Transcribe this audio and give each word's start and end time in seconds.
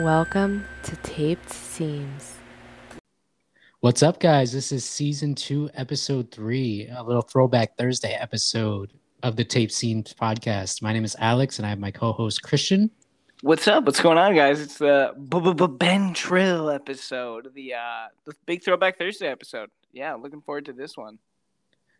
Welcome 0.00 0.64
to 0.84 0.96
Taped 0.96 1.52
Seams. 1.52 2.38
What's 3.80 4.02
up, 4.02 4.18
guys? 4.18 4.50
This 4.50 4.72
is 4.72 4.82
season 4.82 5.34
two, 5.34 5.68
episode 5.74 6.30
three, 6.30 6.88
a 6.96 7.02
little 7.02 7.20
throwback 7.20 7.76
Thursday 7.76 8.14
episode 8.14 8.94
of 9.22 9.36
the 9.36 9.44
Tape 9.44 9.70
Seams 9.70 10.14
podcast. 10.14 10.80
My 10.80 10.94
name 10.94 11.04
is 11.04 11.14
Alex, 11.18 11.58
and 11.58 11.66
I 11.66 11.68
have 11.68 11.78
my 11.78 11.90
co-host 11.90 12.42
Christian. 12.42 12.90
What's 13.42 13.68
up? 13.68 13.84
What's 13.84 14.00
going 14.00 14.16
on, 14.16 14.34
guys? 14.34 14.62
It's 14.62 14.78
the 14.78 15.12
Been 15.78 16.14
Trill 16.14 16.70
episode, 16.70 17.52
the 17.52 17.74
uh, 17.74 18.06
the 18.24 18.32
big 18.46 18.64
Throwback 18.64 18.96
Thursday 18.96 19.28
episode. 19.28 19.68
Yeah, 19.92 20.14
looking 20.14 20.40
forward 20.40 20.64
to 20.64 20.72
this 20.72 20.96
one. 20.96 21.18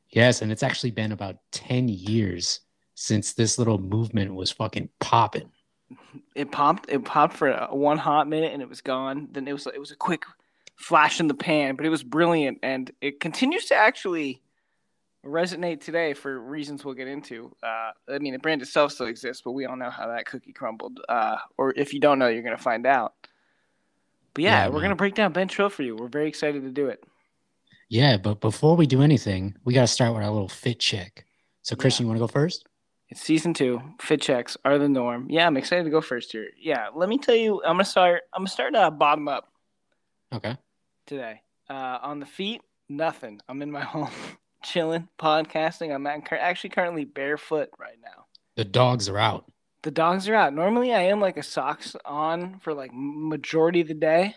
Yes, 0.08 0.40
and 0.40 0.50
it's 0.50 0.62
actually 0.62 0.92
been 0.92 1.12
about 1.12 1.36
ten 1.50 1.86
years 1.86 2.60
since 2.94 3.34
this 3.34 3.58
little 3.58 3.78
movement 3.78 4.34
was 4.34 4.50
fucking 4.50 4.88
popping. 5.00 5.50
It 6.34 6.52
popped. 6.52 6.88
It 6.88 7.04
popped 7.04 7.36
for 7.36 7.52
one 7.70 7.98
hot 7.98 8.28
minute, 8.28 8.52
and 8.52 8.62
it 8.62 8.68
was 8.68 8.80
gone. 8.80 9.28
Then 9.32 9.48
it 9.48 9.52
was 9.52 9.66
it 9.66 9.78
was 9.78 9.90
a 9.90 9.96
quick 9.96 10.24
flash 10.76 11.20
in 11.20 11.28
the 11.28 11.34
pan, 11.34 11.76
but 11.76 11.84
it 11.84 11.90
was 11.90 12.02
brilliant, 12.02 12.58
and 12.62 12.90
it 13.00 13.20
continues 13.20 13.66
to 13.66 13.74
actually 13.74 14.42
resonate 15.24 15.82
today 15.82 16.14
for 16.14 16.40
reasons 16.40 16.84
we'll 16.84 16.94
get 16.94 17.08
into. 17.08 17.54
Uh, 17.62 17.90
I 18.08 18.18
mean, 18.18 18.32
the 18.32 18.38
brand 18.38 18.62
itself 18.62 18.92
still 18.92 19.06
exists, 19.06 19.42
but 19.44 19.52
we 19.52 19.66
all 19.66 19.76
know 19.76 19.90
how 19.90 20.08
that 20.08 20.26
cookie 20.26 20.52
crumbled. 20.52 21.00
Uh, 21.08 21.36
or 21.58 21.74
if 21.76 21.92
you 21.92 22.00
don't 22.00 22.18
know, 22.18 22.28
you're 22.28 22.42
going 22.42 22.56
to 22.56 22.62
find 22.62 22.86
out. 22.86 23.14
But 24.34 24.44
yeah, 24.44 24.64
yeah 24.64 24.68
we're 24.68 24.80
going 24.80 24.90
to 24.90 24.96
break 24.96 25.14
down 25.14 25.32
Been 25.32 25.48
Trill 25.48 25.68
for 25.68 25.82
you. 25.82 25.96
We're 25.96 26.08
very 26.08 26.28
excited 26.28 26.62
to 26.62 26.70
do 26.70 26.86
it. 26.88 27.04
Yeah, 27.88 28.16
but 28.16 28.40
before 28.40 28.76
we 28.76 28.86
do 28.86 29.02
anything, 29.02 29.56
we 29.64 29.74
got 29.74 29.82
to 29.82 29.86
start 29.88 30.14
with 30.14 30.22
our 30.22 30.30
little 30.30 30.48
fit 30.48 30.78
check. 30.78 31.26
So, 31.62 31.76
Christian, 31.76 32.06
yeah. 32.06 32.14
you 32.14 32.20
want 32.20 32.30
to 32.30 32.34
go 32.34 32.40
first? 32.40 32.66
It's 33.10 33.20
season 33.20 33.54
two. 33.54 33.82
Fit 34.00 34.20
checks 34.20 34.56
are 34.64 34.78
the 34.78 34.88
norm. 34.88 35.26
Yeah, 35.28 35.46
I'm 35.46 35.56
excited 35.56 35.82
to 35.84 35.90
go 35.90 36.00
first 36.00 36.30
here. 36.30 36.50
Yeah, 36.56 36.88
let 36.94 37.08
me 37.08 37.18
tell 37.18 37.34
you, 37.34 37.60
I'm 37.64 37.74
gonna 37.74 37.84
start. 37.84 38.22
I'm 38.32 38.42
gonna 38.42 38.50
start 38.50 38.74
uh, 38.76 38.90
bottom 38.90 39.26
up. 39.26 39.48
Okay. 40.32 40.56
Today, 41.06 41.42
uh, 41.68 41.98
on 42.02 42.20
the 42.20 42.26
feet, 42.26 42.62
nothing. 42.88 43.40
I'm 43.48 43.62
in 43.62 43.70
my 43.72 43.80
home 43.84 44.10
chilling, 44.62 45.08
podcasting. 45.18 45.92
I'm 45.92 46.06
actually 46.06 46.70
currently 46.70 47.04
barefoot 47.04 47.70
right 47.78 47.98
now. 48.00 48.26
The 48.54 48.64
dogs 48.64 49.08
are 49.08 49.18
out. 49.18 49.50
The 49.82 49.90
dogs 49.90 50.28
are 50.28 50.34
out. 50.36 50.54
Normally, 50.54 50.94
I 50.94 51.02
am 51.02 51.20
like 51.20 51.36
a 51.36 51.42
socks 51.42 51.96
on 52.04 52.60
for 52.60 52.74
like 52.74 52.92
majority 52.94 53.80
of 53.80 53.88
the 53.88 53.94
day, 53.94 54.36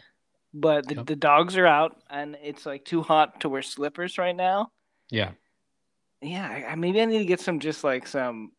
but 0.52 0.88
the, 0.88 0.96
yep. 0.96 1.06
the 1.06 1.16
dogs 1.16 1.58
are 1.58 1.68
out, 1.68 2.02
and 2.10 2.38
it's 2.42 2.66
like 2.66 2.86
too 2.86 3.04
hot 3.04 3.42
to 3.42 3.50
wear 3.50 3.62
slippers 3.62 4.18
right 4.18 4.36
now. 4.36 4.72
Yeah. 5.12 5.32
Yeah, 6.24 6.70
I, 6.70 6.76
maybe 6.76 7.02
I 7.02 7.06
need 7.06 7.20
to 7.20 7.26
get 7.26 7.42
some 7.42 7.60
just 7.60 7.84
like 7.84 8.08
some 8.08 8.54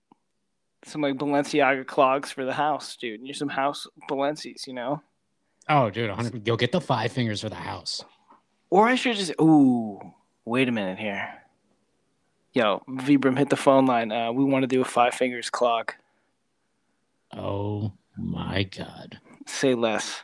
some 0.87 1.01
like 1.01 1.17
Balenciaga 1.17 1.87
clogs 1.87 2.31
for 2.31 2.45
the 2.45 2.53
house, 2.53 2.97
dude. 2.97 3.21
You're 3.23 3.35
some 3.35 3.49
house 3.49 3.87
Balenci's, 4.09 4.67
you 4.67 4.75
know. 4.75 5.03
Oh, 5.69 5.91
dude, 5.91 6.11
100. 6.11 6.47
You'll 6.47 6.57
get 6.57 6.73
the 6.73 6.81
five 6.81 7.13
fingers 7.13 7.41
for 7.41 7.49
the 7.49 7.55
house. 7.55 8.05
Or 8.71 8.87
I 8.87 8.95
should 8.95 9.17
just. 9.17 9.33
Ooh, 9.41 10.01
wait 10.45 10.69
a 10.69 10.73
minute 10.73 10.99
here. 10.99 11.43
Yo, 12.53 12.83
Vibram, 12.89 13.37
hit 13.37 13.51
the 13.51 13.57
phone 13.57 13.87
line. 13.87 14.13
Uh, 14.13 14.31
we 14.31 14.45
want 14.45 14.63
to 14.63 14.67
do 14.67 14.81
a 14.81 14.85
five 14.85 15.15
fingers 15.15 15.51
clog. 15.51 15.93
Oh 17.33 17.93
my 18.17 18.63
god. 18.63 19.19
Say 19.47 19.75
less. 19.75 20.23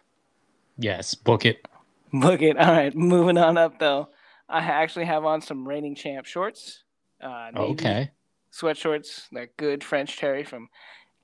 Yes, 0.79 1.15
book 1.15 1.45
it. 1.45 1.67
Book 2.13 2.41
it. 2.43 2.57
All 2.57 2.73
right, 2.73 2.95
moving 2.95 3.37
on 3.37 3.59
up 3.59 3.79
though. 3.79 4.09
I 4.49 4.59
actually 4.59 5.05
have 5.07 5.25
on 5.25 5.41
some 5.41 5.67
reigning 5.67 5.95
champ 5.95 6.27
shorts. 6.27 6.85
Uh, 7.21 7.51
okay. 7.57 8.11
Sweatshorts, 8.53 9.29
that 9.33 9.57
good 9.57 9.85
French 9.85 10.19
terry 10.19 10.45
from 10.45 10.69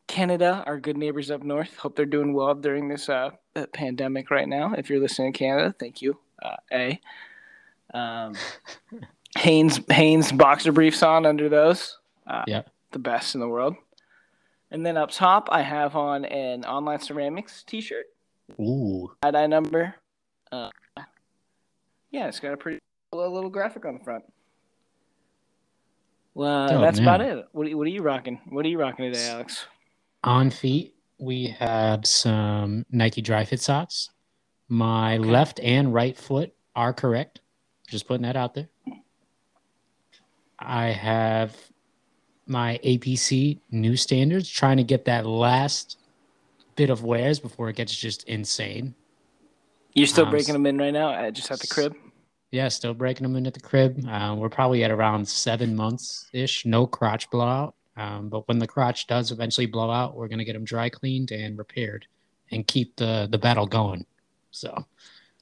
Canada, 0.06 0.62
our 0.66 0.78
good 0.78 0.96
neighbors 0.96 1.30
up 1.30 1.42
north. 1.42 1.76
Hope 1.76 1.96
they're 1.96 2.06
doing 2.06 2.32
well 2.32 2.54
during 2.54 2.88
this 2.88 3.08
uh, 3.08 3.30
pandemic 3.72 4.30
right 4.30 4.48
now. 4.48 4.72
If 4.74 4.88
you're 4.88 5.00
listening 5.00 5.32
to 5.32 5.38
Canada, 5.38 5.74
thank 5.78 6.00
you. 6.00 6.18
Uh, 6.42 6.56
a. 6.72 7.00
Um, 7.92 8.34
Hanes 9.38 9.80
Hanes 9.90 10.32
boxer 10.32 10.72
briefs 10.72 11.02
on 11.02 11.26
under 11.26 11.48
those. 11.48 11.98
Uh, 12.26 12.44
yeah, 12.46 12.62
the 12.92 12.98
best 12.98 13.34
in 13.34 13.40
the 13.40 13.48
world. 13.48 13.76
And 14.70 14.84
then 14.84 14.96
up 14.96 15.10
top, 15.10 15.48
I 15.52 15.62
have 15.62 15.94
on 15.94 16.24
an 16.24 16.64
online 16.64 17.00
ceramics 17.00 17.62
T-shirt. 17.64 18.06
Ooh, 18.60 19.12
eye 19.22 19.46
number. 19.46 19.94
Uh, 20.50 20.70
yeah, 22.10 22.28
it's 22.28 22.40
got 22.40 22.54
a 22.54 22.56
pretty 22.56 22.80
a 23.12 23.16
little 23.16 23.50
graphic 23.50 23.84
on 23.84 23.98
the 23.98 24.04
front. 24.04 24.24
Well, 26.36 26.70
oh, 26.70 26.80
that's 26.82 27.00
man. 27.00 27.08
about 27.08 27.20
it. 27.22 27.46
What, 27.52 27.72
what 27.72 27.86
are 27.86 27.90
you 27.90 28.02
rocking? 28.02 28.38
What 28.50 28.66
are 28.66 28.68
you 28.68 28.78
rocking 28.78 29.10
today, 29.10 29.26
Alex? 29.30 29.64
On 30.22 30.50
feet, 30.50 30.94
we 31.18 31.46
have 31.58 32.04
some 32.04 32.84
Nike 32.90 33.22
Dri-FIT 33.22 33.58
socks. 33.58 34.10
My 34.68 35.16
okay. 35.16 35.26
left 35.26 35.60
and 35.60 35.94
right 35.94 36.14
foot 36.14 36.52
are 36.74 36.92
correct. 36.92 37.40
Just 37.88 38.06
putting 38.06 38.24
that 38.24 38.36
out 38.36 38.52
there. 38.52 38.68
I 40.58 40.88
have 40.88 41.56
my 42.46 42.80
APC 42.84 43.60
new 43.70 43.96
standards, 43.96 44.46
trying 44.46 44.76
to 44.76 44.84
get 44.84 45.06
that 45.06 45.24
last 45.24 45.96
bit 46.74 46.90
of 46.90 47.02
wears 47.02 47.40
before 47.40 47.70
it 47.70 47.76
gets 47.76 47.96
just 47.96 48.24
insane. 48.24 48.94
You're 49.94 50.06
still 50.06 50.26
um, 50.26 50.32
breaking 50.32 50.52
them 50.52 50.66
in 50.66 50.76
right 50.76 50.92
now, 50.92 51.30
just 51.30 51.50
at 51.50 51.60
the 51.60 51.66
crib. 51.66 51.96
Yeah, 52.52 52.68
still 52.68 52.94
breaking 52.94 53.24
them 53.24 53.36
in 53.36 53.46
at 53.46 53.54
the 53.54 53.60
crib. 53.60 54.04
Uh, 54.08 54.34
we're 54.38 54.48
probably 54.48 54.84
at 54.84 54.90
around 54.90 55.26
seven 55.28 55.74
months 55.74 56.28
ish, 56.32 56.64
no 56.64 56.86
crotch 56.86 57.28
blowout. 57.30 57.74
Um, 57.96 58.28
but 58.28 58.46
when 58.46 58.58
the 58.58 58.66
crotch 58.66 59.06
does 59.06 59.32
eventually 59.32 59.66
blow 59.66 59.90
out, 59.90 60.14
we're 60.14 60.28
gonna 60.28 60.44
get 60.44 60.52
them 60.52 60.64
dry 60.64 60.88
cleaned 60.88 61.32
and 61.32 61.58
repaired, 61.58 62.06
and 62.50 62.66
keep 62.66 62.96
the 62.96 63.26
the 63.30 63.38
battle 63.38 63.66
going. 63.66 64.04
So, 64.50 64.86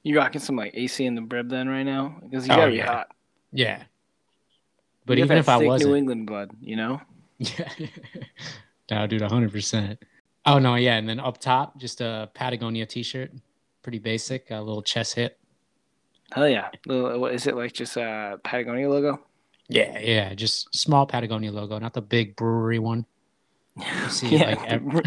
you 0.03 0.17
rocking 0.17 0.41
some 0.41 0.55
like 0.55 0.71
AC 0.73 1.05
in 1.05 1.15
the 1.15 1.21
brib 1.21 1.49
then 1.49 1.67
right 1.67 1.83
now 1.83 2.17
because 2.23 2.45
you 2.45 2.49
gotta 2.49 2.63
oh, 2.63 2.67
yeah. 2.67 2.83
be 2.83 2.87
hot. 2.87 3.07
Yeah, 3.51 3.83
but 5.05 5.19
even 5.19 5.37
if 5.37 5.49
I 5.49 5.57
wasn't, 5.57 5.91
New 5.91 5.97
England 5.97 6.27
blood, 6.27 6.51
you 6.59 6.75
know. 6.75 7.01
Yeah, 7.37 7.69
no, 8.89 9.07
dude, 9.07 9.21
hundred 9.23 9.51
percent. 9.51 10.01
Oh 10.45 10.57
no, 10.57 10.75
yeah, 10.75 10.95
and 10.95 11.09
then 11.09 11.19
up 11.19 11.39
top, 11.39 11.77
just 11.77 11.99
a 11.99 12.29
Patagonia 12.33 12.85
T-shirt, 12.85 13.31
pretty 13.81 13.99
basic, 13.99 14.51
a 14.51 14.61
little 14.61 14.81
chest 14.81 15.15
hit. 15.15 15.37
Hell 16.31 16.49
yeah! 16.49 16.69
What 16.85 17.33
is 17.33 17.47
it 17.47 17.55
like? 17.55 17.73
Just 17.73 17.97
a 17.97 18.39
Patagonia 18.43 18.89
logo? 18.89 19.21
Yeah, 19.67 19.97
yeah, 19.99 20.33
just 20.33 20.73
small 20.75 21.05
Patagonia 21.05 21.51
logo, 21.51 21.79
not 21.79 21.93
the 21.93 22.01
big 22.01 22.35
brewery 22.35 22.79
one. 22.79 23.05
See, 24.09 24.27
yeah, 24.37 24.49
like 24.49 24.67
every... 24.67 25.03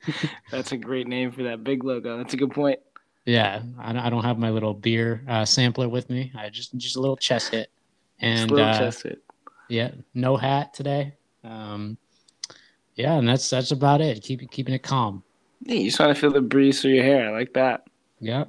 that's 0.50 0.72
a 0.72 0.76
great 0.76 1.06
name 1.06 1.32
for 1.32 1.42
that 1.44 1.64
big 1.64 1.84
logo. 1.84 2.18
That's 2.18 2.34
a 2.34 2.36
good 2.36 2.50
point. 2.50 2.80
Yeah, 3.24 3.62
I 3.78 4.10
don't 4.10 4.24
have 4.24 4.38
my 4.38 4.50
little 4.50 4.74
beer 4.74 5.22
uh, 5.28 5.44
sampler 5.44 5.88
with 5.88 6.10
me. 6.10 6.32
I 6.36 6.48
just 6.48 6.76
just 6.76 6.96
a 6.96 7.00
little 7.00 7.16
chest 7.16 7.50
hit, 7.50 7.70
and 8.20 8.38
just 8.38 8.50
a 8.50 8.54
little 8.54 8.70
uh, 8.70 8.78
chest 8.78 9.02
hit 9.04 9.22
yeah, 9.72 9.90
no 10.12 10.36
hat 10.36 10.74
today. 10.74 11.14
Um, 11.42 11.96
yeah, 12.94 13.14
and 13.14 13.26
that's 13.26 13.48
that's 13.48 13.70
about 13.70 14.02
it. 14.02 14.22
Keep 14.22 14.50
keeping 14.50 14.74
it 14.74 14.82
calm. 14.82 15.22
Yeah, 15.62 15.76
you 15.76 15.84
just 15.86 15.98
want 15.98 16.14
to 16.14 16.20
feel 16.20 16.30
the 16.30 16.42
breeze 16.42 16.82
through 16.82 16.92
your 16.92 17.04
hair. 17.04 17.28
I 17.28 17.32
like 17.32 17.54
that. 17.54 17.86
Yeah. 18.20 18.44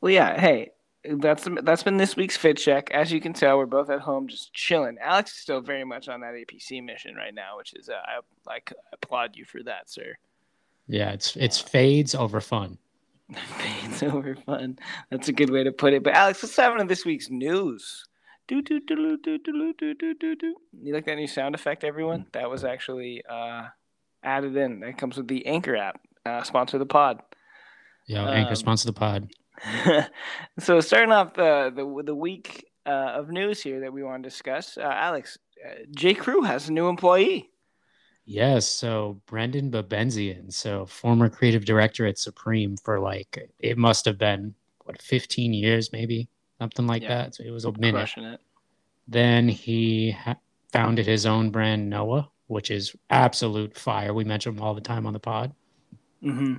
Well, 0.00 0.10
yeah. 0.10 0.38
Hey, 0.38 0.71
that's 1.04 1.48
that's 1.62 1.82
been 1.82 1.96
this 1.96 2.16
week's 2.16 2.36
fit 2.36 2.56
check. 2.56 2.90
As 2.92 3.10
you 3.10 3.20
can 3.20 3.32
tell, 3.32 3.58
we're 3.58 3.66
both 3.66 3.90
at 3.90 4.00
home 4.00 4.28
just 4.28 4.52
chilling. 4.54 4.98
Alex 5.00 5.32
is 5.32 5.38
still 5.38 5.60
very 5.60 5.84
much 5.84 6.08
on 6.08 6.20
that 6.20 6.34
APC 6.34 6.82
mission 6.82 7.16
right 7.16 7.34
now, 7.34 7.56
which 7.56 7.74
is 7.74 7.88
uh, 7.88 7.94
I 7.94 8.20
like 8.46 8.72
applaud 8.92 9.36
you 9.36 9.44
for 9.44 9.62
that, 9.64 9.90
sir. 9.90 10.16
Yeah, 10.86 11.10
it's 11.10 11.36
it's 11.36 11.58
fades 11.58 12.14
over 12.14 12.40
fun. 12.40 12.78
fades 13.58 14.02
over 14.02 14.36
fun. 14.36 14.78
That's 15.10 15.28
a 15.28 15.32
good 15.32 15.50
way 15.50 15.64
to 15.64 15.72
put 15.72 15.92
it. 15.92 16.02
But 16.02 16.14
Alex, 16.14 16.56
have 16.56 16.72
into 16.72 16.84
this 16.84 17.04
week's 17.04 17.30
news. 17.30 18.06
Do, 18.48 18.60
do, 18.60 18.80
do, 18.80 19.16
do, 19.22 19.38
do, 19.38 19.72
do, 19.78 19.94
do, 19.94 20.14
do, 20.14 20.36
do. 20.36 20.56
You 20.82 20.92
like 20.92 21.06
that 21.06 21.14
new 21.14 21.28
sound 21.28 21.54
effect, 21.54 21.84
everyone? 21.84 22.26
That 22.32 22.50
was 22.50 22.64
actually 22.64 23.22
uh, 23.28 23.68
added 24.22 24.56
in. 24.56 24.80
That 24.80 24.98
comes 24.98 25.16
with 25.16 25.28
the 25.28 25.46
Anchor 25.46 25.76
app. 25.76 26.00
Uh, 26.26 26.42
sponsor 26.42 26.78
the 26.78 26.86
pod. 26.86 27.22
Yeah, 28.06 28.28
Anchor 28.28 28.50
um, 28.50 28.56
sponsor 28.56 28.86
the 28.86 28.92
pod. 28.92 29.30
so 30.58 30.80
starting 30.80 31.12
off 31.12 31.34
the 31.34 31.72
the, 31.74 32.02
the 32.04 32.14
week 32.14 32.66
uh, 32.86 33.12
of 33.14 33.30
news 33.30 33.62
here 33.62 33.80
that 33.80 33.92
we 33.92 34.02
want 34.02 34.22
to 34.22 34.28
discuss, 34.28 34.76
uh, 34.76 34.82
Alex, 34.82 35.38
uh, 35.64 35.74
J. 35.94 36.14
Crew 36.14 36.42
has 36.42 36.68
a 36.68 36.72
new 36.72 36.88
employee. 36.88 37.50
Yes, 38.24 38.68
so 38.68 39.20
Brendan 39.26 39.70
Babenzian, 39.70 40.52
so 40.52 40.86
former 40.86 41.28
creative 41.28 41.64
director 41.64 42.06
at 42.06 42.18
Supreme 42.18 42.76
for 42.76 43.00
like 43.00 43.50
it 43.58 43.76
must 43.76 44.04
have 44.04 44.18
been 44.18 44.54
what 44.84 45.00
15 45.00 45.52
years 45.52 45.92
maybe 45.92 46.28
something 46.60 46.86
like 46.86 47.02
yeah. 47.02 47.08
that. 47.08 47.34
So 47.34 47.44
it 47.44 47.50
was 47.50 47.64
a 47.64 47.72
minute. 47.72 48.10
It. 48.16 48.40
Then 49.08 49.48
he 49.48 50.12
ha- 50.12 50.36
founded 50.72 51.06
his 51.06 51.26
own 51.26 51.50
brand, 51.50 51.90
Noah, 51.90 52.30
which 52.46 52.70
is 52.70 52.94
absolute 53.10 53.76
fire. 53.76 54.14
We 54.14 54.24
mention 54.24 54.54
him 54.56 54.62
all 54.62 54.74
the 54.74 54.80
time 54.80 55.06
on 55.06 55.12
the 55.12 55.18
pod. 55.18 55.52
Mm-hmm. 56.22 56.54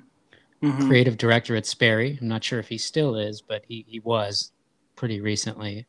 Mm-hmm. 0.63 0.87
Creative 0.87 1.17
director 1.17 1.57
at 1.57 1.65
Sperry. 1.65 2.17
I'm 2.21 2.29
not 2.29 2.43
sure 2.43 2.57
if 2.57 2.69
he 2.69 2.77
still 2.77 3.15
is, 3.15 3.41
but 3.41 3.63
he, 3.67 3.85
he 3.85 3.99
was 3.99 4.53
pretty 4.95 5.19
recently. 5.19 5.87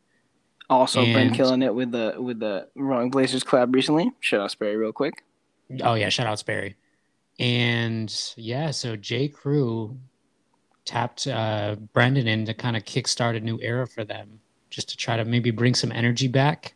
Also, 0.69 1.03
and, 1.03 1.15
been 1.15 1.33
killing 1.33 1.63
it 1.63 1.73
with 1.73 1.93
the 1.93 2.17
with 2.19 2.41
the 2.41 2.67
Rowing 2.75 3.11
Blazers 3.11 3.45
collab 3.45 3.73
recently. 3.73 4.11
Shout 4.19 4.41
out 4.41 4.51
Sperry 4.51 4.77
real 4.77 4.93
quick. 4.93 5.23
Oh 5.83 5.95
yeah, 5.95 6.09
shout 6.09 6.27
out 6.27 6.41
Sperry. 6.41 6.75
And 7.39 8.13
yeah, 8.37 8.73
so 8.73 8.97
J. 8.97 9.29
Crew 9.29 9.97
tapped 10.85 11.27
uh, 11.27 11.77
Brendan 11.93 12.27
in 12.27 12.45
to 12.47 12.55
kind 12.55 12.77
of 12.77 12.85
kickstart 12.85 13.37
a 13.37 13.41
new 13.41 13.61
era 13.61 13.87
for 13.87 14.05
them, 14.05 14.41
just 14.71 14.89
to 14.89 14.97
try 14.97 15.17
to 15.17 15.25
maybe 15.25 15.51
bring 15.51 15.75
some 15.75 15.93
energy 15.93 16.29
back. 16.29 16.75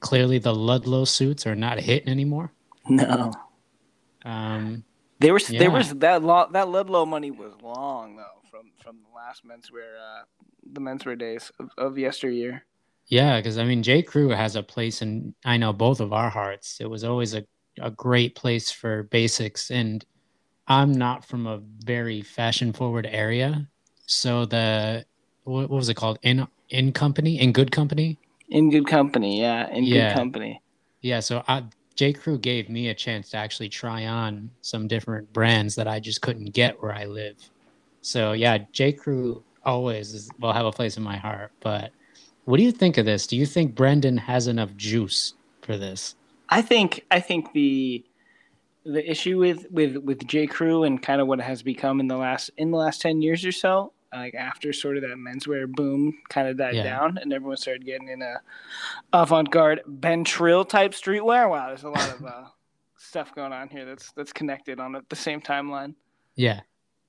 Clearly, 0.00 0.38
the 0.38 0.54
Ludlow 0.54 1.04
suits 1.04 1.46
are 1.46 1.54
not 1.54 1.78
hitting 1.78 2.08
anymore. 2.08 2.52
No. 2.88 3.32
Um, 4.24 4.82
there 5.20 5.32
was 5.32 5.50
yeah. 5.50 5.58
there 5.60 5.70
was 5.70 5.94
that 5.96 6.22
lo- 6.22 6.48
that 6.52 6.68
Ludlow 6.68 7.06
money 7.06 7.30
was 7.30 7.52
long 7.62 8.16
though 8.16 8.40
from 8.50 8.72
from 8.82 8.98
the 9.02 9.14
last 9.14 9.44
menswear 9.46 9.96
uh, 9.98 10.24
the 10.72 10.80
menswear 10.80 11.18
days 11.18 11.52
of, 11.60 11.70
of 11.78 11.98
yesteryear. 11.98 12.64
Yeah, 13.06 13.38
because 13.38 13.58
I 13.58 13.64
mean, 13.64 13.82
J. 13.82 14.02
Crew 14.02 14.28
has 14.28 14.56
a 14.56 14.62
place 14.62 15.02
in 15.02 15.34
I 15.44 15.56
know 15.56 15.72
both 15.72 16.00
of 16.00 16.12
our 16.12 16.30
hearts. 16.30 16.78
It 16.80 16.88
was 16.88 17.04
always 17.04 17.34
a 17.34 17.44
a 17.80 17.90
great 17.90 18.34
place 18.34 18.70
for 18.70 19.04
basics, 19.04 19.70
and 19.70 20.04
I'm 20.68 20.92
not 20.92 21.24
from 21.24 21.46
a 21.46 21.60
very 21.84 22.22
fashion 22.22 22.72
forward 22.72 23.06
area, 23.10 23.68
so 24.06 24.44
the 24.44 25.04
what, 25.44 25.70
what 25.70 25.76
was 25.76 25.88
it 25.88 25.94
called 25.94 26.18
in 26.22 26.46
in 26.68 26.92
company 26.92 27.40
in 27.40 27.52
good 27.52 27.72
company 27.72 28.18
In 28.48 28.70
good 28.70 28.86
company, 28.86 29.40
yeah, 29.40 29.68
in 29.70 29.84
Yeah. 29.84 30.08
good 30.08 30.16
company. 30.16 30.62
Yeah, 31.00 31.20
so 31.20 31.42
I, 31.48 31.64
J. 31.94 32.12
Crew 32.12 32.38
gave 32.38 32.68
me 32.68 32.88
a 32.88 32.94
chance 32.94 33.30
to 33.30 33.36
actually 33.36 33.68
try 33.68 34.06
on 34.06 34.50
some 34.62 34.88
different 34.88 35.32
brands 35.32 35.74
that 35.74 35.88
I 35.88 36.00
just 36.00 36.22
couldn't 36.22 36.52
get 36.52 36.80
where 36.82 36.94
I 36.94 37.04
live. 37.04 37.36
So 38.00 38.32
yeah, 38.32 38.58
J. 38.72 38.92
Crew 38.92 39.42
always 39.64 40.14
is, 40.14 40.30
will 40.40 40.52
have 40.52 40.66
a 40.66 40.72
place 40.72 40.96
in 40.96 41.02
my 41.02 41.16
heart. 41.16 41.52
But 41.60 41.92
what 42.44 42.56
do 42.56 42.62
you 42.62 42.72
think 42.72 42.98
of 42.98 43.06
this? 43.06 43.26
Do 43.26 43.36
you 43.36 43.46
think 43.46 43.74
Brendan 43.74 44.16
has 44.16 44.46
enough 44.46 44.74
juice 44.76 45.34
for 45.62 45.76
this? 45.76 46.14
I 46.48 46.62
think 46.62 47.04
I 47.10 47.20
think 47.20 47.52
the 47.52 48.04
the 48.84 49.08
issue 49.08 49.38
with 49.38 49.66
with 49.70 49.96
with 49.98 50.26
J 50.26 50.46
Crew 50.46 50.84
and 50.84 51.00
kind 51.00 51.20
of 51.20 51.26
what 51.26 51.38
it 51.38 51.44
has 51.44 51.62
become 51.62 52.00
in 52.00 52.08
the 52.08 52.16
last 52.16 52.50
in 52.56 52.70
the 52.70 52.78
last 52.78 53.00
ten 53.00 53.22
years 53.22 53.44
or 53.44 53.52
so, 53.52 53.92
like 54.12 54.34
after 54.34 54.72
sort 54.72 54.96
of 54.96 55.02
that 55.02 55.16
menswear 55.16 55.70
boom 55.70 56.18
kind 56.28 56.48
of 56.48 56.56
died 56.56 56.74
Yeah. 56.76 56.82
down 56.82 57.18
and 57.18 57.32
everyone 57.32 57.56
started 57.56 57.84
getting 57.84 58.08
in 58.08 58.22
a 58.22 58.40
avant 59.12 59.50
garde 59.50 59.82
Been 59.86 60.24
Trill 60.24 60.64
type 60.64 60.92
streetwear. 60.92 61.48
Wow, 61.50 61.68
there's 61.68 61.84
a 61.84 61.88
lot 61.90 62.08
of 62.10 62.24
uh, 62.24 62.44
stuff 62.96 63.34
going 63.34 63.52
on 63.52 63.68
here 63.68 63.84
that's 63.84 64.12
that's 64.12 64.32
connected 64.32 64.80
on 64.80 65.00
the 65.08 65.16
same 65.16 65.40
timeline. 65.40 65.94
Yeah, 66.36 66.60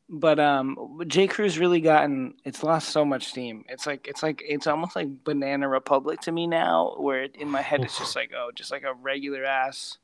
But 0.09 0.39
um, 0.39 1.01
J 1.07 1.27
Crew's 1.27 1.57
really 1.57 1.79
gotten 1.81 2.35
it's 2.43 2.63
lost 2.63 2.89
so 2.89 3.05
much 3.05 3.27
steam. 3.27 3.63
It's 3.69 3.87
like 3.87 4.07
it's 4.07 4.21
like 4.23 4.41
it's 4.45 4.67
almost 4.67 4.95
like 4.95 5.23
Banana 5.23 5.67
Republic 5.69 6.19
to 6.21 6.31
me 6.31 6.47
now, 6.47 6.95
where 6.97 7.23
in 7.23 7.49
my 7.49 7.61
head 7.61 7.83
it's 7.83 7.97
just 7.97 8.15
like 8.15 8.31
oh, 8.35 8.51
just 8.53 8.71
like 8.71 8.83
a 8.83 8.93
regular 8.93 9.45
ass 9.45 9.97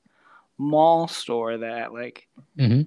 mall 0.58 1.08
store 1.08 1.58
that 1.60 1.94
like 1.94 2.28
hmm 2.58 2.82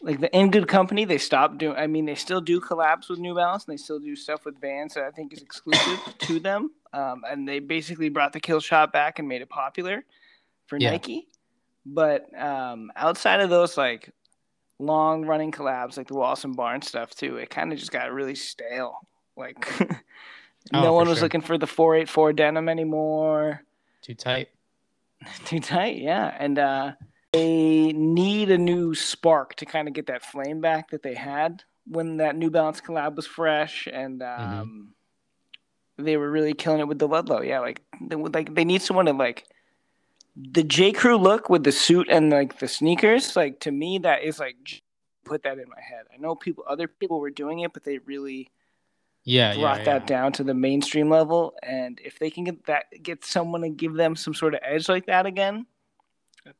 like 0.00 0.20
the 0.20 0.34
in 0.36 0.50
good 0.50 0.68
company 0.68 1.04
they 1.04 1.18
stopped 1.18 1.58
doing. 1.58 1.76
I 1.76 1.86
mean, 1.86 2.04
they 2.06 2.14
still 2.14 2.40
do 2.40 2.60
collabs 2.60 3.08
with 3.08 3.18
New 3.18 3.34
Balance 3.34 3.64
and 3.66 3.72
they 3.72 3.76
still 3.82 3.98
do 3.98 4.14
stuff 4.16 4.44
with 4.44 4.60
bands 4.60 4.94
that 4.94 5.04
I 5.04 5.10
think 5.10 5.32
is 5.32 5.42
exclusive 5.42 5.98
to 6.18 6.38
them. 6.40 6.70
Um, 6.92 7.22
and 7.28 7.46
they 7.48 7.58
basically 7.58 8.08
brought 8.08 8.32
the 8.32 8.40
Killshot 8.40 8.92
back 8.92 9.18
and 9.18 9.28
made 9.28 9.42
it 9.42 9.48
popular 9.48 10.04
for 10.66 10.78
Yeah. 10.78 10.90
Nike. 10.90 11.28
But 11.84 12.26
um, 12.38 12.90
outside 12.96 13.40
of 13.40 13.50
those 13.50 13.76
like 13.76 14.10
long 14.78 15.24
running 15.26 15.50
collabs 15.52 15.96
like 15.96 16.06
the 16.08 16.14
Wallace 16.14 16.44
and 16.44 16.54
Barnes 16.56 16.86
stuff 16.86 17.10
too, 17.14 17.36
it 17.36 17.50
kind 17.50 17.72
of 17.72 17.78
just 17.78 17.90
got 17.90 18.12
really 18.12 18.34
stale. 18.34 19.00
Like 19.36 19.66
Oh, 20.74 20.80
no 20.82 20.86
for 20.88 20.92
one 20.92 21.08
was 21.08 21.18
sure. 21.18 21.24
looking 21.26 21.40
for 21.40 21.56
the 21.56 21.66
484 21.66 22.32
denim 22.34 22.68
anymore. 22.68 23.62
too 24.02 24.14
tight. 24.14 24.48
Too 25.46 25.58
tight, 25.60 25.96
yeah. 25.96 26.36
And 26.38 26.58
uh, 26.60 26.92
they 27.32 27.92
need 27.92 28.50
a 28.50 28.58
new 28.58 28.94
spark 28.94 29.54
to 29.56 29.66
kind 29.66 29.88
of 29.88 29.94
get 29.94 30.06
that 30.06 30.24
flame 30.24 30.60
back 30.60 30.90
that 30.90 31.02
they 31.02 31.14
had 31.14 31.62
when 31.86 32.18
that 32.18 32.36
New 32.36 32.50
Balance 32.50 32.80
collab 32.80 33.16
was 33.16 33.26
fresh, 33.26 33.88
and 33.90 34.22
um, 34.22 34.94
they 35.96 36.16
were 36.16 36.30
really 36.30 36.52
killing 36.54 36.80
it 36.80 36.88
with 36.88 36.98
the 36.98 37.08
Ludlow. 37.08 37.40
Yeah, 37.40 37.60
like 37.60 37.82
they, 38.00 38.16
would- 38.16 38.34
like 38.34 38.54
they 38.54 38.64
need 38.64 38.82
someone 38.82 39.06
to 39.06 39.12
like 39.12 39.46
the 40.36 40.62
J 40.62 40.92
Crew 40.92 41.16
look 41.16 41.48
with 41.50 41.64
the 41.64 41.72
suit 41.72 42.08
and 42.10 42.30
like 42.30 42.58
the 42.58 42.68
sneakers. 42.68 43.34
Like 43.36 43.60
to 43.60 43.70
me, 43.70 43.98
that 43.98 44.22
is 44.22 44.38
like 44.38 44.82
put 45.24 45.42
that 45.42 45.58
in 45.58 45.68
my 45.68 45.80
head. 45.80 46.04
I 46.12 46.16
know 46.16 46.34
people, 46.34 46.64
other 46.68 46.88
people 46.88 47.20
were 47.20 47.30
doing 47.30 47.60
it, 47.60 47.72
but 47.74 47.84
they 47.84 47.98
really 47.98 48.50
Yeah, 49.24 49.54
brought 49.54 49.78
yeah, 49.80 49.84
that 49.84 50.02
yeah. 50.02 50.06
down 50.06 50.32
to 50.32 50.44
the 50.44 50.54
mainstream 50.54 51.10
level 51.10 51.54
and 51.62 52.00
if 52.02 52.18
they 52.18 52.30
can 52.30 52.44
get 52.44 52.64
that 52.66 52.84
get 53.02 53.24
someone 53.24 53.60
to 53.62 53.68
give 53.68 53.94
them 53.94 54.16
some 54.16 54.32
sort 54.32 54.54
of 54.54 54.60
edge 54.62 54.88
like 54.88 55.06
that 55.06 55.26
again 55.26 55.66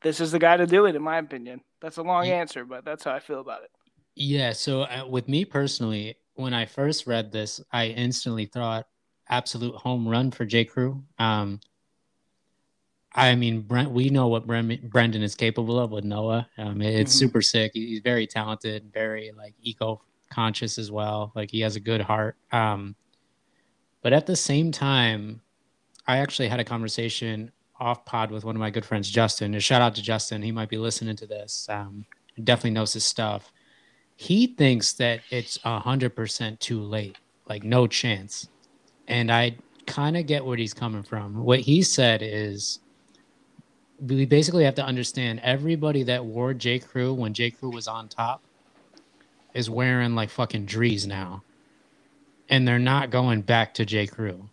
this 0.01 0.19
is 0.19 0.31
the 0.31 0.39
guy 0.39 0.57
to 0.57 0.65
do 0.67 0.85
it 0.85 0.95
in 0.95 1.01
my 1.01 1.17
opinion 1.17 1.61
that's 1.81 1.97
a 1.97 2.03
long 2.03 2.25
Ye- 2.25 2.31
answer 2.33 2.65
but 2.65 2.83
that's 2.85 3.03
how 3.03 3.11
i 3.13 3.19
feel 3.19 3.39
about 3.41 3.63
it 3.63 3.71
Yeah, 4.15 4.51
so 4.53 4.81
uh, 4.83 5.05
with 5.07 5.27
me 5.29 5.45
personally, 5.45 6.17
when 6.35 6.53
I 6.53 6.65
first 6.65 7.07
read 7.07 7.31
this, 7.31 7.61
I 7.71 7.87
instantly 7.87 8.45
thought 8.45 8.87
absolute 9.29 9.75
home 9.75 10.05
run 10.07 10.31
for 10.31 10.45
J. 10.45 10.65
Crew. 10.65 11.03
Um, 11.19 11.59
I 13.13 13.35
mean, 13.35 13.61
Brent, 13.61 13.91
we 13.91 14.09
know 14.09 14.27
what 14.27 14.45
Bren- 14.47 14.89
Brendan 14.89 15.21
is 15.23 15.35
capable 15.35 15.79
of 15.79 15.91
with 15.91 16.03
Noah. 16.03 16.47
Um, 16.57 16.81
it- 16.81 16.95
it's 16.99 17.13
Mhm. 17.13 17.17
super 17.19 17.41
sick. 17.41 17.71
He's 17.73 18.01
very 18.01 18.27
talented, 18.27 18.91
very 18.93 19.31
like 19.31 19.53
eco 19.61 20.01
conscious 20.29 20.77
as 20.77 20.91
well. 20.91 21.31
Like 21.35 21.49
he 21.51 21.61
has 21.61 21.75
a 21.75 21.79
good 21.79 22.01
heart. 22.01 22.35
Um, 22.51 22.95
but 24.01 24.11
at 24.13 24.25
the 24.25 24.35
same 24.35 24.71
time, 24.71 25.41
I 26.07 26.17
actually 26.17 26.47
had 26.49 26.59
a 26.59 26.65
conversation 26.65 27.51
off 27.79 28.05
pod 28.05 28.31
with 28.31 28.43
one 28.43 28.55
of 28.55 28.59
my 28.59 28.69
good 28.69 28.85
friends, 28.85 29.09
Justin. 29.09 29.55
A 29.55 29.59
shout 29.59 29.81
out 29.81 29.95
to 29.95 30.01
Justin. 30.01 30.41
He 30.41 30.51
might 30.51 30.69
be 30.69 30.77
listening 30.77 31.15
to 31.17 31.27
this. 31.27 31.67
Um, 31.69 32.05
definitely 32.43 32.71
knows 32.71 32.93
his 32.93 33.05
stuff 33.05 33.51
he 34.19 34.47
thinks 34.47 34.91
that 34.93 35.21
it's 35.29 35.57
a 35.63 35.79
hundred 35.79 36.13
percent 36.13 36.59
too 36.59 36.81
late, 36.81 37.15
like 37.47 37.63
no 37.63 37.87
chance. 37.87 38.49
And 39.07 39.31
I 39.31 39.55
kind 39.85 40.17
of 40.17 40.25
get 40.25 40.43
where 40.43 40.57
he's 40.57 40.73
coming 40.73 41.03
from. 41.03 41.41
What 41.41 41.61
he 41.61 41.81
said 41.81 42.21
is 42.21 42.79
we 43.97 44.25
basically 44.25 44.65
have 44.65 44.75
to 44.75 44.83
understand 44.83 45.39
everybody 45.41 46.03
that 46.03 46.25
wore 46.25 46.53
J. 46.53 46.79
Crew 46.79 47.13
when 47.13 47.33
J. 47.33 47.49
Crew 47.49 47.69
was 47.69 47.87
on 47.87 48.09
top 48.09 48.41
is 49.53 49.69
wearing 49.69 50.15
like 50.15 50.29
fucking 50.29 50.65
Dries 50.65 51.07
now. 51.07 51.41
And 52.49 52.67
they're 52.67 52.77
not 52.77 53.11
going 53.11 53.39
back 53.39 53.73
to 53.75 53.85
J. 53.85 54.05
Crew. 54.05 54.49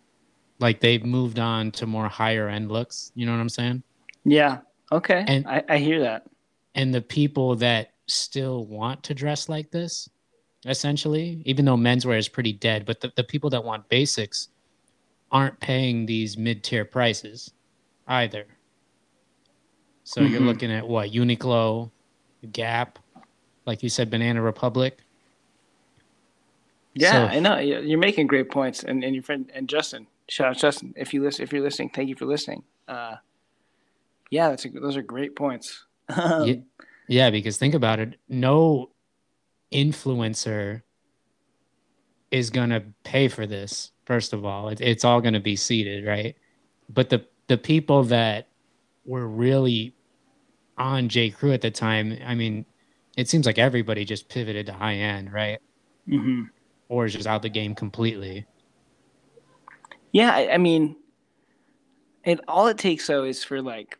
Like 0.59 0.79
they've 0.79 1.03
moved 1.05 1.39
on 1.39 1.71
to 1.71 1.85
more 1.85 2.07
higher 2.07 2.47
end 2.49 2.71
looks. 2.71 3.11
You 3.15 3.25
know 3.25 3.31
what 3.33 3.39
I'm 3.41 3.49
saying? 3.49 3.83
yeah 4.29 4.57
okay 4.91 5.23
And- 5.27 5.47
I, 5.47 5.63
I 5.69 5.77
hear 5.77 6.01
that 6.01 6.25
and 6.75 6.93
the 6.93 7.01
people 7.01 7.55
that 7.57 7.93
still 8.07 8.65
want 8.65 9.01
to 9.03 9.13
dress 9.13 9.47
like 9.47 9.71
this 9.71 10.09
essentially 10.65 11.41
even 11.45 11.63
though 11.63 11.77
menswear 11.77 12.17
is 12.17 12.27
pretty 12.27 12.51
dead 12.51 12.85
but 12.85 12.99
the, 12.99 13.09
the 13.15 13.23
people 13.23 13.49
that 13.51 13.63
want 13.63 13.87
basics 13.87 14.49
aren't 15.31 15.57
paying 15.61 16.05
these 16.05 16.37
mid-tier 16.37 16.83
prices 16.83 17.51
either 18.09 18.43
so 20.03 20.19
you're 20.21 20.41
Mhm. 20.41 20.45
looking 20.47 20.71
at 20.73 20.85
what 20.85 21.11
uniqlo 21.11 21.89
gap 22.51 22.99
like 23.65 23.81
you 23.81 23.87
said 23.89 24.09
banana 24.09 24.41
republic 24.41 24.99
yeah 26.95 27.11
So- 27.29 27.37
i 27.37 27.39
know 27.39 27.59
you're 27.59 27.81
you're 27.81 27.99
making 27.99 28.27
great 28.27 28.49
points 28.51 28.83
and, 28.83 29.03
and 29.05 29.15
your 29.15 29.23
friend 29.23 29.49
and 29.53 29.69
justin 29.69 30.07
shout 30.29 30.47
out 30.47 30.57
justin 30.57 30.93
if 30.95 31.13
you 31.13 31.23
listen 31.23 31.43
if 31.43 31.51
you're 31.53 31.61
listening 31.63 31.89
thank 31.89 32.09
you 32.09 32.15
for 32.15 32.25
listening 32.25 32.63
uh 32.87 33.15
yeah 34.29 34.49
that's 34.49 34.65
a, 34.65 34.69
those 34.69 34.97
are 34.97 35.01
great 35.01 35.35
points 35.35 35.85
um, 36.09 36.47
Yeah. 36.47 36.55
Yeah, 37.07 37.29
because 37.29 37.57
think 37.57 37.73
about 37.73 37.99
it. 37.99 38.19
No 38.27 38.89
influencer 39.71 40.81
is 42.31 42.49
going 42.49 42.69
to 42.71 42.83
pay 43.03 43.29
for 43.29 43.47
this, 43.47 43.91
first 44.05 44.33
of 44.33 44.43
all. 44.43 44.69
It, 44.69 44.81
it's 44.81 45.05
all 45.05 45.21
going 45.21 45.33
to 45.33 45.39
be 45.39 45.55
seeded, 45.55 46.05
right? 46.05 46.35
But 46.89 47.09
the, 47.09 47.25
the 47.47 47.57
people 47.57 48.03
that 48.05 48.49
were 49.05 49.25
really 49.25 49.95
on 50.77 51.07
J. 51.07 51.29
Crew 51.29 51.53
at 51.53 51.61
the 51.61 51.71
time, 51.71 52.17
I 52.25 52.35
mean, 52.35 52.65
it 53.15 53.29
seems 53.29 53.45
like 53.45 53.57
everybody 53.57 54.03
just 54.03 54.27
pivoted 54.27 54.65
to 54.65 54.73
high 54.73 54.95
end, 54.95 55.31
right? 55.31 55.59
mhm. 56.07 56.49
Or 56.89 57.05
is 57.05 57.13
just 57.13 57.27
out 57.27 57.41
the 57.41 57.49
game 57.49 57.73
completely. 57.73 58.45
Yeah, 60.17 60.33
I, 60.33 60.53
I 60.53 60.57
mean, 60.57 60.95
it 62.23 62.39
all 62.47 62.65
it 62.67 62.79
takes 62.79 63.05
though 63.05 63.23
is 63.23 63.43
for 63.43 63.61
like 63.61 63.99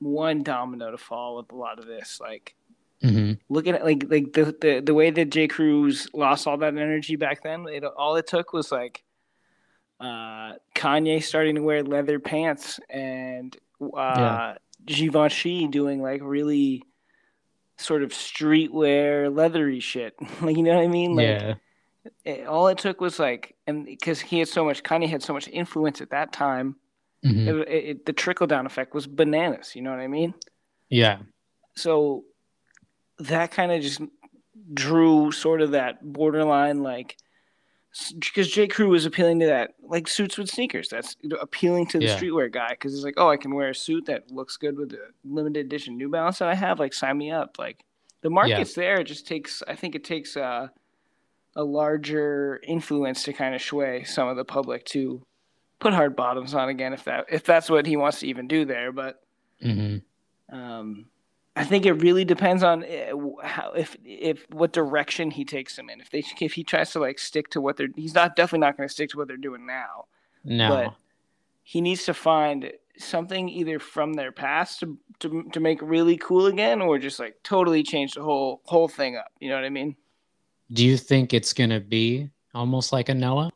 one 0.00 0.42
domino 0.42 0.90
to 0.90 0.98
fall 0.98 1.36
with 1.36 1.52
a 1.52 1.54
lot 1.54 1.78
of 1.78 1.86
this. 1.86 2.18
Like 2.20 2.56
Mm-hmm. 3.02 3.32
looking 3.50 3.74
at 3.74 3.84
like 3.84 4.06
like 4.08 4.32
the 4.32 4.56
the, 4.60 4.80
the 4.80 4.94
way 4.94 5.10
that 5.10 5.30
J. 5.30 5.46
Crew's 5.46 6.08
lost 6.14 6.46
all 6.48 6.56
that 6.56 6.74
energy 6.76 7.14
back 7.16 7.42
then. 7.42 7.66
It 7.68 7.84
all 7.84 8.16
it 8.16 8.26
took 8.26 8.52
was 8.52 8.72
like 8.72 9.04
uh, 10.00 10.54
Kanye 10.74 11.22
starting 11.22 11.54
to 11.56 11.62
wear 11.62 11.84
leather 11.84 12.18
pants 12.18 12.80
and 12.90 13.54
uh, 13.80 13.86
Yeah. 14.16 14.54
Givenchy 14.86 15.68
doing 15.68 16.02
like 16.02 16.22
really 16.24 16.82
sort 17.76 18.02
of 18.02 18.10
streetwear 18.10 19.34
leathery 19.34 19.80
shit. 19.80 20.14
like 20.40 20.56
you 20.56 20.62
know 20.62 20.74
what 20.74 20.84
I 20.84 20.88
mean? 20.88 21.14
Like, 21.14 21.26
yeah. 21.26 21.54
It, 22.24 22.46
all 22.46 22.68
it 22.68 22.78
took 22.78 23.00
was 23.00 23.18
like, 23.18 23.56
and 23.66 23.84
because 23.84 24.20
he 24.20 24.38
had 24.38 24.48
so 24.48 24.64
much, 24.64 24.82
Kanye 24.82 25.08
had 25.08 25.22
so 25.22 25.32
much 25.32 25.48
influence 25.48 26.00
at 26.00 26.10
that 26.10 26.32
time, 26.32 26.76
Mhm. 27.24 27.48
it, 27.62 27.68
it, 27.68 28.06
the 28.06 28.12
trickle 28.12 28.46
down 28.46 28.66
effect 28.66 28.94
was 28.94 29.06
bananas. 29.06 29.74
You 29.74 29.82
know 29.82 29.90
what 29.90 30.00
I 30.00 30.08
mean? 30.08 30.34
Yeah. 30.90 31.18
So 31.76 32.24
that 33.18 33.50
kind 33.50 33.72
of 33.72 33.80
just 33.80 34.00
drew 34.72 35.32
sort 35.32 35.60
of 35.60 35.72
that 35.72 36.00
borderline 36.12 36.82
like 36.82 37.16
because 38.14 38.50
J. 38.50 38.66
Crew 38.66 38.88
was 38.88 39.06
appealing 39.06 39.38
to 39.40 39.46
that 39.46 39.74
like 39.82 40.08
suits 40.08 40.36
with 40.36 40.50
sneakers. 40.50 40.88
That's 40.88 41.16
appealing 41.40 41.86
to 41.88 41.98
the 41.98 42.06
yeah. 42.06 42.18
streetwear 42.18 42.50
guy 42.50 42.70
because 42.70 42.92
it's 42.94 43.04
like, 43.04 43.14
oh, 43.16 43.30
I 43.30 43.36
can 43.36 43.54
wear 43.54 43.70
a 43.70 43.74
suit 43.74 44.06
that 44.06 44.30
looks 44.30 44.56
good 44.56 44.76
with 44.76 44.90
the 44.90 44.98
limited 45.24 45.64
edition 45.64 45.96
New 45.96 46.08
Balance 46.10 46.38
that 46.38 46.48
I 46.48 46.54
have. 46.54 46.80
Like, 46.80 46.92
sign 46.92 47.16
me 47.16 47.30
up. 47.30 47.56
Like, 47.56 47.84
the 48.22 48.30
market's 48.30 48.76
yeah. 48.76 48.82
there. 48.82 49.00
It 49.00 49.04
just 49.04 49.28
takes. 49.28 49.62
I 49.68 49.76
think 49.76 49.94
it 49.94 50.02
takes 50.02 50.36
uh, 50.36 50.68
a 51.56 51.64
larger 51.64 52.60
influence 52.66 53.22
to 53.24 53.32
kind 53.32 53.54
of 53.54 53.62
sway 53.62 54.04
some 54.04 54.28
of 54.28 54.36
the 54.36 54.44
public 54.44 54.84
to 54.84 55.22
put 55.78 55.92
hard 55.92 56.16
bottoms 56.16 56.54
on 56.54 56.68
again 56.68 56.92
if 56.92 57.04
that 57.04 57.26
if 57.30 57.44
that's 57.44 57.68
what 57.68 57.86
he 57.86 57.96
wants 57.96 58.20
to 58.20 58.26
even 58.26 58.48
do 58.48 58.64
there. 58.64 58.92
But 58.92 59.20
mm-hmm. 59.62 60.56
um, 60.56 61.06
I 61.56 61.64
think 61.64 61.86
it 61.86 61.92
really 61.92 62.24
depends 62.24 62.62
on 62.62 62.84
eh, 62.84 63.12
how 63.42 63.72
if 63.72 63.96
if 64.04 64.46
what 64.50 64.72
direction 64.72 65.30
he 65.30 65.44
takes 65.44 65.76
them 65.76 65.88
in. 65.88 66.00
If 66.00 66.10
they 66.10 66.24
if 66.40 66.54
he 66.54 66.64
tries 66.64 66.90
to 66.92 67.00
like 67.00 67.18
stick 67.18 67.50
to 67.50 67.60
what 67.60 67.76
they're 67.76 67.88
he's 67.94 68.14
not 68.14 68.34
definitely 68.34 68.66
not 68.66 68.76
going 68.76 68.88
to 68.88 68.92
stick 68.92 69.10
to 69.10 69.18
what 69.18 69.28
they're 69.28 69.36
doing 69.36 69.66
now. 69.66 70.06
No, 70.44 70.68
but 70.68 70.94
he 71.62 71.80
needs 71.80 72.04
to 72.04 72.14
find 72.14 72.72
something 72.98 73.48
either 73.48 73.78
from 73.78 74.14
their 74.14 74.32
past 74.32 74.80
to, 74.80 74.98
to 75.20 75.44
to 75.52 75.60
make 75.60 75.80
really 75.80 76.16
cool 76.16 76.46
again, 76.46 76.82
or 76.82 76.98
just 76.98 77.20
like 77.20 77.36
totally 77.42 77.82
change 77.82 78.14
the 78.14 78.22
whole 78.22 78.60
whole 78.64 78.88
thing 78.88 79.16
up. 79.16 79.32
You 79.38 79.50
know 79.50 79.56
what 79.56 79.64
I 79.64 79.70
mean? 79.70 79.96
Do 80.72 80.84
you 80.84 80.96
think 80.96 81.34
it's 81.34 81.52
going 81.52 81.70
to 81.70 81.80
be 81.80 82.30
almost 82.54 82.92
like 82.92 83.08
a 83.08 83.14
Noah? 83.14 83.50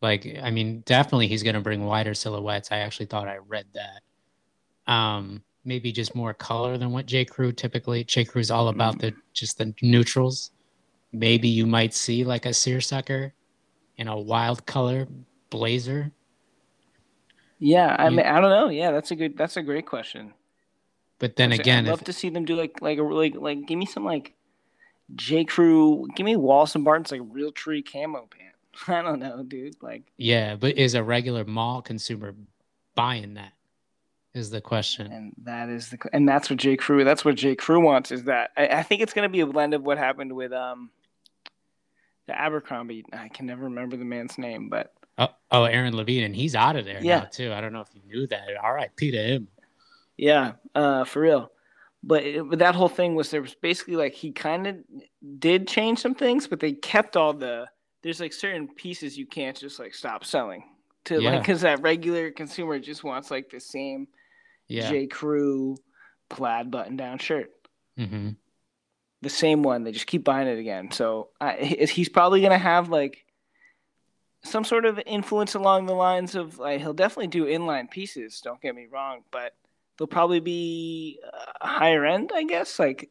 Like, 0.00 0.38
I 0.42 0.50
mean, 0.50 0.82
definitely 0.86 1.26
he's 1.26 1.42
going 1.42 1.54
to 1.54 1.60
bring 1.60 1.84
wider 1.84 2.14
silhouettes. 2.14 2.70
I 2.70 2.78
actually 2.78 3.06
thought 3.06 3.26
I 3.26 3.38
read 3.38 3.66
that. 3.74 4.92
Um, 4.92 5.42
maybe 5.64 5.92
just 5.92 6.14
more 6.14 6.32
color 6.32 6.78
than 6.78 6.92
what 6.92 7.06
J. 7.06 7.24
Crew 7.24 7.52
typically. 7.52 8.04
J. 8.04 8.24
Crew's 8.24 8.50
all 8.50 8.68
about 8.68 8.98
the 8.98 9.12
just 9.32 9.58
the 9.58 9.74
neutrals. 9.82 10.50
Maybe 11.12 11.48
you 11.48 11.66
might 11.66 11.94
see 11.94 12.24
like 12.24 12.46
a 12.46 12.54
seersucker 12.54 13.32
in 13.96 14.08
a 14.08 14.18
wild 14.18 14.66
color 14.66 15.06
blazer. 15.50 16.12
Yeah, 17.58 17.96
I 17.98 18.10
mean, 18.10 18.20
I 18.20 18.40
don't 18.40 18.50
know. 18.50 18.68
Yeah, 18.68 18.92
that's 18.92 19.10
a 19.10 19.16
good. 19.16 19.36
That's 19.36 19.56
a 19.56 19.62
great 19.62 19.86
question. 19.86 20.32
But 21.18 21.36
then 21.36 21.52
again, 21.52 21.86
I'd 21.86 21.90
love 21.90 22.00
if, 22.00 22.06
to 22.06 22.12
see 22.12 22.28
them 22.30 22.44
do 22.44 22.54
like 22.54 22.80
like 22.80 22.98
a 22.98 23.02
like 23.02 23.34
like 23.34 23.66
give 23.66 23.78
me 23.78 23.86
some 23.86 24.04
like 24.04 24.34
J. 25.14 25.44
Crew. 25.44 26.06
Give 26.14 26.24
me 26.24 26.36
Wallace 26.36 26.74
and 26.74 26.84
Barton's 26.84 27.12
like 27.12 27.22
real 27.30 27.52
tree 27.52 27.82
camo 27.82 28.26
pants. 28.26 28.48
I 28.88 29.02
don't 29.02 29.20
know, 29.20 29.42
dude. 29.42 29.76
Like, 29.82 30.04
yeah, 30.16 30.56
but 30.56 30.76
is 30.76 30.94
a 30.94 31.02
regular 31.02 31.44
mall 31.44 31.82
consumer 31.82 32.34
buying 32.94 33.34
that? 33.34 33.52
Is 34.34 34.50
the 34.50 34.60
question, 34.60 35.10
and 35.10 35.32
that 35.44 35.68
is 35.68 35.88
the 35.88 35.98
and 36.12 36.28
that's 36.28 36.50
what 36.50 36.58
J. 36.58 36.76
Crew. 36.76 37.02
That's 37.02 37.24
what 37.24 37.34
J. 37.34 37.56
Crew 37.56 37.80
wants. 37.80 38.12
Is 38.12 38.24
that 38.24 38.50
I, 38.56 38.68
I 38.68 38.82
think 38.82 39.00
it's 39.00 39.14
going 39.14 39.24
to 39.24 39.32
be 39.32 39.40
a 39.40 39.46
blend 39.46 39.74
of 39.74 39.82
what 39.82 39.98
happened 39.98 40.32
with 40.32 40.52
um 40.52 40.90
the 42.26 42.38
Abercrombie. 42.38 43.04
I 43.12 43.28
can 43.28 43.46
never 43.46 43.64
remember 43.64 43.96
the 43.96 44.04
man's 44.04 44.38
name, 44.38 44.68
but 44.68 44.92
oh, 45.16 45.28
oh 45.50 45.64
Aaron 45.64 45.96
Levine, 45.96 46.24
and 46.24 46.36
he's 46.36 46.54
out 46.54 46.76
of 46.76 46.84
there 46.84 47.00
yeah. 47.02 47.20
now 47.20 47.24
too. 47.24 47.52
I 47.52 47.60
don't 47.60 47.72
know 47.72 47.80
if 47.80 47.88
you 47.94 48.02
knew 48.06 48.26
that. 48.28 48.48
R.I.P. 48.60 49.10
to 49.10 49.18
him. 49.18 49.48
Yeah, 50.16 50.52
uh, 50.74 51.04
for 51.04 51.20
real. 51.20 51.50
But, 52.08 52.24
it, 52.24 52.48
but 52.48 52.58
that 52.60 52.74
whole 52.74 52.88
thing 52.88 53.14
was 53.14 53.30
there 53.30 53.42
was 53.42 53.54
basically 53.54 53.96
like 53.96 54.14
he 54.14 54.32
kind 54.32 54.66
of 54.66 54.76
did 55.38 55.68
change 55.68 55.98
some 55.98 56.14
things, 56.14 56.48
but 56.48 56.58
they 56.58 56.72
kept 56.72 57.16
all 57.16 57.34
the 57.34 57.66
there's 58.02 58.20
like 58.20 58.32
certain 58.32 58.66
pieces 58.66 59.18
you 59.18 59.26
can't 59.26 59.56
just 59.56 59.78
like 59.78 59.94
stop 59.94 60.24
selling 60.24 60.64
to 61.04 61.20
yeah. 61.20 61.32
like 61.32 61.42
because 61.42 61.60
that 61.60 61.82
regular 61.82 62.30
consumer 62.30 62.78
just 62.78 63.04
wants 63.04 63.30
like 63.30 63.50
the 63.50 63.60
same 63.60 64.08
yeah. 64.68 64.88
J 64.88 65.06
Crew 65.06 65.76
plaid 66.30 66.70
button 66.70 66.96
down 66.96 67.18
shirt. 67.18 67.50
Mm-hmm. 67.98 68.30
The 69.20 69.30
same 69.30 69.62
one. 69.62 69.84
They 69.84 69.92
just 69.92 70.06
keep 70.06 70.24
buying 70.24 70.48
it 70.48 70.58
again. 70.58 70.90
So 70.90 71.28
I, 71.40 71.56
he's 71.92 72.08
probably 72.08 72.40
gonna 72.40 72.56
have 72.56 72.88
like 72.88 73.24
some 74.44 74.64
sort 74.64 74.86
of 74.86 75.00
influence 75.04 75.54
along 75.54 75.86
the 75.86 75.94
lines 75.94 76.34
of 76.34 76.58
like 76.58 76.80
he'll 76.80 76.94
definitely 76.94 77.26
do 77.26 77.44
inline 77.44 77.90
pieces. 77.90 78.40
Don't 78.42 78.60
get 78.60 78.74
me 78.74 78.86
wrong, 78.90 79.24
but 79.30 79.54
they'll 79.98 80.06
probably 80.06 80.40
be 80.40 81.20
uh, 81.26 81.66
higher 81.66 82.06
end, 82.06 82.30
I 82.34 82.44
guess. 82.44 82.78
Like 82.78 83.10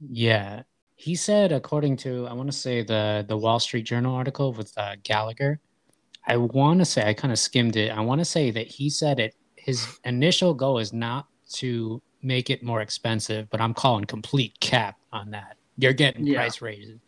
yeah, 0.00 0.62
he 0.96 1.14
said, 1.14 1.52
according 1.52 1.96
to 1.98 2.26
I 2.26 2.32
want 2.32 2.50
to 2.50 2.56
say 2.56 2.82
the 2.82 3.24
the 3.26 3.36
Wall 3.36 3.60
Street 3.60 3.82
Journal 3.84 4.14
article 4.14 4.52
with 4.52 4.72
uh, 4.76 4.96
Gallagher, 5.02 5.60
I 6.26 6.36
want 6.36 6.80
to 6.80 6.84
say 6.84 7.08
I 7.08 7.14
kind 7.14 7.32
of 7.32 7.38
skimmed 7.38 7.76
it. 7.76 7.90
I 7.90 8.00
want 8.00 8.20
to 8.20 8.24
say 8.24 8.50
that 8.50 8.66
he 8.66 8.90
said 8.90 9.20
it. 9.20 9.34
His 9.56 9.98
initial 10.04 10.52
goal 10.52 10.78
is 10.78 10.92
not 10.92 11.26
to 11.54 12.02
make 12.22 12.50
it 12.50 12.62
more 12.62 12.80
expensive, 12.80 13.48
but 13.50 13.60
I'm 13.60 13.74
calling 13.74 14.04
complete 14.04 14.58
cap 14.60 14.98
on 15.12 15.30
that. 15.30 15.56
You're 15.76 15.92
getting 15.92 16.26
yeah. 16.26 16.38
price 16.38 16.60
raises. 16.60 17.00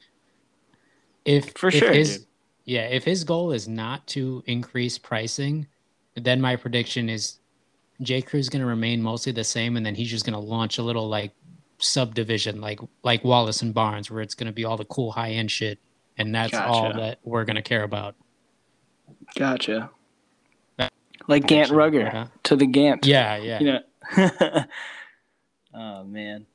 If 1.25 1.52
for 1.52 1.69
if 1.69 1.75
sure, 1.75 1.93
his, 1.93 2.19
dude. 2.19 2.26
yeah, 2.64 2.83
if 2.83 3.05
his 3.05 3.25
goal 3.25 3.52
is 3.52 3.66
not 3.66 4.07
to 4.09 4.43
increase 4.47 4.99
pricing, 4.99 5.66
then 6.14 6.40
my 6.40 6.57
prediction 6.57 7.09
is 7.09 7.40
J. 8.03 8.23
Crew 8.23 8.41
is 8.41 8.49
going 8.49 8.61
to 8.61 8.67
remain 8.67 9.03
mostly 9.03 9.33
the 9.33 9.45
same, 9.45 9.76
and 9.76 9.85
then 9.85 9.95
he's 9.95 10.11
just 10.11 10.25
going 10.25 10.35
to 10.35 10.38
launch 10.38 10.79
a 10.79 10.83
little 10.83 11.09
like 11.09 11.33
subdivision 11.79 12.61
like 12.61 12.81
like 13.03 13.23
Wallace 13.25 13.62
and 13.62 13.75
Barnes 13.75 14.11
where 14.11 14.23
it's 14.23 14.35
going 14.35 14.47
to 14.47 14.53
be 14.53 14.65
all 14.65 14.76
the 14.76 14.85
cool 14.87 15.12
high 15.12 15.33
end 15.33 15.50
shit 15.50 15.79
and 16.19 16.35
that's 16.35 16.53
gotcha. 16.53 16.67
all 16.67 16.93
that 16.95 17.19
we're 17.23 17.45
going 17.45 17.57
to 17.57 17.62
care 17.62 17.83
about. 17.83 18.15
Gotcha. 19.35 19.91
That, 20.79 20.93
like 21.29 21.47
Gant 21.47 21.71
Rugger 21.71 22.31
to 22.45 22.57
the 22.57 22.67
Gant. 22.67 23.07
Yeah, 23.07 23.37
yeah. 23.37 23.61
You 23.61 23.67
know? 23.67 24.65
oh 25.75 26.05
man. 26.05 26.47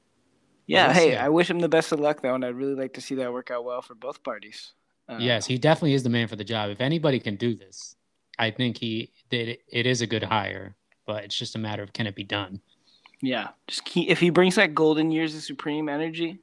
Yeah, 0.67 0.87
well, 0.87 0.95
hey, 0.95 1.17
I 1.17 1.29
wish 1.29 1.49
him 1.49 1.59
the 1.59 1.69
best 1.69 1.91
of 1.91 1.99
luck 1.99 2.21
though 2.21 2.35
and 2.35 2.45
I'd 2.45 2.55
really 2.55 2.75
like 2.75 2.93
to 2.93 3.01
see 3.01 3.15
that 3.15 3.31
work 3.31 3.51
out 3.51 3.65
well 3.65 3.81
for 3.81 3.95
both 3.95 4.23
parties. 4.23 4.73
Uh, 5.07 5.17
yes, 5.19 5.45
he 5.45 5.57
definitely 5.57 5.93
is 5.93 6.03
the 6.03 6.09
man 6.09 6.27
for 6.27 6.35
the 6.35 6.43
job. 6.43 6.69
If 6.69 6.81
anybody 6.81 7.19
can 7.19 7.35
do 7.35 7.55
this, 7.55 7.95
I 8.39 8.51
think 8.51 8.77
he 8.77 9.11
it, 9.29 9.61
it 9.67 9.85
is 9.85 10.01
a 10.01 10.07
good 10.07 10.23
hire, 10.23 10.75
but 11.05 11.23
it's 11.23 11.37
just 11.37 11.55
a 11.55 11.59
matter 11.59 11.83
of 11.83 11.93
can 11.93 12.07
it 12.07 12.15
be 12.15 12.23
done. 12.23 12.61
Yeah, 13.21 13.49
just 13.67 13.85
keep, 13.85 14.09
if 14.09 14.19
he 14.19 14.29
brings 14.29 14.55
that 14.55 14.73
golden 14.73 15.11
years 15.11 15.35
of 15.35 15.43
supreme 15.43 15.89
energy, 15.89 16.39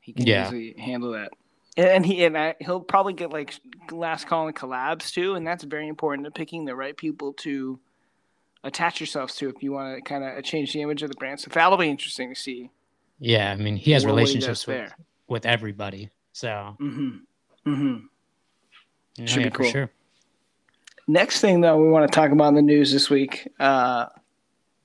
he 0.00 0.12
can 0.12 0.26
yeah. 0.26 0.46
easily 0.46 0.74
handle 0.78 1.12
that. 1.12 1.32
And 1.76 2.04
he 2.04 2.24
and 2.24 2.36
I, 2.36 2.54
he'll 2.60 2.80
probably 2.80 3.14
get 3.14 3.30
like 3.30 3.58
last 3.90 4.26
call 4.26 4.46
and 4.46 4.54
collabs 4.54 5.10
too, 5.10 5.34
and 5.34 5.46
that's 5.46 5.64
very 5.64 5.88
important 5.88 6.26
to 6.26 6.30
picking 6.30 6.66
the 6.66 6.76
right 6.76 6.94
people 6.96 7.32
to 7.34 7.80
attach 8.62 9.00
yourselves 9.00 9.36
to 9.36 9.48
if 9.48 9.62
you 9.62 9.72
want 9.72 9.96
to 9.96 10.02
kind 10.02 10.22
of 10.22 10.44
change 10.44 10.72
the 10.72 10.82
image 10.82 11.02
of 11.02 11.08
the 11.08 11.16
brand. 11.16 11.40
So 11.40 11.50
that'll 11.50 11.78
be 11.78 11.88
interesting 11.88 12.34
to 12.34 12.38
see. 12.38 12.70
Yeah, 13.18 13.52
I 13.52 13.56
mean, 13.56 13.76
he 13.76 13.92
has 13.92 14.04
relationships 14.04 14.66
with, 14.66 14.92
with 15.28 15.46
everybody, 15.46 16.10
so. 16.32 16.76
Mm-hmm. 16.80 17.70
Mm-hmm. 17.70 17.96
No, 19.18 19.26
Should 19.26 19.42
yeah, 19.42 19.48
be 19.48 19.50
cool. 19.50 19.70
sure. 19.70 19.90
Next 21.08 21.40
thing 21.40 21.60
though, 21.60 21.82
we 21.82 21.90
want 21.90 22.10
to 22.10 22.14
talk 22.14 22.30
about 22.30 22.48
in 22.48 22.54
the 22.54 22.62
news 22.62 22.92
this 22.92 23.10
week. 23.10 23.48
Uh, 23.58 24.06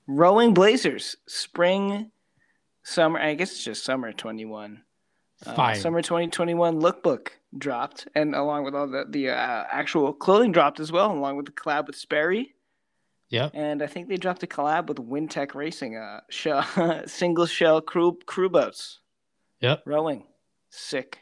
Rowing 0.06 0.54
Blazers 0.54 1.16
spring 1.26 2.10
summer. 2.82 3.20
I 3.20 3.34
guess 3.34 3.52
it's 3.52 3.64
just 3.64 3.84
summer 3.84 4.12
twenty 4.12 4.44
one. 4.44 4.82
Uh, 5.46 5.74
summer 5.74 6.02
2021 6.02 6.80
lookbook 6.80 7.28
dropped, 7.56 8.08
and 8.16 8.34
along 8.34 8.64
with 8.64 8.74
all 8.74 8.88
the 8.88 9.04
the 9.08 9.30
uh, 9.30 9.64
actual 9.70 10.12
clothing 10.12 10.50
dropped 10.50 10.80
as 10.80 10.90
well, 10.90 11.12
along 11.12 11.36
with 11.36 11.46
the 11.46 11.52
collab 11.52 11.86
with 11.86 11.94
Sperry. 11.94 12.54
Yeah. 13.28 13.50
And 13.52 13.82
I 13.82 13.86
think 13.86 14.08
they 14.08 14.16
dropped 14.16 14.42
a 14.42 14.46
collab 14.46 14.86
with 14.86 14.96
WinTech 14.96 15.54
Racing, 15.54 15.96
uh, 15.96 16.22
shell, 16.30 16.66
single 17.06 17.46
shell 17.46 17.80
crew 17.80 18.18
crew 18.26 18.48
boats. 18.48 18.98
Yep. 19.60 19.82
Rowing, 19.86 20.24
sick. 20.70 21.18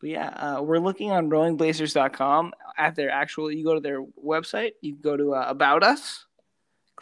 But 0.00 0.10
yeah, 0.10 0.28
uh, 0.28 0.62
we're 0.62 0.78
looking 0.78 1.10
on 1.10 1.30
rowingblazers.com 1.30 2.52
at 2.76 2.94
their 2.94 3.10
actual. 3.10 3.50
You 3.50 3.64
go 3.64 3.74
to 3.74 3.80
their 3.80 4.02
website. 4.02 4.72
You 4.80 4.96
go 4.96 5.16
to 5.16 5.34
uh, 5.34 5.44
about 5.48 5.82
us 5.82 6.26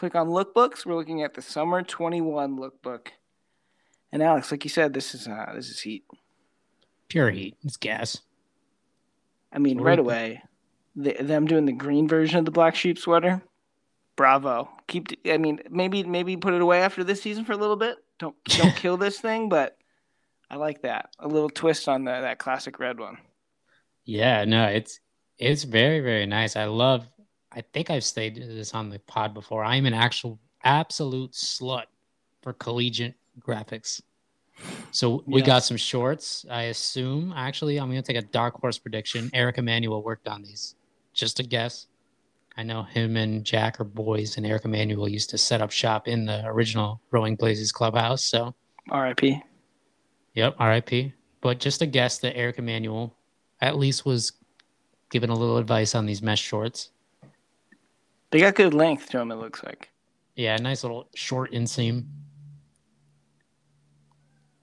Click 0.01 0.15
on 0.15 0.29
lookbooks. 0.29 0.87
We're 0.87 0.95
looking 0.95 1.23
at 1.23 1.35
the 1.35 1.43
summer 1.43 1.83
21 1.83 2.59
lookbook. 2.59 3.09
And 4.13 4.23
Alex, 4.23 4.51
like 4.51 4.65
you 4.65 4.71
said, 4.71 4.95
this 4.95 5.15
is 5.15 5.29
uh 5.29 5.53
this 5.55 5.69
is 5.69 5.79
heat. 5.79 6.05
Pure 7.09 7.31
heat. 7.33 7.57
It's 7.65 7.77
gas. 7.77 8.23
I 9.53 9.59
mean, 9.59 9.79
right 9.79 9.99
away, 9.99 10.43
the, 10.97 11.17
them 11.21 11.47
doing 11.47 11.67
the 11.67 11.73
green 11.73 12.09
version 12.09 12.39
of 12.39 12.47
the 12.47 12.51
black 12.51 12.77
sheep 12.77 12.99
sweater. 12.99 13.43
Bravo. 14.17 14.71
Keep. 14.87 15.09
I 15.27 15.37
mean, 15.37 15.61
maybe 15.69 16.03
maybe 16.03 16.35
put 16.39 16.55
it 16.55 16.63
away 16.63 16.81
after 16.81 17.05
this 17.05 17.21
season 17.21 17.45
for 17.45 17.53
a 17.53 17.59
little 17.59 17.77
bit. 17.77 17.99
Don't 18.19 18.37
don't 18.45 18.75
kill 18.75 18.97
this 18.97 19.21
thing, 19.21 19.51
but 19.51 19.77
I 20.49 20.57
like 20.57 20.81
that. 20.81 21.11
A 21.19 21.29
little 21.29 21.51
twist 21.51 21.91
on 21.91 22.05
the, 22.05 22.13
that 22.13 22.39
classic 22.39 22.79
red 22.79 22.99
one. 22.99 23.19
Yeah, 24.07 24.47
no, 24.47 24.65
it's 24.65 24.99
it's 25.41 25.65
very 25.65 26.01
very 26.01 26.27
nice. 26.27 26.57
I 26.57 26.65
love 26.65 27.09
I 27.53 27.63
think 27.73 27.91
I've 27.91 28.05
stated 28.05 28.49
this 28.49 28.75
on 28.75 28.91
the 28.91 28.99
pod 29.01 29.35
before. 29.35 29.65
I'm 29.65 29.87
an 29.87 29.95
actual 29.95 30.39
absolute 30.63 31.33
slut 31.33 31.85
for 32.43 32.53
collegiate 32.53 33.15
graphics. 33.41 34.01
So 34.91 35.25
we 35.27 35.41
yeah. 35.41 35.47
got 35.47 35.65
some 35.65 35.77
shorts. 35.77 36.45
I 36.51 36.65
assume 36.65 37.33
actually 37.35 37.79
I'm 37.79 37.89
gonna 37.89 38.03
take 38.03 38.19
a 38.19 38.23
dark 38.23 38.61
horse 38.61 38.79
prediction. 38.79 39.31
Eric 39.33 39.59
Emanuel 39.59 40.03
worked 40.03 40.29
on 40.29 40.43
these. 40.43 40.77
Just 41.15 41.41
a 41.41 41.43
guess. 41.43 41.87
I 42.57 42.63
know 42.63 42.83
him 42.83 43.17
and 43.17 43.45
Jack 43.45 43.81
are 43.81 43.85
boys, 43.85 44.37
and 44.37 44.45
Eric 44.45 44.65
Emanuel 44.65 45.09
used 45.09 45.31
to 45.31 45.39
set 45.39 45.63
up 45.63 45.71
shop 45.71 46.09
in 46.09 46.27
the 46.27 46.45
original 46.47 47.01
Rowing 47.11 47.37
Blazers 47.37 47.73
clubhouse. 47.73 48.23
So 48.25 48.55
R.I.P. 48.91 49.41
Yep, 50.35 50.57
R.I.P. 50.59 51.15
But 51.41 51.59
just 51.59 51.81
a 51.81 51.87
guess 51.87 52.19
that 52.19 52.37
Eric 52.37 52.59
Emanuel 52.59 53.17
at 53.61 53.79
least 53.79 54.05
was 54.05 54.33
given 55.11 55.31
a 55.31 55.35
little 55.35 55.59
advice 55.59 55.95
on 55.95 56.07
these 56.07 56.23
mesh 56.23 56.41
shorts. 56.41 56.91
They 58.31 58.41
got 58.41 58.55
good 58.55 58.75
length 58.75 59.11
to 59.11 59.19
them. 59.19 59.31
It 59.31 59.37
looks 59.37 59.63
like. 59.63 59.91
Yeah, 60.37 60.57
nice 60.57 60.85
little 60.85 61.09
short 61.15 61.53
inseam. 61.53 62.05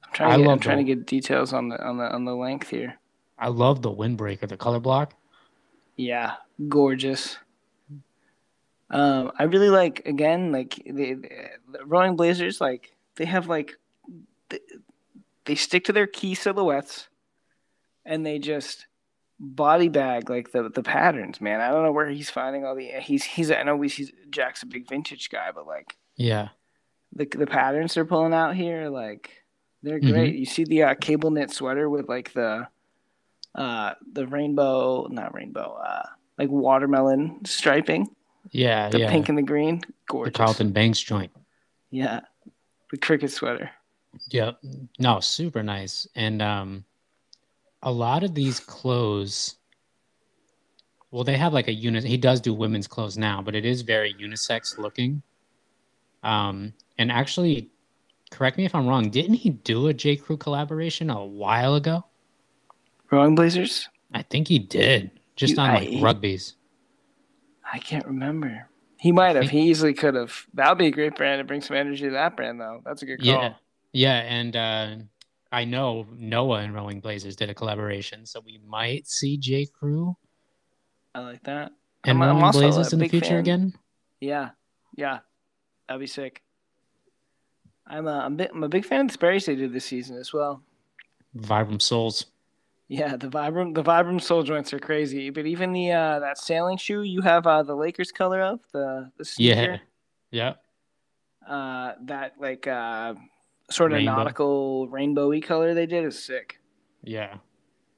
I'm 0.04 0.14
trying. 0.14 0.40
To 0.40 0.44
get, 0.44 0.52
I'm 0.52 0.60
trying 0.60 0.78
the, 0.78 0.84
to 0.84 0.96
get 0.96 1.06
details 1.06 1.54
on 1.54 1.70
the 1.70 1.86
on 1.86 1.98
the 1.98 2.12
on 2.12 2.26
the 2.26 2.36
length 2.36 2.70
here. 2.70 2.98
I 3.38 3.50
love 3.50 3.82
the 3.82 3.92
windbreaker, 3.92 4.48
the 4.48 4.58
color 4.58 4.80
block. 4.80 5.14
Yeah, 5.98 6.36
gorgeous. 6.68 7.38
Um, 8.90 9.32
I 9.38 9.44
really 9.44 9.70
like 9.70 10.04
again 10.06 10.52
like 10.52 10.76
the, 10.86 11.16
the 11.72 11.86
Rowing 11.86 12.16
Blazers. 12.16 12.62
Like 12.62 12.94
they 13.16 13.26
have 13.26 13.48
like 13.48 13.78
they, 14.50 14.60
they 15.46 15.56
stick 15.56 15.84
to 15.86 15.94
their 15.94 16.08
key 16.08 16.36
silhouettes, 16.36 17.10
and 18.06 18.26
they 18.26 18.40
just 18.40 18.88
body 19.40 19.90
bag 19.90 20.30
like 20.30 20.52
the 20.52 20.70
the 20.70 20.84
patterns. 20.84 21.42
Man, 21.42 21.62
I 21.62 21.70
don't 21.70 21.84
know 21.84 21.92
where 21.92 22.10
he's 22.10 22.30
finding 22.30 22.66
all 22.66 22.76
the. 22.76 22.92
He's 23.02 23.24
he's. 23.24 23.52
I 23.52 23.64
know 23.64 23.80
he's 23.82 24.12
Jack's 24.30 24.64
a 24.64 24.66
big 24.66 24.88
vintage 24.88 25.30
guy, 25.30 25.52
but 25.54 25.68
like 25.68 25.96
yeah, 26.16 26.50
the 27.14 27.26
the 27.26 27.48
patterns 27.48 27.94
they're 27.94 28.06
pulling 28.06 28.34
out 28.34 28.56
here, 28.56 28.90
like 28.90 29.44
they're 29.84 30.00
great. 30.00 30.34
Mm-hmm. 30.34 30.40
You 30.40 30.46
see 30.46 30.64
the 30.64 30.84
uh, 30.84 30.96
cable 30.96 31.32
knit 31.32 31.52
sweater 31.52 31.90
with 31.90 32.10
like 32.10 32.34
the 32.34 32.68
uh 33.56 33.94
the 34.12 34.28
rainbow, 34.28 35.08
not 35.10 35.34
rainbow, 35.34 35.80
uh 35.84 36.08
like 36.38 36.50
watermelon 36.50 37.46
striping. 37.46 38.08
Yeah, 38.52 38.90
the 38.90 39.00
yeah. 39.00 39.12
pink 39.12 39.30
and 39.30 39.38
the 39.38 39.44
green, 39.44 39.82
gorgeous. 40.08 40.34
The 40.34 40.38
Carlton 40.38 40.72
Banks 40.72 41.02
joint. 41.02 41.32
Yeah, 41.92 42.22
the 42.92 42.98
cricket 42.98 43.32
sweater. 43.32 43.72
Yep. 44.30 44.60
No, 45.00 45.20
super 45.20 45.64
nice. 45.64 46.08
And 46.16 46.42
um, 46.42 46.86
a 47.82 47.92
lot 47.92 48.24
of 48.24 48.34
these 48.34 48.60
clothes. 48.60 49.56
Well, 51.12 51.24
they 51.24 51.38
have 51.38 51.54
like 51.54 51.68
a 51.68 51.74
unit. 51.74 52.04
He 52.04 52.18
does 52.18 52.42
do 52.42 52.54
women's 52.54 52.88
clothes 52.88 53.18
now, 53.18 53.42
but 53.42 53.56
it 53.56 53.66
is 53.66 53.82
very 53.82 54.14
unisex 54.14 54.78
looking. 54.78 55.22
Um, 56.24 56.74
and 56.98 57.12
actually, 57.12 57.70
correct 58.30 58.58
me 58.58 58.66
if 58.66 58.76
I'm 58.76 58.88
wrong. 58.88 59.10
Didn't 59.10 59.36
he 59.36 59.52
do 59.52 59.88
a 59.88 59.94
J. 59.94 60.16
Crew 60.16 60.38
collaboration 60.38 61.10
a 61.10 61.24
while 61.26 61.76
ago? 61.76 62.06
Rowing 63.10 63.36
Blazers. 63.36 63.88
I 64.14 64.22
think 64.24 64.48
he 64.48 64.60
did, 64.60 65.12
just 65.36 65.56
you, 65.56 65.60
on 65.62 65.74
like 65.74 65.90
I, 65.90 66.02
rugbies. 66.02 66.54
I 67.72 67.80
can't 67.80 68.06
remember. 68.06 68.68
He 69.00 69.12
might 69.12 69.36
have. 69.36 69.50
He 69.50 69.70
easily 69.70 69.94
could 69.94 70.16
have. 70.16 70.46
That 70.56 70.70
would 70.70 70.78
be 70.78 70.88
a 70.88 70.92
great 70.92 71.16
brand 71.16 71.40
to 71.40 71.44
bring 71.44 71.62
some 71.62 71.78
energy 71.78 72.06
to 72.06 72.12
that 72.12 72.36
brand, 72.36 72.60
though. 72.60 72.82
That's 72.84 73.02
a 73.02 73.06
good 73.06 73.20
call. 73.20 73.28
Yeah, 73.28 73.54
yeah, 73.94 74.18
and 74.20 74.56
uh, 74.56 74.96
I 75.52 75.66
know 75.66 76.06
Noah 76.16 76.60
and 76.60 76.74
Rowing 76.74 77.00
Blazers 77.00 77.36
did 77.36 77.50
a 77.50 77.54
collaboration, 77.54 78.26
so 78.26 78.42
we 78.46 78.60
might 78.66 79.08
see 79.08 79.38
J. 79.38 79.66
Crew. 79.66 80.16
I 81.16 81.20
like 81.20 81.44
that. 81.44 81.72
And 82.04 82.22
I'm, 82.22 82.30
Rowing 82.30 82.44
I'm 82.44 82.52
Blazers 82.52 82.94
in 82.94 83.00
the 83.00 83.08
future 83.08 83.28
fan. 83.28 83.40
again. 83.40 83.74
Yeah, 84.20 84.50
yeah, 84.96 85.20
that'd 85.88 86.00
be 86.00 86.08
sick. 86.08 86.42
I'm 87.86 88.08
a, 88.08 88.20
I'm, 88.20 88.36
bit, 88.36 88.52
I'm 88.54 88.64
a 88.64 88.70
big 88.70 88.86
fan 88.86 89.02
of 89.02 89.08
the 89.08 89.14
Sperry's 89.14 89.46
they 89.46 89.56
did 89.56 89.74
this 89.74 89.86
season 89.86 90.18
as 90.18 90.34
well. 90.34 90.62
Vibram 91.38 91.82
Souls. 91.82 92.26
Yeah, 92.90 93.18
the 93.18 93.28
Vibram 93.28 93.76
the 93.76 93.84
Vibram 93.84 94.22
sole 94.22 94.44
joints 94.44 94.74
are 94.74 94.80
crazy. 94.80 95.30
But 95.30 95.46
even 95.46 95.74
the 95.74 95.92
uh 95.92 96.20
that 96.20 96.38
sailing 96.38 96.78
shoe 96.78 97.02
you 97.02 97.22
have 97.22 97.46
uh 97.46 97.64
the 97.64 97.76
Lakers 97.76 98.14
color 98.14 98.42
of 98.42 98.62
the 98.72 99.12
the 99.18 99.26
sneaker. 99.26 99.82
Yeah. 100.32 100.54
Yeah. 101.50 101.54
Uh 101.54 101.96
that 102.06 102.36
like 102.40 102.66
uh 102.66 103.16
sort 103.70 103.92
of 103.92 103.98
Rainbow. 103.98 104.16
nautical 104.16 104.88
rainbowy 104.88 105.44
color 105.44 105.74
they 105.74 105.86
did 105.86 106.06
is 106.06 106.22
sick. 106.22 106.60
Yeah. 107.04 107.38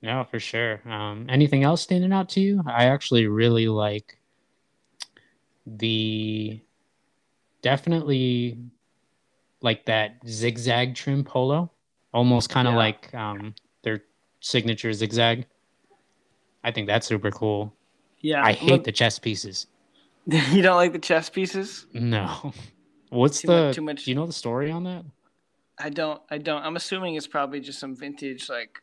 Yeah, 0.01 0.23
for 0.23 0.39
sure. 0.39 0.81
Um 0.89 1.25
anything 1.29 1.63
else 1.63 1.81
standing 1.81 2.13
out 2.13 2.29
to 2.29 2.39
you? 2.39 2.63
I 2.65 2.85
actually 2.85 3.27
really 3.27 3.67
like 3.67 4.17
the 5.65 6.61
definitely 7.61 8.57
like 9.61 9.85
that 9.85 10.15
zigzag 10.27 10.95
trim 10.95 11.23
polo. 11.23 11.71
Almost 12.13 12.49
kind 12.49 12.67
of 12.67 12.73
yeah. 12.73 12.77
like 12.77 13.13
um 13.13 13.53
their 13.83 14.03
signature 14.39 14.93
zigzag. 14.93 15.45
I 16.63 16.71
think 16.71 16.87
that's 16.87 17.07
super 17.07 17.31
cool. 17.31 17.73
Yeah. 18.19 18.43
I 18.43 18.53
hate 18.53 18.69
look, 18.69 18.83
the 18.83 18.91
chess 18.91 19.19
pieces. 19.19 19.67
you 20.25 20.61
don't 20.61 20.75
like 20.75 20.93
the 20.93 20.99
chess 20.99 21.29
pieces? 21.29 21.85
No. 21.93 22.53
What's 23.09 23.41
too 23.41 23.47
the 23.47 23.65
much, 23.65 23.75
too 23.75 23.81
much? 23.81 24.05
Do 24.05 24.11
you 24.11 24.15
know 24.15 24.27
the 24.27 24.33
story 24.33 24.71
on 24.71 24.83
that? 24.83 25.03
I 25.79 25.89
don't. 25.89 26.21
I 26.29 26.37
don't. 26.37 26.63
I'm 26.63 26.75
assuming 26.75 27.15
it's 27.15 27.27
probably 27.27 27.59
just 27.59 27.79
some 27.79 27.95
vintage 27.95 28.49
like 28.49 28.81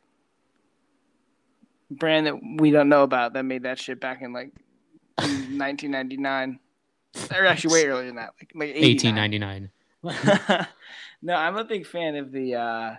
brand 1.90 2.26
that 2.26 2.34
we 2.58 2.70
don't 2.70 2.88
know 2.88 3.02
about 3.02 3.34
that 3.34 3.44
made 3.44 3.64
that 3.64 3.78
shit 3.78 4.00
back 4.00 4.22
in 4.22 4.32
like 4.32 4.52
1999. 5.16 6.58
Or 7.34 7.46
actually, 7.46 7.72
way 7.72 7.86
earlier 7.86 8.06
than 8.06 8.16
that, 8.16 8.34
like 8.40 8.52
like 8.54 8.74
1899. 8.74 9.70
no, 11.22 11.34
I'm 11.34 11.56
a 11.56 11.64
big 11.64 11.86
fan 11.86 12.16
of 12.16 12.30
the 12.30 12.54
uh, 12.54 12.94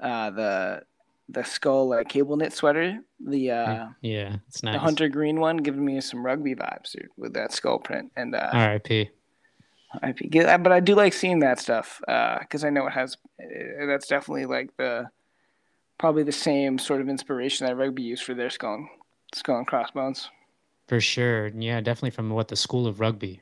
uh, 0.00 0.30
the 0.30 0.82
the 1.28 1.44
skull 1.44 1.88
like 1.88 2.08
cable 2.08 2.36
knit 2.36 2.52
sweater. 2.52 2.98
The 3.20 3.50
uh, 3.50 3.86
yeah, 4.00 4.36
it's 4.48 4.62
nice. 4.62 4.74
The 4.74 4.78
hunter 4.78 5.08
green 5.08 5.40
one, 5.40 5.56
giving 5.56 5.84
me 5.84 6.00
some 6.00 6.24
rugby 6.24 6.54
vibes, 6.54 6.92
dude, 6.92 7.08
with 7.16 7.34
that 7.34 7.52
skull 7.52 7.78
print. 7.78 8.12
And 8.16 8.34
uh, 8.34 8.50
R.I.P. 8.52 9.10
R.I.P. 10.02 10.28
But 10.32 10.72
I 10.72 10.80
do 10.80 10.94
like 10.94 11.12
seeing 11.12 11.40
that 11.40 11.58
stuff 11.58 12.00
because 12.00 12.64
uh, 12.64 12.66
I 12.66 12.70
know 12.70 12.86
it 12.86 12.92
has. 12.92 13.16
Uh, 13.42 13.86
that's 13.86 14.06
definitely 14.06 14.46
like 14.46 14.76
the 14.76 15.08
probably 15.98 16.22
the 16.22 16.32
same 16.32 16.78
sort 16.78 17.00
of 17.00 17.08
inspiration 17.08 17.66
that 17.66 17.76
rugby 17.76 18.02
used 18.02 18.24
for 18.24 18.34
their 18.34 18.50
skull, 18.50 18.88
skull 19.34 19.58
and 19.58 19.66
crossbones. 19.66 20.30
For 20.88 21.00
sure, 21.00 21.48
yeah, 21.48 21.80
definitely 21.80 22.10
from 22.10 22.30
what 22.30 22.48
the 22.48 22.56
school 22.56 22.86
of 22.86 23.00
rugby. 23.00 23.40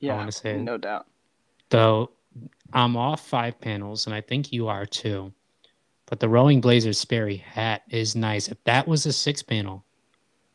Yeah, 0.00 0.14
I 0.14 0.16
want 0.16 0.30
to 0.30 0.36
say 0.36 0.56
no 0.56 0.76
doubt. 0.76 1.06
Though 1.70 2.10
I'm 2.72 2.96
off 2.96 3.26
five 3.26 3.60
panels, 3.60 4.06
and 4.06 4.14
I 4.14 4.20
think 4.20 4.52
you 4.52 4.68
are 4.68 4.86
too. 4.86 5.32
But 6.06 6.20
the 6.20 6.28
Rowing 6.28 6.60
Blazers 6.60 6.98
Sperry 6.98 7.36
hat 7.36 7.82
is 7.88 8.14
nice. 8.14 8.48
If 8.48 8.62
that 8.64 8.86
was 8.86 9.06
a 9.06 9.12
six 9.12 9.42
panel, 9.42 9.84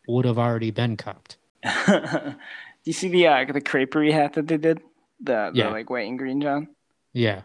would 0.08 0.26
have 0.26 0.38
already 0.38 0.72
been 0.72 0.98
cupped. 0.98 1.38
Do 1.64 2.36
you 2.84 2.94
see 2.94 3.10
the 3.10 3.28
uh, 3.28 3.46
the 3.46 3.62
creperie 3.62 4.14
hat 4.14 4.34
that 4.34 4.48
they 4.48 4.58
did? 4.58 4.82
The, 5.22 5.52
the 5.54 5.70
like 5.70 5.90
white 5.90 6.08
and 6.08 6.18
green, 6.18 6.42
John. 6.42 6.70
Yeah. 7.14 7.42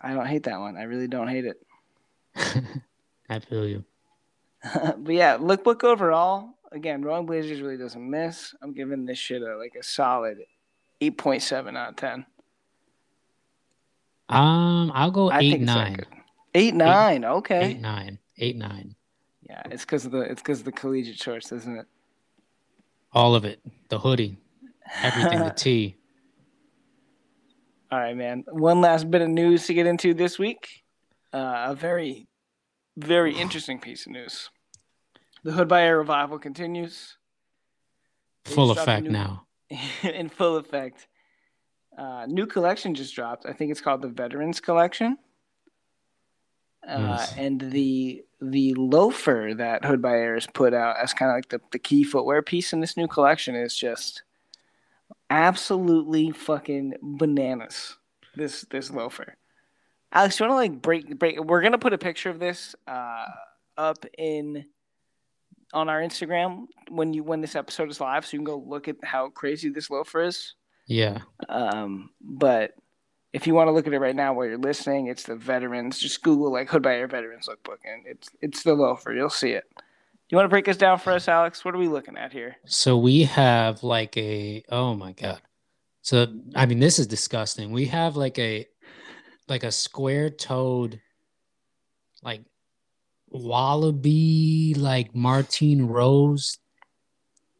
I 0.00 0.12
don't 0.12 0.26
hate 0.26 0.44
that 0.44 0.60
one. 0.60 0.76
I 0.76 0.82
really 0.82 1.08
don't 1.08 1.28
hate 1.28 1.44
it. 1.44 1.56
I 3.28 3.38
feel 3.38 3.66
you. 3.66 3.84
but 4.98 5.12
yeah, 5.14 5.36
lookbook 5.38 5.84
overall, 5.84 6.50
again, 6.72 7.02
Rowing 7.02 7.26
Blazers 7.26 7.60
really 7.60 7.76
doesn't 7.76 8.10
miss. 8.10 8.54
I'm 8.62 8.72
giving 8.72 9.06
this 9.06 9.18
shit 9.18 9.42
a 9.42 9.56
like 9.56 9.74
a 9.78 9.82
solid 9.82 10.38
eight 11.00 11.18
point 11.18 11.42
seven 11.42 11.76
out 11.76 11.90
of 11.90 11.96
ten. 11.96 12.26
Um, 14.28 14.90
I'll 14.94 15.10
go 15.10 15.30
I 15.30 15.40
eight 15.40 15.60
nine. 15.60 16.00
Eight 16.54 16.74
nine. 16.74 17.24
Eight, 17.24 17.28
okay. 17.28 17.70
Eight 17.70 17.80
nine. 17.80 18.18
Eight 18.38 18.56
nine. 18.56 18.94
Yeah, 19.48 19.62
it's 19.66 19.84
because 19.84 20.04
of 20.04 20.12
the 20.12 20.20
it's 20.20 20.42
because 20.42 20.60
of 20.60 20.64
the 20.64 20.72
collegiate 20.72 21.18
shorts, 21.18 21.52
isn't 21.52 21.78
it? 21.78 21.86
All 23.12 23.34
of 23.34 23.44
it. 23.44 23.60
The 23.88 23.98
hoodie, 23.98 24.36
everything. 25.02 25.38
the 25.38 25.50
tee. 25.56 25.96
All 27.96 28.02
right, 28.02 28.14
man. 28.14 28.44
One 28.48 28.82
last 28.82 29.10
bit 29.10 29.22
of 29.22 29.30
news 29.30 29.66
to 29.68 29.72
get 29.72 29.86
into 29.86 30.12
this 30.12 30.38
week. 30.38 30.84
Uh, 31.32 31.68
a 31.68 31.74
very, 31.74 32.28
very 32.98 33.34
interesting 33.34 33.78
piece 33.78 34.04
of 34.04 34.12
news. 34.12 34.50
The 35.44 35.52
Hood 35.52 35.66
by 35.66 35.80
Air 35.84 35.96
revival 35.96 36.38
continues. 36.38 37.16
Full 38.44 38.70
effect 38.72 39.04
new, 39.04 39.12
now. 39.12 39.46
in 40.02 40.28
full 40.28 40.58
effect. 40.58 41.08
Uh, 41.96 42.26
new 42.28 42.44
collection 42.44 42.94
just 42.94 43.14
dropped. 43.14 43.46
I 43.46 43.54
think 43.54 43.70
it's 43.70 43.80
called 43.80 44.02
the 44.02 44.08
Veterans 44.08 44.60
Collection. 44.60 45.16
Uh, 46.86 47.26
and 47.38 47.58
the 47.58 48.26
the 48.42 48.74
loafer 48.74 49.54
that 49.56 49.86
Hood 49.86 50.02
by 50.02 50.18
Air 50.18 50.34
has 50.34 50.46
put 50.46 50.74
out 50.74 50.96
as 51.02 51.14
kind 51.14 51.30
of 51.30 51.36
like 51.36 51.48
the, 51.48 51.62
the 51.72 51.78
key 51.78 52.04
footwear 52.04 52.42
piece 52.42 52.74
in 52.74 52.80
this 52.80 52.98
new 52.98 53.08
collection 53.08 53.54
is 53.54 53.74
just 53.74 54.22
absolutely 55.30 56.30
fucking 56.30 56.94
bananas. 57.02 57.96
This 58.34 58.62
this 58.70 58.90
loafer. 58.90 59.36
Alex, 60.12 60.36
do 60.36 60.44
you 60.44 60.50
want 60.50 60.58
to 60.58 60.72
like 60.72 60.82
break 60.82 61.18
break? 61.18 61.42
We're 61.42 61.62
gonna 61.62 61.78
put 61.78 61.92
a 61.92 61.98
picture 61.98 62.30
of 62.30 62.38
this 62.38 62.74
uh, 62.86 63.26
up 63.76 64.04
in 64.16 64.66
on 65.72 65.88
our 65.88 66.00
Instagram 66.00 66.66
when 66.88 67.12
you 67.12 67.22
when 67.22 67.40
this 67.40 67.56
episode 67.56 67.90
is 67.90 68.00
live, 68.00 68.24
so 68.24 68.34
you 68.34 68.38
can 68.38 68.44
go 68.44 68.62
look 68.66 68.88
at 68.88 68.96
how 69.02 69.28
crazy 69.30 69.68
this 69.68 69.90
loafer 69.90 70.22
is. 70.22 70.54
Yeah. 70.86 71.18
Um, 71.48 72.10
but 72.20 72.72
if 73.32 73.46
you 73.46 73.54
want 73.54 73.68
to 73.68 73.72
look 73.72 73.86
at 73.86 73.92
it 73.92 73.98
right 73.98 74.16
now 74.16 74.32
while 74.32 74.46
you're 74.46 74.58
listening, 74.58 75.08
it's 75.08 75.24
the 75.24 75.36
veterans. 75.36 75.98
Just 75.98 76.22
Google 76.22 76.52
like 76.52 76.70
Hood 76.70 76.82
by 76.82 76.96
Air 76.96 77.08
Veterans 77.08 77.48
Lookbook, 77.48 77.78
and 77.84 78.06
it's 78.06 78.30
it's 78.40 78.62
the 78.62 78.74
loafer. 78.74 79.12
You'll 79.12 79.28
see 79.28 79.50
it. 79.50 79.64
You 80.28 80.36
want 80.36 80.46
to 80.46 80.50
break 80.50 80.64
this 80.64 80.76
down 80.76 80.98
for 80.98 81.12
us, 81.12 81.28
Alex? 81.28 81.64
What 81.64 81.74
are 81.74 81.78
we 81.78 81.86
looking 81.88 82.16
at 82.16 82.32
here? 82.32 82.56
So 82.66 82.98
we 82.98 83.24
have 83.24 83.82
like 83.84 84.16
a 84.16 84.64
oh 84.70 84.94
my 84.94 85.12
god. 85.12 85.40
So 86.02 86.26
I 86.54 86.66
mean, 86.66 86.80
this 86.80 86.98
is 86.98 87.06
disgusting. 87.06 87.70
We 87.70 87.86
have 87.86 88.16
like 88.16 88.38
a 88.38 88.66
like 89.48 89.62
a 89.62 89.70
square 89.70 90.30
toed 90.30 91.00
like 92.22 92.42
wallaby, 93.28 94.74
like 94.76 95.14
Martine 95.14 95.82
Rose, 95.82 96.58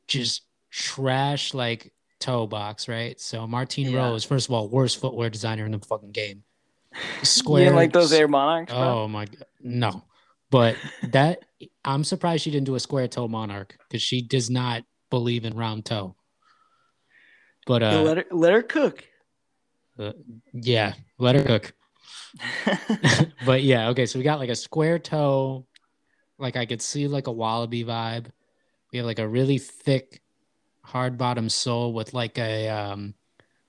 just 0.08 0.42
trash 0.70 1.54
like 1.54 1.92
toe 2.18 2.46
box, 2.46 2.88
right? 2.88 3.20
So 3.20 3.46
Martine 3.46 3.90
Yeah. 3.90 4.08
Rose, 4.08 4.24
first 4.24 4.48
of 4.48 4.54
all, 4.54 4.68
worst 4.68 5.00
footwear 5.00 5.30
designer 5.30 5.64
in 5.66 5.72
the 5.72 5.78
fucking 5.78 6.12
game. 6.12 6.42
Square, 7.22 7.72
like 7.72 7.92
those 7.92 8.12
Air 8.12 8.26
Monarchs? 8.26 8.72
bro? 8.72 8.80
Oh 8.80 9.08
my 9.08 9.26
god, 9.26 9.44
no! 9.60 10.02
But 10.50 10.76
that 11.10 11.44
I'm 11.84 12.04
surprised 12.04 12.44
she 12.44 12.50
didn't 12.50 12.66
do 12.66 12.74
a 12.74 12.80
square 12.80 13.08
toe 13.08 13.28
monarch 13.28 13.76
because 13.88 14.02
she 14.02 14.22
does 14.22 14.48
not 14.50 14.84
believe 15.10 15.44
in 15.44 15.56
round 15.56 15.84
toe. 15.84 16.14
But 17.66 17.82
uh, 17.82 18.02
let 18.02 18.16
her 18.18 18.24
let 18.30 18.52
her 18.52 18.62
cook. 18.62 19.04
uh, 19.98 20.12
yeah, 20.52 20.94
let 21.18 21.34
her 21.34 21.42
cook. 21.42 21.72
but 23.46 23.62
yeah, 23.62 23.88
okay. 23.90 24.06
So 24.06 24.18
we 24.18 24.24
got 24.24 24.38
like 24.38 24.50
a 24.50 24.56
square 24.56 24.98
toe, 24.98 25.66
like 26.38 26.56
I 26.56 26.66
could 26.66 26.82
see 26.82 27.08
like 27.08 27.26
a 27.26 27.32
wallaby 27.32 27.84
vibe. 27.84 28.26
We 28.92 28.98
have 28.98 29.06
like 29.06 29.18
a 29.18 29.28
really 29.28 29.58
thick, 29.58 30.22
hard 30.84 31.18
bottom 31.18 31.48
sole 31.48 31.92
with 31.92 32.14
like 32.14 32.38
a 32.38 32.68
um, 32.68 33.14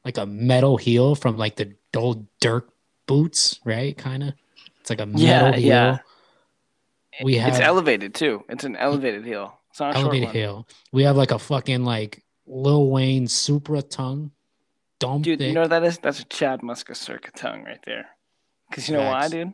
like 0.06 0.18
a 0.18 0.26
metal 0.26 0.78
heel 0.78 1.16
from 1.16 1.38
like 1.38 1.56
the 1.56 1.76
old 1.96 2.28
Dirk 2.40 2.70
boots, 3.08 3.60
right? 3.66 3.98
Kind 3.98 4.24
of. 4.24 4.34
It's 4.82 4.90
like 4.90 5.02
a 5.02 5.06
metal 5.06 5.52
Yeah, 5.52 5.56
heel. 5.56 5.70
yeah. 5.70 5.98
We 7.24 7.38
have 7.38 7.50
it's 7.50 7.60
elevated 7.60 8.14
too. 8.14 8.44
It's 8.50 8.64
an 8.64 8.76
elevated 8.76 9.26
heel. 9.26 9.60
It's 9.72 9.80
not 9.80 9.96
elevated 9.96 10.30
heel. 10.30 10.68
We 10.92 11.04
have 11.04 11.18
like 11.18 11.32
a 11.32 11.40
fucking 11.40 11.84
like 11.84 12.24
Lil 12.46 12.90
Wayne 12.90 13.28
Supra 13.28 13.82
tongue. 13.82 14.32
Dumb 15.00 15.22
Dude, 15.22 15.40
thick. 15.40 15.50
you 15.50 15.54
know 15.54 15.62
what 15.62 15.70
that 15.70 15.84
is? 15.84 16.00
That's 16.00 16.20
a 16.22 16.26
Chad 16.26 16.62
Muska 16.62 16.96
circa 16.96 17.32
tongue 17.32 17.64
right 17.64 17.80
there. 17.86 18.08
Because 18.70 18.90
you 18.90 18.98
know 18.98 19.06
why, 19.06 19.28
dude? 19.30 19.54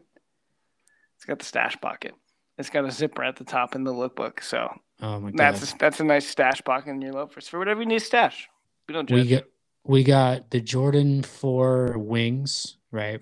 It's 1.18 1.26
got 1.26 1.40
the 1.40 1.46
stash 1.46 1.80
pocket. 1.82 2.14
It's 2.58 2.70
got 2.70 2.86
a 2.86 2.92
zipper 2.92 3.24
at 3.24 3.36
the 3.36 3.44
top 3.44 3.76
in 3.76 3.84
the 3.84 3.94
lookbook. 3.94 4.42
So 4.42 4.74
oh 5.02 5.20
my 5.20 5.32
god. 5.32 5.38
that's 5.38 5.74
a, 5.74 5.78
that's 5.78 6.00
a 6.00 6.04
nice 6.04 6.28
stash 6.28 6.62
pocket 6.64 6.92
in 6.92 7.02
your 7.02 7.14
loafers 7.14 7.48
for 7.48 7.60
whatever 7.60 7.82
you 7.82 7.88
need 7.88 8.00
to 8.00 8.06
stash. 8.06 8.50
We 8.88 8.94
don't 8.94 9.10
we 9.10 9.24
judge. 9.24 9.30
got 9.30 9.44
we 9.86 10.04
got 10.04 10.50
the 10.52 10.62
Jordan 10.62 11.24
4 11.24 11.98
wings, 11.98 12.78
right? 12.92 13.22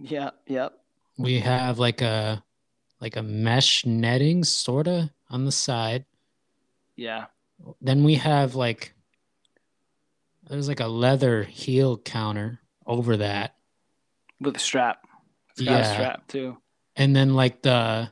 yeah, 0.00 0.30
yep. 0.46 0.72
We 1.18 1.40
have 1.40 1.78
like 1.78 2.00
a 2.00 2.42
like 3.00 3.16
a 3.16 3.22
mesh 3.22 3.84
netting 3.86 4.44
sorta 4.44 5.10
on 5.30 5.44
the 5.44 5.52
side. 5.52 6.04
Yeah. 6.96 7.26
Then 7.80 8.04
we 8.04 8.14
have 8.16 8.54
like 8.54 8.94
there's 10.48 10.68
like 10.68 10.80
a 10.80 10.86
leather 10.86 11.42
heel 11.44 11.98
counter 11.98 12.60
over 12.86 13.16
that. 13.18 13.54
With 14.40 14.56
a 14.56 14.60
strap. 14.60 15.06
It's 15.50 15.60
got 15.62 15.74
a 15.80 15.84
Yeah. 15.84 15.92
strap 15.92 16.26
too. 16.28 16.56
And 16.96 17.14
then 17.14 17.34
like 17.34 17.62
the 17.62 18.10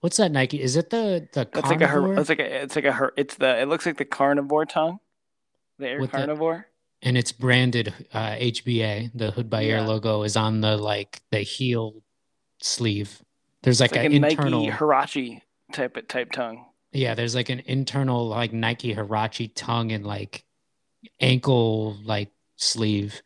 what's 0.00 0.16
that 0.16 0.32
Nike? 0.32 0.60
Is 0.60 0.76
it 0.76 0.90
the 0.90 1.28
the 1.32 1.48
It's 1.54 1.68
like 1.68 1.80
a 1.80 1.86
her, 1.86 2.14
it's 2.18 2.28
like 2.28 2.38
a 2.40 2.62
it's 2.62 2.76
like 2.76 2.84
a 2.84 2.92
her, 2.92 3.12
it's 3.16 3.34
the 3.36 3.60
it 3.60 3.68
looks 3.68 3.86
like 3.86 3.98
the 3.98 4.04
carnivore 4.04 4.66
tongue. 4.66 4.98
The 5.78 5.88
air 5.88 6.00
With 6.00 6.10
the- 6.12 6.18
carnivore. 6.18 6.66
and 7.02 7.16
it's 7.18 7.32
branded 7.32 7.92
uh, 8.12 8.32
HBA. 8.36 9.10
The 9.14 9.30
Hood 9.32 9.50
by 9.50 9.64
Air 9.64 9.78
Yeah. 9.78 9.86
logo 9.86 10.22
is 10.22 10.36
on 10.36 10.60
the 10.60 10.76
like 10.76 11.20
the 11.30 11.40
heel 11.40 12.02
sleeve. 12.60 13.22
There's 13.62 13.80
like, 13.80 13.94
like 13.94 14.04
an 14.06 14.12
internal 14.12 14.66
Nike 14.66 14.76
Huarache 14.76 15.40
type 15.72 16.08
type 16.08 16.32
tongue. 16.32 16.66
Yeah, 16.92 17.14
there's 17.14 17.34
like 17.34 17.48
an 17.48 17.62
internal 17.66 18.28
like 18.28 18.52
Nike 18.52 18.94
Huarache 18.94 19.52
tongue 19.54 19.92
and 19.92 20.04
like 20.06 20.44
ankle 21.20 21.96
like 22.04 22.30
sleeve 22.56 23.22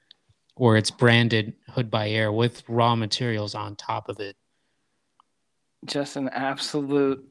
where 0.55 0.77
it's 0.77 0.91
branded 0.91 1.55
Hood 1.71 1.91
by 1.91 2.09
Air 2.11 2.33
with 2.33 2.63
raw 2.69 2.95
materials 2.97 3.55
on 3.55 3.77
top 3.77 4.09
of 4.09 4.21
it. 4.21 4.37
just 5.85 6.17
an 6.17 6.29
absolute 6.31 7.25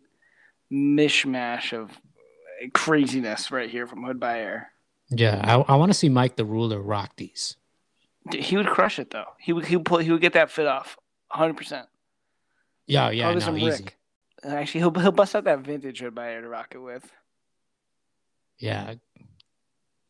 mishmash 0.71 1.73
of 1.73 1.91
craziness 2.73 3.51
right 3.51 3.69
here 3.69 3.87
from 3.87 4.03
Hood 4.03 4.19
by 4.19 4.39
Air. 4.39 4.71
Yeah, 5.09 5.41
I, 5.43 5.73
I 5.73 5.75
want 5.75 5.91
to 5.91 5.97
see 5.97 6.09
Mike 6.09 6.35
the 6.35 6.45
Ruler 6.45 6.81
rock 6.81 7.13
these. 7.17 7.57
He 8.33 8.57
would 8.57 8.67
crush 8.67 8.97
it 8.97 9.11
though. 9.11 9.25
He 9.39 9.53
would 9.53 9.65
he 9.65 9.75
would 9.75 9.85
pull 9.85 9.99
he 9.99 10.11
would 10.11 10.21
get 10.21 10.33
that 10.33 10.49
fit 10.51 10.65
off, 10.67 10.97
hundred 11.29 11.57
percent. 11.57 11.87
Yeah, 12.87 13.09
yeah, 13.09 13.33
no, 13.33 13.39
some 13.39 13.57
easy. 13.57 13.83
Rick. 13.83 13.97
Actually, 14.43 14.81
he'll 14.81 14.93
he'll 14.93 15.11
bust 15.11 15.35
out 15.35 15.45
that 15.45 15.59
vintage 15.59 16.01
red 16.01 16.13
by 16.13 16.31
Air 16.31 16.41
to 16.41 16.47
rock 16.47 16.73
it 16.75 16.77
with. 16.77 17.09
Yeah, 18.59 18.95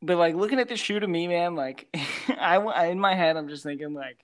But 0.01 0.17
like 0.17 0.35
looking 0.35 0.59
at 0.59 0.67
the 0.69 0.75
shoe 0.75 0.99
to 0.99 1.07
me, 1.07 1.27
man, 1.27 1.55
like 1.55 1.87
I 2.29 2.57
I- 2.57 2.85
in 2.87 2.99
my 2.99 3.15
head 3.15 3.37
I'm 3.37 3.47
just 3.47 3.63
thinking 3.63 3.93
like 3.93 4.17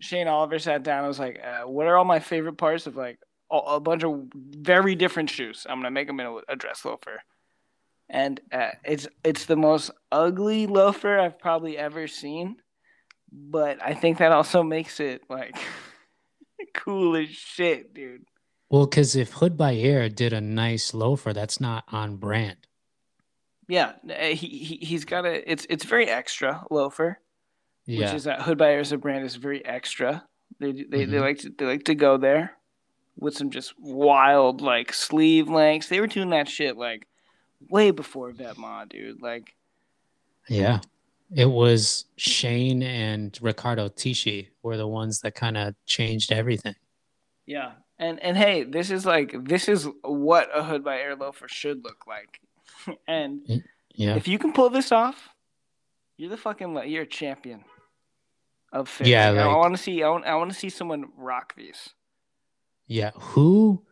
Shane 0.00 0.28
Oliver 0.28 0.58
sat 0.58 0.82
down. 0.82 1.04
I 1.04 1.08
was 1.08 1.18
like, 1.18 1.40
uh, 1.42 1.66
what 1.66 1.86
are 1.86 1.96
all 1.96 2.04
my 2.04 2.20
favorite 2.20 2.58
parts 2.58 2.86
of 2.86 2.96
like 2.96 3.18
a, 3.50 3.56
a 3.56 3.80
bunch 3.80 4.04
of 4.04 4.26
very 4.34 4.94
different 4.94 5.30
shoes? 5.30 5.66
I'm 5.68 5.78
gonna 5.78 5.90
make 5.90 6.06
them 6.06 6.20
in 6.20 6.26
a, 6.26 6.36
a 6.50 6.56
dress 6.56 6.84
loafer, 6.84 7.22
and 8.08 8.40
uh, 8.52 8.70
it's 8.84 9.08
it's 9.24 9.46
the 9.46 9.56
most 9.56 9.90
ugly 10.12 10.66
loafer 10.66 11.18
I've 11.18 11.38
probably 11.38 11.76
ever 11.78 12.06
seen. 12.06 12.56
But 13.32 13.82
I 13.82 13.94
think 13.94 14.18
that 14.18 14.32
also 14.32 14.62
makes 14.62 15.00
it 15.00 15.22
like 15.28 15.56
cool 16.74 17.16
as 17.16 17.28
shit, 17.28 17.94
dude. 17.94 18.24
well, 18.70 18.86
because 18.86 19.16
if 19.16 19.32
Hood 19.34 19.56
by 19.56 19.74
Air 19.76 20.08
did 20.08 20.32
a 20.32 20.40
nice 20.40 20.92
loafer, 20.94 21.32
that's 21.32 21.60
not 21.60 21.84
on 21.88 22.16
brand. 22.16 22.56
Yeah, 23.68 23.92
uh, 24.08 24.14
he, 24.34 24.46
he 24.48 24.76
he's 24.82 25.04
got 25.04 25.26
a 25.26 25.50
it's 25.50 25.66
it's 25.68 25.84
very 25.84 26.06
extra 26.08 26.64
loafer. 26.70 27.18
Yeah, 27.86 28.06
which 28.06 28.14
is 28.14 28.24
that 28.24 28.42
Hood 28.42 28.58
by 28.58 28.72
Air 28.72 28.80
as 28.80 28.92
a 28.92 28.98
brand 28.98 29.24
is 29.24 29.36
very 29.36 29.64
extra. 29.64 30.24
They 30.58 30.72
they, 30.72 31.04
they 31.04 31.18
Mhm. 31.18 31.20
like 31.20 31.38
to 31.40 31.50
they 31.56 31.66
like 31.66 31.84
to 31.84 31.94
go 31.94 32.16
there 32.16 32.56
with 33.18 33.36
some 33.36 33.50
just 33.50 33.74
wild 33.78 34.60
like 34.62 34.92
sleeve 34.92 35.48
lengths. 35.50 35.88
They 35.88 36.00
were 36.00 36.06
doing 36.06 36.30
that 36.30 36.48
shit 36.48 36.76
like 36.78 37.06
way 37.68 37.90
before 37.90 38.32
Vetements, 38.32 38.88
dude. 38.90 39.20
Like 39.20 39.54
yeah. 40.48 40.80
It 41.34 41.46
was 41.46 42.06
Shane 42.16 42.82
and 42.82 43.38
Riccardo 43.42 43.88
Tisci 43.88 44.48
were 44.62 44.76
the 44.76 44.86
ones 44.86 45.20
that 45.20 45.34
kind 45.34 45.56
of 45.56 45.74
changed 45.86 46.32
everything. 46.32 46.74
yeah, 47.46 47.72
and 47.98 48.18
and 48.20 48.36
hey, 48.36 48.64
this 48.64 48.90
is 48.90 49.04
like 49.04 49.34
this 49.44 49.68
is 49.68 49.86
what 50.02 50.48
a 50.54 50.62
Hood 50.62 50.82
by 50.84 50.98
Air 50.98 51.16
loafer 51.16 51.46
should 51.48 51.84
look 51.84 52.06
like. 52.06 52.40
and 53.08 53.62
Yeah, 53.94 54.14
if 54.16 54.26
you 54.28 54.38
can 54.38 54.52
pull 54.52 54.70
this 54.70 54.90
off, 54.92 55.28
you're 56.16 56.30
the 56.30 56.36
fucking 56.36 56.72
like, 56.74 56.88
you're 56.88 57.02
a 57.02 57.06
champion 57.06 57.64
of 58.72 58.88
fit. 58.88 59.06
Yeah, 59.08 59.30
Like, 59.30 59.40
I, 59.40 59.56
want 59.56 59.76
to 59.76 59.82
see 59.82 60.02
I 60.02 60.08
want, 60.08 60.24
I 60.26 60.34
want 60.36 60.50
to 60.52 60.58
see 60.58 60.70
someone 60.70 61.06
rock 61.16 61.54
these. 61.56 61.90
yeah. 62.86 63.10
Who 63.14 63.84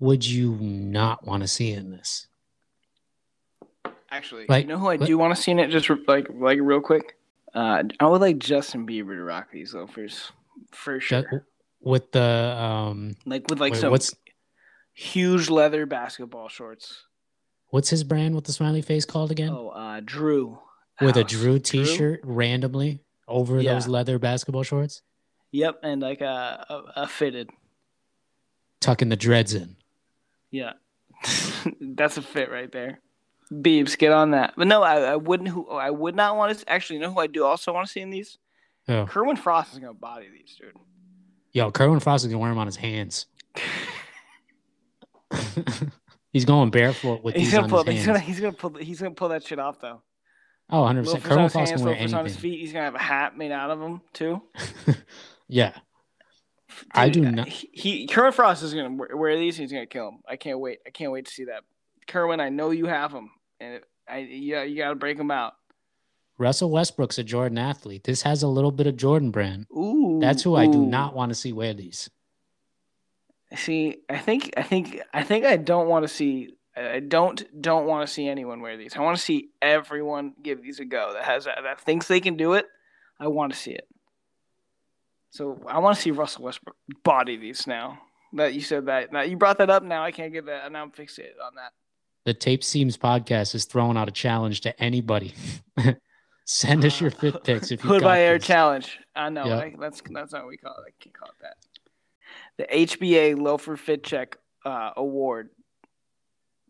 would 0.00 0.26
you 0.26 0.56
not 0.60 1.26
want 1.26 1.42
to 1.42 1.48
see 1.48 1.72
in 1.72 1.90
this? 1.90 2.26
Actually, 4.10 4.46
Like, 4.48 4.64
you 4.64 4.68
know 4.68 4.78
who 4.78 4.88
I 4.88 4.96
let- 4.96 5.06
do 5.06 5.16
want 5.18 5.34
to 5.36 5.40
see 5.40 5.52
in 5.52 5.58
it? 5.60 5.68
Just 5.68 5.88
re- 5.88 6.02
like 6.08 6.26
like 6.30 6.58
real 6.60 6.80
quick. 6.80 7.16
Uh, 7.54 7.82
I 7.98 8.06
would 8.06 8.20
like 8.20 8.38
Justin 8.38 8.86
Bieber 8.86 9.14
to 9.16 9.22
rock 9.22 9.48
these 9.52 9.74
loafers 9.74 10.32
for 10.72 11.00
sure. 11.00 11.22
Ju- 11.22 11.40
with 11.82 12.12
the 12.12 12.22
um 12.22 13.16
like 13.24 13.48
with 13.48 13.60
like 13.60 13.72
wait, 13.72 13.80
some 13.80 13.90
what's 13.90 14.14
huge 14.92 15.48
leather 15.48 15.86
basketball 15.86 16.48
shorts. 16.48 17.04
what's 17.68 17.88
his 17.90 18.04
brand 18.04 18.34
with 18.34 18.44
the 18.44 18.52
smiley 18.52 18.82
face 18.82 19.04
called 19.04 19.30
again? 19.30 19.50
Oh, 19.50 19.68
uh, 19.70 20.00
Drew. 20.04 20.58
with 21.00 21.16
a 21.16 21.24
Drew 21.24 21.58
t-shirt 21.58 22.20
randomly 22.24 23.00
over 23.26 23.60
Yeah. 23.60 23.74
those 23.74 23.88
leather 23.88 24.18
basketball 24.18 24.64
shorts, 24.64 25.02
Yep, 25.52 25.80
and 25.82 26.02
like 26.02 26.20
a, 26.20 26.66
a, 26.68 27.02
a 27.02 27.06
fitted. 27.08 27.48
tucking 28.80 29.08
the 29.08 29.16
dreads 29.16 29.54
in. 29.54 29.76
Yeah, 30.50 30.72
that's 31.80 32.16
a 32.18 32.22
fit 32.22 32.50
right 32.50 32.70
there. 32.70 33.00
Beebs, 33.52 33.98
get 33.98 34.12
on 34.12 34.30
that. 34.32 34.54
But 34.56 34.66
no, 34.68 34.82
I, 34.82 35.00
I 35.12 35.16
wouldn't. 35.16 35.48
Who 35.48 35.68
I 35.70 35.90
would 35.90 36.14
not 36.14 36.36
want 36.36 36.56
to 36.58 36.70
actually. 36.70 36.96
You 36.96 37.02
know 37.02 37.12
who 37.12 37.20
I 37.20 37.26
do 37.26 37.44
also 37.44 37.72
want 37.72 37.86
to 37.86 37.92
see 37.92 38.00
in 38.00 38.10
these? 38.10 38.38
Kerwin 38.88 39.36
Frost 39.36 39.72
is 39.72 39.78
gonna 39.78 39.94
body 39.94 40.26
these, 40.32 40.56
dude. 40.60 40.72
yo, 41.52 41.70
Kerwin 41.70 42.00
Frost 42.00 42.24
is 42.24 42.30
gonna 42.32 42.40
wear 42.40 42.50
them 42.50 42.58
on 42.58 42.66
his 42.66 42.76
hands. 42.76 43.26
he's 46.32 46.44
going 46.44 46.70
barefoot 46.70 47.22
with 47.22 47.34
he's 47.34 47.46
these 47.46 47.52
gonna 47.54 47.64
on 47.64 47.70
pull. 47.70 47.84
his 47.84 47.94
He's 47.94 48.04
hands. 48.04 48.18
gonna. 48.18 48.20
He's 48.20 48.40
gonna 48.40 48.52
pull. 48.52 48.74
He's 48.74 49.00
gonna 49.00 49.14
pull 49.14 49.28
that 49.30 49.44
shit 49.44 49.58
off 49.58 49.80
though. 49.80 50.02
Oh, 50.70 50.80
100 50.82 51.04
percent. 51.04 51.24
Kerwin 51.24 51.48
Frost 51.48 51.54
hands, 51.70 51.72
can 51.72 51.84
wear 51.84 51.94
loafers 51.94 52.14
on 52.14 52.24
his 52.24 52.34
anything. 52.34 52.50
feet. 52.52 52.60
He's 52.60 52.72
gonna 52.72 52.84
have 52.84 52.94
a 52.94 52.98
hat 52.98 53.36
made 53.36 53.52
out 53.52 53.70
of 53.70 53.78
them 53.80 54.00
too. 54.12 54.42
yeah, 55.48 55.72
I 56.92 57.08
do 57.08 57.20
not- 57.22 57.48
He, 57.48 57.70
he 57.72 58.06
Kerwin 58.06 58.32
Frost 58.32 58.62
is 58.62 58.74
gonna 58.74 58.96
wear 59.14 59.36
these. 59.36 59.56
He's 59.56 59.72
gonna 59.72 59.86
kill 59.86 60.08
him. 60.08 60.18
I 60.28 60.36
can't 60.36 60.58
wait. 60.60 60.78
I 60.86 60.90
can't 60.90 61.12
wait 61.12 61.26
to 61.26 61.32
see 61.32 61.44
that. 61.44 61.62
Kerwin, 62.06 62.40
I 62.40 62.48
know 62.48 62.70
you 62.70 62.86
have 62.86 63.12
them, 63.12 63.30
and 63.60 63.74
it, 63.74 63.84
I 64.08 64.18
yeah, 64.18 64.62
you 64.62 64.76
gotta 64.76 64.94
break 64.94 65.18
them 65.18 65.30
out. 65.30 65.54
Russell 66.38 66.70
Westbrook's 66.70 67.18
a 67.18 67.24
Jordan 67.24 67.58
athlete. 67.58 68.04
This 68.04 68.22
has 68.22 68.42
a 68.42 68.48
little 68.48 68.70
bit 68.72 68.86
of 68.86 68.96
Jordan 68.96 69.30
brand. 69.30 69.66
Ooh, 69.76 70.18
That's 70.20 70.42
who 70.42 70.56
I 70.56 70.66
do 70.66 70.80
not 70.86 71.14
want 71.14 71.28
to 71.30 71.34
see 71.34 71.52
wear 71.52 71.74
these. 71.74 72.08
see. 73.54 73.98
I 74.08 74.18
think 74.18 74.52
I 74.56 74.62
think 74.62 75.00
I 75.12 75.22
think 75.22 75.44
I 75.44 75.56
don't 75.56 75.88
want 75.88 76.04
to 76.04 76.08
see. 76.08 76.54
I 76.76 77.00
don't 77.00 77.44
don't 77.60 77.86
want 77.86 78.06
to 78.06 78.12
see 78.12 78.26
anyone 78.26 78.62
wear 78.62 78.76
these. 78.76 78.96
I 78.96 79.00
want 79.00 79.18
to 79.18 79.22
see 79.22 79.50
everyone 79.60 80.34
give 80.42 80.62
these 80.62 80.80
a 80.80 80.84
go. 80.84 81.12
That 81.12 81.24
has 81.24 81.44
that 81.44 81.80
thinks 81.80 82.08
they 82.08 82.20
can 82.20 82.36
do 82.36 82.54
it. 82.54 82.66
I 83.18 83.26
want 83.26 83.52
to 83.52 83.58
see 83.58 83.72
it. 83.72 83.86
So 85.30 85.60
I 85.66 85.78
want 85.78 85.96
to 85.96 86.02
see 86.02 86.10
Russell 86.10 86.44
Westbrook 86.44 86.76
body 87.04 87.36
these 87.36 87.66
now. 87.66 87.98
That 88.32 88.54
you 88.54 88.60
said 88.60 88.86
that. 88.86 89.12
Now 89.12 89.22
you 89.22 89.36
brought 89.36 89.58
that 89.58 89.68
up. 89.70 89.82
Now 89.82 90.04
I 90.04 90.12
can't 90.12 90.32
get 90.32 90.46
that. 90.46 90.70
Now 90.72 90.82
I'm 90.82 90.90
fixated 90.92 91.34
on 91.44 91.56
that. 91.56 91.72
The 92.24 92.34
Tape 92.34 92.62
Seams 92.62 92.96
podcast 92.96 93.54
is 93.54 93.64
throwing 93.64 93.96
out 93.96 94.08
a 94.08 94.12
challenge 94.12 94.60
to 94.62 94.82
anybody. 94.82 95.32
Send 96.44 96.84
us 96.84 97.00
your 97.00 97.10
fit 97.10 97.44
pics 97.44 97.70
if 97.70 97.82
you 97.84 97.90
got 97.90 98.02
by 98.02 98.20
Air 98.20 98.38
this. 98.38 98.46
challenge. 98.46 98.98
I 99.14 99.30
know. 99.30 99.44
Yep. 99.46 99.62
I- 99.62 99.74
that's 99.80 100.02
that's 100.10 100.32
not 100.32 100.42
what 100.42 100.48
we 100.50 100.56
call 100.56 100.72
it. 100.72 100.84
I 100.88 101.02
can't 101.02 101.14
call 101.16 101.28
it 101.28 101.34
that. 101.42 101.56
The 102.58 102.86
HBA 102.86 103.38
Loafer 103.40 103.76
Fit 103.76 104.02
Check 104.04 104.36
uh, 104.66 104.90
Award 104.96 105.50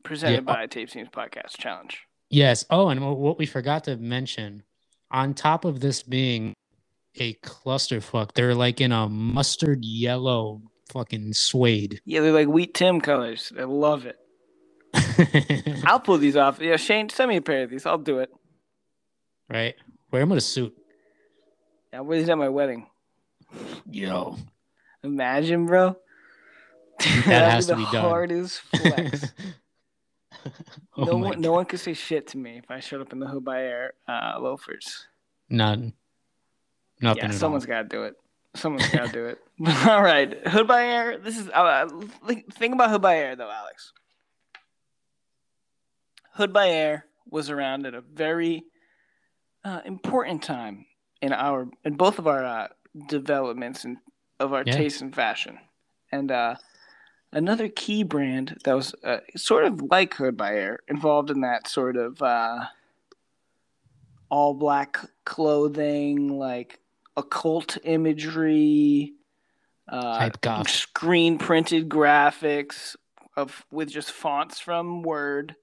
presented 0.04 0.44
Yeah. 0.46 0.54
by 0.54 0.66
Tape 0.66 0.90
Seams 0.90 1.08
Podcast 1.08 1.58
Challenge. 1.58 1.98
Yes. 2.28 2.64
Oh, 2.70 2.88
and 2.90 3.00
what 3.18 3.38
we 3.38 3.46
forgot 3.46 3.84
to 3.84 3.96
mention, 3.96 4.62
on 5.10 5.34
top 5.34 5.64
of 5.64 5.80
this 5.80 6.02
being 6.02 6.52
a 7.18 7.34
clusterfuck, 7.42 8.32
they're 8.34 8.54
like 8.54 8.80
in 8.80 8.92
a 8.92 9.08
mustard 9.08 9.84
yellow 9.84 10.62
fucking 10.92 11.32
suede. 11.32 12.00
Yeah, 12.04 12.20
they're 12.20 12.32
like 12.32 12.46
Wheat 12.48 12.74
Tim 12.74 13.00
colors. 13.00 13.52
I 13.58 13.64
love 13.64 14.06
it. 14.06 14.16
I'll 15.84 16.00
pull 16.00 16.18
these 16.18 16.36
off. 16.36 16.60
Yeah, 16.60 16.76
Shane, 16.76 17.08
send 17.08 17.28
me 17.28 17.36
a 17.36 17.42
pair 17.42 17.62
of 17.64 17.70
these. 17.70 17.86
I'll 17.86 17.98
do 17.98 18.18
it. 18.18 18.30
right? 19.48 19.74
Wear 20.10 20.22
them 20.22 20.30
with 20.30 20.38
a 20.38 20.42
suit. 20.42 20.76
Yeah, 21.92 22.00
wear 22.00 22.18
these 22.18 22.28
at 22.28 22.38
my 22.38 22.48
wedding. 22.48 22.86
Yo. 23.90 24.36
Imagine, 25.02 25.66
bro. 25.66 25.96
That 26.98 27.50
has 27.52 27.66
to 27.66 27.76
be 27.76 27.84
done. 27.84 28.04
hardest 28.04 28.60
flex. 28.60 29.32
oh 30.96 31.04
no 31.04 31.16
one, 31.16 31.40
no 31.40 31.52
one 31.52 31.64
could 31.64 31.80
say 31.80 31.94
shit 31.94 32.26
to 32.28 32.38
me 32.38 32.58
if 32.58 32.70
I 32.70 32.80
showed 32.80 33.00
up 33.00 33.12
in 33.12 33.18
the 33.20 33.26
Hood 33.26 33.44
by 33.44 33.62
Air 33.62 33.94
uh, 34.08 34.38
loafers. 34.38 35.06
None. 35.48 35.94
Nothing 37.00 37.22
yeah, 37.24 37.30
someone's 37.30 37.66
got 37.66 37.82
to 37.82 37.88
do 37.88 38.02
it. 38.04 38.14
Someone's 38.54 38.88
got 38.88 39.06
to 39.06 39.12
do 39.12 39.26
it. 39.26 39.38
all 39.88 40.02
right, 40.02 40.46
Hood 40.48 40.66
by 40.68 40.84
Air. 40.84 41.18
This 41.18 41.38
is 41.38 41.48
uh, 41.48 41.88
think- 42.26 42.52
think 42.54 42.74
about 42.74 42.90
Hood 42.90 43.00
by 43.02 43.16
Air 43.16 43.36
though, 43.36 43.50
Alex. 43.50 43.92
Hood 46.40 46.54
by 46.54 46.70
Air 46.70 47.04
was 47.26 47.50
around 47.50 47.84
at 47.84 47.92
a 47.92 48.00
very 48.00 48.64
uh, 49.62 49.82
important 49.84 50.42
time 50.42 50.86
in 51.20 51.34
our 51.34 51.68
in 51.84 51.96
both 51.96 52.18
of 52.18 52.26
our 52.26 52.42
uh, 52.42 52.68
developments 53.08 53.84
and 53.84 53.98
of 54.38 54.54
our 54.54 54.64
Yeah. 54.64 54.72
taste 54.72 55.02
in 55.02 55.12
fashion, 55.12 55.58
and 56.10 56.30
uh, 56.32 56.54
another 57.30 57.68
key 57.68 58.04
brand 58.04 58.56
that 58.64 58.72
was 58.72 58.94
uh, 59.04 59.18
sort 59.36 59.66
of 59.66 59.82
like 59.90 60.14
Hood 60.14 60.38
by 60.38 60.54
Air, 60.54 60.78
involved 60.88 61.28
in 61.28 61.42
that 61.42 61.68
sort 61.68 61.98
of 61.98 62.22
uh, 62.22 62.64
all 64.30 64.54
black 64.54 64.96
clothing, 65.26 66.38
like 66.38 66.78
occult 67.18 67.76
imagery, 67.84 69.12
uh, 69.88 70.30
screen 70.66 71.36
printed 71.36 71.90
graphics 71.90 72.96
of 73.36 73.66
with 73.70 73.90
just 73.90 74.10
fonts 74.10 74.58
from 74.58 75.02
Word. 75.02 75.54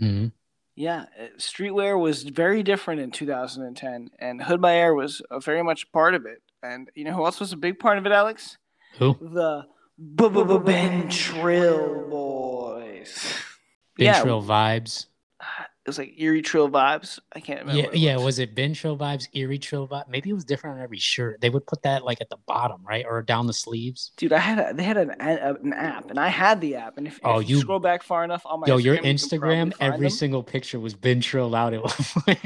Mhm. 0.00 0.32
Yeah, 0.76 1.06
uh, 1.18 1.26
streetwear 1.36 2.00
was 2.00 2.22
very 2.22 2.62
different 2.62 3.00
in 3.00 3.10
2010, 3.10 4.10
and 4.18 4.42
Hood 4.42 4.60
by 4.60 4.74
Air 4.74 4.94
was 4.94 5.20
uh, 5.30 5.38
very 5.38 5.62
much 5.62 5.92
part 5.92 6.14
of 6.14 6.24
it. 6.26 6.42
And 6.62 6.90
you 6.94 7.04
know 7.04 7.12
who 7.12 7.24
else 7.24 7.40
was 7.40 7.52
a 7.52 7.56
big 7.56 7.78
part 7.78 7.98
of 7.98 8.06
it, 8.06 8.12
Alex? 8.12 8.56
Who? 8.98 9.16
The 9.20 9.66
Been 9.98 11.08
Trill 11.08 12.08
Boys. 12.08 13.34
Been 13.96 14.06
yeah, 14.06 14.22
Trill 14.22 14.42
vibes. 14.42 15.06
It 15.90 15.98
was 15.98 15.98
like 15.98 16.14
Erie 16.18 16.42
Trill 16.42 16.68
vibes. 16.70 17.18
I 17.34 17.40
can't 17.40 17.60
remember. 17.60 17.80
Yeah, 17.80 17.86
what 17.88 17.98
yeah. 17.98 18.14
was. 18.16 18.24
Was 18.24 18.38
it 18.38 18.54
Been 18.54 18.74
Trill 18.74 18.96
vibes, 18.96 19.26
Erie 19.32 19.58
Trill 19.58 19.88
vibe? 19.88 20.08
Maybe 20.08 20.30
it 20.30 20.34
was 20.34 20.44
different 20.44 20.76
on 20.76 20.82
every 20.84 20.98
shirt. 20.98 21.40
They 21.40 21.50
would 21.50 21.66
put 21.66 21.82
that 21.82 22.04
like 22.04 22.20
at 22.20 22.30
the 22.30 22.36
bottom, 22.46 22.80
right, 22.86 23.04
or 23.08 23.22
down 23.22 23.46
the 23.48 23.52
sleeves. 23.52 24.12
Dude, 24.16 24.32
I 24.32 24.38
had 24.38 24.58
a, 24.58 24.72
they 24.72 24.84
had 24.84 24.96
an, 24.96 25.10
a, 25.18 25.54
an 25.54 25.72
app, 25.72 26.08
and 26.10 26.18
I 26.20 26.28
had 26.28 26.60
the 26.60 26.76
app. 26.76 26.96
And 26.96 27.08
if, 27.08 27.18
Oh, 27.24 27.40
if 27.40 27.48
you, 27.50 27.56
you- 27.56 27.62
scroll 27.62 27.80
back 27.80 28.02
far 28.04 28.22
enough 28.22 28.42
on 28.46 28.60
my 28.60 28.68
Yo, 28.68 28.76
your 28.76 28.96
Instagram, 28.96 28.98
you 28.98 29.02
can 29.02 29.16
Instagram, 29.16 29.60
find 29.78 29.94
every 29.94 30.06
them. 30.06 30.10
single 30.10 30.42
picture 30.44 30.78
was 30.78 30.94
Been 30.94 31.20
Trill 31.20 31.54
out 31.56 31.74
at 31.74 31.82
one 31.82 31.92
point. 32.24 32.38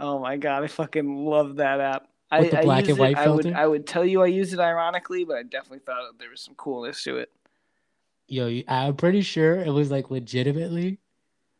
Oh 0.00 0.18
my 0.18 0.36
god, 0.38 0.62
I 0.64 0.66
fucking 0.68 1.26
love 1.26 1.56
that 1.56 1.80
app. 1.80 2.08
I, 2.30 2.40
With 2.40 2.50
the 2.52 2.56
black 2.58 2.80
use 2.86 2.90
and 2.90 2.98
white 2.98 3.12
it, 3.12 3.18
I 3.18 3.28
would 3.28 3.42
filter? 3.44 3.58
I 3.58 3.66
would 3.66 3.86
tell 3.86 4.04
you 4.04 4.22
I 4.22 4.26
use 4.26 4.52
it 4.52 4.60
ironically, 4.60 5.24
but 5.24 5.36
I 5.36 5.42
definitely 5.42 5.80
thought 5.80 6.18
there 6.18 6.30
was 6.30 6.40
some 6.40 6.54
coolness 6.54 7.02
to 7.04 7.18
it. 7.18 7.30
Yo, 8.28 8.62
I'm 8.66 8.96
pretty 8.96 9.20
sure 9.22 9.56
it 9.56 9.70
was 9.70 9.90
like 9.90 10.10
legitimately, 10.10 10.98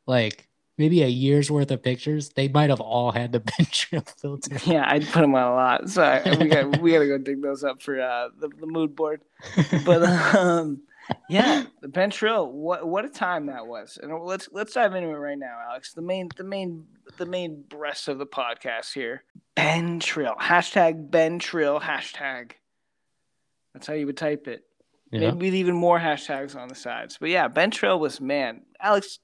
like 0.06 0.47
maybe 0.78 1.02
a 1.02 1.08
year's 1.08 1.50
worth 1.50 1.70
of 1.70 1.82
pictures. 1.82 2.30
They 2.30 2.48
might 2.48 2.70
have 2.70 2.80
all 2.80 3.12
had 3.12 3.32
the 3.32 3.40
Been 3.58 3.66
Trill 3.70 4.02
filter. 4.02 4.56
Yeah, 4.64 4.84
I'd 4.88 5.06
put 5.06 5.20
them 5.20 5.34
on 5.34 5.42
a 5.42 5.54
lot. 5.54 5.90
So 5.90 6.02
I, 6.02 6.36
we 6.36 6.48
got 6.48 6.78
we 6.80 6.92
got 6.92 7.00
to 7.00 7.08
go 7.08 7.18
dig 7.18 7.42
those 7.42 7.64
up 7.64 7.82
for 7.82 8.00
uh, 8.00 8.28
the 8.38 8.48
the 8.48 8.66
mood 8.66 8.96
board. 8.96 9.22
But 9.84 10.04
um, 10.34 10.82
yeah, 11.28 11.64
the 11.80 11.88
Been 11.88 12.10
Trill. 12.10 12.50
What 12.50 12.86
what 12.86 13.04
a 13.04 13.08
time 13.08 13.46
that 13.46 13.66
was. 13.66 13.98
And 14.02 14.12
let's 14.22 14.48
let's 14.52 14.72
dive 14.72 14.94
into 14.94 15.08
it 15.08 15.12
right 15.12 15.38
now, 15.38 15.58
Alex. 15.68 15.92
The 15.92 16.02
main 16.02 16.28
the 16.36 16.44
main 16.44 16.86
the 17.16 17.26
main 17.26 17.62
breast 17.68 18.08
of 18.08 18.18
the 18.18 18.26
podcast 18.26 18.92
here. 18.92 19.24
Been 19.56 20.00
Trill. 20.00 20.34
Hashtag 20.40 21.10
Been 21.10 21.38
Trill. 21.38 21.80
Hashtag. 21.80 22.52
That's 23.74 23.86
how 23.86 23.94
you 23.94 24.06
would 24.06 24.16
type 24.16 24.48
it. 24.48 24.64
Yeah. 25.10 25.20
Maybe 25.20 25.46
with 25.46 25.54
even 25.54 25.74
more 25.74 25.98
hashtags 25.98 26.54
on 26.54 26.68
the 26.68 26.74
sides. 26.74 27.16
But 27.18 27.30
yeah, 27.30 27.48
Been 27.48 27.70
Trill 27.70 27.98
was 27.98 28.20
man. 28.20 28.62
Alex, 28.80 29.18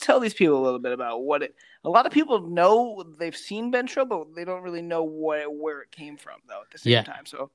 tell 0.00 0.18
these 0.18 0.32
people 0.34 0.58
a 0.58 0.64
little 0.64 0.78
bit 0.78 0.92
about 0.92 1.22
what 1.22 1.42
it. 1.42 1.54
A 1.84 1.90
lot 1.90 2.06
of 2.06 2.12
people 2.12 2.40
know 2.40 3.04
they've 3.18 3.36
seen 3.36 3.70
Been 3.70 3.86
Trill, 3.86 4.06
but 4.06 4.34
they 4.34 4.44
don't 4.44 4.62
really 4.62 4.82
know 4.82 5.02
what 5.02 5.54
where 5.54 5.82
it 5.82 5.90
came 5.92 6.16
from 6.16 6.36
though. 6.48 6.62
At 6.62 6.70
the 6.70 6.78
same 6.78 6.92
Yeah. 6.92 7.02
time, 7.02 7.26
so 7.26 7.50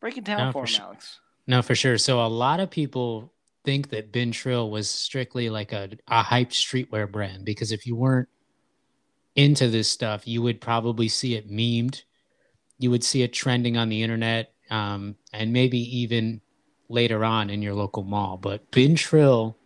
break 0.00 0.16
it 0.16 0.24
down 0.24 0.38
No, 0.38 0.52
for 0.52 0.62
for 0.62 0.66
sure. 0.66 0.84
Alex. 0.86 1.20
No, 1.46 1.60
for 1.60 1.74
sure. 1.74 1.98
So 1.98 2.24
a 2.24 2.28
lot 2.28 2.60
of 2.60 2.70
people 2.70 3.32
think 3.64 3.90
that 3.90 4.10
Been 4.10 4.32
Trill 4.32 4.70
was 4.70 4.90
strictly 4.90 5.50
like 5.50 5.72
a, 5.72 5.90
a 6.08 6.22
hyped 6.22 6.52
streetwear 6.52 7.10
brand 7.10 7.44
because 7.44 7.72
if 7.72 7.86
you 7.86 7.94
weren't 7.94 8.28
into 9.36 9.68
this 9.68 9.88
stuff, 9.88 10.26
you 10.26 10.42
would 10.42 10.60
probably 10.60 11.08
see 11.08 11.34
it 11.34 11.50
memed. 11.50 12.02
You 12.78 12.90
would 12.90 13.04
see 13.04 13.22
it 13.22 13.32
trending 13.32 13.76
on 13.76 13.88
the 13.88 14.02
internet, 14.02 14.52
um, 14.70 15.16
and 15.32 15.52
maybe 15.52 15.78
even 16.00 16.40
later 16.92 17.24
on 17.24 17.50
in 17.50 17.62
your 17.62 17.74
local 17.74 18.02
mall. 18.02 18.36
But 18.36 18.70
Been 18.70 18.94
Trill 18.94 19.56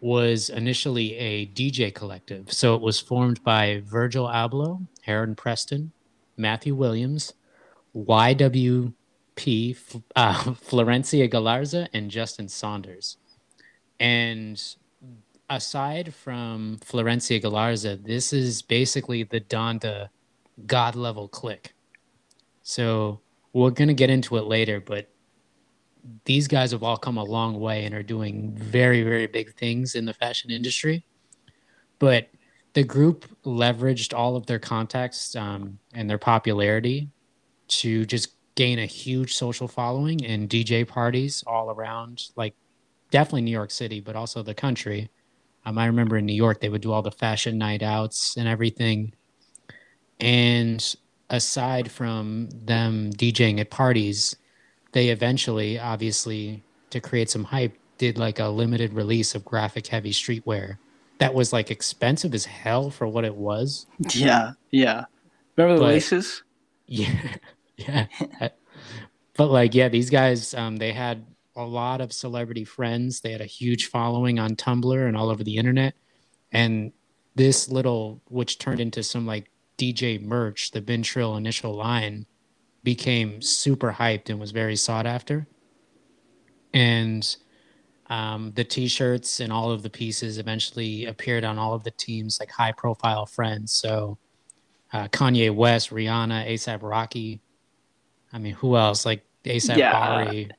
was 0.00 0.50
initially 0.50 1.16
a 1.16 1.46
DJ 1.46 1.94
collective. 1.94 2.52
So 2.52 2.74
it 2.74 2.82
was 2.82 2.98
formed 2.98 3.42
by 3.44 3.82
Virgil 3.86 4.26
Abloh, 4.26 4.86
Heron 5.02 5.36
Preston, 5.36 5.92
Matthew 6.36 6.74
Williams, 6.74 7.34
YW 7.94 8.92
P, 9.36 9.76
F- 9.78 10.02
uh, 10.16 10.34
Florencia 10.54 11.30
Galarza, 11.30 11.88
and 11.92 12.10
Justin 12.10 12.48
Saunders. 12.48 13.16
And 14.00 14.60
aside 15.48 16.12
from 16.12 16.78
Florencia 16.84 17.40
Galarza, 17.40 18.02
this 18.02 18.32
is 18.32 18.60
basically 18.60 19.22
the 19.22 19.40
Donda 19.40 20.08
God 20.66 20.96
level 20.96 21.28
clique. 21.28 21.74
So 22.64 23.20
we're 23.52 23.70
going 23.70 23.88
to 23.88 23.94
get 23.94 24.10
into 24.10 24.36
it 24.36 24.44
later, 24.44 24.80
but 24.80 25.11
these 26.24 26.48
guys 26.48 26.72
have 26.72 26.82
all 26.82 26.96
come 26.96 27.16
a 27.16 27.24
long 27.24 27.60
way 27.60 27.84
and 27.84 27.94
are 27.94 28.02
doing 28.02 28.52
very, 28.54 29.02
very 29.02 29.26
big 29.26 29.54
things 29.54 29.94
in 29.94 30.04
the 30.04 30.14
fashion 30.14 30.50
industry. 30.50 31.04
But 31.98 32.28
the 32.74 32.82
group 32.82 33.26
leveraged 33.44 34.16
all 34.16 34.36
of 34.36 34.46
their 34.46 34.58
contacts 34.58 35.36
um, 35.36 35.78
and 35.94 36.08
their 36.08 36.18
popularity 36.18 37.08
to 37.68 38.04
just 38.06 38.30
gain 38.54 38.78
a 38.78 38.86
huge 38.86 39.34
social 39.34 39.68
following 39.68 40.24
and 40.24 40.48
DJ 40.48 40.86
parties 40.86 41.42
all 41.46 41.70
around, 41.70 42.28
like 42.36 42.54
definitely 43.10 43.42
New 43.42 43.52
York 43.52 43.70
City, 43.70 44.00
but 44.00 44.16
also 44.16 44.42
the 44.42 44.54
country. 44.54 45.10
Um, 45.64 45.78
I 45.78 45.86
remember 45.86 46.16
in 46.16 46.26
New 46.26 46.34
York, 46.34 46.60
they 46.60 46.68
would 46.68 46.80
do 46.80 46.92
all 46.92 47.02
the 47.02 47.10
fashion 47.10 47.58
night 47.58 47.82
outs 47.82 48.36
and 48.36 48.48
everything. 48.48 49.14
And 50.18 50.94
aside 51.30 51.90
from 51.90 52.48
them 52.50 53.12
DJing 53.12 53.60
at 53.60 53.70
parties, 53.70 54.36
they 54.92 55.08
eventually, 55.08 55.78
obviously, 55.78 56.62
to 56.90 57.00
create 57.00 57.30
some 57.30 57.44
hype, 57.44 57.76
did 57.98 58.18
like 58.18 58.38
a 58.38 58.48
limited 58.48 58.92
release 58.92 59.34
of 59.34 59.44
graphic 59.44 59.86
heavy 59.86 60.12
streetwear 60.12 60.78
that 61.18 61.34
was 61.34 61.52
like 61.52 61.70
expensive 61.70 62.34
as 62.34 62.44
hell 62.46 62.90
for 62.90 63.06
what 63.06 63.24
it 63.24 63.34
was. 63.36 63.86
Yeah, 64.14 64.52
yeah. 64.70 65.04
Remember 65.56 65.76
the 65.78 65.84
But- 65.84 65.92
laces? 65.94 66.42
Yeah, 66.86 67.36
yeah. 67.78 68.06
but 69.36 69.46
like, 69.46 69.74
yeah, 69.74 69.88
these 69.88 70.10
guys, 70.10 70.52
um, 70.52 70.76
they 70.76 70.92
had 70.92 71.24
a 71.56 71.64
lot 71.64 72.00
of 72.02 72.12
celebrity 72.12 72.64
friends. 72.64 73.20
They 73.20 73.32
had 73.32 73.40
a 73.40 73.46
huge 73.46 73.86
following 73.86 74.38
on 74.38 74.56
Tumblr 74.56 75.08
and 75.08 75.16
all 75.16 75.30
over 75.30 75.42
the 75.42 75.56
internet. 75.56 75.94
And 76.50 76.92
this 77.34 77.70
little, 77.70 78.20
which 78.28 78.58
turned 78.58 78.80
into 78.80 79.02
some 79.02 79.26
like 79.26 79.48
DJ 79.78 80.20
merch, 80.20 80.72
the 80.72 80.82
Been 80.82 81.02
Trill 81.02 81.36
initial 81.36 81.74
line, 81.74 82.26
became 82.82 83.40
super 83.40 83.92
hyped 83.92 84.28
and 84.28 84.40
was 84.40 84.50
very 84.50 84.76
sought 84.76 85.06
after. 85.06 85.46
And 86.74 87.36
um, 88.08 88.52
the 88.54 88.64
T-shirts 88.64 89.40
and 89.40 89.52
all 89.52 89.70
of 89.70 89.82
the 89.82 89.90
pieces 89.90 90.38
eventually 90.38 91.06
appeared 91.06 91.44
on 91.44 91.58
all 91.58 91.74
of 91.74 91.84
the 91.84 91.90
teams, 91.92 92.38
like 92.40 92.50
high-profile 92.50 93.26
friends. 93.26 93.72
So 93.72 94.18
uh, 94.92 95.08
Kanye 95.08 95.54
West, 95.54 95.90
Rihanna, 95.90 96.48
ASAP 96.48 96.82
Rocky, 96.82 97.40
I 98.32 98.38
mean, 98.38 98.54
who 98.54 98.76
else? 98.76 99.04
Like 99.06 99.24
ASAP 99.44 99.76
Yeah. 99.76 99.92
Bari. 99.92 100.50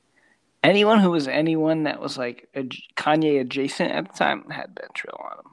Anyone 0.62 0.98
who 1.00 1.10
was 1.10 1.28
anyone 1.28 1.82
that 1.82 2.00
was 2.00 2.16
like 2.16 2.48
a 2.54 2.62
Kanye 2.96 3.40
adjacent 3.40 3.92
at 3.92 4.10
the 4.10 4.18
time 4.18 4.48
had 4.48 4.74
Been 4.74 4.88
Trill 4.94 5.20
on 5.20 5.38
him. 5.38 5.52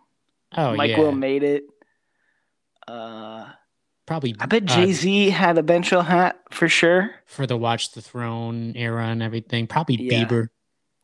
Oh 0.57 0.71
yeah. 0.71 0.77
Mike 0.77 0.91
yeah, 0.91 0.99
Will 0.99 1.12
made 1.12 1.43
it. 1.43 1.63
Uh, 2.88 3.49
probably. 4.12 4.36
I 4.41 4.45
bet 4.45 4.63
uh, 4.69 4.76
Jay 4.76 4.91
Z 4.91 5.30
had 5.30 5.58
a 5.58 5.63
Been 5.63 5.82
Trill 5.84 6.02
hat 6.02 6.38
for 6.52 6.67
sure. 6.67 7.12
for 7.26 7.47
the 7.47 7.56
Watch 7.56 7.93
the 7.93 8.02
Throne 8.02 8.74
era 8.76 9.06
and 9.08 9.24
everything. 9.24 9.67
Probably 9.67 9.95
Yeah. 9.95 10.26
Bieber. 10.26 10.47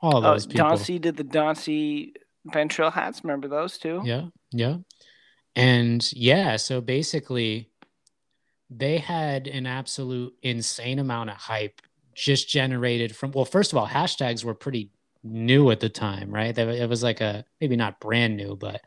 All 0.01 0.17
Oh, 0.17 0.21
those 0.21 0.45
people. 0.45 0.65
Dauncey 0.67 0.99
did 0.99 1.15
the 1.15 1.23
Dauncey 1.23 2.11
Been 2.51 2.67
Trill 2.67 2.91
hats. 2.91 3.23
Remember 3.23 3.47
those 3.47 3.77
too? 3.77 4.01
Yeah, 4.03 4.25
yeah. 4.51 4.77
And 5.55 6.07
yeah, 6.11 6.57
so 6.57 6.81
basically 6.81 7.69
they 8.69 8.97
had 8.97 9.47
an 9.47 9.65
absolute 9.65 10.33
insane 10.43 10.99
amount 10.99 11.29
of 11.29 11.37
hype 11.37 11.81
just 12.13 12.49
generated 12.49 13.15
from 13.15 13.31
well, 13.31 13.45
first 13.45 13.71
of 13.71 13.77
all, 13.77 13.87
hashtags 13.87 14.43
were 14.43 14.53
pretty 14.53 14.91
new 15.23 15.71
at 15.71 15.79
the 15.79 15.89
time, 15.89 16.29
right? 16.29 16.55
It 16.57 16.89
was 16.89 17.03
like 17.03 17.21
a 17.21 17.45
maybe 17.61 17.77
not 17.77 17.99
brand 18.01 18.35
new, 18.35 18.57
but 18.57 18.81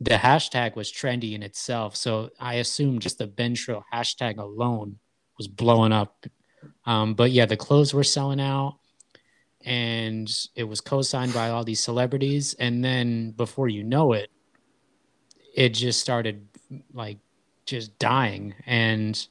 the 0.00 0.10
hashtag 0.10 0.76
was 0.76 0.92
trendy 0.92 1.34
in 1.34 1.42
itself. 1.42 1.96
So 1.96 2.30
I 2.38 2.54
assume 2.54 3.00
just 3.00 3.18
the 3.18 3.26
Been 3.26 3.54
hashtag 3.54 4.38
alone 4.38 4.98
was 5.36 5.48
blowing 5.48 5.92
up. 5.92 6.26
Um, 6.86 7.14
but 7.14 7.30
yeah, 7.30 7.46
the 7.46 7.56
clothes 7.56 7.94
were 7.94 8.04
selling 8.04 8.40
out 8.40 8.78
and 9.64 10.30
it 10.54 10.64
was 10.64 10.80
co-signed 10.80 11.34
by 11.34 11.50
all 11.50 11.64
these 11.64 11.82
celebrities 11.82 12.54
and 12.54 12.84
then 12.84 13.32
before 13.32 13.68
you 13.68 13.82
know 13.82 14.12
it 14.12 14.30
it 15.54 15.70
just 15.70 16.00
started 16.00 16.46
like 16.92 17.18
just 17.66 17.98
dying 17.98 18.54
and 18.66 19.26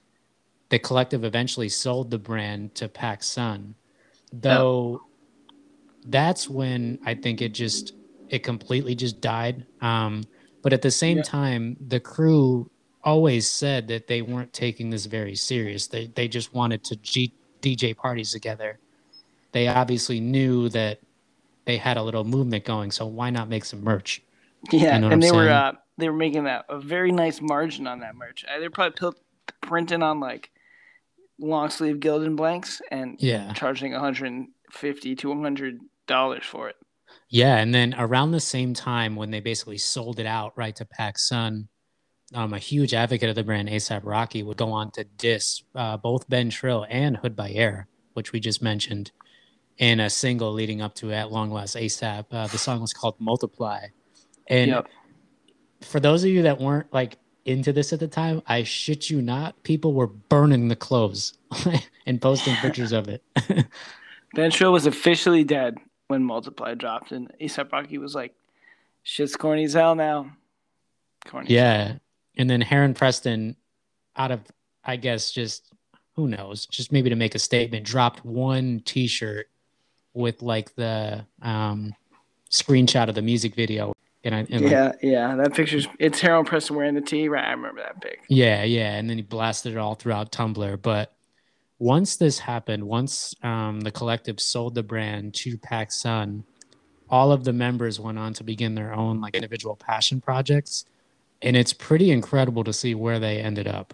the 0.69 0.77
collective 0.77 1.23
eventually 1.23 1.69
sold 1.69 2.11
the 2.11 2.17
brand 2.17 2.75
to 2.75 2.89
PacSun 2.89 3.73
though 4.33 5.01
that's 6.07 6.49
when 6.49 6.99
I 7.05 7.15
think 7.15 7.41
it 7.41 7.53
just 7.53 7.93
it 8.29 8.39
completely 8.39 8.95
just 8.95 9.21
died 9.21 9.65
um 9.81 10.23
but 10.61 10.73
at 10.73 10.81
the 10.81 10.91
same 10.91 11.17
Yeah. 11.17 11.23
time 11.23 11.77
the 11.79 11.99
crew 11.99 12.69
always 13.03 13.47
said 13.49 13.87
that 13.87 14.07
they 14.07 14.21
weren't 14.21 14.51
taking 14.53 14.89
this 14.89 15.05
very 15.05 15.35
serious 15.35 15.87
they 15.87 16.07
they 16.07 16.27
just 16.27 16.53
wanted 16.53 16.83
to 16.85 16.95
G- 16.97 17.33
DJ 17.61 17.95
parties 17.95 18.31
together 18.31 18.79
they 19.53 19.67
obviously 19.67 20.19
knew 20.19 20.67
that 20.69 20.99
they 21.65 21.77
had 21.77 21.97
a 21.97 22.03
little 22.03 22.23
movement 22.23 22.65
going 22.65 22.91
so 22.91 23.05
why 23.05 23.29
not 23.29 23.47
make 23.49 23.65
some 23.65 23.83
merch 23.83 24.21
Yeah, 24.71 24.95
You 24.95 25.01
know 25.01 25.09
and 25.09 25.23
they 25.23 25.31
were 25.31 25.49
uh, 25.49 25.73
they 25.97 26.09
were 26.09 26.15
making 26.15 26.43
that 26.45 26.65
a 26.69 26.79
very 26.79 27.11
nice 27.11 27.41
margin 27.41 27.87
on 27.87 28.01
that 28.01 28.15
merch. 28.15 28.45
Uh, 28.47 28.59
They're 28.59 28.69
probably 28.69 28.95
pil- 28.97 29.15
printing 29.61 30.03
on 30.03 30.19
like 30.19 30.51
long 31.39 31.69
sleeve 31.69 31.97
Gildan 31.97 32.35
blanks 32.35 32.81
and 32.91 33.15
yeah 33.19 33.53
charging 33.53 33.93
150 33.93 35.15
to 35.15 35.29
100 35.29 35.79
dollars 36.07 36.43
for 36.45 36.69
it. 36.69 36.75
Yeah, 37.29 37.57
and 37.57 37.73
then 37.73 37.93
around 37.97 38.31
the 38.31 38.39
same 38.39 38.73
time 38.73 39.15
when 39.15 39.31
they 39.31 39.41
basically 39.41 39.77
sold 39.77 40.19
it 40.19 40.25
out 40.25 40.53
right 40.55 40.75
to 40.77 40.85
PacSun, 40.85 41.67
um, 42.33 42.53
a 42.53 42.59
huge 42.59 42.93
advocate 42.93 43.29
of 43.29 43.35
the 43.35 43.43
brand, 43.43 43.69
ASAP 43.69 44.01
Rocky, 44.03 44.43
would 44.43 44.57
go 44.57 44.71
on 44.71 44.91
to 44.91 45.03
diss 45.03 45.63
uh, 45.75 45.97
both 45.97 46.29
Been 46.29 46.49
Trill 46.49 46.85
and 46.89 47.17
Hood 47.17 47.35
by 47.35 47.51
Air, 47.51 47.87
which 48.13 48.31
we 48.31 48.39
just 48.39 48.61
mentioned, 48.61 49.11
in 49.77 49.99
a 49.99 50.09
single 50.09 50.51
leading 50.53 50.81
up 50.81 50.95
to 50.95 51.11
At 51.11 51.31
Long 51.31 51.51
Last 51.51 51.75
ASAP. 51.75 52.25
Uh, 52.31 52.47
the 52.47 52.57
song 52.57 52.81
was 52.81 52.93
called 52.93 53.15
Multiply. 53.19 53.87
And 54.47 54.71
Yep. 54.71 54.87
for 55.81 55.99
those 55.99 56.23
of 56.23 56.29
you 56.29 56.43
that 56.43 56.59
weren't 56.59 56.91
like 56.93 57.17
into 57.45 57.71
this 57.73 57.91
at 57.93 57.99
the 57.99 58.07
time, 58.07 58.41
I 58.47 58.63
shit 58.63 59.09
you 59.09 59.21
not, 59.21 59.61
people 59.63 59.93
were 59.93 60.07
burning 60.07 60.67
the 60.67 60.75
clothes 60.75 61.37
and 62.05 62.21
posting 62.21 62.55
pictures 62.55 62.91
of 62.93 63.07
it. 63.09 63.23
Been 64.35 64.51
Trill 64.51 64.73
was 64.73 64.85
officially 64.85 65.43
dead 65.43 65.77
when 66.07 66.23
Multiply 66.23 66.73
dropped, 66.73 67.11
and 67.11 67.31
ASAP 67.41 67.71
Rocky 67.71 67.97
was 67.97 68.15
like, 68.15 68.33
"Shit's 69.03 69.35
corny 69.35 69.63
as 69.63 69.73
hell 69.73 69.95
now." 69.95 70.31
Corny. 71.25 71.47
Yeah. 71.49 71.95
And 72.37 72.49
then 72.49 72.61
Heron 72.61 72.93
Preston, 72.93 73.55
out 74.15 74.31
of, 74.31 74.41
I 74.83 74.95
guess, 74.95 75.31
just 75.31 75.73
who 76.15 76.27
knows, 76.27 76.65
just 76.65 76.91
maybe 76.91 77.09
to 77.09 77.15
make 77.15 77.35
a 77.35 77.39
statement, 77.39 77.85
dropped 77.85 78.23
one 78.25 78.81
t 78.85 79.07
shirt 79.07 79.49
with 80.13 80.41
like 80.41 80.73
the 80.75 81.25
um, 81.41 81.95
screenshot 82.49 83.09
of 83.09 83.15
the 83.15 83.21
music 83.21 83.55
video. 83.55 83.93
And 84.23 84.35
I, 84.35 84.39
and 84.49 84.61
like, 84.61 84.71
yeah, 84.71 84.91
yeah. 85.01 85.35
That 85.35 85.53
picture's 85.53 85.87
it's 85.99 86.19
Heron 86.19 86.43
Preston 86.43 86.75
wearing 86.75 86.95
the 86.95 87.01
tee, 87.01 87.29
right? 87.29 87.45
I 87.45 87.51
remember 87.51 87.81
that 87.81 88.01
pic. 88.01 88.21
yeah, 88.27 88.63
yeah. 88.63 88.95
And 88.95 89.09
then 89.09 89.17
he 89.17 89.23
blasted 89.23 89.73
it 89.73 89.77
all 89.77 89.95
throughout 89.95 90.31
Tumblr. 90.31 90.81
But 90.81 91.13
once 91.79 92.15
this 92.15 92.39
happened, 92.39 92.83
once 92.83 93.35
um, 93.43 93.81
the 93.81 93.91
collective 93.91 94.39
sold 94.39 94.75
the 94.75 94.83
brand 94.83 95.33
to 95.35 95.57
PacSun, 95.57 96.43
all 97.09 97.31
of 97.31 97.43
the 97.43 97.53
members 97.53 97.99
went 97.99 98.17
on 98.17 98.33
to 98.33 98.43
begin 98.43 98.75
their 98.75 98.93
own 98.93 99.21
like 99.21 99.35
individual 99.35 99.75
passion 99.75 100.19
projects. 100.19 100.85
And 101.41 101.55
it's 101.55 101.73
pretty 101.73 102.11
incredible 102.11 102.63
to 102.63 102.73
see 102.73 102.95
where 102.95 103.19
they 103.19 103.39
ended 103.39 103.67
up. 103.67 103.93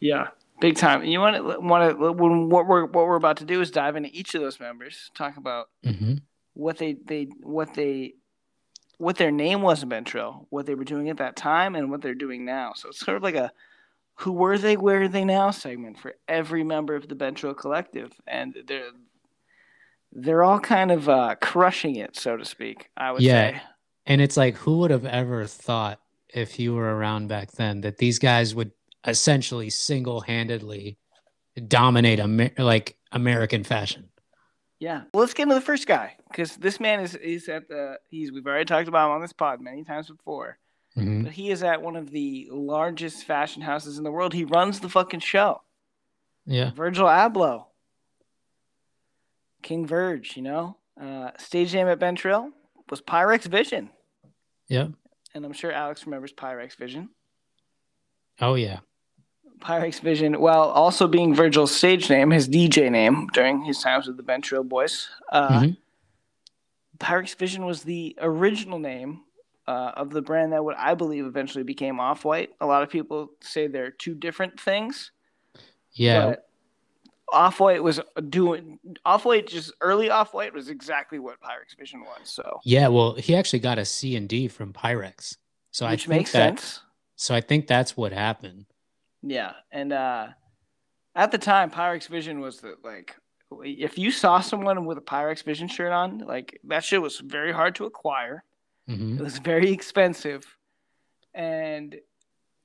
Yeah, 0.00 0.28
big 0.60 0.76
time. 0.76 1.04
You 1.04 1.20
want 1.20 1.36
to 1.36 1.60
want 1.60 1.98
to 1.98 2.12
when 2.12 2.48
what 2.48 2.66
we're 2.66 2.84
what 2.84 3.06
we're 3.06 3.16
about 3.16 3.38
to 3.38 3.44
do 3.44 3.60
is 3.60 3.70
dive 3.70 3.96
into 3.96 4.10
each 4.12 4.34
of 4.34 4.40
those 4.40 4.58
members, 4.60 5.10
talk 5.14 5.36
about 5.36 5.68
hmm 5.82 6.14
what 6.54 6.78
they 6.78 6.96
they 7.04 7.24
what 7.42 7.74
they 7.74 8.14
what 8.98 9.16
their 9.16 9.32
name 9.32 9.60
was 9.60 9.82
in 9.82 9.88
Been 9.88 10.04
Trill, 10.04 10.46
what 10.50 10.66
they 10.66 10.74
were 10.74 10.84
doing 10.84 11.10
at 11.10 11.18
that 11.18 11.36
time, 11.36 11.74
and 11.74 11.90
what 11.90 12.00
they're 12.00 12.14
doing 12.14 12.44
now. 12.44 12.72
So 12.74 12.90
it's 12.90 13.00
sort 13.00 13.16
of 13.16 13.22
like 13.22 13.34
a 13.34 13.52
who 14.16 14.32
were 14.32 14.58
they, 14.58 14.76
where 14.76 15.02
are 15.02 15.08
they 15.08 15.24
now 15.24 15.50
segment 15.50 15.98
for 15.98 16.14
every 16.28 16.62
member 16.62 16.94
of 16.94 17.08
the 17.08 17.14
Been 17.14 17.34
Trill 17.34 17.54
collective, 17.54 18.12
and 18.26 18.54
they're 18.66 18.90
they're 20.12 20.44
all 20.44 20.60
kind 20.60 20.92
of 20.92 21.08
uh, 21.08 21.34
crushing 21.40 21.96
it, 21.96 22.16
so 22.16 22.36
to 22.36 22.44
speak. 22.44 22.88
I 22.96 23.10
would 23.12 23.22
Yeah. 23.22 23.50
say. 23.58 23.62
And 24.06 24.20
it's 24.20 24.36
like, 24.36 24.54
who 24.54 24.78
would 24.78 24.90
have 24.92 25.06
ever 25.06 25.46
thought 25.46 26.00
if 26.32 26.58
you 26.60 26.74
were 26.74 26.94
around 26.96 27.28
back 27.28 27.50
then 27.52 27.80
that 27.80 27.98
these 27.98 28.18
guys 28.18 28.54
would 28.54 28.70
essentially 29.06 29.70
single 29.70 30.20
handedly 30.20 30.98
dominate 31.66 32.20
Amer- 32.20 32.52
like 32.58 32.96
American 33.10 33.64
fashion? 33.64 34.08
Yeah. 34.78 35.02
Well, 35.12 35.22
let's 35.22 35.34
get 35.34 35.44
into 35.44 35.54
the 35.56 35.60
first 35.60 35.86
guy 35.86 36.16
because 36.28 36.56
this 36.56 36.78
man 36.78 37.00
is 37.00 37.14
is 37.16 37.48
at 37.48 37.68
the 37.68 37.98
he's 38.08 38.30
we've 38.30 38.46
already 38.46 38.66
talked 38.66 38.88
about 38.88 39.06
him 39.08 39.12
on 39.16 39.20
this 39.20 39.32
pod 39.32 39.60
many 39.60 39.82
times 39.82 40.08
before. 40.08 40.58
Mhm. 40.96 41.24
But 41.24 41.32
he 41.32 41.50
is 41.50 41.62
at 41.62 41.82
one 41.82 41.96
of 41.96 42.10
the 42.10 42.48
largest 42.50 43.24
fashion 43.24 43.62
houses 43.62 43.98
in 43.98 44.04
the 44.04 44.12
world. 44.12 44.32
He 44.32 44.44
runs 44.44 44.80
the 44.80 44.88
fucking 44.88 45.20
show. 45.20 45.62
Yeah. 46.46 46.70
Virgil 46.72 47.06
Abloh. 47.06 47.66
King 49.62 49.86
Verge, 49.86 50.36
you 50.36 50.42
know? 50.42 50.76
Uh, 51.00 51.30
stage 51.38 51.74
name 51.74 51.88
at 51.88 51.98
Been 51.98 52.14
Trill 52.14 52.50
was 52.90 53.00
Pyrex 53.00 53.44
Vision. 53.44 53.90
Yeah. 54.68 54.88
And 55.34 55.44
I'm 55.44 55.52
sure 55.52 55.72
Alex 55.72 56.06
remembers 56.06 56.32
Pyrex 56.32 56.76
Vision. 56.76 57.08
Oh, 58.40 58.54
yeah. 58.54 58.80
Pyrex 59.60 60.00
Vision, 60.00 60.38
while 60.40 60.62
also 60.68 61.08
being 61.08 61.34
Virgil's 61.34 61.74
stage 61.74 62.10
name, 62.10 62.30
his 62.30 62.48
DJ 62.48 62.90
name 62.90 63.28
during 63.32 63.62
his 63.64 63.80
times 63.80 64.06
with 64.06 64.16
the 64.16 64.22
Been 64.22 64.42
Trill 64.42 64.64
Boys. 64.64 65.08
Uh, 65.30 65.48
Mhm. 65.60 65.76
Pyrex 66.98 67.34
Vision 67.34 67.64
was 67.64 67.82
the 67.82 68.16
original 68.20 68.78
name 68.78 69.24
uh, 69.66 69.92
of 69.96 70.10
the 70.10 70.22
brand 70.22 70.52
that 70.52 70.64
would 70.64 70.76
I 70.76 70.94
believe 70.94 71.26
eventually 71.26 71.64
became 71.64 72.00
Off 72.00 72.24
White. 72.24 72.50
A 72.60 72.66
lot 72.66 72.82
of 72.82 72.90
people 72.90 73.30
say 73.40 73.66
they're 73.66 73.90
two 73.90 74.14
different 74.14 74.60
things. 74.60 75.10
Yeah. 75.92 76.36
Off 77.32 77.58
White 77.60 77.82
was 77.82 78.00
doing 78.28 78.78
Off 79.04 79.24
White 79.24 79.46
just 79.46 79.72
early 79.80 80.10
Off 80.10 80.34
White 80.34 80.52
was 80.52 80.68
exactly 80.68 81.18
what 81.18 81.40
Pyrex 81.40 81.76
Vision 81.78 82.00
was. 82.00 82.28
So 82.28 82.60
yeah. 82.64 82.88
Well, 82.88 83.14
he 83.14 83.34
actually 83.34 83.60
got 83.60 83.78
a 83.78 83.84
C 83.84 84.16
and 84.16 84.28
D 84.28 84.48
from 84.48 84.72
Pyrex. 84.72 85.36
So 85.70 85.86
I 85.86 85.92
which 85.92 86.06
think 86.06 86.18
makes 86.20 86.32
that, 86.32 86.60
sense. 86.60 86.80
So 87.16 87.34
I 87.34 87.40
think 87.40 87.66
that's 87.66 87.96
what 87.96 88.12
happened. 88.12 88.66
Yeah, 89.22 89.54
and 89.72 89.92
uh, 89.92 90.28
at 91.14 91.30
the 91.30 91.38
time, 91.38 91.70
Pyrex 91.70 92.08
Vision 92.08 92.40
was 92.40 92.60
the 92.60 92.76
like 92.84 93.16
if 93.62 93.98
you 93.98 94.10
saw 94.10 94.40
someone 94.40 94.84
with 94.84 94.98
a 94.98 95.02
Pyrex 95.02 95.42
Vision 95.42 95.68
shirt 95.68 95.92
on, 95.92 96.18
like 96.18 96.60
that 96.64 96.84
shit 96.84 97.00
was 97.00 97.18
very 97.20 97.52
hard 97.52 97.74
to 97.76 97.86
acquire. 97.86 98.44
Hmm 98.88 99.18
It 99.18 99.22
was 99.22 99.38
very 99.38 99.70
expensive, 99.70 100.44
and 101.34 101.96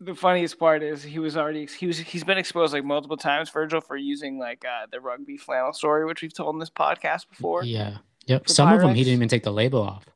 the 0.01 0.15
funniest 0.15 0.57
part 0.57 0.81
is 0.81 1.03
he 1.03 1.19
was 1.19 1.35
already 1.35 1.65
he 1.65 1.87
was 1.87 1.97
he's 1.97 2.23
been 2.23 2.37
exposed 2.37 2.73
like 2.73 2.85
multiple 2.85 3.17
times, 3.17 3.49
Virgil, 3.49 3.81
for 3.81 3.97
using 3.97 4.39
like 4.39 4.63
uh, 4.65 4.87
the 4.91 4.99
rugby 4.99 5.37
flannel 5.37 5.73
story, 5.73 6.05
which 6.05 6.21
we've 6.21 6.33
told 6.33 6.55
in 6.55 6.59
this 6.59 6.69
podcast 6.69 7.29
before. 7.29 7.63
Yeah. 7.63 7.97
Yep. 8.27 8.47
Some 8.49 8.71
of 8.71 8.79
them 8.81 8.93
he 8.93 9.03
didn't 9.03 9.17
even 9.17 9.27
take 9.27 9.43
the 9.43 9.53
label 9.53 9.81
off. 9.81 10.05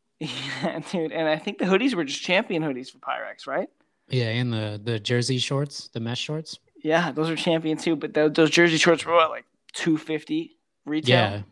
Yeah, 0.63 0.79
dude, 0.89 1.11
and 1.11 1.27
I 1.27 1.37
think 1.37 1.57
the 1.57 1.65
hoodies 1.65 1.95
were 1.95 2.05
just 2.05 2.21
champion 2.21 2.63
hoodies 2.63 2.89
for 2.89 2.97
Pyrex, 2.99 3.45
right? 3.45 3.67
Yeah. 4.07 4.29
And 4.29 4.53
the, 4.53 4.79
the 4.81 4.97
jersey 4.97 5.37
shorts, 5.37 5.89
the 5.89 5.99
mesh 5.99 6.19
shorts. 6.21 6.59
Yeah, 6.81 7.11
those 7.11 7.29
are 7.29 7.35
champion 7.35 7.77
too. 7.77 7.97
But 7.97 8.13
those, 8.13 8.31
those 8.31 8.49
jersey 8.49 8.77
shorts 8.77 9.05
were 9.05 9.13
what, 9.13 9.31
like 9.31 9.45
two 9.73 9.97
fifty 9.97 10.57
retail. 10.85 11.43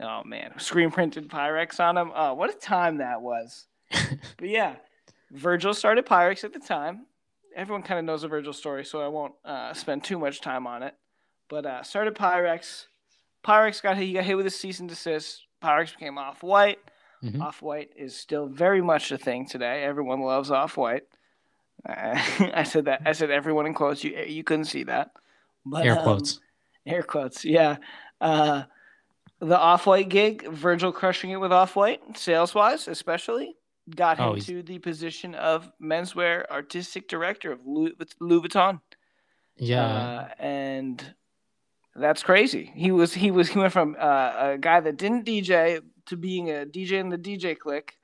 Yeah. 0.00 0.04
Oh 0.04 0.24
man, 0.24 0.58
screen 0.58 0.90
printed 0.90 1.28
Pyrex 1.28 1.78
on 1.78 1.94
them. 1.94 2.10
Oh, 2.14 2.34
what 2.34 2.50
a 2.50 2.58
time 2.58 2.98
that 2.98 3.22
was. 3.22 3.66
But 3.90 4.48
yeah, 4.48 4.76
Virgil 5.30 5.74
started 5.74 6.06
Pyrex 6.06 6.44
at 6.44 6.52
the 6.52 6.58
time. 6.60 7.06
Everyone 7.56 7.82
kind 7.82 7.98
of 7.98 8.04
knows 8.04 8.22
the 8.22 8.28
Virgil 8.28 8.52
story, 8.52 8.84
so 8.84 9.00
I 9.00 9.08
won't 9.08 9.34
uh, 9.44 9.72
spend 9.74 10.04
too 10.04 10.18
much 10.18 10.40
time 10.40 10.66
on 10.66 10.82
it. 10.82 10.94
But 11.48 11.66
uh, 11.66 11.82
started 11.82 12.14
Pyrex. 12.14 12.86
Pyrex 13.44 13.82
got 13.82 13.96
hit. 13.96 14.06
He 14.06 14.12
got 14.12 14.24
hit 14.24 14.36
with 14.36 14.46
a 14.46 14.50
cease 14.50 14.80
and 14.80 14.88
desist. 14.88 15.42
Pyrex 15.62 15.92
became 15.92 16.18
off 16.18 16.42
white. 16.42 16.78
Mhm. 17.24 17.40
Off 17.42 17.62
white 17.62 17.90
is 17.96 18.14
still 18.16 18.46
very 18.46 18.80
much 18.80 19.10
a 19.10 19.18
thing 19.18 19.44
today. 19.46 19.82
Everyone 19.82 20.20
loves 20.20 20.50
off 20.52 20.76
white. 20.76 21.02
Uh, 21.88 22.14
I 22.54 22.62
said 22.62 22.84
that. 22.84 23.02
I 23.06 23.12
said 23.12 23.30
everyone 23.30 23.66
in 23.66 23.74
quotes. 23.74 24.04
You 24.04 24.16
you 24.26 24.44
couldn't 24.44 24.66
see 24.66 24.84
that. 24.84 25.10
But, 25.66 25.84
Air 25.84 25.98
um, 25.98 26.04
quotes. 26.04 26.40
air 26.86 27.02
quotes. 27.02 27.44
Yeah. 27.44 27.78
Uh, 28.20 28.64
the 29.40 29.58
off 29.58 29.86
white 29.86 30.08
gig, 30.08 30.46
Virgil 30.48 30.92
crushing 30.92 31.30
it 31.30 31.36
with 31.40 31.52
off 31.52 31.76
white, 31.76 32.16
sales 32.16 32.54
wise, 32.54 32.88
especially, 32.88 33.56
got 33.96 34.18
him 34.18 34.24
Oh, 34.28 34.36
to 34.36 34.62
the 34.62 34.78
position 34.78 35.34
of 35.34 35.70
menswear 35.82 36.46
artistic 36.50 37.08
director 37.08 37.52
of 37.52 37.60
Louis, 37.66 37.92
Louis 38.20 38.48
Vuitton. 38.48 38.80
yeah. 39.56 39.84
Uh, 39.86 40.28
and 40.38 41.14
that's 41.96 42.22
crazy. 42.22 42.72
He 42.74 42.90
was 42.92 43.12
he 43.14 43.30
was 43.30 43.48
he 43.48 43.58
went 43.58 43.72
from 43.72 43.96
uh, 43.98 44.32
a 44.54 44.58
guy 44.58 44.80
that 44.80 44.96
didn't 44.96 45.24
DJ 45.26 45.80
to 46.06 46.16
being 46.16 46.48
a 46.50 46.64
DJ 46.66 46.92
in 46.92 47.08
the 47.08 47.18
DJ 47.18 47.58
clique 47.58 47.94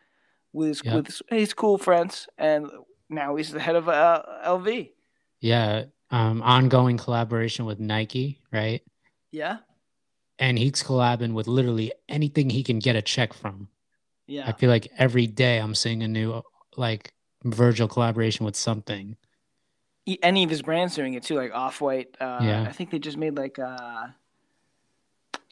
with 0.53 0.69
his, 0.69 0.83
Yep. 0.85 0.95
with 0.95 1.23
his 1.31 1.55
cool 1.55 1.79
friends, 1.79 2.29
and 2.39 2.69
now 3.09 3.37
he's 3.37 3.51
the 3.53 3.61
head 3.61 3.77
of 3.77 3.89
uh, 3.89 4.23
LV. 4.47 4.91
yeah. 5.41 5.85
Um, 6.11 6.43
ongoing 6.43 6.97
collaboration 6.97 7.65
with 7.65 7.81
Nike, 7.81 8.39
right? 8.53 8.83
Yeah, 9.33 9.59
And 10.39 10.57
he's 10.57 10.81
collabing 10.83 11.33
with 11.33 11.49
literally 11.49 11.93
anything 12.09 12.51
he 12.51 12.63
can 12.63 12.79
get 12.79 12.95
a 12.95 13.03
check 13.03 13.33
from. 13.35 13.69
Yeah. 14.27 14.49
I 14.49 14.53
feel 14.53 14.71
like 14.71 14.89
every 14.99 15.27
day 15.27 15.59
I'm 15.59 15.75
seeing 15.75 16.03
a 16.03 16.09
new 16.09 16.43
like 16.77 17.13
Virgil 17.45 17.89
collaboration 17.89 18.47
with 18.47 18.57
something. 18.57 19.17
Any 20.23 20.45
of 20.45 20.51
his 20.51 20.63
brands 20.63 20.95
doing 20.95 21.15
it 21.15 21.23
too, 21.23 21.35
like 21.35 21.55
Off 21.55 21.81
White. 21.81 22.15
Uh, 22.21 22.41
Yeah. 22.43 22.63
I 22.69 22.73
think 22.73 22.91
they 22.91 22.99
just 22.99 23.17
made 23.17 23.37
like 23.37 23.59
uh, 23.59 24.07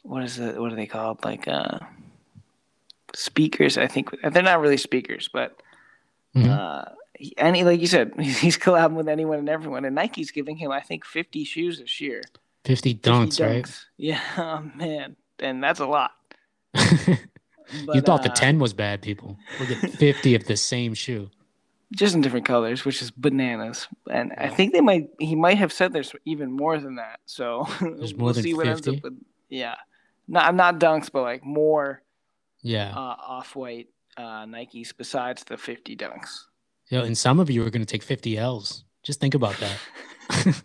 what 0.03 0.23
is 0.23 0.39
it? 0.39 0.59
What 0.59 0.71
are 0.71 0.75
they 0.75 0.85
called? 0.87 1.23
Like 1.23 1.47
uh, 1.47 1.79
speakers. 3.13 3.77
I 3.77 3.87
think 3.87 4.09
they're 4.21 4.43
not 4.43 4.59
really 4.61 4.77
speakers, 4.77 5.29
but 5.31 5.61
Mhm. 6.35 6.49
uh, 6.49 6.85
any 7.37 7.63
like 7.63 7.79
you 7.79 7.87
said, 7.87 8.13
he's 8.19 8.57
collabing 8.57 8.93
with 8.95 9.07
anyone 9.07 9.39
and 9.39 9.49
everyone. 9.49 9.85
And 9.85 9.95
Nike's 9.95 10.31
giving 10.31 10.57
him, 10.57 10.71
I 10.71 10.81
think, 10.81 11.05
fifty 11.05 11.43
shoes 11.43 11.79
this 11.79 12.01
year. 12.01 12.21
50 12.65 12.93
50 12.93 13.09
dunks, 13.09 13.45
right? 13.45 13.85
Yeah, 13.97 14.21
oh, 14.37 14.61
man, 14.75 15.15
and 15.39 15.61
that's 15.63 15.79
a 15.79 15.85
lot. 15.85 16.11
you 17.73 17.85
But, 17.87 18.05
thought 18.05 18.23
the 18.23 18.31
uh, 18.31 18.35
10 18.35 18.59
was 18.59 18.73
bad, 18.73 19.01
people. 19.01 19.37
Look 19.59 19.71
at 19.71 19.91
50 19.91 20.35
of 20.35 20.45
the 20.45 20.55
same 20.57 20.93
shoe. 20.93 21.29
just 21.95 22.15
in 22.15 22.21
different 22.21 22.45
colors, 22.45 22.85
which 22.85 23.01
is 23.01 23.11
bananas. 23.11 23.87
And 24.09 24.33
I 24.37 24.49
think 24.49 24.73
they 24.73 24.81
might 24.81 25.09
he 25.19 25.35
might 25.35 25.57
have 25.57 25.71
said 25.73 25.93
there's 25.93 26.13
even 26.25 26.51
more 26.51 26.77
than 26.79 26.95
that. 26.95 27.19
So 27.25 27.67
There's 27.81 28.15
more 28.15 28.25
we'll 28.25 28.33
than 28.33 28.43
see 28.43 28.53
what 28.53 28.67
ends 28.67 28.87
up 28.87 29.01
with. 29.03 29.13
Yeah, 29.49 29.75
not 30.27 30.45
I'm 30.45 30.55
not 30.55 30.79
dunks, 30.79 31.11
but 31.11 31.21
like 31.21 31.43
more 31.45 32.01
Yeah. 32.61 32.89
uh, 32.95 33.15
off 33.37 33.55
white 33.55 33.89
uh, 34.17 34.45
Nikes 34.45 34.93
besides 34.97 35.43
the 35.43 35.57
50 35.57 35.95
dunks. 35.95 36.45
Yeah, 36.89 37.03
and 37.03 37.17
some 37.17 37.39
of 37.39 37.49
you 37.49 37.61
are 37.65 37.69
going 37.69 37.85
to 37.85 37.91
take 37.91 38.03
50 38.03 38.37
L's. 38.37 38.83
Just 39.03 39.19
think 39.19 39.33
about 39.35 39.55
that. 39.59 39.77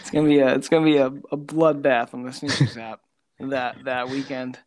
It's 0.00 0.10
gonna 0.10 0.26
be 0.28 0.40
a 0.40 0.54
it's 0.54 0.68
gonna 0.68 0.84
be 0.84 0.96
a, 0.96 1.06
a 1.06 1.36
bloodbath 1.36 2.12
on 2.14 2.24
the 2.24 2.32
sneakers 2.32 2.76
app 2.88 3.00
that 3.38 3.84
that 3.84 4.08
weekend. 4.08 4.58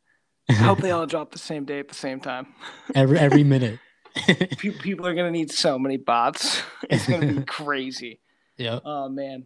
I 0.49 0.53
hope 0.53 0.79
they 0.79 0.91
all 0.91 1.05
drop 1.13 1.31
the 1.31 1.39
same 1.39 1.65
day 1.65 1.79
at 1.79 1.87
the 1.87 1.95
same 1.95 2.19
time. 2.19 2.47
every 2.95 3.17
every 3.19 3.43
minute. 3.43 3.79
People 4.59 5.07
are 5.07 5.15
gonna 5.15 5.31
need 5.31 5.51
so 5.51 5.79
many 5.79 5.97
bots. 5.97 6.61
It's 6.89 7.07
gonna 7.07 7.33
be 7.33 7.43
crazy. 7.43 8.19
yeah. 8.57 8.79
Oh 8.83 9.09
man. 9.09 9.45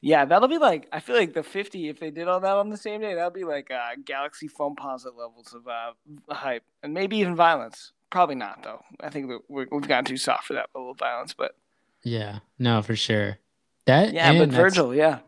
Yeah, 0.00 0.26
that'll 0.26 0.48
be 0.48 0.58
like 0.58 0.88
I 0.92 1.00
feel 1.00 1.16
like 1.16 1.32
the 1.34 1.42
50 1.42 1.88
if 1.88 1.98
they 1.98 2.10
did 2.10 2.28
all 2.28 2.40
that 2.40 2.56
on 2.56 2.70
the 2.70 2.76
same 2.76 3.00
day, 3.00 3.14
that'll 3.14 3.30
be 3.30 3.44
like 3.44 3.70
uh, 3.70 3.96
Galaxy 4.04 4.48
Foamposite 4.48 5.16
levels 5.16 5.54
of 5.54 5.66
uh, 5.66 5.92
hype 6.32 6.62
and 6.82 6.94
maybe 6.94 7.16
even 7.18 7.34
violence. 7.34 7.92
Probably 8.10 8.36
not 8.36 8.62
though. 8.62 8.80
I 9.00 9.10
think 9.10 9.30
we're, 9.48 9.66
we've 9.70 9.88
gotten 9.88 10.04
too 10.04 10.16
soft 10.16 10.44
for 10.46 10.52
that 10.54 10.68
level 10.74 10.92
of 10.92 10.98
violence. 10.98 11.34
But 11.34 11.56
Yeah. 12.02 12.38
No, 12.58 12.80
for 12.82 12.96
sure. 12.96 13.38
That 13.86 14.12
yeah, 14.14 14.32
but 14.38 14.50
Virgil, 14.50 14.94
yeah, 14.94 15.18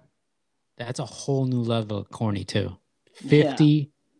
That's 0.78 0.98
a 0.98 1.04
whole 1.04 1.44
new 1.46 1.60
level 1.60 1.98
of 1.98 2.10
corny 2.10 2.44
too. 2.44 2.76
Yeah. 3.22 3.54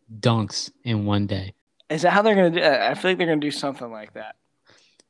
50 0.09 0.19
dunks 0.19 0.71
in 0.83 1.05
one 1.05 1.27
day. 1.27 1.53
is 1.89 2.01
that 2.01 2.11
how 2.11 2.21
they're 2.21 2.35
gonna 2.35 2.49
do? 2.51 2.61
Uh, 2.61 2.89
I 2.91 2.93
feel 2.93 3.11
like 3.11 3.17
they're 3.17 3.27
gonna 3.27 3.39
do 3.41 3.51
something 3.51 3.91
like 3.91 4.13
that. 4.13 4.35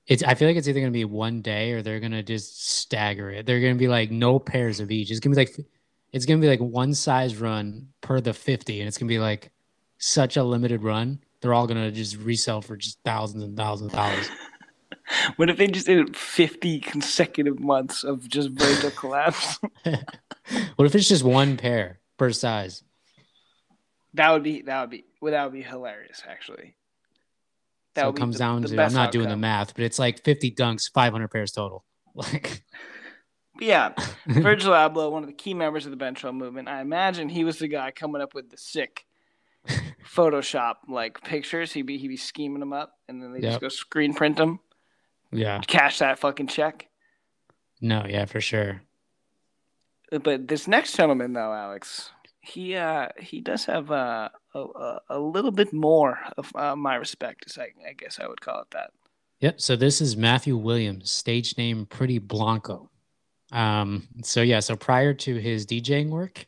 It's 0.07 0.23
I 0.23 0.35
feel 0.35 0.47
like 0.47 0.57
it's 0.57 0.67
either 0.67 0.79
gonna 0.79 0.91
be 0.91 1.05
one 1.05 1.41
day 1.41 1.73
or 1.73 1.81
they're 1.81 1.99
gonna 1.99 2.23
just 2.23 2.67
stagger 2.67 3.29
it. 3.29 3.45
They're 3.45 3.59
gonna 3.59 3.75
be 3.75 3.87
like 3.87 4.11
no 4.11 4.39
pairs 4.39 4.79
of 4.79 4.91
each. 4.91 5.11
It's 5.11 5.19
gonna 5.19 5.35
be 5.35 5.41
like 5.41 5.55
it's 6.13 6.25
gonna 6.25 6.39
be 6.41 6.47
like 6.47 6.59
one 6.61 6.93
size 6.93 7.35
run 7.35 7.89
per 8.01 8.21
the 8.21 8.33
50, 8.33 8.79
and 8.79 8.87
it's 8.87 8.97
gonna 8.97 9.09
be 9.09 9.19
like 9.19 9.51
such 9.97 10.37
a 10.37 10.43
limited 10.43 10.83
run. 10.83 11.19
They're 11.41 11.53
all 11.53 11.67
gonna 11.67 11.91
just 11.91 12.17
resell 12.17 12.61
for 12.61 12.77
just 12.77 12.99
thousands 13.03 13.43
and 13.43 13.57
thousands 13.57 13.91
of 13.91 13.97
dollars. 13.97 14.29
What 15.37 15.49
if 15.49 15.55
they 15.55 15.67
just 15.67 15.85
did 15.85 16.17
50 16.17 16.81
consecutive 16.81 17.59
months 17.61 18.03
of 18.03 18.27
just 18.27 18.49
Virgil 18.49 18.91
collabs? 18.91 19.57
what 20.75 20.85
if 20.85 20.95
it's 20.95 21.07
just 21.07 21.23
one 21.23 21.55
pair 21.55 21.99
per 22.17 22.31
size? 22.33 22.83
That 24.17 24.31
would 24.31 24.43
be 24.43 24.61
that 24.63 24.81
would 24.81 24.89
be 24.89 25.05
well, 25.21 25.31
that 25.31 25.43
would 25.45 25.53
be 25.53 25.61
hilarious 25.63 26.21
actually. 26.27 26.75
That 27.95 28.03
so 28.03 28.09
it 28.09 28.15
comes 28.17 28.35
the- 28.35 28.39
down 28.39 28.61
the 28.61 28.67
to 28.67 28.81
I'm 28.83 28.93
not 28.93 29.11
doing 29.11 29.29
the 29.29 29.37
math, 29.37 29.73
but 29.73 29.83
it's 29.83 29.97
like 29.97 30.23
50 30.23 30.51
dunks, 30.51 30.91
500 30.91 31.27
pairs 31.29 31.51
total. 31.51 31.83
Like 32.15 32.63
Yeah, 33.59 33.93
Virgil 34.27 34.71
Abloh, 34.73 35.11
one 35.11 35.23
of 35.23 35.27
the 35.29 35.33
key 35.35 35.53
members 35.55 35.85
of 35.85 35.91
the 35.91 35.97
Been 35.97 36.13
Trill 36.15 36.33
movement. 36.33 36.67
I 36.67 36.81
imagine 36.81 37.29
he 37.29 37.43
was 37.43 37.57
the 37.59 37.67
guy 37.67 37.89
coming 37.91 38.21
up 38.21 38.33
with 38.35 38.49
the 38.51 38.57
sick 38.57 39.05
Photoshop 40.05 40.75
like 40.87 41.21
pictures. 41.23 41.73
He'd 41.73 41.83
be 41.83 41.97
he'd 41.97 42.07
be 42.07 42.17
scheming 42.17 42.59
them 42.59 42.73
up, 42.73 42.93
and 43.07 43.21
then 43.21 43.33
they 43.33 43.39
Yep. 43.39 43.51
just 43.51 43.61
go 43.61 43.69
screen 43.69 44.13
print 44.13 44.37
them, 44.37 44.59
yeah, 45.31 45.59
cash 45.67 45.99
that 45.99 46.19
fucking 46.19 46.47
check. 46.47 46.87
no, 47.81 48.05
yeah, 48.07 48.25
for 48.25 48.41
sure. 48.41 48.81
But 50.11 50.47
this 50.47 50.67
next 50.67 50.95
gentleman, 50.95 51.33
though, 51.33 51.51
Alex, 51.53 52.11
he 52.47 52.75
uh 52.75 53.09
he 53.19 53.41
does 53.41 53.65
have 53.65 53.91
uh, 53.91 54.29
a 54.55 54.99
a, 55.09 55.19
little 55.19 55.51
bit 55.51 55.73
more 55.73 56.17
of 56.37 56.51
uh, 56.55 56.75
my 56.75 56.95
respect, 56.95 57.43
as 57.47 57.57
I, 57.57 57.69
I 57.87 57.93
guess 57.93 58.19
I 58.19 58.27
would 58.27 58.41
call 58.41 58.61
it 58.61 58.71
that. 58.71 58.91
Yep. 59.41 59.61
So 59.61 59.75
this 59.75 60.01
is 60.01 60.17
Matthew 60.17 60.57
Williams, 60.57 61.11
stage 61.11 61.57
name 61.57 61.85
Pretty 61.85 62.17
Blanco. 62.17 62.89
Um, 63.51 64.07
so 64.23 64.41
yeah, 64.41 64.59
so 64.59 64.75
prior 64.75 65.13
to 65.13 65.35
his 65.35 65.65
DJing 65.65 66.09
work, 66.09 66.45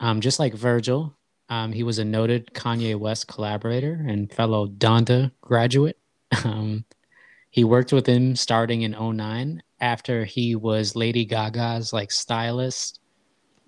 um, 0.00 0.20
just 0.20 0.38
like 0.38 0.54
Virgil, 0.54 1.14
um, 1.48 1.72
he 1.72 1.82
was 1.82 1.98
a 1.98 2.04
noted 2.04 2.52
Kanye 2.54 2.96
West 2.96 3.26
collaborator 3.26 4.04
and 4.06 4.32
fellow 4.32 4.68
Donda 4.68 5.32
graduate. 5.40 5.98
Um, 6.44 6.86
he 7.50 7.62
worked 7.64 7.92
with 7.92 8.06
him 8.06 8.34
starting 8.34 8.80
in 8.80 8.92
09 8.92 9.62
after 9.80 10.24
he 10.24 10.56
was 10.56 10.96
Lady 10.96 11.26
Gaga's 11.26 11.92
like 11.92 12.10
stylist 12.10 13.00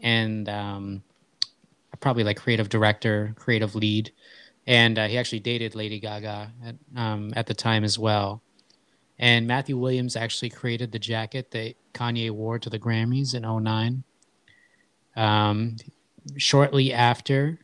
and 0.01 0.49
um, 0.49 1.03
probably 2.01 2.25
like 2.25 2.37
creative 2.37 2.69
director, 2.69 3.35
creative 3.37 3.75
lead. 3.75 4.13
And 4.67 4.99
uh, 4.99 5.07
he 5.07 5.19
actually 5.19 5.41
dated 5.41 5.75
Lady 5.75 6.01
Gaga 6.01 6.53
at, 6.65 6.75
um, 6.97 7.33
at 7.37 7.47
the 7.47 7.55
time 7.55 7.85
as 7.85 7.99
well. 7.99 8.43
And 9.19 9.47
Matthew 9.47 9.79
Williams 9.79 10.17
actually 10.17 10.51
created 10.51 10.91
the 10.91 10.99
jacket 10.99 11.51
that 11.53 11.75
Kanye 11.93 12.31
wore 12.31 12.59
to 12.59 12.71
the 12.71 12.79
Grammys 12.79 13.35
in 13.35 13.43
09. 13.43 14.03
Um, 15.17 15.77
shortly 16.37 16.93
after 16.93 17.59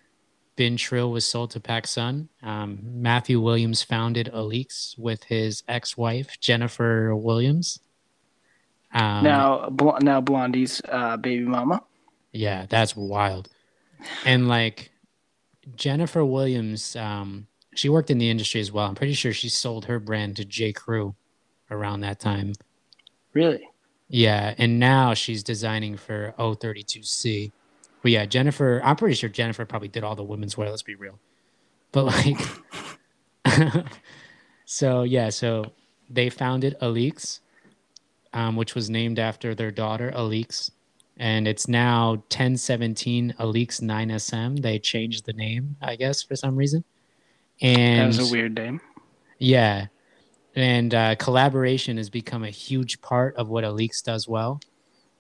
Been 0.55 0.77
Trill 0.77 1.11
was 1.11 1.27
sold 1.27 1.51
to 1.53 1.61
PacSun, 1.61 2.29
um, 2.43 2.79
Matthew 2.83 3.41
Williams 3.41 3.83
founded 3.83 4.31
Alyx 4.33 4.97
with 4.99 5.25
his 5.25 5.65
ex-wife 5.67 6.39
Jennifer 6.39 7.17
Williams. 7.17 7.81
Um, 8.93 9.25
now, 9.25 9.69
Bl- 9.71 9.99
now 10.01 10.21
Blondie's 10.21 10.81
uh, 10.89 11.17
baby 11.17 11.45
mama. 11.45 11.83
yeah, 12.33 12.67
that's 12.69 12.95
wild. 12.95 13.49
And 14.25 14.49
like 14.49 14.91
Jennifer 15.77 16.25
Williams, 16.25 16.97
um, 16.97 17.47
she 17.75 17.89
worked 17.89 18.11
in 18.11 18.19
the 18.19 18.31
industry 18.31 18.61
as 18.61 18.73
well. 18.73 18.87
I'm 18.87 18.95
pretty 18.95 19.15
sure 19.15 19.33
she 19.33 19.49
sold 19.49 19.85
her 19.87 19.99
brand 19.99 20.37
to 20.37 20.45
J. 20.45 20.73
Crew 20.73 21.15
around 21.71 22.01
that 22.01 22.21
time. 22.21 22.53
Really? 23.33 23.69
Yeah, 24.09 24.55
and 24.59 24.81
now 24.81 25.15
she's 25.15 25.43
designing 25.43 25.97
for 25.97 26.35
O32C. 26.39 27.53
But 28.03 28.11
yeah, 28.11 28.27
Jennifer, 28.27 28.81
I'm 28.83 28.97
pretty 28.97 29.15
sure 29.15 29.29
Jennifer 29.29 29.65
probably 29.65 29.89
did 29.89 30.03
all 30.03 30.17
the 30.17 30.25
women's 30.25 30.57
wear, 30.57 30.69
let's 30.69 30.83
be 30.83 30.97
real. 30.97 31.19
But 31.93 32.05
like 32.07 32.37
so 34.65 35.03
yeah, 35.03 35.29
so 35.31 35.73
they 36.09 36.29
founded 36.29 36.77
Alyx, 36.83 37.41
um, 38.33 38.57
which 38.57 38.75
was 38.75 38.91
named 38.91 39.19
after 39.19 39.55
their 39.55 39.71
daughter 39.71 40.13
Alyx. 40.15 40.71
And 41.21 41.47
it's 41.47 41.69
now 41.69 42.13
1017 42.13 43.35
Alyx 43.39 43.83
9SM. 43.83 44.63
They 44.63 44.79
changed 44.79 45.27
the 45.27 45.35
name, 45.35 45.77
I 45.83 45.95
guess, 45.97 46.23
for 46.23 46.35
some 46.35 46.57
reason. 46.57 46.83
And 47.61 48.01
that 48.15 48.19
was 48.19 48.31
a 48.31 48.33
weird 48.33 48.55
name. 48.55 48.81
yeah. 49.39 49.89
And 50.57 50.95
uh, 50.95 51.17
collaboration 51.17 51.99
has 51.99 52.09
become 52.09 52.43
a 52.43 52.51
huge 52.51 53.03
part 53.03 53.37
of 53.37 53.51
what 53.51 53.65
Alyx 53.65 54.03
does 54.03 54.27
well. 54.27 54.61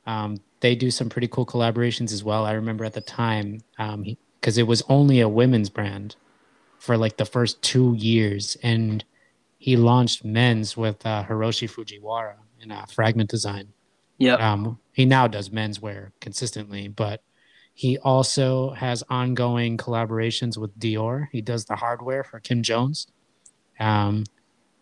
Um, 0.06 0.38
they 0.60 0.74
do 0.74 0.90
some 0.90 1.10
pretty 1.10 1.28
cool 1.28 1.44
collaborations 1.44 2.14
as 2.14 2.24
well. 2.24 2.46
I 2.46 2.52
remember 2.52 2.86
at 2.86 2.94
the 2.94 3.02
time 3.02 3.60
because 3.76 4.58
um, 4.58 4.60
it 4.60 4.66
was 4.66 4.82
only 4.88 5.20
a 5.20 5.28
women's 5.28 5.68
brand 5.68 6.16
for 6.78 6.96
like 6.96 7.18
the 7.18 7.26
first 7.26 7.60
two 7.60 7.94
years, 7.98 8.56
and 8.62 9.04
he 9.58 9.76
launched 9.76 10.24
men's 10.24 10.78
with 10.78 11.04
uh, 11.04 11.24
Hiroshi 11.24 11.70
Fujiwara 11.70 12.36
in 12.58 12.70
a 12.70 12.86
fragment 12.86 13.28
design. 13.28 13.68
Yeah. 14.20 14.34
Um, 14.34 14.78
he 14.92 15.06
now 15.06 15.26
does 15.26 15.48
menswear 15.48 16.12
consistently, 16.20 16.88
but 16.88 17.22
he 17.72 17.98
also 17.98 18.70
has 18.72 19.02
ongoing 19.08 19.78
collaborations 19.78 20.58
with 20.58 20.78
Dior. 20.78 21.28
He 21.32 21.40
does 21.40 21.64
the 21.64 21.76
hardware 21.76 22.22
for 22.22 22.38
Kim 22.38 22.62
Jones. 22.62 23.06
Um, 23.80 24.24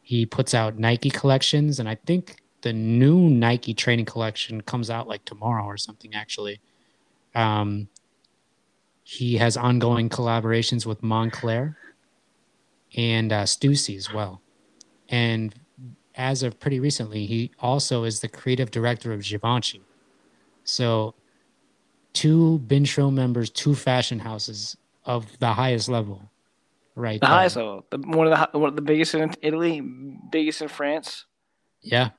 he 0.03 0.27
puts 0.27 0.55
out 0.55 0.79
Nike 0.79 1.11
collections, 1.11 1.79
and 1.79 1.89
I 1.89 1.95
think 1.95 2.43
the 2.63 2.73
new 2.73 3.31
Nike 3.31 3.75
training 3.75 4.07
collection 4.07 4.61
comes 4.61 4.91
out 4.91 5.07
like 5.07 5.25
tomorrow 5.25 5.65
or 5.65 5.77
something. 5.77 6.15
Actually, 6.15 6.61
um, 7.37 7.89
he 9.05 9.37
has 9.37 9.57
ongoing 9.57 10.09
collaborations 10.09 10.85
with 10.85 11.01
Moncler 11.01 11.77
and 12.97 13.33
uh, 13.33 13.45
Stussy 13.45 13.97
as 13.97 14.13
well. 14.13 14.43
And 15.09 15.55
as 16.19 16.43
of 16.43 16.61
pretty 16.61 16.81
recently, 16.81 17.25
he 17.25 17.53
also 17.61 18.05
is 18.05 18.21
the 18.21 18.29
creative 18.29 18.71
director 18.71 19.13
of 19.13 19.23
Givenchy. 19.23 19.81
So, 20.65 21.15
two 22.13 22.61
Bistro 22.67 23.13
members, 23.13 23.49
two 23.49 23.75
fashion 23.75 24.19
houses 24.19 24.77
of 25.05 25.39
the 25.39 25.55
highest 25.55 25.89
level, 25.89 26.31
right? 26.95 27.21
The 27.21 27.27
there. 27.27 27.35
highest 27.35 27.57
level, 27.57 27.87
the, 27.91 27.99
one 27.99 28.31
of 28.31 28.53
the 28.53 28.59
one 28.59 28.69
of 28.69 28.77
the 28.77 28.83
biggest 28.83 29.15
in 29.15 29.33
Italy, 29.41 29.81
biggest 29.81 30.61
in 30.61 30.69
France. 30.69 31.25
Yeah, 31.81 32.11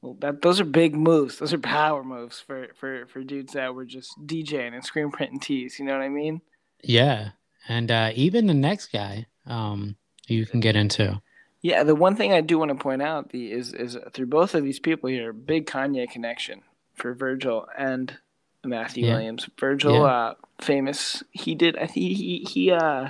well, 0.00 0.16
that 0.20 0.40
those 0.40 0.60
are 0.60 0.64
big 0.64 0.94
moves. 0.94 1.38
Those 1.38 1.52
are 1.52 1.58
power 1.58 2.04
moves 2.04 2.38
for 2.38 2.68
for 2.74 3.06
for 3.06 3.24
dudes 3.24 3.54
that 3.54 3.74
were 3.74 3.84
just 3.84 4.14
DJing 4.24 4.72
and 4.72 4.84
screen 4.84 5.10
printing 5.10 5.40
tees. 5.40 5.78
You 5.78 5.84
know 5.84 5.94
what 5.94 6.02
I 6.02 6.08
mean? 6.08 6.40
Yeah, 6.82 7.30
and 7.68 7.90
uh, 7.90 8.12
even 8.14 8.46
the 8.46 8.54
next 8.54 8.92
guy, 8.92 9.26
um, 9.46 9.96
you 10.28 10.46
can 10.46 10.60
get 10.60 10.76
into. 10.76 11.20
Yeah, 11.66 11.82
the 11.82 11.96
one 11.96 12.14
thing 12.14 12.32
I 12.32 12.42
do 12.42 12.60
want 12.60 12.68
to 12.68 12.76
point 12.76 13.02
out 13.02 13.30
the 13.30 13.50
is 13.50 13.72
is 13.72 13.98
through 14.12 14.26
both 14.26 14.54
of 14.54 14.62
these 14.62 14.78
people 14.78 15.10
here, 15.10 15.32
big 15.32 15.66
Kanye 15.66 16.08
connection 16.08 16.62
for 16.94 17.12
Virgil 17.12 17.66
and 17.76 18.16
Matthew 18.64 19.04
yeah. 19.04 19.14
Williams. 19.14 19.48
Virgil, 19.58 19.94
yeah. 19.94 20.02
uh, 20.02 20.34
famous. 20.60 21.24
He 21.32 21.56
did. 21.56 21.76
I 21.76 21.88
think 21.88 22.16
he 22.16 22.46
he 22.48 22.70
uh, 22.70 23.08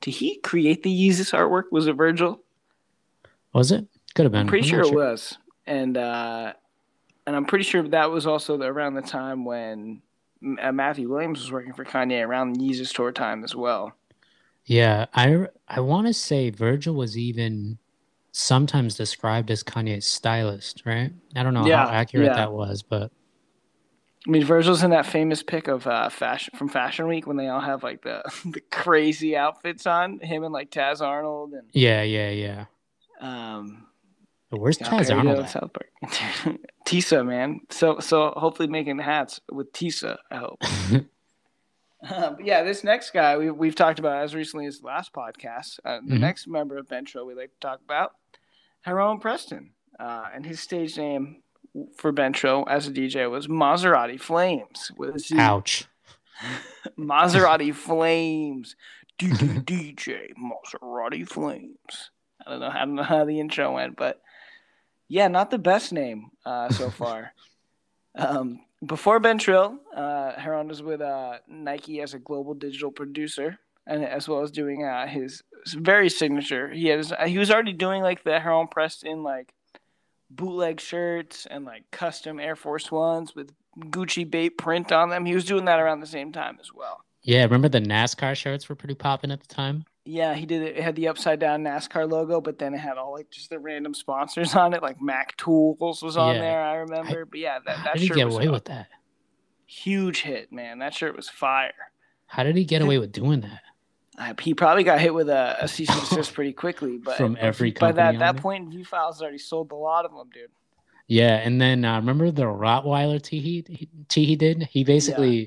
did 0.00 0.12
he 0.12 0.36
create 0.36 0.84
the 0.84 0.90
Yeezus 0.90 1.34
artwork? 1.34 1.72
Was 1.72 1.88
it 1.88 1.94
Virgil? 1.94 2.40
Was 3.52 3.72
it? 3.72 3.88
Could 4.14 4.26
have 4.26 4.30
been. 4.30 4.42
I'm 4.42 4.46
pretty 4.46 4.68
I'm 4.68 4.70
sure, 4.70 4.84
sure, 4.84 4.92
it 4.92 4.96
was. 4.96 5.38
And 5.66 5.96
uh, 5.96 6.52
and 7.26 7.34
I'm 7.34 7.44
pretty 7.44 7.64
sure 7.64 7.82
that 7.88 8.12
was 8.12 8.24
also 8.24 8.56
the, 8.56 8.66
around 8.66 8.94
the 8.94 9.02
time 9.02 9.44
when 9.44 10.00
uh, 10.62 10.70
Matthew 10.70 11.08
Williams 11.08 11.40
was 11.40 11.50
working 11.50 11.72
for 11.72 11.84
Kanye 11.84 12.24
around 12.24 12.52
the 12.52 12.60
Yeezus 12.60 12.94
tour 12.94 13.10
time 13.10 13.42
as 13.42 13.56
well. 13.56 13.94
Yeah, 14.64 15.06
I 15.12 15.48
I 15.66 15.80
want 15.80 16.06
to 16.06 16.14
say 16.14 16.50
Virgil 16.50 16.94
was 16.94 17.18
even 17.18 17.78
sometimes 18.36 18.94
described 18.94 19.50
as 19.50 19.64
Kanye's 19.64 20.06
stylist, 20.06 20.82
right? 20.84 21.10
I 21.34 21.42
don't 21.42 21.54
know 21.54 21.66
yeah, 21.66 21.86
how 21.86 21.92
accurate 21.92 22.26
yeah. 22.26 22.34
that 22.34 22.52
was, 22.52 22.82
but 22.82 23.10
I 24.26 24.30
mean, 24.30 24.44
Virgil's 24.44 24.82
in 24.82 24.90
that 24.90 25.06
famous 25.06 25.42
pic 25.42 25.68
of 25.68 25.86
uh, 25.86 26.10
fashion 26.10 26.52
from 26.56 26.68
Fashion 26.68 27.06
Week 27.06 27.26
when 27.26 27.36
they 27.36 27.48
all 27.48 27.60
have 27.60 27.82
like 27.82 28.02
the 28.02 28.22
the 28.44 28.60
crazy 28.70 29.36
outfits 29.36 29.86
on. 29.86 30.18
Him 30.18 30.44
and 30.44 30.52
like 30.52 30.70
Taz 30.70 31.00
Arnold 31.00 31.52
and 31.52 31.68
yeah, 31.72 32.02
yeah, 32.02 32.30
yeah. 32.30 32.64
Um, 33.20 33.86
but 34.50 34.60
where's 34.60 34.78
Taz 34.78 35.14
Arnold? 35.14 35.48
South 35.48 35.70
Park. 35.72 35.90
Tisa, 36.86 37.26
man. 37.26 37.60
So 37.70 38.00
so 38.00 38.32
hopefully 38.36 38.68
making 38.68 38.98
hats 38.98 39.40
with 39.50 39.72
Tisa. 39.72 40.18
I 40.30 40.36
hope. 40.36 40.62
um, 42.14 42.36
yeah, 42.42 42.62
this 42.62 42.84
next 42.84 43.12
guy 43.12 43.36
we 43.36 43.50
we've 43.50 43.74
talked 43.74 43.98
about 43.98 44.22
as 44.22 44.34
recently 44.34 44.66
as 44.66 44.80
the 44.80 44.86
last 44.86 45.12
podcast. 45.12 45.78
Uh, 45.84 45.96
the 45.96 46.12
mm-hmm. 46.12 46.18
next 46.18 46.46
member 46.46 46.76
of 46.76 46.88
Been 46.88 47.04
Trill 47.04 47.26
we 47.26 47.34
like 47.34 47.50
to 47.50 47.60
talk 47.60 47.80
about, 47.84 48.12
Heron 48.82 49.18
Preston, 49.18 49.70
uh, 49.98 50.26
and 50.34 50.44
his 50.44 50.60
stage 50.60 50.96
name 50.96 51.42
for 51.96 52.12
Been 52.12 52.32
Trill 52.32 52.64
as 52.68 52.86
a 52.86 52.90
DJ 52.90 53.30
was 53.30 53.48
Maserati 53.48 54.20
Flames. 54.20 54.90
Was 54.96 55.30
Ouch. 55.32 55.86
Maserati 56.98 57.74
Flames. 57.74 58.76
DJ 59.18 60.32
Maserati 60.34 61.26
Flames. 61.26 62.10
I 62.46 62.50
don't 62.50 62.60
know. 62.60 62.68
I 62.68 62.78
don't 62.80 62.94
know 62.96 63.02
how 63.02 63.24
the 63.24 63.40
intro 63.40 63.74
went, 63.74 63.96
but 63.96 64.20
yeah, 65.08 65.28
not 65.28 65.50
the 65.50 65.58
best 65.58 65.92
name 65.92 66.30
uh, 66.44 66.68
so 66.68 66.90
far. 66.90 67.32
um, 68.14 68.60
before 68.84 69.20
Been 69.20 69.38
Trill, 69.38 69.78
uh, 69.94 70.32
Heron 70.38 70.68
was 70.68 70.82
with 70.82 71.00
uh, 71.00 71.38
Nike 71.48 72.00
as 72.00 72.14
a 72.14 72.18
global 72.18 72.54
digital 72.54 72.90
producer, 72.90 73.58
and 73.86 74.04
as 74.04 74.28
well 74.28 74.42
as 74.42 74.50
doing 74.50 74.84
uh, 74.84 75.06
his 75.06 75.42
very 75.74 76.08
signature. 76.08 76.70
He 76.70 76.88
has 76.88 77.12
he 77.26 77.38
was 77.38 77.50
already 77.50 77.72
doing 77.72 78.02
like 78.02 78.24
the 78.24 78.38
Heron 78.38 78.68
Preston 78.68 79.22
like 79.22 79.52
bootleg 80.30 80.80
shirts 80.80 81.46
and 81.50 81.64
like 81.64 81.84
custom 81.90 82.40
Air 82.40 82.56
Force 82.56 82.90
Ones 82.90 83.34
with 83.34 83.52
Gucci 83.78 84.28
bait 84.28 84.50
print 84.58 84.92
on 84.92 85.10
them. 85.10 85.24
He 85.24 85.34
was 85.34 85.44
doing 85.44 85.64
that 85.66 85.80
around 85.80 86.00
the 86.00 86.06
same 86.06 86.32
time 86.32 86.58
as 86.60 86.72
well. 86.74 87.00
Yeah, 87.22 87.42
remember 87.42 87.68
the 87.68 87.80
NASCAR 87.80 88.36
shirts 88.36 88.68
were 88.68 88.76
pretty 88.76 88.94
popping 88.94 89.30
at 89.30 89.40
the 89.40 89.52
time. 89.52 89.84
Yeah, 90.06 90.34
he 90.34 90.46
did 90.46 90.62
it. 90.62 90.76
It 90.76 90.82
had 90.84 90.94
the 90.94 91.08
upside 91.08 91.40
down 91.40 91.64
NASCAR 91.64 92.08
logo, 92.08 92.40
but 92.40 92.60
then 92.60 92.74
it 92.74 92.78
had 92.78 92.96
all 92.96 93.12
like 93.12 93.28
just 93.30 93.50
the 93.50 93.58
random 93.58 93.92
sponsors 93.92 94.54
on 94.54 94.72
it, 94.72 94.80
like 94.80 95.02
Mac 95.02 95.36
Tools 95.36 96.00
was 96.00 96.16
on 96.16 96.36
yeah. 96.36 96.40
there. 96.40 96.62
I 96.62 96.74
remember. 96.76 97.22
I, 97.22 97.24
but 97.24 97.40
yeah, 97.40 97.58
that 97.58 97.64
that 97.64 97.76
how 97.76 97.92
did 97.94 98.02
shirt 98.02 98.16
he 98.16 98.22
get 98.22 98.32
away 98.32 98.48
with 98.48 98.66
that? 98.66 98.86
Huge 99.66 100.22
hit, 100.22 100.52
man. 100.52 100.78
That 100.78 100.94
shirt 100.94 101.16
was 101.16 101.28
fire. 101.28 101.72
How 102.26 102.44
did 102.44 102.56
he 102.56 102.64
get 102.64 102.82
away 102.82 102.98
with 102.98 103.10
doing 103.10 103.40
that? 103.40 103.60
Uh, 104.16 104.32
he 104.40 104.54
probably 104.54 104.84
got 104.84 105.00
hit 105.00 105.12
with 105.12 105.28
a, 105.28 105.56
a 105.60 105.68
cease 105.68 105.90
and 105.90 106.00
desist 106.00 106.34
pretty 106.34 106.52
quickly, 106.52 106.98
but 107.04 107.16
from 107.16 107.36
every 107.40 107.72
by 107.72 107.90
that 107.90 108.18
that 108.20 108.36
point, 108.36 108.70
View 108.70 108.84
Files 108.84 109.20
already 109.20 109.38
sold 109.38 109.72
a 109.72 109.74
lot 109.74 110.04
of 110.04 110.12
them, 110.12 110.30
dude. 110.32 110.50
Yeah, 111.08 111.36
and 111.36 111.60
then 111.60 111.84
uh, 111.84 111.96
remember 111.96 112.30
the 112.30 112.44
Rottweiler 112.44 113.20
tee 113.20 113.40
he 113.40 113.88
tee 114.08 114.24
he 114.24 114.36
did. 114.36 114.68
He 114.70 114.84
basically, 114.84 115.36
yeah. 115.36 115.46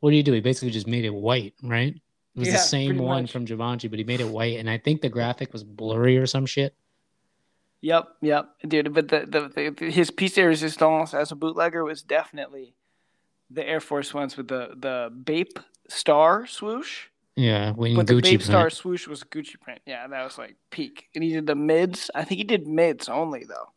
what 0.00 0.10
do 0.10 0.16
you 0.16 0.22
do? 0.24 0.32
He 0.32 0.40
basically 0.40 0.70
just 0.70 0.88
made 0.88 1.04
it 1.04 1.14
white, 1.14 1.54
right? 1.62 1.94
It 2.36 2.38
was 2.38 2.48
yeah, 2.48 2.54
the 2.54 2.58
same 2.58 2.98
one 2.98 3.24
much. 3.24 3.32
from 3.32 3.44
Givenchy, 3.44 3.88
but 3.88 3.98
he 3.98 4.04
made 4.04 4.20
it 4.20 4.28
white, 4.28 4.58
and 4.58 4.70
I 4.70 4.78
think 4.78 5.00
the 5.00 5.08
graphic 5.08 5.52
was 5.52 5.64
blurry 5.64 6.16
or 6.16 6.26
some 6.26 6.46
shit. 6.46 6.74
Yep, 7.82 8.08
yep, 8.20 8.50
dude. 8.66 8.92
But 8.92 9.08
the, 9.08 9.26
the, 9.26 9.72
the 9.72 9.90
his 9.90 10.10
piece 10.10 10.34
de 10.34 10.46
resistance 10.46 11.14
as 11.14 11.32
a 11.32 11.34
bootlegger 11.34 11.82
was 11.82 12.02
definitely 12.02 12.74
the 13.50 13.66
Air 13.66 13.80
Force 13.80 14.14
ones 14.14 14.36
with 14.36 14.48
the 14.48 14.74
the 14.76 15.10
Bape 15.24 15.58
Star 15.88 16.46
swoosh. 16.46 17.06
Yeah, 17.36 17.72
when 17.72 17.96
but 17.96 18.06
Gucci 18.06 18.08
the 18.08 18.14
Bape 18.14 18.22
print. 18.22 18.42
Star 18.42 18.70
swoosh 18.70 19.08
was 19.08 19.24
Gucci 19.24 19.58
print. 19.60 19.80
Yeah, 19.86 20.06
that 20.06 20.24
was 20.24 20.38
like 20.38 20.56
peak. 20.70 21.08
And 21.14 21.24
he 21.24 21.32
did 21.32 21.46
the 21.46 21.54
mids. 21.54 22.10
I 22.14 22.24
think 22.24 22.38
he 22.38 22.44
did 22.44 22.66
mids 22.66 23.08
only 23.08 23.44
though. 23.44 23.72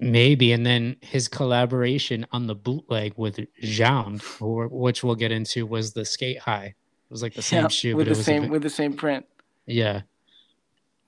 Maybe, 0.00 0.52
and 0.52 0.66
then 0.66 0.96
his 1.00 1.28
collaboration 1.28 2.26
on 2.32 2.48
the 2.48 2.54
bootleg 2.54 3.14
with 3.16 3.38
Jean, 3.60 4.20
which 4.40 5.04
we'll 5.04 5.14
get 5.14 5.30
into, 5.30 5.64
was 5.64 5.92
the 5.92 6.04
Skate 6.04 6.40
High 6.40 6.74
was 7.14 7.22
like 7.22 7.34
the 7.34 7.42
same 7.42 7.62
yeah, 7.62 7.68
shoe 7.68 7.96
with 7.96 8.08
the 8.08 8.14
same 8.16 8.48
with 8.48 8.62
the 8.62 8.68
same 8.68 8.94
print. 8.94 9.24
Yeah. 9.66 10.02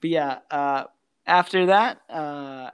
But 0.01 0.11
yeah, 0.11 0.39
uh, 0.53 0.85
after 1.27 1.67
that, 1.67 2.01
uh, 2.09 2.71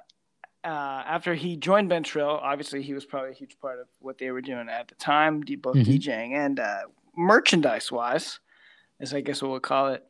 uh, 0.63 1.03
after 1.07 1.35
he 1.35 1.57
joined 1.57 1.89
Been 1.89 2.03
Trill, 2.03 2.29
obviously 2.29 2.83
he 2.83 2.93
was 2.93 3.07
probably 3.07 3.31
a 3.31 3.35
huge 3.35 3.59
part 3.59 3.81
of 3.81 3.87
what 4.01 4.19
they 4.19 4.31
were 4.33 4.43
doing 4.43 4.69
at 4.69 4.89
the 4.89 4.97
time, 4.97 5.41
both 5.41 5.77
mm-hmm. 5.77 5.91
DJing 5.91 6.33
and 6.33 6.61
uh, 6.61 6.83
merchandise 7.17 7.91
wise, 7.91 8.39
as 9.01 9.15
I 9.15 9.23
guess 9.23 9.41
what 9.41 9.51
we'll 9.51 9.61
call 9.61 9.95
it. 9.95 10.05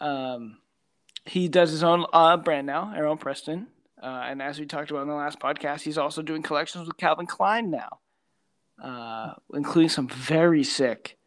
Um, 0.00 0.56
he 1.26 1.48
does 1.48 1.70
his 1.70 1.84
own 1.84 2.06
uh, 2.14 2.38
brand 2.38 2.66
now, 2.66 2.86
Heron 2.86 3.18
Preston. 3.18 3.66
Uh, 4.02 4.24
and 4.26 4.40
as 4.40 4.58
we 4.58 4.64
talked 4.64 4.90
about 4.90 5.02
in 5.02 5.08
the 5.08 5.14
last 5.14 5.40
podcast, 5.40 5.82
he's 5.82 5.98
also 5.98 6.22
doing 6.22 6.42
collections 6.42 6.86
with 6.86 6.96
Calvin 6.96 7.26
Klein 7.26 7.70
now, 7.70 7.98
uh, 8.82 9.34
including 9.52 9.90
some 9.90 10.08
very 10.08 10.64
sick 10.64 11.18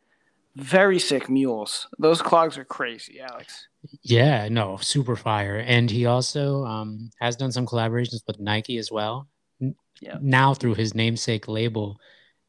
very 0.55 0.99
sick 0.99 1.29
mules. 1.29 1.87
Those 1.97 2.21
clogs 2.21 2.57
are 2.57 2.65
crazy, 2.65 3.19
Alex. 3.19 3.67
Yeah, 4.01 4.47
no, 4.49 4.77
super 4.77 5.15
fire. 5.15 5.57
And 5.57 5.89
he 5.89 6.05
also 6.05 6.63
um, 6.65 7.11
has 7.19 7.35
done 7.35 7.51
some 7.51 7.65
collaborations 7.65 8.21
with 8.27 8.39
Nike 8.39 8.77
as 8.77 8.91
well. 8.91 9.27
Yeah. 10.01 10.17
Now 10.21 10.53
through 10.53 10.75
his 10.75 10.95
namesake 10.95 11.47
label, 11.47 11.99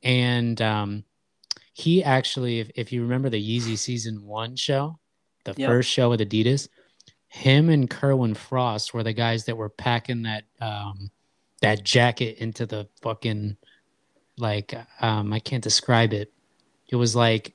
and 0.03 0.61
um, 0.63 1.05
he 1.73 2.03
actually, 2.03 2.61
if, 2.61 2.71
if 2.75 2.93
you 2.93 3.03
remember 3.03 3.29
the 3.29 3.43
Yeezy 3.43 3.77
season 3.77 4.25
one 4.25 4.57
show, 4.57 4.99
the 5.45 5.55
yep. 5.57 5.69
first 5.69 5.91
show 5.91 6.11
with 6.11 6.21
Adidas, 6.21 6.69
him 7.29 7.69
and 7.71 7.89
Kerwin 7.89 8.35
Frost 8.35 8.93
were 8.93 9.03
the 9.03 9.13
guys 9.13 9.45
that 9.45 9.57
were 9.57 9.69
packing 9.69 10.23
that 10.23 10.45
um, 10.61 11.11
that 11.61 11.85
jacket 11.85 12.39
into 12.39 12.67
the 12.67 12.89
fucking 13.03 13.57
like 14.37 14.75
um, 15.01 15.33
I 15.33 15.41
can't 15.41 15.63
describe 15.63 16.13
it. 16.13 16.33
It 16.89 16.97
was 16.97 17.15
like 17.15 17.55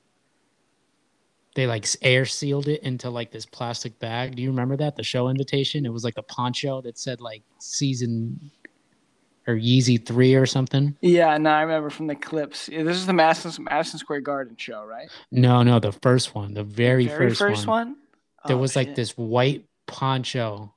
they 1.56 1.66
like 1.66 1.86
air 2.02 2.24
sealed 2.26 2.68
it 2.68 2.82
into 2.82 3.10
like 3.10 3.32
this 3.32 3.46
plastic 3.46 3.98
bag. 3.98 4.36
Do 4.36 4.42
you 4.42 4.50
remember 4.50 4.76
that? 4.76 4.94
The 4.94 5.02
show 5.02 5.28
invitation? 5.28 5.86
It 5.86 5.92
was 5.92 6.04
like 6.04 6.18
a 6.18 6.22
poncho 6.22 6.82
that 6.82 6.98
said 6.98 7.20
like 7.20 7.42
season 7.58 8.50
or 9.48 9.54
Yeezy 9.54 10.04
three 10.04 10.34
or 10.34 10.44
something. 10.44 10.94
Yeah, 11.00 11.36
no, 11.38 11.50
I 11.50 11.62
remember 11.62 11.88
from 11.90 12.08
the 12.08 12.14
clips. 12.14 12.68
Yeah, 12.68 12.82
this 12.82 12.96
is 12.96 13.06
the 13.06 13.12
Madison 13.14 13.64
Madison 13.64 13.98
Square 13.98 14.20
Garden 14.20 14.56
show, 14.56 14.84
right? 14.84 15.08
No, 15.32 15.62
no, 15.62 15.80
the 15.80 15.92
first 15.92 16.34
one, 16.34 16.52
the 16.54 16.62
very, 16.62 17.04
The 17.04 17.10
very 17.10 17.30
first, 17.30 17.38
first 17.38 17.66
one. 17.66 17.88
one. 17.88 17.96
There 18.46 18.56
Oh, 18.56 18.60
was 18.60 18.76
like 18.76 18.94
this 18.94 19.16
white 19.16 19.64
poncho. 19.86 20.74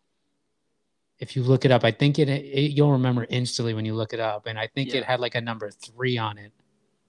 If 1.20 1.36
you 1.36 1.44
look 1.44 1.66
it 1.66 1.72
up, 1.72 1.84
I 1.84 1.92
think 1.92 2.18
it, 2.20 2.30
it 2.30 2.72
you'll 2.72 2.94
remember 2.94 3.26
instantly 3.30 3.74
when 3.74 3.86
you 3.86 3.94
look 3.96 4.14
it 4.14 4.22
up, 4.22 4.46
and 4.46 4.58
I 4.58 4.68
think 4.68 4.94
Yeah. 4.94 5.00
it 5.00 5.04
had 5.04 5.20
like 5.20 5.36
a 5.36 5.42
number 5.42 5.70
three 5.70 6.18
on 6.18 6.38
it 6.38 6.54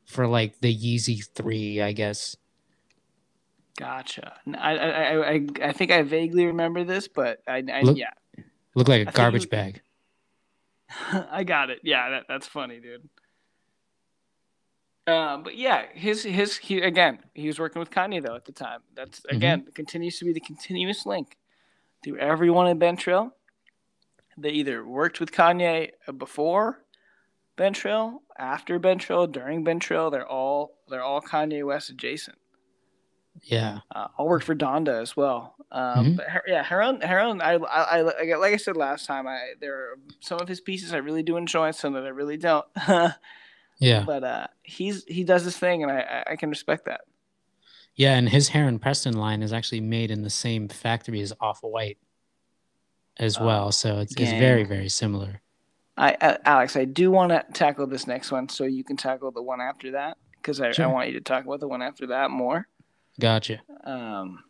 for 0.06 0.26
like 0.26 0.58
the 0.60 0.74
Yeezy 0.74 1.24
three, 1.34 1.80
I 1.80 1.92
guess. 1.92 2.36
Gotcha. 3.80 4.34
I 4.58 4.76
I 4.78 5.46
I 5.62 5.72
think 5.72 5.90
I 5.90 6.02
vaguely 6.02 6.46
remember 6.46 6.84
this, 6.84 7.08
but 7.08 7.40
I, 7.48 7.64
I 7.72 7.80
Look- 7.82 7.96
yeah, 7.96 8.10
Looked 8.74 8.88
like 8.88 8.98
I 8.98 9.02
a 9.02 9.04
think 9.06 9.16
garbage 9.16 9.50
bag. 9.50 9.80
I 11.12 11.44
got 11.44 11.70
it. 11.70 11.80
Yeah, 11.82 12.10
that, 12.10 12.24
that's 12.28 12.46
funny, 12.46 12.78
dude. 12.80 13.08
Um, 15.06 15.42
but 15.42 15.56
yeah, 15.56 15.86
his 15.94 16.22
his 16.22 16.56
he 16.58 16.80
again, 16.80 17.18
he 17.34 17.46
was 17.46 17.58
working 17.58 17.80
with 17.80 17.90
Kanye 17.90 18.22
though 18.24 18.36
at 18.36 18.44
the 18.44 18.52
time. 18.52 18.80
That's 18.94 19.20
Mm-hmm. 19.20 19.36
again 19.36 19.66
continues 19.74 20.18
to 20.18 20.24
be 20.24 20.32
the 20.32 20.40
continuous 20.40 21.06
link 21.06 21.36
through 22.04 22.18
everyone 22.18 22.68
in 22.68 22.78
Been 22.78 22.96
Trill. 22.96 23.34
They 24.36 24.50
either 24.50 24.86
worked 24.86 25.20
with 25.20 25.32
Kanye 25.32 25.90
before 26.16 26.82
Been 27.56 27.72
Bentrill, 27.74 28.18
after 28.38 28.78
Been 28.78 28.98
Trill, 28.98 29.26
during 29.26 29.64
Been 29.64 29.80
Trill. 29.80 30.10
They're 30.10 30.26
all 30.28 30.78
they're 30.88 31.02
all 31.02 31.20
Kanye 31.20 31.64
West 31.66 31.90
adjacent. 31.90 32.38
Yeah. 33.42 33.80
Uh, 33.94 34.08
I'll 34.18 34.26
work 34.26 34.42
for 34.42 34.54
Donda 34.54 35.00
as 35.00 35.16
well. 35.16 35.54
Um, 35.72 36.04
Mhm. 36.04 36.16
But 36.16 36.28
her, 36.28 36.42
yeah, 36.46 36.62
Heron, 36.62 37.00
Heron. 37.00 37.40
I, 37.40 37.54
I, 37.54 37.82
I, 37.82 38.00
like- 38.02 38.16
like 38.38 38.52
I 38.54 38.56
said 38.56 38.76
last 38.76 39.06
time, 39.06 39.26
I 39.26 39.54
there 39.60 39.74
are 39.74 39.98
some 40.20 40.40
of 40.40 40.48
his 40.48 40.60
pieces 40.60 40.92
I 40.92 40.98
really 40.98 41.22
do 41.22 41.36
enjoy, 41.36 41.70
some 41.70 41.92
that 41.94 42.04
I 42.04 42.08
really 42.08 42.36
don't. 42.36 42.66
Yeah. 43.82 44.02
but 44.04 44.22
uh, 44.24 44.46
he's 44.62 45.04
he 45.04 45.24
does 45.24 45.42
his 45.44 45.56
thing, 45.56 45.82
and 45.82 45.90
I, 45.90 46.22
I- 46.26 46.36
can 46.36 46.50
respect 46.50 46.84
that. 46.84 47.00
Yeah, 47.94 48.14
and 48.14 48.28
his 48.28 48.48
Heron 48.48 48.78
Preston 48.78 49.14
line 49.14 49.42
is 49.42 49.52
actually 49.54 49.80
made 49.80 50.10
in 50.10 50.20
the 50.22 50.28
same 50.30 50.68
factory 50.68 51.20
as 51.22 51.32
Off 51.40 51.60
White 51.62 51.96
as 53.18 53.38
Oh, 53.38 53.46
well. 53.46 53.72
So 53.72 53.98
it's, 54.00 54.14
it's 54.16 54.30
very, 54.32 54.64
very 54.64 54.88
similar. 54.90 55.40
I, 55.96 56.12
uh, 56.20 56.36
Alex, 56.44 56.76
I 56.76 56.84
do 56.84 57.10
want 57.10 57.30
to 57.32 57.44
tackle 57.54 57.86
this 57.86 58.06
next 58.06 58.30
one, 58.30 58.48
so 58.50 58.64
you 58.64 58.84
can 58.84 58.96
tackle 58.96 59.30
the 59.32 59.42
one 59.42 59.60
after 59.62 59.92
that, 59.92 60.18
because 60.36 60.60
I, 60.60 60.72
I 60.78 60.86
want 60.86 61.08
you 61.08 61.14
to 61.14 61.20
talk 61.20 61.44
about 61.44 61.60
the 61.60 61.68
one 61.68 61.80
after 61.82 62.06
that 62.08 62.30
more. 62.30 62.68
Gotcha. 63.20 63.60
Um, 63.84 64.42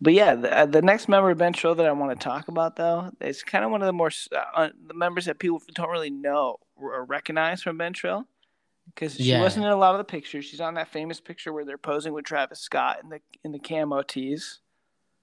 but 0.00 0.12
yeah, 0.12 0.34
the, 0.34 0.58
uh, 0.58 0.66
the 0.66 0.82
next 0.82 1.08
member 1.08 1.30
of 1.30 1.38
Been 1.38 1.52
Trill 1.52 1.74
that 1.76 1.86
I 1.86 1.92
want 1.92 2.18
to 2.18 2.24
talk 2.24 2.48
about, 2.48 2.76
though, 2.76 3.10
is 3.20 3.42
kind 3.42 3.64
of 3.64 3.70
one 3.70 3.82
of 3.82 3.86
the 3.86 3.92
more 3.92 4.10
uh, 4.32 4.38
uh, 4.54 4.68
the 4.86 4.94
members 4.94 5.24
that 5.26 5.38
people 5.38 5.60
don't 5.74 5.90
really 5.90 6.10
know 6.10 6.56
or 6.76 7.04
recognize 7.04 7.62
from 7.62 7.78
Been 7.78 7.92
Trill, 7.92 8.24
because 8.86 9.16
she 9.16 9.24
Yeah. 9.24 9.40
wasn't 9.40 9.66
in 9.66 9.72
a 9.72 9.76
lot 9.76 9.94
of 9.94 9.98
the 9.98 10.04
pictures. 10.04 10.44
She's 10.44 10.60
on 10.60 10.74
that 10.74 10.88
famous 10.88 11.20
picture 11.20 11.52
where 11.52 11.64
they're 11.64 11.78
posing 11.78 12.12
with 12.12 12.24
Travis 12.24 12.60
Scott 12.60 13.00
in 13.02 13.08
the 13.10 13.20
in 13.44 13.52
the 13.52 13.58
camo 13.58 14.02
tees. 14.02 14.60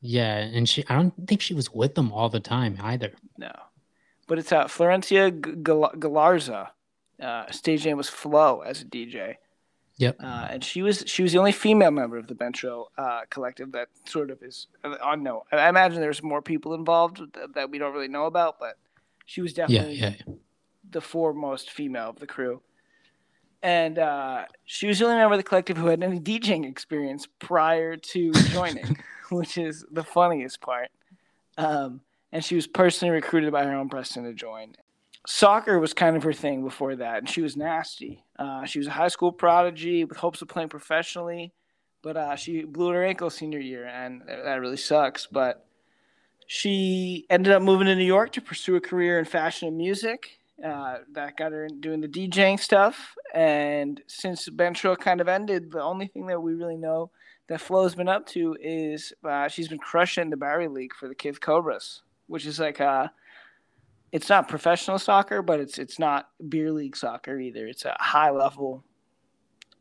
Yeah, 0.01 0.35
and 0.37 0.67
she 0.67 0.83
I 0.89 0.95
don't 0.95 1.27
think 1.27 1.41
she 1.41 1.53
was 1.53 1.73
with 1.73 1.95
them 1.95 2.11
all 2.11 2.27
the 2.29 2.39
time 2.41 2.77
either. 2.81 3.13
No, 3.37 3.51
but 4.27 4.37
it's 4.39 4.51
uh, 4.51 4.65
Florencia 4.65 5.31
Galarza. 5.31 6.69
Uh, 7.19 7.49
stage 7.49 7.85
name 7.85 7.95
was 7.95 8.09
Flo 8.09 8.59
as 8.59 8.81
a 8.81 8.85
DJ. 8.85 9.35
Yep. 9.97 10.17
Uh, 10.21 10.47
and 10.51 10.63
she 10.63 10.81
was 10.81 11.03
she 11.07 11.23
was 11.23 11.31
the 11.31 11.37
only 11.37 11.53
female 11.53 11.91
member 11.91 12.17
of 12.17 12.27
the 12.27 12.35
Been 12.35 12.51
Trill 12.51 12.91
uh, 12.97 13.21
collective 13.29 13.71
that 13.71 13.87
sort 14.05 14.29
of 14.29 14.43
is 14.43 14.67
uh, 14.83 14.95
unknown. 15.03 15.41
I 15.51 15.57
I 15.57 15.69
imagine 15.69 16.01
there's 16.01 16.21
more 16.21 16.41
people 16.41 16.73
involved 16.73 17.21
that, 17.33 17.53
that 17.55 17.69
we 17.69 17.77
don't 17.77 17.93
really 17.93 18.09
know 18.09 18.25
about, 18.25 18.59
but 18.59 18.77
she 19.25 19.41
was 19.41 19.57
Yeah, 19.67 19.67
definitely 19.67 19.95
yeah. 19.95 20.13
the 20.89 21.01
foremost 21.01 21.71
female 21.71 22.09
of 22.09 22.19
the 22.19 22.27
crew. 22.27 22.61
And 23.63 23.97
uh, 23.97 24.45
she 24.65 24.85
was 24.87 24.99
the 24.99 25.05
only 25.05 25.17
member 25.17 25.33
of 25.33 25.39
the 25.39 25.43
collective 25.43 25.77
who 25.77 25.87
had 25.87 26.03
any 26.03 26.19
DJing 26.19 26.69
experience 26.69 27.27
prior 27.39 27.95
to 27.97 28.31
joining, 28.51 28.97
which 29.31 29.57
is 29.57 29.85
the 29.91 30.03
funniest 30.03 30.61
part. 30.61 30.89
Um, 31.57 32.01
and 32.31 32.43
she 32.43 32.55
was 32.55 32.67
personally 32.67 33.13
recruited 33.15 33.51
by 33.51 33.63
Heron 33.63 33.89
Preston 33.89 34.25
to 34.25 34.33
join. 34.33 34.75
Soccer 35.27 35.79
was 35.79 35.93
kind 35.93 36.15
of 36.15 36.23
her 36.23 36.33
thing 36.33 36.63
before 36.63 36.95
that, 36.97 37.17
and 37.17 37.29
she 37.29 37.41
was 37.41 37.57
nasty. 37.57 38.23
Uh, 38.37 38.65
she 38.65 38.79
was 38.79 38.87
a 38.87 38.91
high 38.91 39.07
school 39.07 39.31
prodigy 39.31 40.05
with 40.05 40.17
hopes 40.17 40.41
of 40.41 40.47
playing 40.47 40.69
professionally, 40.69 41.51
but 42.01 42.15
uh, 42.15 42.35
she 42.35 42.63
blew 42.63 42.89
her 42.89 43.03
ankle 43.03 43.29
senior 43.29 43.59
year, 43.59 43.85
and 43.85 44.21
that 44.27 44.59
really 44.59 44.77
sucks. 44.77 45.25
But 45.25 45.65
she 46.47 47.25
ended 47.29 47.53
up 47.53 47.61
moving 47.61 47.87
to 47.87 47.95
New 47.95 48.05
York 48.05 48.31
to 48.33 48.41
pursue 48.41 48.75
a 48.75 48.81
career 48.81 49.17
in 49.17 49.25
fashion 49.25 49.67
and 49.67 49.77
music. 49.77 50.37
Uh, 50.63 50.99
that 51.11 51.35
got 51.35 51.51
her 51.51 51.67
doing 51.67 51.99
the 51.99 52.07
DJing 52.07 52.57
stuff. 52.57 53.15
And 53.33 54.01
since 54.07 54.47
Been 54.47 54.73
Trill 54.73 54.95
kind 54.95 55.19
of 55.19 55.27
ended, 55.27 55.71
the 55.71 55.81
only 55.81 56.07
thing 56.07 56.27
that 56.27 56.41
we 56.41 56.53
really 56.53 56.77
know 56.77 57.11
that 57.47 57.59
Flo's 57.59 57.93
been 57.93 58.07
up 58.07 58.25
to 58.27 58.55
is 58.61 59.11
uh, 59.23 59.49
she's 59.49 59.67
been 59.67 59.79
crushing 59.79 60.29
the 60.29 60.37
Barry 60.37 60.69
League 60.69 60.93
for 60.93 61.09
the 61.09 61.15
Kith 61.15 61.41
Cobras, 61.41 62.03
which 62.27 62.45
is 62.45 62.59
like 62.59 62.79
uh 62.79 63.07
it's 64.15 64.29
not 64.29 64.47
professional 64.47 64.97
soccer, 64.97 65.41
but 65.41 65.59
it's 65.59 65.77
it's 65.77 65.99
not 65.99 66.29
beer 66.47 66.71
league 66.71 66.95
soccer 66.95 67.37
either. 67.37 67.67
It's 67.67 67.83
a 67.83 67.97
high 67.99 68.29
level 68.31 68.81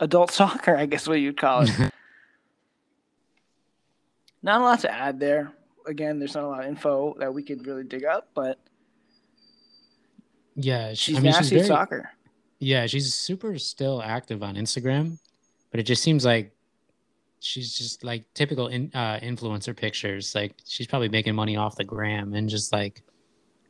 adult 0.00 0.30
soccer, 0.40 0.76
I 0.76 0.86
guess 0.86 1.06
what 1.06 1.20
you'd 1.20 1.36
call 1.36 1.60
it. 1.62 1.70
not 4.42 4.60
a 4.60 4.64
lot 4.64 4.80
to 4.80 4.92
add 4.92 5.20
there. 5.20 5.52
Again, 5.86 6.18
there's 6.18 6.34
not 6.34 6.42
a 6.42 6.48
lot 6.48 6.64
of 6.64 6.66
info 6.66 7.14
that 7.20 7.32
we 7.32 7.44
could 7.44 7.64
really 7.64 7.84
dig 7.84 8.04
up, 8.04 8.28
but 8.34 8.58
Yeah, 10.56 10.90
she, 10.94 11.12
she's 11.12 11.16
I 11.18 11.20
mean, 11.20 11.30
nasty 11.30 11.54
at 11.54 11.58
very, 11.60 11.68
soccer. 11.68 12.10
yeah, 12.58 12.86
she's 12.86 13.14
super 13.14 13.56
still 13.56 14.02
active 14.02 14.42
on 14.42 14.56
Instagram, 14.56 15.16
but 15.70 15.78
it 15.78 15.84
just 15.84 16.02
seems 16.02 16.24
like 16.24 16.50
she's 17.38 17.78
just 17.78 18.02
like 18.02 18.24
typical 18.34 18.66
in, 18.66 18.90
uh, 18.94 19.20
influencer 19.22 19.76
pictures. 19.76 20.34
Like 20.34 20.54
she's 20.66 20.88
probably 20.88 21.08
making 21.08 21.36
money 21.36 21.56
off 21.56 21.76
the 21.76 21.84
gram 21.84 22.34
and 22.34 22.48
just 22.48 22.72
like 22.72 23.00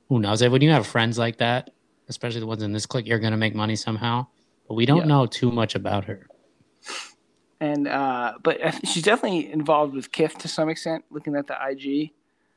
who 0.08 0.18
knows? 0.20 0.42
When 0.42 0.62
you 0.62 0.70
have 0.70 0.86
friends 0.86 1.18
like 1.18 1.38
that, 1.38 1.70
especially 2.08 2.40
the 2.40 2.46
ones 2.46 2.62
in 2.62 2.72
this 2.72 2.86
clique, 2.86 3.06
you're 3.06 3.18
gonna 3.18 3.36
make 3.36 3.54
money 3.54 3.76
somehow. 3.76 4.26
But 4.68 4.74
we 4.74 4.86
don't 4.86 4.98
Yeah. 4.98 5.04
know 5.04 5.26
too 5.26 5.50
much 5.50 5.74
about 5.74 6.04
her. 6.04 6.26
And 7.60 7.86
uh, 7.88 8.34
but 8.42 8.58
she's 8.86 9.02
definitely 9.02 9.50
involved 9.50 9.94
with 9.94 10.12
Kith 10.12 10.36
to 10.38 10.48
some 10.48 10.68
extent. 10.68 11.04
Looking 11.10 11.36
at 11.36 11.46
the 11.46 11.56
IG, 11.70 12.12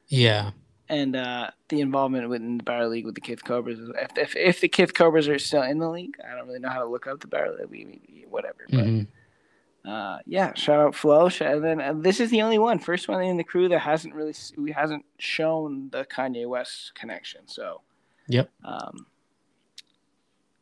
Yeah, 0.08 0.52
and 0.90 1.16
uh, 1.16 1.52
the 1.70 1.82
involvement 1.82 2.28
within 2.30 2.58
the 2.58 2.64
Barrel 2.64 2.90
League 2.90 3.06
with 3.06 3.16
the 3.16 3.22
Kith 3.22 3.44
Cobras. 3.44 3.80
If, 3.80 4.18
if, 4.18 4.36
if 4.36 4.62
the 4.62 4.68
Kith 4.68 4.94
Cobras 4.94 5.28
are 5.28 5.40
still 5.40 5.62
in 5.64 5.80
the 5.80 5.90
league, 5.90 6.16
I 6.30 6.36
don't 6.36 6.48
really 6.48 6.60
know 6.60 6.70
how 6.70 6.80
to 6.80 6.90
look 6.90 7.08
up 7.08 7.20
the 7.20 7.28
Barrel 7.28 7.56
League. 7.70 8.26
Whatever. 8.30 8.66
But 8.70 8.86
mhm. 8.86 9.08
Uh, 9.88 10.18
yeah, 10.26 10.54
shout 10.54 10.80
out 10.80 10.96
Flo. 10.96 11.30
And 11.40 11.64
then 11.64 11.82
uh, 11.82 11.94
this 11.96 12.20
is 12.20 12.30
the 12.30 12.42
only 12.42 12.60
one, 12.60 12.80
first 12.80 13.08
one 13.08 13.24
in 13.24 13.38
the 13.38 13.44
crew 13.44 13.70
that 13.70 13.80
hasn't 13.80 14.14
really 14.14 14.34
we 14.58 14.72
hasn't 14.72 15.06
shown 15.18 15.90
the 15.92 16.06
Kanye 16.06 16.48
West 16.48 16.94
connection. 16.94 17.48
So 17.48 17.82
yep. 18.28 18.50
um, 18.66 19.06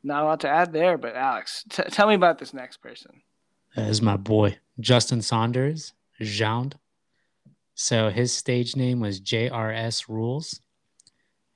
not 0.03 0.23
a 0.23 0.25
lot 0.25 0.39
to 0.41 0.49
add 0.49 0.73
there. 0.73 0.97
But 0.97 1.15
Alex, 1.15 1.65
t- 1.69 1.83
tell 1.83 2.07
me 2.07 2.15
about 2.15 2.37
this 2.37 2.53
next 2.53 2.77
person. 2.77 3.21
That 3.75 3.89
is 3.89 4.01
my 4.01 4.15
boy, 4.15 4.59
Justin 4.79 5.21
Saunders, 5.21 5.93
Jound. 6.21 6.77
So 7.73 8.09
his 8.09 8.31
stage 8.31 8.75
name 8.75 8.99
was 8.99 9.19
JRS 9.19 10.07
Rules. 10.07 10.61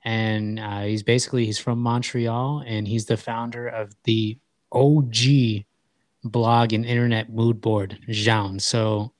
And 0.04 0.58
uh, 0.58 0.82
he's 0.82 1.02
basically, 1.02 1.46
he's 1.46 1.58
from 1.58 1.78
Montreal 1.78 2.62
and 2.66 2.88
he's 2.88 3.06
the 3.06 3.16
founder 3.16 3.68
of 3.68 3.94
the 4.04 4.38
OG 4.72 5.64
blog 6.24 6.72
and 6.72 6.84
internet 6.84 7.32
mood 7.32 7.60
board, 7.60 7.98
Jound. 8.08 8.62
So 8.62 9.12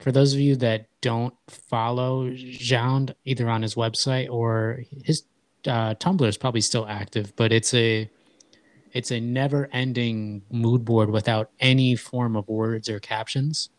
for 0.00 0.12
those 0.12 0.34
of 0.34 0.40
you 0.40 0.56
that 0.56 0.86
don't 1.00 1.34
follow 1.48 2.30
Jound, 2.34 3.14
either 3.24 3.48
on 3.48 3.62
his 3.62 3.74
website 3.74 4.30
or 4.30 4.82
his 5.04 5.24
uh, 5.66 5.94
Tumblr 5.94 6.26
is 6.26 6.36
probably 6.36 6.60
still 6.60 6.86
active, 6.86 7.34
but 7.36 7.52
it's 7.52 7.74
a 7.74 8.10
it's 8.92 9.10
a 9.10 9.20
never 9.20 9.68
ending 9.72 10.42
mood 10.50 10.84
board 10.84 11.10
without 11.10 11.50
any 11.60 11.94
form 11.94 12.36
of 12.36 12.48
words 12.48 12.88
or 12.88 12.98
captions 12.98 13.70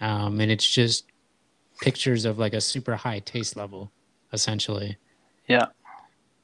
um, 0.00 0.40
and 0.40 0.50
it's 0.50 0.68
just 0.68 1.06
pictures 1.80 2.24
of 2.24 2.38
like 2.38 2.54
a 2.54 2.60
super 2.60 2.94
high 2.96 3.18
taste 3.20 3.56
level 3.56 3.90
essentially 4.32 4.96
Yeah. 5.48 5.66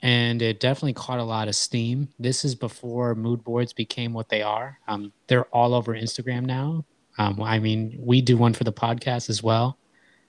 And 0.02 0.40
it 0.42 0.60
definitely 0.60 0.94
caught 0.94 1.18
a 1.18 1.24
lot 1.24 1.48
of 1.48 1.54
steam. 1.54 2.08
This 2.18 2.44
is 2.44 2.54
before 2.54 3.14
mood 3.14 3.44
boards 3.44 3.72
became 3.72 4.12
what 4.12 4.28
they 4.28 4.42
are. 4.42 4.78
Um, 4.88 5.12
they're 5.26 5.44
all 5.46 5.74
over 5.74 5.94
instagram 5.94 6.44
now. 6.46 6.84
Um, 7.18 7.42
i 7.42 7.58
mean 7.58 7.96
we 7.98 8.22
do 8.22 8.36
one 8.36 8.54
for 8.54 8.64
the 8.64 8.72
podcast 8.72 9.28
as 9.28 9.42
well. 9.42 9.78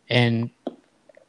And 0.10 0.50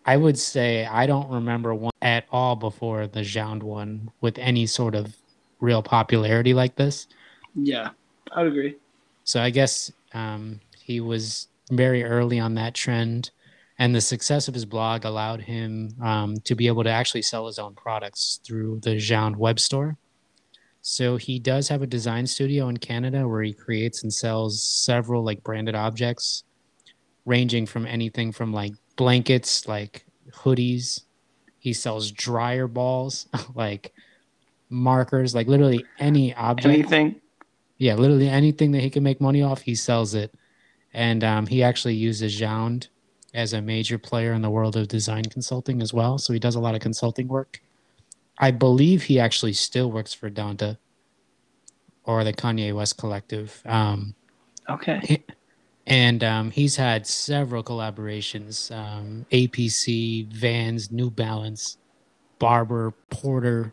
i 0.05 0.17
would 0.17 0.37
say 0.39 0.85
i 0.87 1.07
don't 1.07 1.31
remember 1.31 1.73
one 1.75 1.93
at 2.03 2.25
all 2.33 2.57
before 2.57 3.07
the 3.07 3.23
jound 3.23 3.63
one 3.63 4.11
with 4.21 4.37
any 4.39 4.67
sort 4.67 4.97
of 4.97 5.15
real 5.61 5.83
popularity 5.83 6.53
like 6.55 6.75
this. 6.75 7.07
Yeah, 7.55 7.91
I 8.33 8.43
would 8.43 8.53
agree. 8.53 8.77
so 9.25 9.41
I 9.41 9.51
guess 9.51 9.93
um, 10.13 10.61
he 10.77 11.01
was 11.01 11.47
very 11.71 12.03
early 12.03 12.41
on 12.41 12.55
that 12.55 12.75
trend, 12.75 13.31
and 13.83 13.93
the 13.93 14.01
success 14.01 14.47
of 14.47 14.55
his 14.55 14.65
blog 14.65 15.05
allowed 15.05 15.41
him 15.41 15.93
um, 16.01 16.37
to 16.45 16.55
be 16.55 16.69
able 16.69 16.85
to 16.85 16.89
actually 16.89 17.23
sell 17.23 17.49
his 17.49 17.59
own 17.59 17.75
products 17.75 18.39
through 18.45 18.79
the 18.85 18.97
Jound 18.97 19.37
web 19.37 19.59
store. 19.59 19.97
So 20.83 21.17
he 21.17 21.41
does 21.41 21.67
have 21.67 21.83
a 21.83 21.87
design 21.89 22.29
studio 22.29 22.69
in 22.69 22.77
Canada 22.77 23.27
where 23.27 23.43
he 23.43 23.53
creates 23.53 24.05
and 24.05 24.15
sells 24.15 24.63
several 24.63 25.25
like 25.25 25.43
branded 25.43 25.75
objects, 25.75 26.45
ranging 27.25 27.67
from 27.67 27.85
anything 27.85 28.31
from 28.31 28.53
like 28.53 28.73
blankets, 28.95 29.67
like 29.67 30.07
hoodies. 30.31 31.01
He 31.59 31.73
sells 31.73 32.13
dryer 32.13 32.69
balls, 32.69 33.27
like 33.57 33.93
markers, 34.71 35.35
like 35.35 35.49
literally 35.49 35.85
any 35.99 36.33
object. 36.37 36.73
Anything. 36.73 37.21
Yeah, 37.79 37.97
literally 37.97 38.29
anything 38.29 38.71
that 38.73 38.81
he 38.81 38.91
can 38.91 39.03
make 39.03 39.21
money 39.21 39.43
off, 39.43 39.63
he 39.63 39.75
sells 39.75 40.15
it. 40.15 40.33
And 40.95 41.25
um, 41.25 41.49
he 41.49 41.65
actually 41.65 41.97
uses 41.97 42.39
Jound 42.39 42.87
as 43.35 43.53
a 43.53 43.63
major 43.63 43.99
player 43.99 44.33
in 44.33 44.43
the 44.43 44.51
world 44.51 44.77
of 44.77 44.89
design 44.89 45.25
consulting 45.25 45.81
as 45.81 45.93
well. 45.93 46.19
So 46.19 46.33
he 46.33 46.39
does 46.39 46.55
a 46.55 46.61
lot 46.61 46.75
of 46.75 46.81
consulting 46.81 47.29
work. 47.29 47.61
I 48.39 48.51
believe 48.51 49.05
he 49.05 49.19
actually 49.19 49.53
still 49.53 49.91
works 49.91 50.13
for 50.13 50.31
Donda 50.31 50.79
or 52.05 52.25
the 52.25 52.33
Kanye 52.33 52.75
West 52.75 52.99
Collective. 52.99 53.63
Um, 53.65 54.15
okay. 54.69 55.23
And 55.87 56.23
um, 56.23 56.51
he's 56.51 56.77
had 56.77 57.07
several 57.07 57.65
collaborations 57.65 58.75
um, 58.75 59.27
APC, 59.33 60.27
Vans, 60.29 60.93
New 60.93 61.11
Balance, 61.11 61.79
Barbour, 62.39 62.93
Porter. 63.11 63.73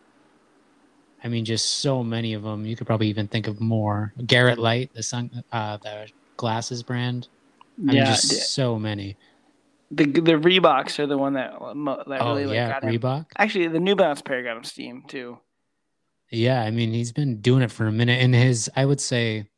I 1.23 1.27
mean, 1.27 1.45
just 1.45 1.79
so 1.79 2.03
many 2.03 2.33
of 2.33 2.43
them. 2.43 2.65
You 2.65 2.75
could 2.75 2.87
probably 2.87 3.07
even 3.07 3.27
think 3.27 3.47
of 3.47 3.59
more. 3.59 4.13
Garrett 4.25 4.57
Leight, 4.57 4.93
the 4.93 5.03
sun, 5.03 5.43
uh, 5.51 5.77
the 5.77 6.07
glasses 6.37 6.81
brand. 6.81 7.27
I 7.87 7.93
yeah, 7.93 8.03
mean, 8.03 8.05
just 8.05 8.53
so 8.53 8.79
many. 8.79 9.15
The 9.91 10.05
the 10.05 10.33
Reeboks 10.33 10.99
are 10.99 11.07
the 11.07 11.17
one 11.17 11.33
that 11.33 11.53
that 12.07 12.21
oh, 12.21 12.33
really 12.33 12.45
like 12.45 12.55
yeah, 12.55 12.79
got 12.79 12.83
Reebok. 12.83 13.17
Him. 13.17 13.25
Actually, 13.37 13.67
the 13.69 13.79
New 13.79 13.95
Balance 13.95 14.21
pair 14.21 14.43
got 14.43 14.57
him 14.57 14.63
steam 14.63 15.03
too. 15.07 15.39
Yeah, 16.31 16.61
I 16.61 16.69
mean 16.69 16.91
he's 16.91 17.11
been 17.11 17.41
doing 17.41 17.63
it 17.63 17.71
for 17.71 17.87
a 17.87 17.91
minute, 17.91 18.21
and 18.21 18.35
his 18.35 18.69
I 18.75 18.85
would 18.85 19.01
say 19.01 19.49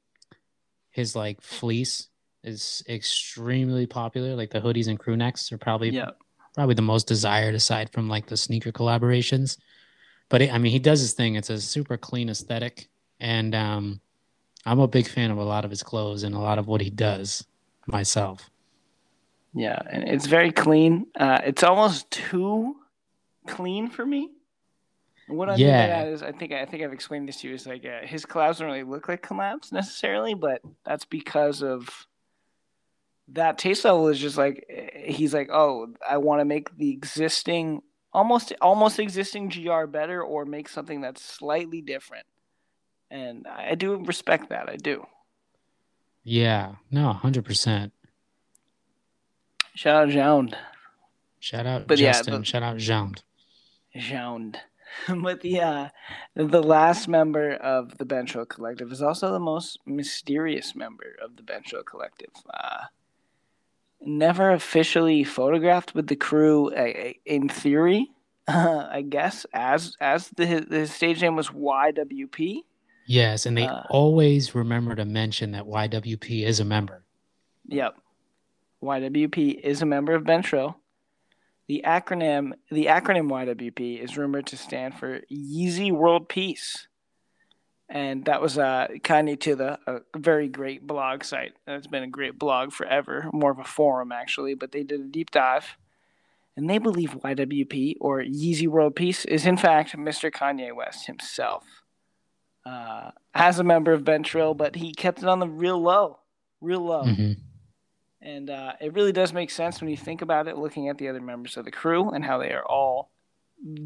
his 0.92 1.16
like 1.16 1.42
fleece 1.42 2.08
is 2.44 2.84
extremely 2.88 3.86
popular. 3.86 4.36
Like 4.36 4.52
the 4.52 4.62
hoodies 4.62 4.88
and 4.88 5.00
crew 5.00 5.18
necks 5.18 5.52
are 5.52 5.58
probably 5.58 5.90
yeah. 5.90 6.12
probably 6.56 6.76
the 6.76 6.82
most 6.82 7.08
desired 7.08 7.56
aside 7.56 7.90
from 7.92 8.08
like 8.08 8.28
the 8.28 8.38
sneaker 8.38 8.72
collaborations. 8.72 9.58
But 10.30 10.44
it, 10.44 10.54
I 10.54 10.58
mean, 10.60 10.72
he 10.72 10.80
does 10.80 11.00
his 11.02 11.14
thing. 11.14 11.36
It's 11.36 11.50
a 11.50 11.60
super 11.60 11.98
clean 11.98 12.30
aesthetic, 12.30 12.88
and 13.20 13.54
um, 13.54 14.02
I'm 14.66 14.80
a 14.80 14.88
big 14.88 15.08
fan 15.08 15.32
of 15.32 15.38
a 15.38 15.44
lot 15.44 15.66
of 15.66 15.72
his 15.72 15.84
clothes 15.84 16.24
and 16.24 16.36
a 16.36 16.40
lot 16.40 16.60
of 16.60 16.68
what 16.68 16.82
he 16.82 16.90
does 16.90 17.46
myself. 17.88 18.51
Yeah, 19.54 19.80
and 19.90 20.08
it's 20.08 20.28
very 20.28 20.52
clean. 20.52 21.08
Uh, 21.20 21.40
it's 21.44 21.64
almost 21.64 22.10
too 22.10 22.76
clean 23.48 23.90
for 23.90 24.06
me. 24.06 24.30
what 25.28 25.50
I 25.50 25.56
yeah. 25.56 25.66
mean 25.66 25.74
by 25.74 25.88
that 25.88 26.08
is, 26.08 26.24
I 26.24 26.32
think 26.32 26.54
I 26.54 26.66
think 26.66 26.84
I've 26.84 26.94
explained 26.94 27.28
this 27.28 27.42
to 27.42 27.50
you. 27.50 27.54
Is 27.54 27.68
like 27.68 27.86
uh, 27.86 28.06
his 28.06 28.26
collabs 28.26 28.60
don't 28.60 28.68
really 28.68 28.84
look 28.84 29.10
like 29.10 29.26
collabs 29.26 29.72
necessarily, 29.72 30.34
but 30.34 30.62
that's 30.86 31.06
because 31.06 31.62
of 31.62 32.08
that 33.30 33.58
taste 33.58 33.84
level. 33.84 34.08
Is 34.08 34.20
just 34.20 34.38
like 34.38 34.66
eh, 34.70 35.12
he's 35.12 35.34
like, 35.34 35.50
oh, 35.52 35.94
I 36.08 36.18
want 36.18 36.40
to 36.40 36.46
make 36.46 36.76
the 36.78 36.92
existing, 36.92 37.82
almost 38.14 38.54
almost 38.62 39.00
existing 39.00 39.50
gr 39.50 39.86
better, 39.86 40.24
or 40.24 40.46
make 40.46 40.70
something 40.70 41.02
that's 41.02 41.22
slightly 41.22 41.82
different. 41.82 42.26
And 43.10 43.46
I 43.48 43.76
do 43.76 43.98
respect 43.98 44.50
that. 44.50 44.70
I 44.70 44.78
do. 44.78 45.06
Yeah. 46.24 46.76
No. 46.90 47.12
Hundred 47.12 47.44
percent. 47.44 47.92
Shout 49.76 49.96
out 49.96 50.10
Jound. 50.10 50.56
Shout 51.40 51.66
out 51.66 51.88
but 51.88 51.98
Justin. 51.98 52.34
Yeah, 52.34 52.40
but, 52.40 52.48
Shout 52.48 52.64
out 52.64 52.78
Jound. 52.78 53.24
Jound. 53.96 54.60
but 55.22 55.42
the 55.42 55.62
uh, 55.62 55.90
the 56.36 56.62
last 56.62 57.08
member 57.08 57.54
of 57.54 57.98
the 57.98 58.06
Been 58.06 58.26
Trill 58.26 58.46
Collective 58.46 58.92
is 58.92 59.02
also 59.02 59.32
the 59.32 59.40
most 59.40 59.80
mysterious 59.86 60.76
member 60.76 61.16
of 61.24 61.38
the 61.38 61.44
Been 61.44 61.64
Trill 61.64 61.84
Collective. 61.84 62.32
Uh, 62.54 62.86
never 64.02 64.52
officially 64.52 65.24
photographed 65.24 65.96
with 65.96 66.08
the 66.08 66.16
crew, 66.16 66.74
uh, 66.74 67.14
in 67.26 67.48
theory, 67.48 68.12
I 68.48 69.04
guess, 69.08 69.46
as 69.54 69.96
as 70.02 70.30
the 70.30 70.66
the 70.68 70.88
stage 70.88 71.22
name 71.22 71.36
was 71.36 71.50
YWP. 71.50 72.64
Yes, 73.08 73.46
and 73.46 73.58
they 73.58 73.68
uh, 73.68 73.84
always 73.90 74.54
remember 74.56 74.96
to 74.96 75.06
mention 75.06 75.52
that 75.52 75.66
YWP 75.66 76.46
is 76.46 76.60
a 76.60 76.66
member. 76.66 77.04
Yep. 77.68 77.96
YWP 78.84 79.60
is 79.62 79.82
a 79.82 79.86
member 79.86 80.14
of 80.14 80.24
Been 80.24 80.42
Trill. 80.42 80.78
The 81.68 81.84
acronym 81.86 82.54
the 82.70 82.88
acronym 82.88 83.30
YWP 83.30 84.04
is 84.04 84.18
rumored 84.18 84.48
to 84.48 84.58
stand 84.58 84.96
for 84.96 85.22
Yeezy 85.32 85.92
World 85.92 86.28
Peace. 86.28 86.88
And 87.88 88.26
that 88.26 88.42
was 88.42 88.58
uh, 88.58 88.88
Kanye 89.04 89.40
to 89.42 89.56
the 89.56 89.80
a 89.86 90.02
very 90.18 90.48
great 90.48 90.86
blog 90.88 91.24
site. 91.24 91.54
It's 91.68 91.88
been 91.88 92.04
a 92.04 92.08
great 92.08 92.40
blog 92.40 92.72
forever, 92.72 93.30
more 93.34 93.52
of 93.52 93.60
a 93.60 93.64
forum 93.64 94.12
actually, 94.12 94.54
but 94.54 94.72
they 94.72 94.84
did 94.84 95.02
a 95.02 95.06
deep 95.06 95.32
dive. 95.32 95.78
And 96.58 96.70
they 96.70 96.78
believe 96.78 97.12
YWP 97.12 97.96
or 98.02 98.22
Yeezy 98.22 98.68
World 98.68 98.96
Peace 98.96 99.26
is 99.26 99.46
in 99.46 99.58
fact 99.58 99.96
Mr. 99.96 100.32
Kanye 100.32 100.76
West 100.76 101.08
himself. 101.08 101.64
Uh, 102.66 103.12
as 103.34 103.60
a 103.60 103.64
member 103.64 103.92
of 103.92 104.04
Been 104.04 104.24
Trill, 104.24 104.54
but 104.54 104.76
he 104.76 104.94
kept 104.94 105.20
it 105.20 105.26
on 105.28 105.40
the 105.40 105.48
real 105.48 105.82
low, 105.82 106.20
real 106.60 106.82
low. 106.82 107.04
Mm-hmm. 107.04 107.42
And 108.22 108.50
uh, 108.50 108.74
it 108.80 108.94
really 108.94 109.12
does 109.12 109.34
make 109.34 109.50
sense 109.50 109.82
when 109.82 109.90
you 109.90 109.98
think 109.98 110.22
about 110.22 110.48
it, 110.48 110.58
looking 110.58 110.90
at 110.90 110.98
the 110.98 111.08
other 111.08 111.22
members 111.22 111.58
of 111.58 111.66
the 111.66 111.72
crew 111.72 112.10
and 112.10 112.24
how 112.24 112.38
they 112.38 112.52
are 112.52 112.66
all 112.66 113.10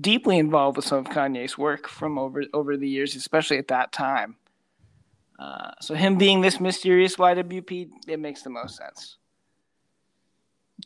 deeply 0.01 0.37
involved 0.37 0.77
with 0.77 0.85
some 0.85 0.99
of 0.99 1.05
Kanye's 1.05 1.57
work 1.57 1.87
from 1.87 2.17
over 2.17 2.43
over 2.53 2.77
the 2.77 2.89
years, 2.89 3.15
especially 3.15 3.57
at 3.57 3.69
that 3.69 3.91
time. 3.91 4.35
Uh, 5.37 5.71
so 5.81 5.95
him 5.95 6.17
being 6.17 6.41
this 6.41 6.59
mysterious 6.59 7.17
YWP, 7.17 7.89
it 8.07 8.19
makes 8.19 8.41
the 8.41 8.49
most 8.49 8.77
sense. 8.77 9.17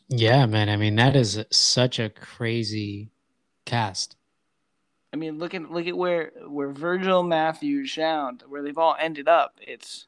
Yeah, 0.08 0.46
man. 0.46 0.68
I 0.68 0.76
mean, 0.76 0.96
that 0.96 1.16
is 1.16 1.44
such 1.50 1.98
a 1.98 2.10
crazy 2.10 3.10
cast. 3.64 4.16
I 5.12 5.16
mean, 5.16 5.38
look 5.38 5.54
at 5.54 5.70
look 5.70 5.86
at 5.86 5.96
where 5.96 6.32
where 6.46 6.70
Virgil, 6.70 7.22
Matthew, 7.22 7.84
Jound, 7.84 8.44
where 8.48 8.62
they've 8.62 8.78
all 8.78 8.96
ended 8.98 9.28
up. 9.28 9.58
It's 9.60 10.06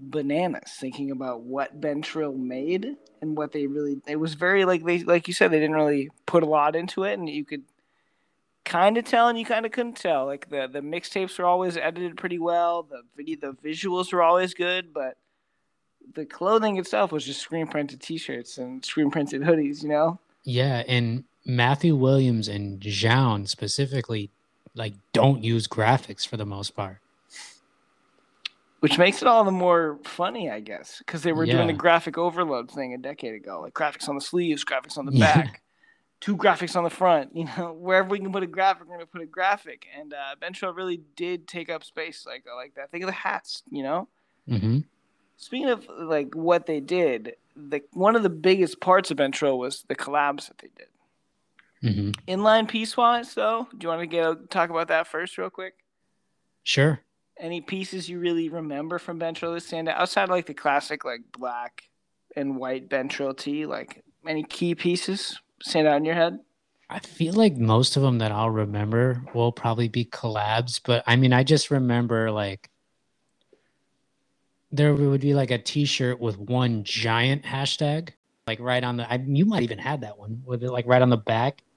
bananas 0.00 0.76
thinking 0.78 1.10
about 1.10 1.40
what 1.40 1.80
Been 1.80 2.02
Trill 2.02 2.34
made 2.34 2.96
and 3.20 3.36
what 3.36 3.52
they 3.52 3.66
really 3.66 4.00
it 4.06 4.16
was 4.16 4.34
very 4.34 4.64
like 4.64 4.84
they 4.84 5.00
like 5.02 5.26
you 5.26 5.34
said 5.34 5.50
they 5.50 5.58
didn't 5.58 5.74
really 5.74 6.10
put 6.26 6.42
a 6.42 6.46
lot 6.46 6.76
into 6.76 7.04
it 7.04 7.18
and 7.18 7.28
you 7.28 7.44
could 7.44 7.64
kind 8.64 8.96
of 8.96 9.04
tell 9.04 9.28
and 9.28 9.38
you 9.38 9.44
kind 9.44 9.64
of 9.64 9.72
couldn't 9.72 9.96
tell. 9.96 10.26
Like 10.26 10.50
the 10.50 10.68
the 10.70 10.80
mixtapes 10.80 11.38
were 11.38 11.46
always 11.46 11.76
edited 11.76 12.16
pretty 12.16 12.38
well 12.38 12.84
the 12.84 13.02
video 13.16 13.52
the 13.52 13.68
visuals 13.68 14.12
were 14.12 14.22
always 14.22 14.54
good 14.54 14.92
but 14.92 15.16
the 16.14 16.24
clothing 16.24 16.78
itself 16.78 17.12
was 17.12 17.24
just 17.24 17.40
screen 17.40 17.66
printed 17.66 18.00
t-shirts 18.00 18.58
and 18.58 18.84
screen 18.84 19.10
printed 19.10 19.42
hoodies 19.42 19.82
you 19.82 19.88
know? 19.88 20.18
Yeah 20.44 20.84
and 20.86 21.24
Matthew 21.44 21.96
Williams 21.96 22.46
and 22.46 22.80
Jound 22.80 23.48
specifically 23.48 24.30
like 24.74 24.94
don't 25.12 25.42
use 25.42 25.66
graphics 25.66 26.26
for 26.26 26.36
the 26.36 26.46
most 26.46 26.76
part 26.76 26.98
which 28.80 28.98
makes 28.98 29.22
it 29.22 29.28
all 29.28 29.44
the 29.44 29.50
more 29.50 29.98
funny, 30.04 30.50
I 30.50 30.60
guess, 30.60 30.98
because 30.98 31.22
they 31.22 31.32
were 31.32 31.44
yeah. 31.44 31.54
doing 31.54 31.66
the 31.66 31.72
graphic 31.72 32.16
overload 32.16 32.70
thing 32.70 32.94
a 32.94 32.98
decade 32.98 33.34
ago, 33.34 33.60
like 33.60 33.74
graphics 33.74 34.08
on 34.08 34.14
the 34.14 34.20
sleeves, 34.20 34.64
graphics 34.64 34.96
on 34.96 35.06
the 35.06 35.12
yeah. 35.12 35.34
back, 35.34 35.62
two 36.20 36.36
graphics 36.36 36.76
on 36.76 36.84
the 36.84 36.90
front. 36.90 37.34
You 37.34 37.46
know, 37.56 37.72
wherever 37.78 38.08
we 38.08 38.20
can 38.20 38.32
put 38.32 38.42
a 38.42 38.46
graphic, 38.46 38.86
we're 38.86 38.94
gonna 38.94 39.06
put 39.06 39.22
a 39.22 39.26
graphic. 39.26 39.86
And 39.98 40.14
uh, 40.14 40.36
Been 40.40 40.52
Trill 40.52 40.72
really 40.72 41.00
did 41.16 41.48
take 41.48 41.70
up 41.70 41.82
space 41.82 42.24
like 42.26 42.44
like 42.54 42.74
that. 42.76 42.90
Think 42.90 43.02
of 43.02 43.08
the 43.08 43.14
hats, 43.14 43.62
you 43.70 43.82
know. 43.82 44.08
Mm-hmm. 44.48 44.80
Speaking 45.36 45.70
of 45.70 45.86
like 45.88 46.34
what 46.34 46.66
they 46.66 46.80
did, 46.80 47.34
the 47.56 47.82
one 47.92 48.14
of 48.14 48.22
the 48.22 48.30
biggest 48.30 48.80
parts 48.80 49.10
of 49.10 49.16
Been 49.16 49.32
Trill 49.32 49.58
was 49.58 49.84
the 49.88 49.96
collabs 49.96 50.48
that 50.48 50.58
they 50.58 50.70
did. 50.76 50.86
Mm-hmm. 51.82 52.10
Inline 52.30 52.68
piece 52.68 52.96
wise, 52.96 53.34
though, 53.34 53.68
do 53.70 53.84
you 53.84 53.88
want 53.88 54.00
to 54.00 54.06
get 54.06 54.50
talk 54.50 54.70
about 54.70 54.88
that 54.88 55.06
first, 55.08 55.36
real 55.36 55.50
quick? 55.50 55.74
Sure 56.62 57.00
any 57.38 57.60
pieces 57.60 58.08
you 58.08 58.18
really 58.18 58.48
remember 58.48 58.98
from 58.98 59.18
Been 59.18 59.34
Trill 59.34 59.54
that 59.54 59.62
stand 59.62 59.88
out 59.88 60.00
outside 60.00 60.28
like 60.28 60.46
the 60.46 60.54
classic 60.54 61.04
like 61.04 61.20
black 61.36 61.84
and 62.36 62.56
white 62.56 62.88
Been 62.88 63.08
Trill 63.08 63.34
tee? 63.34 63.66
Like 63.66 64.02
any 64.26 64.42
key 64.44 64.74
pieces 64.74 65.40
stand 65.62 65.86
out 65.86 65.96
in 65.96 66.04
your 66.04 66.14
head? 66.14 66.38
I 66.90 67.00
feel 67.00 67.34
like 67.34 67.56
most 67.56 67.96
of 67.96 68.02
them 68.02 68.18
that 68.18 68.32
I'll 68.32 68.50
remember 68.50 69.22
will 69.34 69.52
probably 69.52 69.88
be 69.88 70.06
collabs, 70.06 70.80
but 70.82 71.04
I 71.06 71.16
mean, 71.16 71.32
I 71.32 71.44
just 71.44 71.70
remember 71.70 72.30
like 72.30 72.70
there 74.72 74.94
would 74.94 75.20
be 75.20 75.34
like 75.34 75.50
a 75.50 75.58
T-shirt 75.58 76.20
with 76.20 76.38
one 76.38 76.84
giant 76.84 77.42
hashtag, 77.44 78.10
like 78.46 78.60
right 78.60 78.84
on 78.84 78.96
the. 78.98 79.10
I, 79.10 79.22
you 79.26 79.44
might 79.44 79.62
even 79.62 79.78
had 79.78 80.02
that 80.02 80.18
one 80.18 80.42
with 80.44 80.62
it 80.62 80.70
like 80.70 80.86
right 80.86 81.02
on 81.02 81.10
the 81.10 81.16
back. 81.16 81.62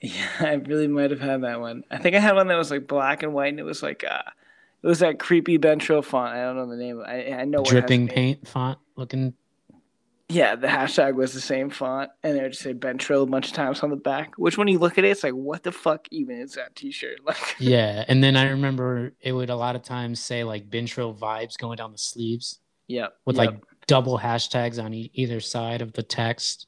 Yeah, 0.00 0.28
I 0.40 0.52
really 0.54 0.88
might 0.88 1.12
have 1.12 1.20
had 1.20 1.44
that 1.44 1.60
one. 1.60 1.82
I 1.90 1.96
think 1.96 2.14
I 2.14 2.18
had 2.18 2.34
one 2.34 2.48
that 2.48 2.58
was 2.58 2.70
like 2.70 2.86
black 2.86 3.22
and 3.22 3.32
white, 3.32 3.48
and 3.48 3.58
it 3.58 3.62
was 3.62 3.82
like 3.82 4.04
uh, 4.04 4.20
it 4.84 4.86
was 4.86 4.98
that 4.98 5.18
creepy 5.18 5.56
Been 5.56 5.78
Trill 5.78 6.02
font. 6.02 6.34
I 6.34 6.42
don't 6.42 6.56
know 6.56 6.66
the 6.66 6.76
name. 6.76 7.02
I 7.04 7.32
I 7.32 7.44
know 7.46 7.64
dripping 7.64 8.06
paint 8.06 8.46
font 8.46 8.78
looking. 8.96 9.32
Yeah, 10.28 10.56
the 10.56 10.66
hashtag 10.66 11.14
was 11.14 11.32
the 11.32 11.40
same 11.40 11.70
font, 11.70 12.10
and 12.22 12.36
it 12.36 12.42
would 12.42 12.54
say 12.54 12.74
Been 12.74 12.98
Trill 12.98 13.22
a 13.22 13.26
bunch 13.26 13.46
of 13.48 13.54
times 13.54 13.80
on 13.80 13.88
the 13.88 13.96
back. 13.96 14.34
Which, 14.36 14.58
when 14.58 14.68
you 14.68 14.78
look 14.78 14.98
at 14.98 15.04
it, 15.04 15.08
it's 15.08 15.24
like, 15.24 15.32
what 15.32 15.62
the 15.62 15.72
fuck 15.72 16.06
even 16.10 16.38
is 16.38 16.54
that 16.54 16.76
T-shirt? 16.76 17.20
Like, 17.24 17.56
yeah, 17.58 18.04
and 18.08 18.22
then 18.22 18.36
I 18.36 18.50
remember 18.50 19.14
it 19.22 19.32
would 19.32 19.48
a 19.48 19.56
lot 19.56 19.74
of 19.74 19.82
times 19.82 20.20
say 20.20 20.44
like 20.44 20.68
Been 20.68 20.84
Trill 20.84 21.14
vibes 21.14 21.56
going 21.56 21.78
down 21.78 21.92
the 21.92 21.98
sleeves. 21.98 22.60
Yeah, 22.86 23.06
with 23.24 23.36
yep. 23.36 23.46
like 23.46 23.62
double 23.86 24.18
hashtags 24.18 24.82
on 24.82 24.92
e- 24.92 25.10
either 25.14 25.40
side 25.40 25.80
of 25.80 25.94
the 25.94 26.02
text. 26.02 26.66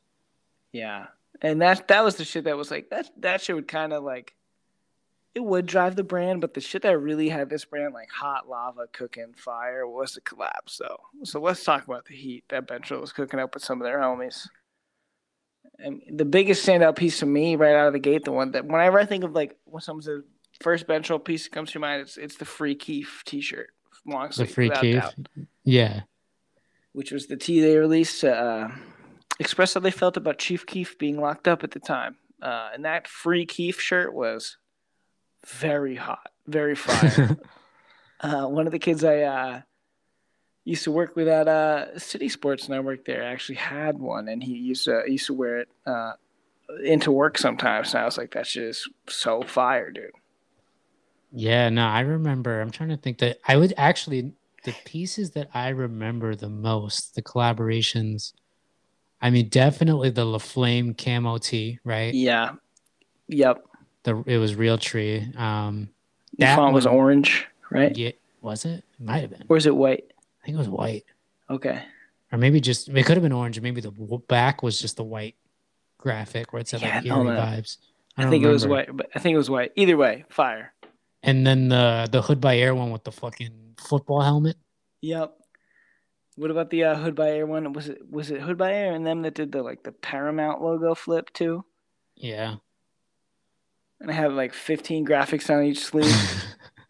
Yeah, 0.73 1.09
and 1.43 1.61
that 1.61 1.89
that 1.89 2.03
was 2.03 2.17
the 2.17 2.25
shit 2.25 2.45
that 2.45 2.57
was 2.57 2.71
like 2.71 2.89
that. 2.89 3.11
That 3.19 3.43
shit 3.43 3.57
would 3.57 3.69
kind 3.69 3.93
of 3.93 4.03
like 4.03 4.35
it 5.37 5.45
would 5.45 5.67
drive 5.67 5.97
the 5.97 6.03
brand, 6.03 6.41
but 6.41 6.55
the 6.55 6.63
shit 6.63 6.81
that 6.81 6.99
really 6.99 7.29
had 7.29 7.51
this 7.51 7.67
brand 7.67 7.93
like 7.93 8.09
hot 8.11 8.49
lava 8.49 8.87
cooking 8.91 9.35
fire 9.37 9.87
was 9.87 10.15
the 10.15 10.23
collapse. 10.23 10.73
So, 10.73 10.99
so 11.25 11.41
let's 11.41 11.63
talk 11.63 11.87
about 11.87 12.07
the 12.07 12.15
heat 12.15 12.45
that 12.49 12.67
Been 12.67 12.81
Trill 12.81 13.03
was 13.03 13.13
cooking 13.13 13.39
up 13.39 13.53
with 13.53 13.63
some 13.63 13.79
of 13.79 13.85
their 13.85 13.99
homies. 13.99 14.49
And 15.79 16.01
the 16.11 16.25
biggest 16.25 16.67
standout 16.67 16.97
piece 16.97 17.19
to 17.19 17.27
me 17.27 17.55
right 17.55 17.75
out 17.75 17.87
of 17.87 17.93
the 17.93 17.99
gate, 17.99 18.25
the 18.25 18.33
one 18.33 18.53
that 18.53 18.65
whenever 18.65 18.99
I 18.99 19.05
think 19.05 19.25
of 19.25 19.33
like 19.33 19.59
when 19.67 19.83
someone's 19.83 20.07
the 20.07 20.25
first 20.63 20.87
Been 20.87 21.03
Trill 21.03 21.19
piece 21.19 21.45
that 21.45 21.53
comes 21.53 21.71
to 21.73 21.81
mind, 21.81 22.01
it's 22.01 22.17
it's 22.17 22.37
the 22.37 22.47
Free 22.47 22.75
Keef 22.75 23.23
T-shirt, 23.27 23.69
long 24.07 24.33
sleeve, 24.33 24.49
the 24.49 24.55
Free 24.55 24.71
Keef, 24.71 25.05
yeah, 25.65 26.01
which 26.93 27.13
was 27.13 27.27
the 27.27 27.37
tee 27.37 27.61
they 27.61 27.77
released 27.77 28.23
to 28.23 28.35
uh, 28.35 28.69
express 29.39 29.75
how 29.75 29.81
they 29.81 29.91
felt 29.91 30.17
about 30.17 30.39
Chief 30.39 30.65
Keef 30.65 30.97
being 30.97 31.21
locked 31.21 31.47
up 31.47 31.63
at 31.63 31.73
the 31.73 31.81
time. 31.81 32.17
Uh, 32.41 32.71
and 32.73 32.87
that 32.87 33.07
Free 33.07 33.45
Keef 33.45 33.79
shirt 33.79 34.15
was 34.15 34.57
very 35.47 35.95
hot, 35.95 36.29
very 36.47 36.75
fire. 36.77 37.37
uh, 38.21 38.47
one 38.47 38.67
of 38.67 38.73
the 38.73 38.79
kids 38.79 39.05
I 39.05 39.23
uh, 39.23 39.61
used 40.65 40.85
to 40.85 40.91
work 40.91 41.17
with 41.17 41.29
at 41.29 41.49
uh, 41.49 41.99
City 41.99 42.29
Sports, 42.29 42.67
and 42.67 42.75
I 42.75 42.81
worked 42.81 43.07
there, 43.07 43.23
actually 43.23 43.57
had 43.57 43.99
one, 43.99 44.29
and 44.29 44.43
he 44.43 44.55
used 44.55 44.85
to 44.85 45.03
used 45.07 45.27
to 45.27 45.35
wear 45.35 45.59
it 45.59 45.69
uh, 45.87 46.13
into 46.85 47.13
work 47.13 47.39
sometimes. 47.39 47.95
And 47.95 48.03
I 48.03 48.05
was 48.05 48.19
like, 48.19 48.33
"That's 48.33 48.53
just 48.53 48.89
so 49.09 49.43
fire, 49.43 49.91
dude." 49.91 50.11
Yeah, 51.33 51.69
no, 51.69 51.87
I 51.87 52.01
remember. 52.01 52.61
I'm 52.61 52.71
trying 52.71 52.89
to 52.91 52.97
think 52.97 53.19
that 53.19 53.39
I 53.47 53.57
would 53.57 53.75
actually 53.77 54.33
the 54.65 54.75
pieces 54.85 55.31
that 55.31 55.49
I 55.55 55.69
remember 55.69 56.35
the 56.35 56.49
most, 56.49 57.15
the 57.15 57.23
collaborations. 57.23 58.33
I 59.23 59.31
mean, 59.31 59.49
definitely 59.49 60.11
the 60.11 60.27
LaFlame 60.27 60.99
camo 60.99 61.39
tee, 61.39 61.79
right? 61.85 62.13
Yeah. 62.13 62.53
Yep. 63.29 63.66
The 64.07 64.23
it 64.25 64.39
was 64.39 64.55
Realtree. 64.55 65.37
Um, 65.37 65.89
the 66.39 66.47
font 66.47 66.73
was 66.73 66.87
orange, 66.87 67.45
right? 67.71 67.97
Yeah, 67.97 68.13
was 68.41 68.65
it? 68.65 68.85
it 68.99 69.05
might 69.05 69.19
have 69.19 69.31
been. 69.31 69.43
Or 69.49 69.57
is 69.57 69.67
it 69.67 69.75
white? 69.75 70.13
I 70.41 70.47
think 70.47 70.55
it 70.55 70.59
was 70.59 70.69
white. 70.69 71.05
Okay. 71.51 71.83
Or 72.31 72.39
maybe 72.39 72.61
just 72.61 72.89
it 72.89 73.05
could 73.05 73.17
have 73.17 73.23
been 73.23 73.33
orange. 73.33 73.61
Maybe 73.61 73.81
the 73.81 73.91
back 74.29 74.63
was 74.63 74.81
just 74.81 74.97
the 74.97 75.03
white 75.03 75.35
graphic 75.99 76.53
where 76.53 76.61
it 76.61 76.69
said 76.69 76.83
yeah, 76.83 76.99
like 76.99 77.07
eerie 77.07 77.37
vibes. 77.37 77.79
I, 78.17 78.23
I 78.23 78.31
think 78.31 78.45
remember. 78.45 78.49
it 78.49 78.53
was 78.53 78.67
white, 78.69 78.97
but 78.97 79.09
I 79.13 79.19
think 79.19 79.35
it 79.35 79.39
was 79.39 79.51
white. 79.51 79.73
Either 79.75 79.97
way, 79.97 80.25
fire. 80.29 80.73
And 81.25 81.45
then 81.45 81.69
the 81.69 82.09
the 82.09 82.23
Hood 82.23 82.41
by 82.41 82.59
Air 82.59 82.77
one 82.77 82.93
with 82.93 83.03
the 83.03 83.11
fucking 83.11 83.75
football 83.77 84.21
helmet. 84.21 84.57
Yep. 85.01 85.35
What 86.37 86.53
about 86.53 86.71
the 86.71 86.85
uh, 86.85 86.95
Hood 86.95 87.17
by 87.17 87.31
Air 87.31 87.47
one? 87.47 87.73
Was 87.73 87.89
it 87.89 88.09
was 88.09 88.31
it 88.31 88.41
Hood 88.41 88.57
by 88.57 88.73
Air 88.73 88.93
and 88.93 89.05
them 89.05 89.23
that 89.23 89.35
did 89.35 89.51
the 89.51 89.65
like 89.65 89.83
the 89.83 89.91
Paramount 89.91 90.63
logo 90.63 90.95
flip 90.95 91.33
too? 91.33 91.65
Yeah. 92.15 92.57
And 94.01 94.11
I 94.11 94.15
had 94.15 94.33
like 94.33 94.53
15 94.53 95.07
graphics 95.07 95.55
on 95.55 95.65
each 95.65 95.81
sleeve. 95.81 96.45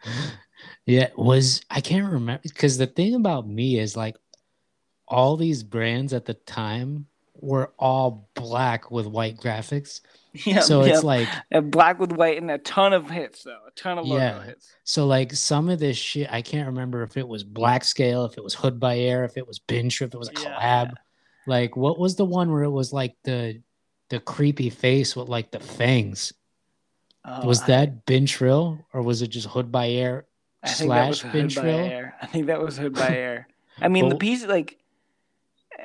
yeah, 0.86 1.08
was 1.16 1.62
I 1.70 1.80
can't 1.80 2.12
remember 2.12 2.40
because 2.42 2.78
the 2.78 2.86
thing 2.86 3.14
about 3.14 3.48
me 3.48 3.78
is 3.78 3.96
like 3.96 4.16
all 5.08 5.36
these 5.36 5.62
brands 5.62 6.12
at 6.12 6.24
the 6.24 6.34
time 6.34 7.06
were 7.40 7.72
all 7.78 8.28
black 8.34 8.90
with 8.90 9.06
white 9.06 9.36
graphics. 9.36 10.00
Yeah, 10.44 10.60
so 10.60 10.82
it's 10.82 11.02
like 11.02 11.28
and 11.50 11.70
black 11.70 11.98
with 11.98 12.12
white 12.12 12.36
and 12.36 12.50
a 12.50 12.58
ton 12.58 12.92
of 12.92 13.08
hits 13.08 13.44
though, 13.44 13.58
a 13.66 13.70
ton 13.70 13.98
of 13.98 14.06
logo 14.06 14.22
yeah. 14.22 14.44
hits. 14.44 14.70
So 14.84 15.06
like 15.06 15.32
some 15.32 15.70
of 15.70 15.78
this 15.78 15.96
shit, 15.96 16.30
I 16.30 16.42
can't 16.42 16.66
remember 16.66 17.02
if 17.02 17.16
it 17.16 17.26
was 17.26 17.42
Black 17.42 17.84
Scale, 17.84 18.26
if 18.26 18.36
it 18.36 18.44
was 18.44 18.54
Hood 18.54 18.78
by 18.78 18.98
Air, 18.98 19.24
if 19.24 19.38
it 19.38 19.46
was 19.46 19.58
Binch, 19.58 20.02
if 20.02 20.12
it 20.12 20.18
was 20.18 20.28
a 20.28 20.32
collab. 20.32 20.88
Yeah. 20.88 20.90
Like 21.46 21.76
what 21.76 21.98
was 21.98 22.16
the 22.16 22.26
one 22.26 22.52
where 22.52 22.64
it 22.64 22.70
was 22.70 22.92
like 22.92 23.14
the 23.24 23.62
the 24.10 24.20
creepy 24.20 24.68
face 24.68 25.16
with 25.16 25.28
like 25.28 25.50
the 25.50 25.60
fangs? 25.60 26.34
Oh, 27.28 27.46
was 27.46 27.64
that 27.64 28.06
Been 28.06 28.26
Trill 28.26 28.86
or 28.92 29.02
was 29.02 29.20
it 29.20 29.28
just 29.28 29.48
Hood 29.48 29.72
by 29.72 29.88
Air 29.88 30.26
I 30.62 30.68
slash 30.68 31.22
Been 31.24 31.48
Trill? 31.48 31.90
I 32.22 32.26
think 32.26 32.46
that 32.46 32.60
was 32.60 32.78
Hood 32.78 32.94
by 32.94 33.08
Air. 33.16 33.48
I 33.80 33.88
mean, 33.88 34.08
the 34.08 34.16
piece 34.16 34.46
like 34.46 34.78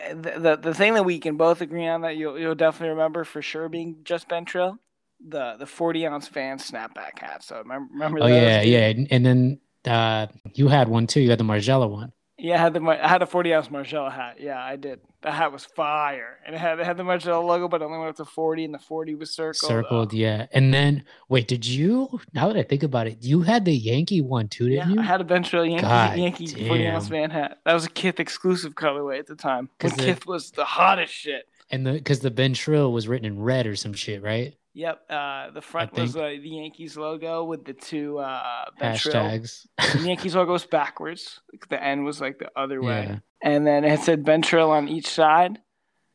the, 0.10 0.34
the 0.38 0.56
the 0.58 0.74
thing 0.74 0.94
that 0.94 1.04
we 1.04 1.20
can 1.20 1.38
both 1.38 1.62
agree 1.62 1.88
on 1.88 2.02
that 2.02 2.16
you'll 2.16 2.38
you'll 2.40 2.56
definitely 2.56 2.90
remember 2.90 3.24
for 3.24 3.42
sure 3.42 3.70
being 3.70 3.98
just 4.04 4.28
Been 4.28 4.46
Trill, 4.46 4.78
the 5.26 5.56
the 5.58 5.66
forty 5.66 6.06
ounce 6.06 6.28
Van 6.28 6.58
snapback 6.58 7.20
hat. 7.20 7.44
So 7.44 7.58
remember, 7.58 7.92
remember 7.92 8.20
oh 8.22 8.28
yeah, 8.28 8.62
yeah, 8.62 8.94
and 9.10 9.26
then 9.26 9.60
uh, 9.86 10.28
you 10.54 10.68
had 10.68 10.88
one 10.88 11.08
too. 11.08 11.22
You 11.22 11.30
had 11.30 11.40
the 11.40 11.44
Margiela 11.44 11.90
one. 11.90 12.14
Yeah, 12.42 12.56
I 12.56 12.58
had 12.58 12.74
the 12.74 12.82
I 12.82 13.08
had 13.08 13.22
a 13.22 13.28
forty 13.28 13.54
ounce 13.54 13.68
Margiela 13.68 14.12
hat. 14.12 14.38
Yeah, 14.40 14.60
I 14.60 14.76
did. 14.76 15.00
That 15.22 15.34
hat 15.34 15.52
was 15.52 15.64
fire, 15.64 16.40
and 16.44 16.56
it 16.56 16.58
had 16.58 16.80
it 16.80 16.86
had 16.88 16.98
the 16.98 17.04
Margiela 17.04 17.46
logo, 17.46 17.68
but 17.68 17.84
it 17.84 17.86
only 17.86 18.00
went 18.00 18.10
up 18.10 18.16
to 18.16 18.26
forty, 18.26 18.66
and 18.66 18.74
the 18.74 18.80
forty 18.80 19.14
was 19.14 19.32
circled. 19.32 19.70
Circled, 19.70 20.12
yeah. 20.12 20.48
And 20.52 20.74
then 20.74 21.04
wait, 21.30 21.48
did 21.48 21.68
you? 21.68 22.20
Now 22.34 22.48
that 22.48 22.58
I 22.58 22.64
think 22.64 22.82
about 22.82 23.06
it, 23.06 23.20
you 23.22 23.42
had 23.42 23.64
the 23.66 23.74
Yankee 23.74 24.22
one 24.22 24.48
too, 24.48 24.70
didn't 24.70 24.90
yeah, 24.90 24.96
you? 24.96 25.00
I 25.02 25.04
had 25.04 25.22
a 25.22 25.24
Been 25.24 25.44
Trill 25.44 25.68
Yankee 25.68 25.82
God 25.84 26.18
Yankee 26.18 26.68
forty 26.68 26.88
ounce 26.88 27.10
Van 27.10 27.30
hat. 27.30 27.60
That 27.64 27.76
was 27.76 27.86
a 27.86 27.90
Kith 27.92 28.20
exclusive 28.20 28.74
colorway 28.74 29.20
at 29.20 29.28
the 29.28 29.36
time. 29.36 29.70
The, 29.78 29.92
Kith 29.92 30.26
was 30.26 30.50
the 30.50 30.66
hottest 30.66 31.14
shit. 31.14 31.48
And 31.70 31.86
the 31.86 31.92
because 31.92 32.22
the 32.22 32.32
Been 32.32 32.56
Trill 32.56 32.92
was 32.92 33.08
written 33.08 33.26
in 33.26 33.40
red 33.40 33.68
or 33.68 33.76
some 33.76 33.94
shit, 33.94 34.24
right? 34.24 34.56
Yep. 34.74 35.02
Uh, 35.10 35.52
the 35.52 35.62
front 35.62 35.94
was 35.94 36.16
uh, 36.16 36.22
the 36.42 36.50
Yankees 36.50 36.96
logo 36.96 37.44
with 37.44 37.66
the 37.66 37.74
two 37.74 38.20
uh, 38.20 38.66
hashtags. 38.82 39.68
the 39.94 40.00
Yankees 40.08 40.36
logo 40.36 40.54
was 40.54 40.66
backwards. 40.66 41.42
The 41.70 41.84
N 41.84 42.04
was 42.06 42.22
like 42.22 42.40
the 42.40 42.50
other 42.56 42.82
way, 42.82 43.08
yeah. 43.10 43.20
and 43.44 43.68
then 43.68 43.84
it 43.84 44.00
said 44.00 44.24
Been 44.24 44.42
Trill 44.42 44.72
on 44.72 44.88
each 44.88 45.08
side. 45.08 45.60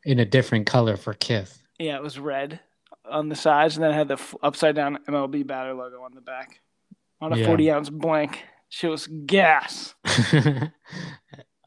In 0.05 0.19
a 0.19 0.25
different 0.25 0.67
color 0.67 0.97
for 0.97 1.13
Kith. 1.13 1.63
Yeah, 1.79 1.97
it 1.97 2.03
was 2.03 2.19
red 2.19 2.61
on 3.05 3.29
the 3.29 3.37
sides, 3.37 3.77
and 3.77 3.85
then 3.85 3.91
it 3.91 3.95
had 3.95 4.09
the 4.09 4.15
f- 4.15 4.35
upside 4.43 4.75
down 4.75 4.99
MLB 5.07 5.47
batter 5.47 5.75
logo 5.75 6.03
on 6.03 6.15
the 6.15 6.21
back 6.21 6.61
on 7.21 7.33
a 7.33 7.37
yeah. 7.37 7.47
40 7.47 7.71
ounce 7.71 7.91
blank. 7.91 8.45
She 8.69 8.87
was 8.87 9.07
gas. 9.07 9.95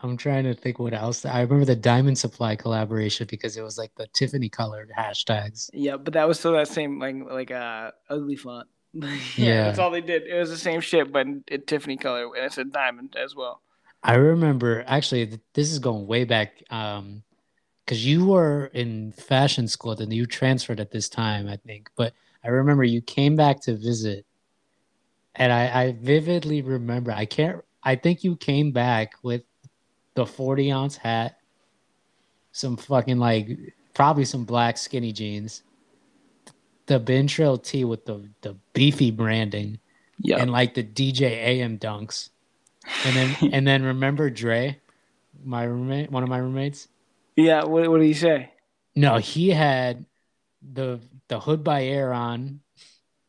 I'm 0.01 0.15
trying 0.15 0.45
to 0.45 0.53
think 0.53 0.79
what 0.79 0.93
else. 0.93 1.25
I 1.25 1.41
remember 1.41 1.65
the 1.65 1.75
Diamond 1.75 2.17
Supply 2.17 2.55
collaboration 2.55 3.27
because 3.29 3.57
it 3.57 3.61
was 3.61 3.77
like 3.77 3.93
the 3.95 4.07
Tiffany 4.13 4.47
colored 4.47 4.91
hashtags. 4.97 5.69
Yeah, 5.73 5.97
but 5.97 6.13
that 6.13 6.27
was 6.27 6.39
still 6.39 6.53
that 6.53 6.69
same 6.69 6.99
like 6.99 7.15
like 7.29 7.51
uh 7.51 7.91
ugly 8.09 8.37
font. 8.37 8.67
yeah, 8.93 9.09
yeah, 9.35 9.63
that's 9.65 9.79
all 9.79 9.91
they 9.91 10.01
did. 10.01 10.23
It 10.23 10.39
was 10.39 10.49
the 10.49 10.57
same 10.57 10.79
shit, 10.81 11.11
but 11.11 11.27
in, 11.27 11.43
in 11.47 11.61
Tiffany 11.63 11.97
color, 11.97 12.27
and 12.35 12.45
it 12.45 12.53
said 12.53 12.71
diamond 12.71 13.15
as 13.21 13.35
well. 13.35 13.61
I 14.01 14.15
remember 14.15 14.83
actually. 14.87 15.39
This 15.53 15.71
is 15.71 15.79
going 15.79 16.07
way 16.07 16.23
back. 16.23 16.63
Um, 16.69 17.23
because 17.89 18.05
you 18.05 18.27
were 18.27 18.67
in 18.67 19.11
fashion 19.13 19.67
school, 19.67 19.95
then 19.95 20.11
you 20.11 20.27
transferred 20.27 20.79
at 20.79 20.91
this 20.91 21.09
time, 21.09 21.47
I 21.47 21.55
think. 21.57 21.89
But 21.95 22.13
I 22.43 22.49
remember 22.49 22.83
you 22.83 23.01
came 23.01 23.35
back 23.35 23.61
to 23.61 23.75
visit, 23.75 24.27
and 25.33 25.51
I, 25.51 25.85
I 25.85 25.91
vividly 25.99 26.61
remember. 26.61 27.11
I 27.11 27.25
can't. 27.25 27.63
I 27.81 27.95
think 27.95 28.23
you 28.23 28.35
came 28.35 28.71
back 28.71 29.13
with 29.23 29.41
the 30.19 30.25
40 30.25 30.71
ounce 30.71 30.97
hat, 30.97 31.39
some 32.51 32.75
fucking 32.75 33.19
like 33.19 33.57
probably 33.93 34.25
some 34.25 34.43
black 34.43 34.77
skinny 34.77 35.13
jeans, 35.13 35.63
the 36.87 36.99
Been 36.99 37.27
Trill 37.27 37.57
tee 37.57 37.85
with 37.85 38.05
the 38.05 38.29
the 38.41 38.57
beefy 38.73 39.11
branding, 39.11 39.79
yeah, 40.19 40.37
and 40.37 40.51
like 40.51 40.73
the 40.73 40.83
DJ 40.83 41.21
AM 41.21 41.79
dunks, 41.79 42.29
and 43.05 43.15
then 43.15 43.35
and 43.53 43.65
then 43.65 43.83
remember 43.83 44.29
Dre, 44.29 44.77
my 45.41 45.63
roommate, 45.63 46.11
one 46.11 46.23
of 46.23 46.29
my 46.29 46.39
roommates. 46.39 46.89
Yeah, 47.37 47.63
what 47.63 47.89
what 47.89 47.99
did 47.99 48.07
he 48.07 48.13
say? 48.13 48.51
No, 48.95 49.17
he 49.17 49.51
had 49.51 50.05
the 50.61 50.99
the 51.29 51.39
hood 51.39 51.63
by 51.63 51.85
air 51.85 52.11
on 52.11 52.59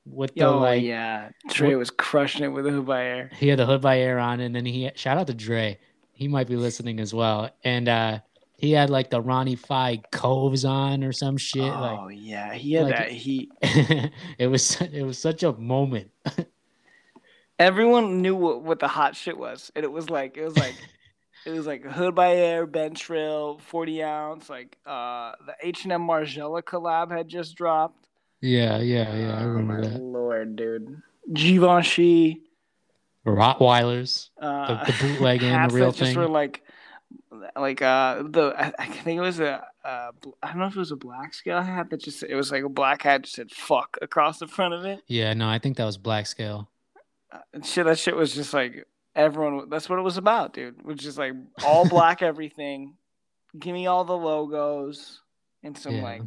with 0.04 0.34
the 0.34 0.42
oh, 0.42 0.58
like 0.58 0.82
yeah. 0.82 1.28
Dre 1.50 1.76
was 1.76 1.90
crushing 1.90 2.42
it 2.42 2.48
with 2.48 2.64
the 2.64 2.72
hood 2.72 2.86
by 2.86 3.04
air. 3.04 3.30
He 3.38 3.46
had 3.46 3.60
the 3.60 3.66
hood 3.66 3.80
by 3.80 4.00
air 4.00 4.18
on, 4.18 4.40
and 4.40 4.56
then 4.56 4.66
he 4.66 4.90
shout 4.96 5.18
out 5.18 5.28
to 5.28 5.34
Dre 5.34 5.78
he 6.20 6.28
might 6.28 6.46
be 6.46 6.56
listening 6.56 7.00
as 7.00 7.12
well. 7.14 7.50
And 7.64 7.88
uh 7.88 8.20
he 8.58 8.72
had 8.72 8.90
like 8.90 9.08
the 9.08 9.22
Ronnie 9.22 9.56
Fieg 9.56 10.04
coves 10.12 10.66
on 10.66 11.02
or 11.02 11.12
some 11.12 11.38
shit. 11.38 11.62
Oh 11.62 12.04
like, 12.04 12.18
yeah, 12.20 12.52
he 12.52 12.74
had 12.74 12.84
like, 12.84 12.96
that 12.96 13.10
heat. 13.10 13.50
it 13.62 14.46
was 14.46 14.78
it 14.82 15.02
was 15.02 15.18
such 15.18 15.42
a 15.42 15.52
moment. 15.54 16.10
Everyone 17.58 18.22
knew 18.22 18.36
what, 18.36 18.62
what 18.62 18.78
the 18.78 18.88
hot 18.88 19.16
shit 19.16 19.36
was, 19.36 19.72
and 19.74 19.82
it 19.82 19.90
was 19.90 20.10
like 20.10 20.36
it 20.36 20.44
was 20.44 20.58
like 20.58 20.74
it 21.46 21.52
was 21.52 21.66
like 21.66 21.84
Hood 21.84 22.14
by 22.14 22.34
Air, 22.34 22.66
Been 22.66 22.94
Trill, 22.94 23.58
forty 23.64 24.02
ounce. 24.02 24.50
Like 24.50 24.76
uh 24.84 25.32
the 25.46 25.54
H 25.62 25.84
and 25.84 25.92
M 25.92 26.06
Margiela 26.06 26.62
collab 26.62 27.10
had 27.10 27.28
just 27.28 27.56
dropped. 27.56 28.08
Yeah, 28.42 28.78
yeah, 28.78 29.14
yeah. 29.16 29.38
I 29.38 29.42
remember 29.44 29.78
oh, 29.78 29.88
that. 29.88 30.02
Lord, 30.02 30.56
dude, 30.56 31.00
Givenchy. 31.32 32.42
Rottweilers, 33.26 34.30
uh, 34.40 34.84
the, 34.84 34.92
the 34.92 34.98
bootleg 35.00 35.42
and 35.44 35.70
the 35.70 35.74
real 35.74 35.92
thing. 35.92 36.06
Just 36.06 36.16
were 36.16 36.28
like 36.28 36.62
like 37.56 37.82
uh 37.82 38.22
the 38.24 38.54
I, 38.56 38.72
I 38.78 38.86
think 38.86 39.18
it 39.18 39.22
was 39.22 39.40
a 39.40 39.64
uh 39.84 40.10
I 40.42 40.48
don't 40.48 40.58
know 40.58 40.66
if 40.66 40.76
it 40.76 40.78
was 40.78 40.92
a 40.92 40.96
black 40.96 41.34
scale 41.34 41.60
hat 41.60 41.90
that 41.90 42.00
just 42.00 42.22
it 42.22 42.34
was 42.34 42.50
like 42.52 42.62
a 42.64 42.68
black 42.68 43.02
hat 43.02 43.22
just 43.22 43.34
said 43.36 43.50
fuck 43.50 43.96
across 44.00 44.38
the 44.38 44.46
front 44.46 44.74
of 44.74 44.84
it. 44.84 45.02
Yeah, 45.06 45.34
no, 45.34 45.48
I 45.48 45.58
think 45.58 45.76
that 45.76 45.84
was 45.84 45.96
black 45.98 46.26
scale. 46.26 46.68
Uh, 47.32 47.38
shit, 47.62 47.86
that 47.86 47.98
shit 47.98 48.16
was 48.16 48.34
just 48.34 48.54
like 48.54 48.86
everyone. 49.14 49.68
That's 49.68 49.88
what 49.88 49.98
it 49.98 50.02
was 50.02 50.16
about, 50.16 50.54
dude. 50.54 50.78
It 50.78 50.84
was 50.84 50.98
just 50.98 51.18
like 51.18 51.34
all 51.64 51.88
black 51.88 52.22
everything. 52.30 52.94
Give 53.58 53.74
me 53.74 53.86
all 53.86 54.04
the 54.04 54.16
logos 54.16 55.20
and 55.62 55.76
some 55.76 55.96
Yeah. 55.96 56.02
like 56.02 56.22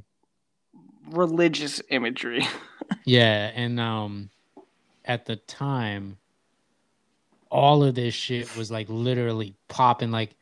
religious 1.10 1.82
imagery. 1.90 2.46
Yeah, 3.06 3.50
and 3.56 3.80
um 3.80 4.30
at 5.06 5.26
the 5.26 5.36
time 5.38 6.18
all 7.54 7.84
of 7.84 7.94
this 7.94 8.16
shit 8.16 8.58
was 8.58 8.72
like 8.72 8.88
literally 8.90 9.54
popping 9.68 10.10
like 10.10 10.36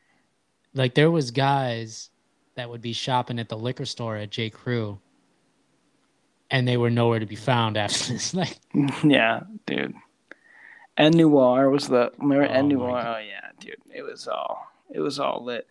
like 0.74 0.96
there 0.96 1.12
was 1.12 1.30
guys 1.32 2.10
that 2.56 2.70
would 2.70 2.82
be 2.82 2.94
shopping 2.94 3.38
at 3.38 3.50
the 3.50 3.58
liquor 3.58 3.86
store 3.86 4.16
at 4.16 4.30
J. 4.30 4.50
Crew 4.50 4.98
and 6.50 6.66
they 6.66 6.78
were 6.78 6.90
nowhere 6.90 7.20
to 7.20 7.26
be 7.26 7.36
found 7.36 7.76
after 7.76 8.14
this. 8.14 8.34
Like 8.34 8.58
yeah, 9.04 9.42
dude. 9.66 9.94
And 10.96 11.16
Noir 11.16 11.70
was 11.70 11.90
the 11.90 12.14
remember 12.18 12.46
Oh 12.46 12.50
and 12.50 12.70
Noir. 12.70 13.04
Oh 13.06 13.20
yeah, 13.20 13.50
dude. 13.60 13.76
It 13.94 14.04
was 14.04 14.30
all 14.30 14.68
it 14.90 15.02
was 15.02 15.20
all 15.20 15.44
lit. 15.44 15.68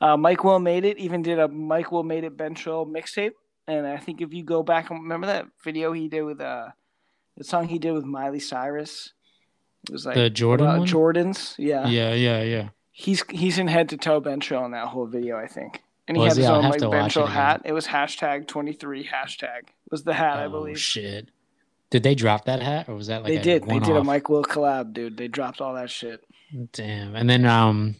Uh, 0.00 0.16
Mike 0.16 0.42
Will 0.42 0.58
made 0.58 0.84
it. 0.84 0.98
Even 0.98 1.22
did 1.22 1.38
a 1.38 1.46
Mike 1.46 1.92
Will 1.92 2.02
made 2.02 2.24
it 2.24 2.36
Been 2.36 2.56
Trill 2.56 2.86
mixtape. 2.86 3.34
And 3.68 3.86
I 3.86 3.98
think 3.98 4.20
if 4.20 4.34
you 4.34 4.42
go 4.42 4.64
back 4.64 4.90
and 4.90 5.00
remember 5.00 5.28
that 5.28 5.46
video 5.62 5.92
he 5.92 6.08
did 6.08 6.22
with 6.22 6.40
uh 6.40 6.70
the 7.36 7.44
song 7.44 7.68
he 7.68 7.78
did 7.78 7.92
with 7.92 8.04
Miley 8.04 8.40
Cyrus. 8.40 9.12
It 9.88 9.92
was 9.92 10.06
like 10.06 10.14
the 10.14 10.30
Jordan? 10.30 10.66
Jordans. 10.84 11.54
Yeah. 11.58 11.86
Yeah, 11.88 12.14
yeah, 12.14 12.42
yeah. 12.42 12.68
He's 12.92 13.24
he's 13.30 13.58
in 13.58 13.66
head 13.68 13.88
to 13.90 13.96
toe 13.96 14.20
Been 14.20 14.40
Trill 14.40 14.64
in 14.64 14.72
that 14.72 14.88
whole 14.88 15.06
video, 15.06 15.36
I 15.38 15.46
think. 15.46 15.82
And 16.06 16.16
he 16.16 16.22
Was 16.22 16.32
had 16.32 16.36
he? 16.36 16.42
his 16.42 16.50
I'll 16.50 16.56
own 16.56 16.70
like 16.70 17.16
it 17.16 17.28
hat. 17.28 17.62
It 17.64 17.72
was 17.72 17.86
hashtag 17.86 18.46
twenty 18.46 18.72
three 18.72 19.06
hashtag 19.06 19.68
was 19.90 20.04
the 20.04 20.12
hat, 20.14 20.38
I 20.38 20.44
oh 20.46 20.50
believe. 20.50 20.78
shit. 20.78 21.28
Did 21.90 22.02
they 22.02 22.14
drop 22.14 22.46
that 22.46 22.62
hat 22.62 22.88
or 22.88 22.94
was 22.94 23.08
that 23.08 23.22
like 23.22 23.32
they 23.34 23.38
did. 23.38 23.64
They 23.64 23.78
did 23.78 23.96
a? 23.96 24.02
Mike 24.04 24.28
Will 24.28 24.42
collab, 24.44 24.92
dude. 24.94 25.16
They 25.16 25.28
dropped 25.28 25.60
all 25.60 25.74
that 25.74 25.90
shit. 25.90 26.24
Damn. 26.72 27.14
And 27.16 27.28
then 27.28 27.44
um 27.44 27.96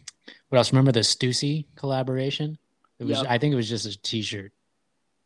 what 0.49 0.57
else? 0.57 0.71
Remember 0.71 0.91
the 0.91 1.01
Stussy 1.01 1.65
collaboration? 1.75 2.57
It 2.99 3.05
was 3.05 3.17
Yep. 3.17 3.27
I 3.29 3.37
think 3.37 3.53
it 3.53 3.55
was 3.55 3.69
just 3.69 3.85
a 3.85 3.99
t-shirt. 4.01 4.51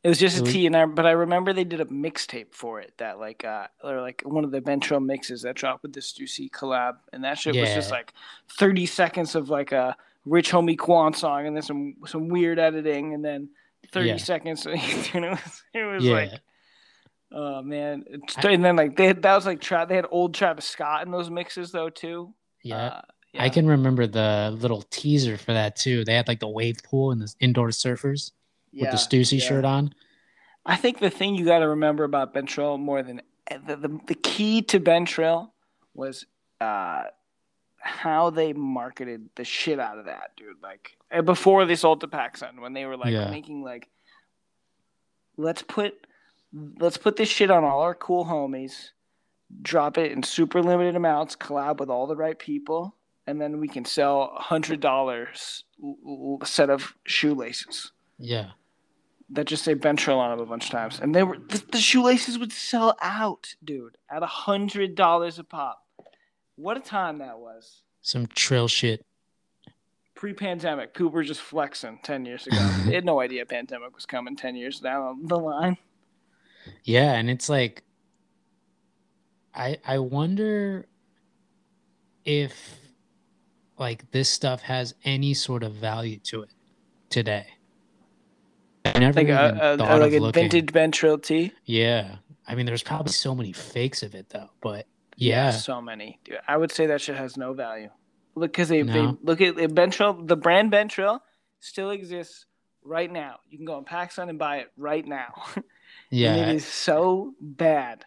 It 0.07 0.09
was 0.11 0.19
just 0.19 0.39
a 0.39 0.43
was- 0.43 0.53
T, 0.53 0.65
and 0.65 0.75
I 0.75 0.85
but 0.85 1.05
I 1.05 1.11
remember 1.11 1.51
they 1.51 1.65
did 1.65 1.81
a 1.81 1.85
mixtape 1.85 2.53
for 2.53 2.79
it 2.79 2.93
that 2.97 3.19
like 3.19 3.43
uh 3.43 3.67
or 3.83 3.99
like 4.01 4.21
one 4.25 4.45
of 4.45 4.51
the 4.51 4.61
Bencho 4.61 5.03
mixes 5.03 5.41
that 5.41 5.55
dropped 5.55 5.83
with 5.83 5.91
the 5.91 5.99
Stussy 5.99 6.49
collab, 6.49 6.97
and 7.11 7.23
that 7.25 7.37
shit 7.37 7.55
was 7.55 7.73
just 7.73 7.91
like 7.91 8.13
thirty 8.57 8.85
seconds 8.85 9.35
of 9.35 9.49
like 9.49 9.71
a 9.73 9.95
Rich 10.25 10.51
Homie 10.51 10.77
Quan 10.77 11.13
song, 11.13 11.45
and 11.45 11.55
then 11.55 11.63
some 11.63 11.95
some 12.05 12.29
weird 12.29 12.57
editing, 12.57 13.13
and 13.13 13.23
then 13.25 13.49
thirty 13.91 14.09
Yeah. 14.09 14.17
seconds. 14.17 14.65
and 14.65 14.75
it 15.25 15.29
was 15.29 15.63
it 15.73 15.83
was 15.83 16.03
Yeah. 16.05 16.13
like. 16.13 16.31
Oh 17.29 17.61
man! 17.61 18.05
And 18.41 18.63
then 18.63 18.77
like 18.77 18.95
they 18.95 19.07
had, 19.07 19.21
that 19.23 19.35
was 19.35 19.45
like 19.45 19.59
tra- 19.59 19.85
they 19.87 19.97
had 19.97 20.05
old 20.09 20.33
Travis 20.33 20.63
Scott 20.63 21.05
in 21.05 21.11
those 21.11 21.29
mixes 21.29 21.73
though 21.73 21.89
too. 21.89 22.33
yeah. 22.63 22.77
Uh, 22.85 23.01
I 23.37 23.49
can 23.49 23.67
remember 23.67 24.07
the 24.07 24.55
little 24.57 24.83
teaser 24.89 25.37
for 25.37 25.51
that 25.53 25.75
too. 25.75 26.05
They 26.05 26.15
had 26.15 26.29
like 26.29 26.39
the 26.39 26.47
wave 26.47 26.77
pool 26.83 27.11
and 27.11 27.21
the 27.21 27.31
indoor 27.41 27.67
surfers 27.67 28.31
with 28.73 28.91
the 28.91 28.97
Stussy 28.97 29.39
yeah. 29.39 29.45
shirt 29.47 29.65
on. 29.65 29.93
I 30.65 30.75
think 30.75 30.99
the 30.99 31.09
thing 31.09 31.35
you 31.35 31.45
got 31.45 31.59
to 31.59 31.69
remember 31.69 32.03
about 32.03 32.33
Been 32.33 32.45
Trill 32.45 32.77
more 32.77 33.01
than 33.01 33.21
the, 33.49 33.75
the, 33.77 33.99
the 34.07 34.15
key 34.15 34.61
to 34.63 34.79
Been 34.79 35.05
Trill 35.05 35.53
was 35.93 36.25
uh, 36.59 37.03
how 37.77 38.29
they 38.29 38.53
marketed 38.53 39.29
the 39.35 39.45
shit 39.45 39.79
out 39.79 39.97
of 39.97 40.05
that, 40.05 40.31
dude. 40.35 40.61
Like 40.61 40.97
before 41.23 41.65
they 41.65 41.75
sold 41.75 42.01
to 42.01 42.07
PacSun, 42.07 42.59
when 42.59 42.73
they 42.73 42.85
were 42.85 42.97
like 42.97 43.13
Yeah. 43.13 43.29
making 43.29 43.63
like, 43.63 43.87
let's 45.37 45.61
put 45.61 46.05
let's 46.79 46.97
put 46.97 47.15
this 47.15 47.29
shit 47.29 47.51
on 47.51 47.63
all 47.63 47.81
our 47.81 47.95
cool 47.95 48.25
homies, 48.25 48.89
drop 49.61 49.97
it 49.97 50.11
in 50.11 50.23
super 50.23 50.61
limited 50.61 50.95
amounts, 50.95 51.35
collab 51.35 51.79
with 51.79 51.89
all 51.89 52.07
the 52.07 52.15
right 52.15 52.37
people, 52.37 52.95
and 53.25 53.39
then 53.39 53.59
we 53.59 53.67
can 53.67 53.85
sell 53.85 54.33
a 54.37 54.41
hundred 54.41 54.81
dollars 54.81 55.63
set 56.43 56.69
of 56.69 56.93
shoelaces 57.05 57.91
Yeah. 58.19 58.51
that 59.29 59.45
just 59.45 59.63
say 59.63 59.73
Been 59.73 59.95
Trill 59.95 60.19
on 60.19 60.31
them 60.31 60.39
a 60.39 60.49
bunch 60.49 60.65
of 60.65 60.71
times, 60.71 60.99
and 60.99 61.13
they 61.13 61.23
were 61.23 61.37
the, 61.37 61.63
the 61.71 61.79
shoelaces 61.79 62.39
would 62.39 62.51
sell 62.51 62.97
out, 63.01 63.55
dude, 63.63 63.97
at 64.09 64.23
a 64.23 64.27
hundred 64.27 64.95
dollars 64.95 65.39
a 65.39 65.43
pop. 65.43 65.85
What 66.55 66.77
a 66.77 66.79
time 66.79 67.19
that 67.19 67.39
was. 67.39 67.83
Some 68.01 68.27
trail 68.27 68.67
shit. 68.67 69.05
Pre-pandemic, 70.15 70.97
were 70.99 71.23
just 71.23 71.41
flexing 71.41 71.99
ten 72.03 72.25
years 72.25 72.47
ago. 72.47 72.57
they 72.85 72.95
had 72.95 73.05
no 73.05 73.19
idea 73.19 73.45
pandemic 73.45 73.93
was 73.93 74.05
coming 74.05 74.35
ten 74.35 74.55
years 74.55 74.79
down 74.79 75.27
the 75.27 75.37
line. 75.37 75.77
Yeah, 76.83 77.13
and 77.13 77.29
it's 77.29 77.49
like 77.49 77.83
I 79.53 79.77
I 79.85 79.99
wonder 79.99 80.87
if 82.25 82.79
like 83.77 84.09
this 84.11 84.29
stuff 84.29 84.61
has 84.61 84.95
any 85.03 85.33
sort 85.33 85.63
of 85.63 85.73
value 85.73 86.19
to 86.25 86.43
it 86.43 86.49
today. 87.09 87.47
I 88.95 88.99
never 88.99 89.19
Like 89.19 89.29
a, 89.29 89.73
a, 89.73 89.77
thought 89.77 89.99
like 89.99 90.13
of 90.13 90.23
a 90.23 90.31
vintage 90.31 90.71
Been 90.71 90.91
Trill 90.91 91.17
tee. 91.17 91.51
Yeah. 91.65 92.17
I 92.47 92.55
mean 92.55 92.65
there's 92.65 92.83
probably 92.83 93.11
so 93.11 93.35
many 93.35 93.53
fakes 93.53 94.03
of 94.03 94.15
it 94.15 94.29
though, 94.29 94.49
but 94.61 94.87
yeah. 95.15 95.51
so 95.51 95.81
many. 95.81 96.19
Dude, 96.23 96.37
I 96.47 96.57
would 96.57 96.71
say 96.71 96.87
that 96.87 97.01
shit 97.01 97.17
has 97.17 97.37
no 97.37 97.53
value. 97.53 97.89
Look, 98.35 98.51
because 98.51 98.69
they, 98.69 98.83
they 98.83 99.13
look 99.23 99.41
at 99.41 99.55
the 99.55 99.67
Been 99.67 99.89
Trill. 99.89 100.13
The 100.13 100.35
brand 100.35 100.69
Been 100.69 100.87
Trill 100.89 101.23
still 101.59 101.89
exists 101.89 102.45
right 102.83 103.11
now. 103.11 103.39
You 103.49 103.57
can 103.57 103.65
go 103.65 103.75
on 103.75 103.85
PacSun 103.85 104.29
and 104.29 104.37
buy 104.37 104.57
it 104.57 104.71
right 104.77 105.05
now. 105.05 105.43
Yeah. 105.55 105.63
And 106.35 106.51
it 106.51 106.55
is 106.55 106.65
so 106.65 107.33
bad. 107.41 108.05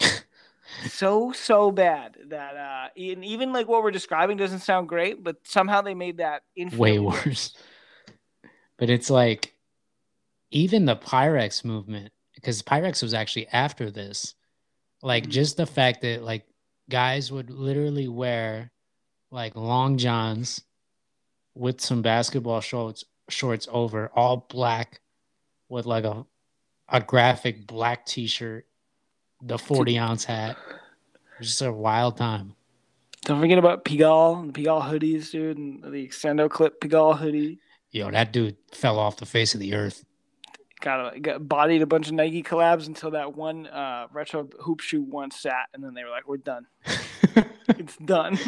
so 0.88 1.32
so 1.32 1.70
bad 1.70 2.16
that 2.28 2.56
uh 2.56 2.88
and 2.96 3.24
even 3.24 3.52
like 3.52 3.68
what 3.68 3.82
we're 3.82 3.92
describing 3.92 4.36
doesn't 4.36 4.60
sound 4.60 4.88
great, 4.88 5.22
but 5.22 5.36
somehow 5.44 5.80
they 5.82 5.94
made 5.94 6.18
that 6.18 6.42
way 6.76 6.98
worse. 6.98 7.54
But 8.78 8.90
it's 8.90 9.08
like 9.10 9.54
even 10.50 10.84
the 10.84 10.96
Pyrex 10.96 11.64
movement, 11.64 12.12
because 12.34 12.62
Pyrex 12.62 13.02
was 13.02 13.14
actually 13.14 13.48
after 13.48 13.90
this. 13.90 14.34
Like 15.02 15.24
Mhm. 15.24 15.30
just 15.30 15.56
the 15.56 15.66
fact 15.66 16.02
that 16.02 16.22
like 16.22 16.46
guys 16.88 17.30
would 17.32 17.50
literally 17.50 18.08
wear 18.08 18.70
like 19.30 19.56
long 19.56 19.98
johns 19.98 20.62
with 21.54 21.80
some 21.80 22.00
basketball 22.02 22.60
shorts 22.60 23.04
shorts 23.28 23.66
over, 23.72 24.08
all 24.14 24.46
black, 24.48 25.00
with 25.68 25.84
like 25.86 26.04
a 26.04 26.24
a 26.88 27.00
graphic 27.00 27.66
black 27.66 28.06
t-shirt, 28.06 28.64
the 29.42 29.58
40 29.58 29.98
ounce 29.98 30.24
hat. 30.24 30.56
It 30.70 31.38
was 31.40 31.48
just 31.48 31.62
a 31.62 31.72
wild 31.72 32.16
time. 32.16 32.54
Don't 33.24 33.40
forget 33.40 33.58
about 33.58 33.84
Pigalle, 33.84 34.46
the 34.46 34.62
Pigalle 34.62 34.82
hoodies, 34.88 35.32
dude, 35.32 35.58
and 35.58 35.82
the 35.82 36.06
Extendo 36.06 36.48
Clip 36.48 36.80
Pigalle 36.80 37.18
hoodie. 37.18 37.58
Yo, 37.90 38.08
that 38.10 38.32
dude 38.32 38.56
fell 38.72 38.98
off 39.00 39.16
the 39.16 39.26
face 39.26 39.52
of 39.52 39.58
the 39.60 39.74
earth. 39.74 40.04
Got, 40.80 41.16
a, 41.16 41.20
got 41.20 41.48
bodied 41.48 41.82
a 41.82 41.86
bunch 41.86 42.08
of 42.08 42.14
Nike 42.14 42.42
collabs 42.42 42.86
until 42.86 43.12
that 43.12 43.34
one 43.34 43.66
uh, 43.66 44.08
retro 44.12 44.48
hoop 44.60 44.80
shoe 44.80 45.02
one 45.02 45.30
sat, 45.30 45.68
and 45.72 45.82
then 45.82 45.94
they 45.94 46.04
were 46.04 46.10
like, 46.10 46.28
"We're 46.28 46.36
done. 46.36 46.66
It's 47.68 47.96
done. 47.96 48.38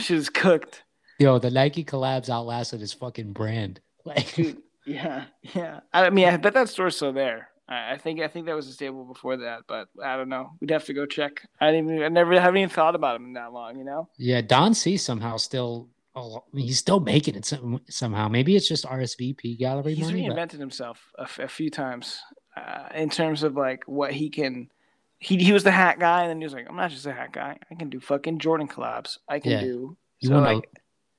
She's 0.00 0.28
cooked." 0.28 0.82
Yo, 1.18 1.38
the 1.38 1.50
Nike 1.50 1.84
collabs 1.84 2.28
outlasted 2.28 2.80
his 2.80 2.92
fucking 2.92 3.32
brand. 3.32 3.80
Like, 4.06 4.34
Dude, 4.34 4.58
yeah, 4.84 5.24
yeah. 5.54 5.80
I 5.90 6.10
mean, 6.10 6.28
I 6.28 6.36
bet 6.36 6.52
that 6.52 6.68
store's 6.68 6.94
still 6.94 7.14
there. 7.14 7.48
I, 7.66 7.96
think 7.96 8.20
I 8.20 8.28
think 8.28 8.44
that 8.44 8.54
was 8.54 8.68
a 8.68 8.72
staple 8.72 9.04
before 9.04 9.38
that, 9.38 9.60
but 9.66 9.88
I 10.04 10.16
don't 10.18 10.28
know. 10.28 10.50
We'd 10.60 10.70
have 10.70 10.84
to 10.84 10.92
go 10.92 11.06
check. 11.06 11.48
I 11.58 11.70
didn't 11.70 11.90
even, 11.90 12.02
I 12.02 12.08
never 12.08 12.38
haven't 12.38 12.58
even 12.58 12.68
thought 12.68 12.94
about 12.94 13.16
him 13.16 13.24
in 13.24 13.32
that 13.32 13.52
long. 13.52 13.78
You 13.78 13.84
know? 13.84 14.08
yeah, 14.18 14.42
Don 14.42 14.74
C 14.74 14.98
somehow 14.98 15.38
still, 15.38 15.88
oh, 16.16 16.44
he's 16.54 16.78
still 16.78 17.00
making 17.00 17.34
it 17.34 17.44
some, 17.44 17.80
somehow. 17.88 18.28
Maybe 18.28 18.56
it's 18.56 18.68
just 18.68 18.84
RSVP 18.84 19.58
gallery 19.58 19.94
He's 19.94 20.06
money. 20.06 20.28
but- 20.28 20.36
reinvented 20.36 20.58
himself 20.58 21.00
a, 21.18 21.22
f- 21.22 21.38
a 21.40 21.48
few 21.48 21.70
times 21.70 22.20
uh, 22.56 22.88
in 22.94 23.10
terms 23.10 23.42
of 23.42 23.56
like 23.56 23.82
what 23.86 24.12
he 24.12 24.30
can. 24.30 24.70
He 25.18 25.36
he 25.38 25.52
was 25.52 25.64
the 25.64 25.70
hat 25.70 25.98
guy, 25.98 26.22
and 26.22 26.30
then 26.30 26.38
he 26.38 26.44
was 26.44 26.52
like, 26.52 26.66
"I'm 26.68 26.76
not 26.76 26.90
just 26.90 27.06
a 27.06 27.12
hat 27.12 27.32
guy. 27.32 27.58
I 27.70 27.74
can 27.76 27.88
do 27.88 27.98
fucking 28.00 28.38
Jordan 28.40 28.68
collabs. 28.68 29.18
I 29.28 29.38
can 29.40 29.52
Yeah. 29.52 29.60
do." 29.62 29.96
You 30.20 30.28
so 30.28 30.34
want 30.34 30.44
like, 30.56 30.70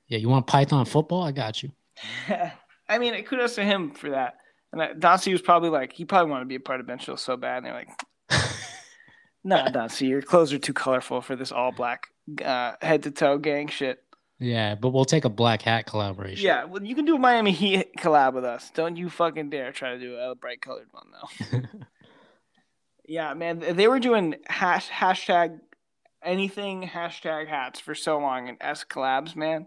yeah, 0.08 0.18
you 0.18 0.28
want 0.28 0.46
Python 0.46 0.84
football? 0.84 1.22
I 1.22 1.32
got 1.32 1.62
you. 1.62 1.72
I 2.88 2.98
mean, 2.98 3.20
kudos 3.24 3.56
to 3.56 3.64
him 3.64 3.92
for 3.92 4.10
that. 4.10 4.34
And 4.72 4.80
that, 4.80 5.00
Don 5.00 5.18
C 5.18 5.32
was 5.32 5.42
probably 5.42 5.70
like, 5.70 5.92
he 5.92 6.04
probably 6.04 6.30
wanted 6.30 6.44
to 6.44 6.48
be 6.48 6.54
a 6.56 6.60
part 6.60 6.80
of 6.80 6.86
Been 6.86 6.98
Trill 6.98 7.16
so 7.16 7.36
bad. 7.36 7.58
And 7.58 7.66
they're 7.66 7.74
like, 7.74 7.88
"No, 9.44 9.56
nah, 9.64 9.68
Don 9.70 9.88
C, 9.88 10.06
your 10.06 10.22
clothes 10.22 10.52
are 10.52 10.58
too 10.58 10.72
colorful 10.74 11.20
for 11.20 11.34
this 11.36 11.50
all 11.52 11.72
black 11.72 12.08
uh, 12.44 12.72
head 12.82 13.02
to 13.04 13.10
toe 13.10 13.38
gang 13.38 13.68
shit. 13.68 14.02
Yeah, 14.38 14.74
but 14.74 14.90
we'll 14.90 15.06
take 15.06 15.24
a 15.24 15.30
black 15.30 15.62
hat 15.62 15.86
collaboration. 15.86 16.44
Yeah, 16.44 16.64
well, 16.64 16.82
you 16.82 16.94
can 16.94 17.06
do 17.06 17.16
a 17.16 17.18
Miami 17.18 17.52
Heat 17.52 17.96
collab 17.96 18.34
with 18.34 18.44
us. 18.44 18.70
Don't 18.74 18.96
you 18.96 19.08
fucking 19.08 19.48
dare 19.48 19.72
try 19.72 19.92
to 19.94 19.98
do 19.98 20.16
a 20.16 20.34
bright 20.34 20.60
colored 20.60 20.88
one, 20.92 21.06
though. 21.10 21.60
yeah, 23.08 23.32
man, 23.32 23.60
they 23.60 23.88
were 23.88 23.98
doing 23.98 24.34
hash, 24.46 24.90
hashtag 24.90 25.60
anything, 26.22 26.86
hashtag 26.86 27.48
hats 27.48 27.80
for 27.80 27.94
so 27.94 28.18
long 28.18 28.48
and 28.48 28.58
S 28.60 28.84
collabs, 28.84 29.34
man. 29.36 29.66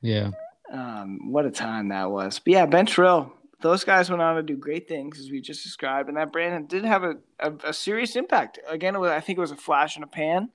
yeah. 0.00 0.30
Um, 0.72 1.30
what 1.30 1.44
a 1.44 1.50
time 1.50 1.88
that 1.88 2.10
was. 2.10 2.38
But 2.38 2.52
yeah, 2.52 2.64
Been 2.64 2.86
Trill, 2.86 3.30
those 3.60 3.84
guys 3.84 4.08
went 4.08 4.22
on 4.22 4.36
to 4.36 4.42
do 4.42 4.56
great 4.56 4.88
things 4.88 5.18
as 5.18 5.30
we 5.30 5.42
just 5.42 5.62
described, 5.62 6.08
and 6.08 6.16
that 6.16 6.32
brand 6.32 6.66
did 6.68 6.86
have 6.86 7.04
a, 7.04 7.16
a, 7.38 7.52
a 7.64 7.72
serious 7.74 8.16
impact. 8.16 8.58
Again, 8.66 8.98
was, 8.98 9.10
I 9.10 9.20
think 9.20 9.36
it 9.36 9.40
was 9.42 9.50
a 9.50 9.56
flash 9.56 9.98
in 9.98 10.02
a 10.02 10.06
pan, 10.06 10.48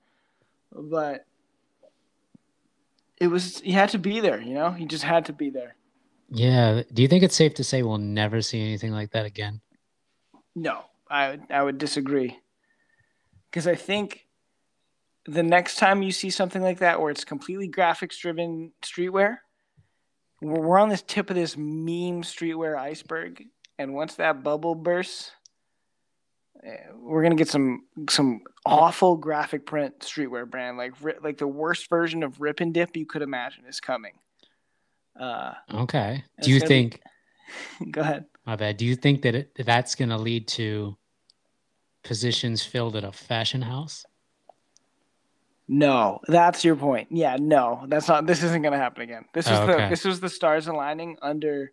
but 0.72 1.24
it 3.20 3.28
was 3.28 3.60
he 3.60 3.72
had 3.72 3.90
to 3.90 3.98
be 3.98 4.20
there. 4.20 4.40
You 4.40 4.54
know, 4.54 4.70
he 4.70 4.86
just 4.86 5.04
had 5.04 5.26
to 5.26 5.32
be 5.32 5.50
there. 5.50 5.74
Yeah. 6.30 6.82
Do 6.92 7.02
you 7.02 7.08
think 7.08 7.24
it's 7.24 7.36
safe 7.36 7.54
to 7.54 7.64
say 7.64 7.82
we'll 7.82 7.98
never 7.98 8.42
see 8.42 8.60
anything 8.60 8.92
like 8.92 9.12
that 9.12 9.26
again? 9.26 9.60
No, 10.54 10.84
I 11.10 11.38
I 11.50 11.62
would 11.62 11.78
disagree. 11.78 12.38
Because 13.50 13.66
I 13.66 13.74
think 13.74 14.26
the 15.24 15.42
next 15.42 15.76
time 15.76 16.02
you 16.02 16.12
see 16.12 16.30
something 16.30 16.62
like 16.62 16.78
that, 16.78 17.00
where 17.00 17.10
it's 17.10 17.24
completely 17.24 17.68
graphics 17.68 18.18
driven 18.18 18.72
streetwear, 18.82 19.38
we're 20.40 20.78
on 20.78 20.88
this 20.88 21.02
tip 21.02 21.30
of 21.30 21.36
this 21.36 21.56
meme 21.56 22.22
streetwear 22.22 22.78
iceberg, 22.78 23.44
and 23.78 23.94
once 23.94 24.14
that 24.16 24.42
bubble 24.42 24.74
bursts, 24.74 25.32
eh, 26.62 26.76
we're 26.94 27.22
gonna 27.22 27.34
get 27.34 27.48
some 27.48 27.86
some 28.08 28.42
awful 28.68 29.16
graphic 29.16 29.66
print 29.66 29.98
streetwear 30.00 30.48
brand 30.48 30.76
like 30.76 30.92
like 31.22 31.38
the 31.38 31.46
worst 31.46 31.88
version 31.88 32.22
of 32.22 32.38
RIPNDIP 32.38 32.96
you 32.96 33.06
could 33.06 33.22
imagine 33.22 33.64
is 33.66 33.80
coming. 33.80 34.12
Uh, 35.18 35.54
okay. 35.72 36.24
Do 36.42 36.50
you 36.50 36.60
think? 36.60 37.00
Be... 37.80 37.86
Go 37.90 38.02
ahead. 38.02 38.26
My 38.46 38.56
bad. 38.56 38.76
Do 38.76 38.84
you 38.84 38.94
think 38.94 39.22
that 39.22 39.34
it, 39.34 39.50
that's 39.58 39.94
going 39.94 40.10
to 40.10 40.16
lead 40.16 40.48
to 40.48 40.96
positions 42.04 42.62
filled 42.62 42.96
at 42.96 43.04
a 43.04 43.12
fashion 43.12 43.62
house? 43.62 44.06
No, 45.66 46.20
that's 46.26 46.64
your 46.64 46.76
point. 46.76 47.08
Yeah, 47.10 47.36
no, 47.38 47.84
that's 47.88 48.08
not. 48.08 48.26
This 48.26 48.42
isn't 48.42 48.62
going 48.62 48.72
to 48.72 48.78
happen 48.78 49.02
again. 49.02 49.26
This 49.34 49.46
is 49.46 49.52
oh, 49.52 49.64
okay. 49.64 49.84
the 49.84 49.90
this 49.90 50.04
was 50.04 50.20
the 50.20 50.30
stars 50.30 50.66
aligning 50.66 51.18
under 51.20 51.72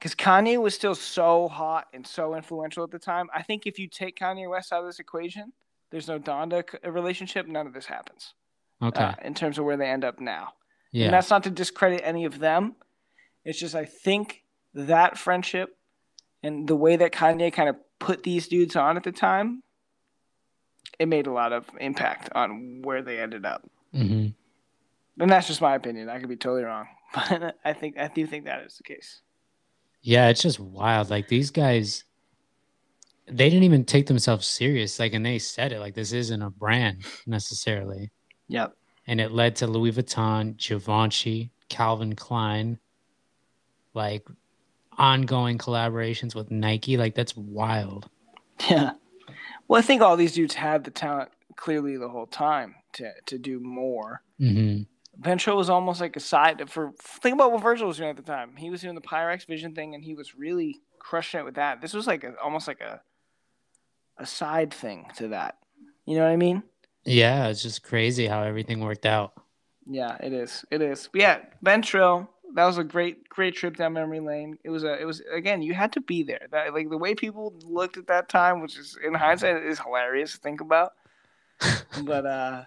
because 0.00 0.14
Kanye 0.14 0.56
was 0.56 0.74
still 0.74 0.94
so 0.94 1.46
hot 1.46 1.88
and 1.92 2.06
so 2.06 2.34
influential 2.34 2.82
at 2.82 2.90
the 2.90 2.98
time. 2.98 3.28
I 3.34 3.42
think 3.42 3.66
if 3.66 3.78
you 3.78 3.86
take 3.86 4.18
Kanye 4.18 4.48
West 4.48 4.72
out 4.72 4.80
of 4.80 4.86
this 4.86 4.98
equation, 4.98 5.52
there's 5.90 6.08
no 6.08 6.18
Donda 6.18 6.64
relationship. 6.90 7.46
None 7.46 7.66
of 7.66 7.74
this 7.74 7.84
happens. 7.84 8.32
Okay. 8.82 9.02
Uh, 9.02 9.12
in 9.22 9.34
terms 9.34 9.58
of 9.58 9.66
where 9.66 9.76
they 9.76 9.90
end 9.90 10.04
up 10.04 10.18
now. 10.18 10.54
Yeah. 10.90 11.04
And 11.04 11.14
that's 11.14 11.28
not 11.28 11.42
to 11.42 11.50
discredit 11.50 12.00
any 12.02 12.24
of 12.24 12.38
them. 12.38 12.76
It's 13.44 13.58
just 13.58 13.74
I 13.74 13.84
think 13.84 14.42
that 14.72 15.18
friendship 15.18 15.76
and 16.42 16.66
the 16.66 16.76
way 16.76 16.96
that 16.96 17.12
Kanye 17.12 17.52
kind 17.52 17.68
of 17.68 17.76
put 17.98 18.22
these 18.22 18.48
dudes 18.48 18.76
on 18.76 18.96
at 18.96 19.02
the 19.02 19.12
time, 19.12 19.62
it 20.98 21.08
made 21.08 21.26
a 21.26 21.32
lot 21.32 21.52
of 21.52 21.66
impact 21.78 22.30
on 22.34 22.80
where 22.82 23.02
they 23.02 23.20
ended 23.20 23.44
up. 23.44 23.68
Mm-hmm. 23.94 24.28
And 25.22 25.30
that's 25.30 25.46
just 25.46 25.60
my 25.60 25.74
opinion. 25.74 26.08
I 26.08 26.20
could 26.20 26.30
be 26.30 26.36
totally 26.36 26.64
wrong, 26.64 26.86
but 27.14 27.58
I 27.62 27.74
think 27.74 27.98
I 27.98 28.08
do 28.08 28.26
think 28.26 28.46
that 28.46 28.62
is 28.62 28.78
the 28.78 28.84
case. 28.84 29.20
Yeah, 30.02 30.28
it's 30.28 30.42
just 30.42 30.60
wild. 30.60 31.10
Like 31.10 31.28
these 31.28 31.50
guys, 31.50 32.04
they 33.26 33.50
didn't 33.50 33.64
even 33.64 33.84
take 33.84 34.06
themselves 34.06 34.46
serious. 34.46 34.98
Like, 34.98 35.12
and 35.12 35.24
they 35.24 35.38
said 35.38 35.72
it 35.72 35.80
like 35.80 35.94
this 35.94 36.12
isn't 36.12 36.42
a 36.42 36.50
brand 36.50 37.04
necessarily. 37.26 38.10
Yep. 38.48 38.74
And 39.06 39.20
it 39.20 39.32
led 39.32 39.56
to 39.56 39.66
Louis 39.66 39.92
Vuitton, 39.92 40.56
Givenchy, 40.56 41.50
Calvin 41.68 42.14
Klein, 42.14 42.78
like 43.94 44.26
ongoing 44.96 45.58
collaborations 45.58 46.34
with 46.34 46.50
Nike. 46.50 46.96
Like 46.96 47.14
that's 47.14 47.36
wild. 47.36 48.08
Yeah. 48.68 48.92
Well, 49.68 49.78
I 49.78 49.82
think 49.82 50.02
all 50.02 50.16
these 50.16 50.34
dudes 50.34 50.54
had 50.54 50.84
the 50.84 50.90
talent 50.90 51.30
clearly 51.56 51.96
the 51.96 52.08
whole 52.08 52.26
time 52.26 52.74
to 52.94 53.10
to 53.26 53.38
do 53.38 53.60
more. 53.60 54.22
Mm-hmm. 54.40 54.82
Venture 55.18 55.54
was 55.54 55.68
almost 55.68 56.00
like 56.00 56.16
a 56.16 56.20
side 56.20 56.70
for 56.70 56.92
think 56.98 57.34
about 57.34 57.52
what 57.52 57.62
Virgil 57.62 57.88
was 57.88 57.98
doing 57.98 58.10
at 58.10 58.16
the 58.16 58.22
time. 58.22 58.56
He 58.56 58.70
was 58.70 58.80
doing 58.80 58.94
the 58.94 59.00
Pyrex 59.00 59.46
Vision 59.46 59.74
thing, 59.74 59.94
and 59.94 60.04
he 60.04 60.14
was 60.14 60.34
really 60.34 60.80
crushing 60.98 61.40
it 61.40 61.44
with 61.44 61.56
that. 61.56 61.80
This 61.80 61.92
was 61.92 62.06
like 62.06 62.24
a, 62.24 62.34
almost 62.42 62.68
like 62.68 62.80
a 62.80 63.00
a 64.18 64.26
side 64.26 64.72
thing 64.72 65.06
to 65.16 65.28
that. 65.28 65.56
You 66.06 66.16
know 66.16 66.24
what 66.24 66.32
I 66.32 66.36
mean? 66.36 66.62
Yeah, 67.04 67.48
it's 67.48 67.62
just 67.62 67.82
crazy 67.82 68.26
how 68.26 68.42
everything 68.42 68.80
worked 68.80 69.06
out. 69.06 69.32
Yeah, 69.86 70.16
it 70.20 70.32
is. 70.32 70.64
It 70.70 70.82
is. 70.82 71.08
But 71.12 71.20
yeah, 71.20 71.38
Ben 71.62 71.82
that 72.54 72.66
was 72.66 72.78
a 72.78 72.84
great, 72.84 73.28
great 73.28 73.54
trip 73.54 73.76
down 73.76 73.92
memory 73.92 74.20
lane. 74.20 74.58
It 74.64 74.70
was 74.70 74.84
a, 74.84 75.00
it 75.00 75.04
was 75.04 75.22
again, 75.32 75.62
you 75.62 75.72
had 75.72 75.92
to 75.92 76.00
be 76.00 76.22
there. 76.22 76.46
That 76.50 76.74
like 76.74 76.90
the 76.90 76.98
way 76.98 77.14
people 77.14 77.54
looked 77.64 77.96
at 77.96 78.08
that 78.08 78.28
time, 78.28 78.60
which 78.60 78.76
is 78.78 78.98
in 79.04 79.14
hindsight 79.14 79.62
is 79.62 79.78
hilarious 79.78 80.32
to 80.32 80.38
think 80.38 80.60
about. 80.60 80.92
but 82.04 82.26
uh, 82.26 82.64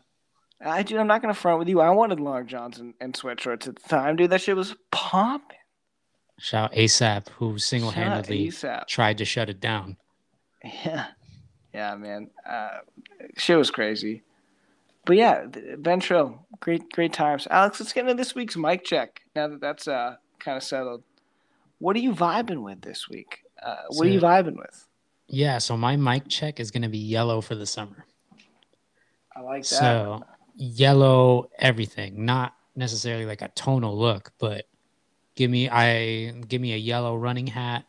I 0.64 0.84
dude, 0.84 0.99
I'm 0.99 1.07
not 1.07 1.22
gonna 1.22 1.34
front 1.34 1.59
with 1.59 1.68
you. 1.68 1.82
I 1.82 1.89
wanted 1.89 2.20
long 2.20 2.47
johns 2.47 2.80
and, 2.80 2.93
and 2.99 3.14
sweatshirts 3.14 3.68
at 3.68 3.76
the 3.76 3.89
time, 3.89 4.16
dude. 4.16 4.30
That 4.30 4.41
shit 4.41 4.55
was 4.55 4.76
popping. 4.91 5.57
Shout 6.39 6.74
ASAP, 6.74 7.30
who 7.30 7.57
single 7.57 7.91
handedly 7.91 8.51
tried 8.88 9.18
to 9.20 9.26
shut 9.26 9.49
it 9.49 9.59
down. 9.59 9.97
Yeah, 10.64 11.07
yeah, 11.74 11.95
man. 11.95 12.30
Uh, 12.49 12.80
shit 13.38 13.57
was 13.57 13.72
crazy. 13.72 14.24
But 15.05 15.18
yeah, 15.18 15.45
Been 15.82 15.99
Trill, 15.99 16.45
great, 16.59 16.89
great 16.91 17.11
times. 17.11 17.47
Alex, 17.51 17.80
let's 17.80 17.91
get 17.91 18.05
into 18.05 18.14
this 18.14 18.34
week's 18.34 18.55
mic 18.55 18.86
check. 18.86 19.22
Now 19.36 19.49
that 19.49 19.59
that's 19.59 19.88
uh, 19.88 20.16
kind 20.39 20.55
of 20.55 20.64
settled, 20.64 21.03
what 21.80 21.95
are 21.95 21.99
you 21.99 22.14
vibing 22.14 22.64
with 22.64 22.82
this 22.82 23.09
week? 23.09 23.43
Uh, 23.61 23.76
what 23.89 23.97
so, 23.97 24.03
are 24.05 24.07
you 24.07 24.22
vibing 24.22 24.57
with? 24.57 24.88
Yeah, 25.28 25.57
so 25.57 25.76
my 25.76 25.97
mic 25.97 26.30
check 26.30 26.59
is 26.59 26.72
going 26.72 26.84
to 26.84 26.89
be 26.89 26.99
yellow 26.99 27.41
for 27.41 27.55
the 27.55 27.66
summer. 27.66 28.05
I 29.36 29.41
like 29.41 29.64
that. 29.64 29.68
So 29.68 30.24
yellow 30.56 31.49
everything, 31.60 32.26
not 32.26 32.56
necessarily 32.76 33.26
like 33.26 33.41
a 33.41 33.49
tonal 33.49 33.97
look, 33.97 34.32
but 34.39 34.66
give 35.36 35.49
me 35.49 35.70
I 35.70 36.32
give 36.47 36.62
me 36.62 36.74
a 36.74 36.78
yellow 36.78 37.16
running 37.16 37.47
hat, 37.47 37.86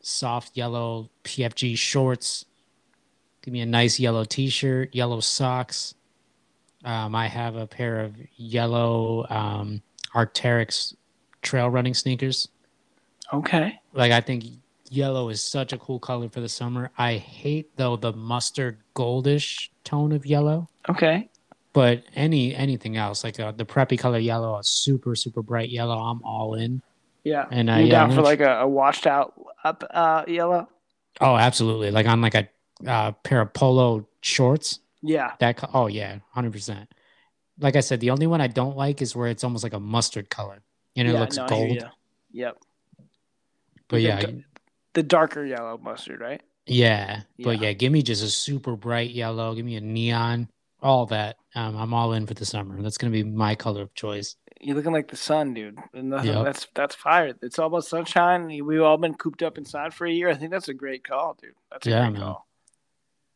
soft 0.00 0.56
yellow 0.56 1.10
PFG 1.24 1.76
shorts. 1.78 2.44
Give 3.42 3.52
me 3.52 3.60
a 3.60 3.66
nice 3.66 4.00
yellow 4.00 4.24
t-shirt, 4.24 4.92
yellow 4.92 5.20
socks, 5.20 5.94
um, 6.86 7.16
I 7.16 7.26
have 7.26 7.56
a 7.56 7.66
pair 7.66 7.98
of 8.00 8.14
yellow 8.36 9.26
um, 9.28 9.82
Arc'teryx 10.14 10.94
trail 11.42 11.68
running 11.68 11.94
sneakers. 11.94 12.48
Okay. 13.32 13.80
Like 13.92 14.12
I 14.12 14.20
think 14.20 14.44
yellow 14.88 15.28
is 15.28 15.42
such 15.42 15.72
a 15.72 15.78
cool 15.78 15.98
color 15.98 16.28
for 16.28 16.40
the 16.40 16.48
summer. 16.48 16.92
I 16.96 17.14
hate 17.14 17.76
though 17.76 17.96
the 17.96 18.12
mustard 18.12 18.78
goldish 18.94 19.68
tone 19.82 20.12
of 20.12 20.24
yellow. 20.24 20.68
Okay. 20.88 21.28
But 21.76 22.04
any 22.14 22.54
anything 22.54 22.96
else 22.96 23.22
like 23.22 23.38
uh, 23.38 23.52
the 23.52 23.66
preppy 23.66 23.98
color 23.98 24.18
yellow, 24.18 24.58
a 24.58 24.64
super 24.64 25.14
super 25.14 25.42
bright 25.42 25.68
yellow, 25.68 25.98
I'm 25.98 26.22
all 26.22 26.54
in. 26.54 26.80
Yeah. 27.22 27.44
And 27.50 27.68
uh, 27.68 27.74
you 27.74 27.88
yeah, 27.88 28.06
down 28.06 28.14
for 28.14 28.22
like 28.22 28.40
a, 28.40 28.60
a, 28.60 28.66
washed 28.66 29.06
out 29.06 29.34
up 29.62 29.84
uh, 29.90 30.24
yellow? 30.26 30.70
Oh, 31.20 31.36
absolutely. 31.36 31.90
Like 31.90 32.06
on 32.06 32.22
like 32.22 32.34
a 32.34 32.48
uh, 32.86 33.12
pair 33.12 33.42
of 33.42 33.52
polo 33.52 34.08
shorts. 34.22 34.80
Yeah. 35.02 35.32
That 35.38 35.68
oh 35.74 35.86
yeah, 35.86 36.20
hundred 36.30 36.52
percent. 36.52 36.88
Like 37.60 37.76
I 37.76 37.80
said, 37.80 38.00
the 38.00 38.08
only 38.08 38.26
one 38.26 38.40
I 38.40 38.46
don't 38.46 38.74
like 38.74 39.02
is 39.02 39.14
where 39.14 39.28
it's 39.28 39.44
almost 39.44 39.62
like 39.62 39.74
a 39.74 39.80
mustard 39.80 40.30
color 40.30 40.62
and 40.96 41.06
it 41.06 41.12
yeah, 41.12 41.20
looks 41.20 41.36
no, 41.36 41.46
gold. 41.46 41.84
Yep. 42.32 42.56
But 43.88 43.96
the, 43.96 44.00
yeah, 44.00 44.26
the 44.94 45.02
darker 45.02 45.44
yellow 45.44 45.76
mustard, 45.76 46.20
right? 46.20 46.40
Yeah, 46.64 47.20
yeah, 47.36 47.44
but 47.44 47.60
yeah, 47.60 47.74
give 47.74 47.92
me 47.92 48.00
just 48.00 48.22
a 48.22 48.28
super 48.28 48.76
bright 48.76 49.10
yellow. 49.10 49.54
Give 49.54 49.66
me 49.66 49.76
a 49.76 49.82
neon, 49.82 50.48
all 50.82 51.06
that. 51.06 51.36
Um, 51.54 51.76
I'm 51.76 51.94
all 51.94 52.12
in 52.12 52.26
for 52.26 52.34
the 52.34 52.46
summer. 52.46 52.80
That's 52.82 52.98
gonna 52.98 53.12
be 53.12 53.24
my 53.24 53.54
color 53.54 53.82
of 53.82 53.94
choice. 53.94 54.36
You're 54.60 54.76
looking 54.76 54.92
like 54.92 55.08
the 55.08 55.16
sun, 55.16 55.54
dude. 55.54 55.78
Yep. 55.92 56.44
that's 56.44 56.66
that's 56.74 56.94
fire. 56.94 57.34
It's 57.42 57.58
all 57.58 57.66
about 57.66 57.84
sunshine. 57.84 58.46
We've 58.46 58.82
all 58.82 58.96
been 58.96 59.14
cooped 59.14 59.42
up 59.42 59.58
inside 59.58 59.92
for 59.92 60.06
a 60.06 60.12
year. 60.12 60.28
I 60.28 60.34
think 60.34 60.50
that's 60.50 60.68
a 60.68 60.74
great 60.74 61.06
call, 61.06 61.36
dude. 61.40 61.52
That's 61.70 61.86
a 61.86 61.90
yeah, 61.90 62.00
great 62.00 62.12
man. 62.12 62.22
call. 62.22 62.46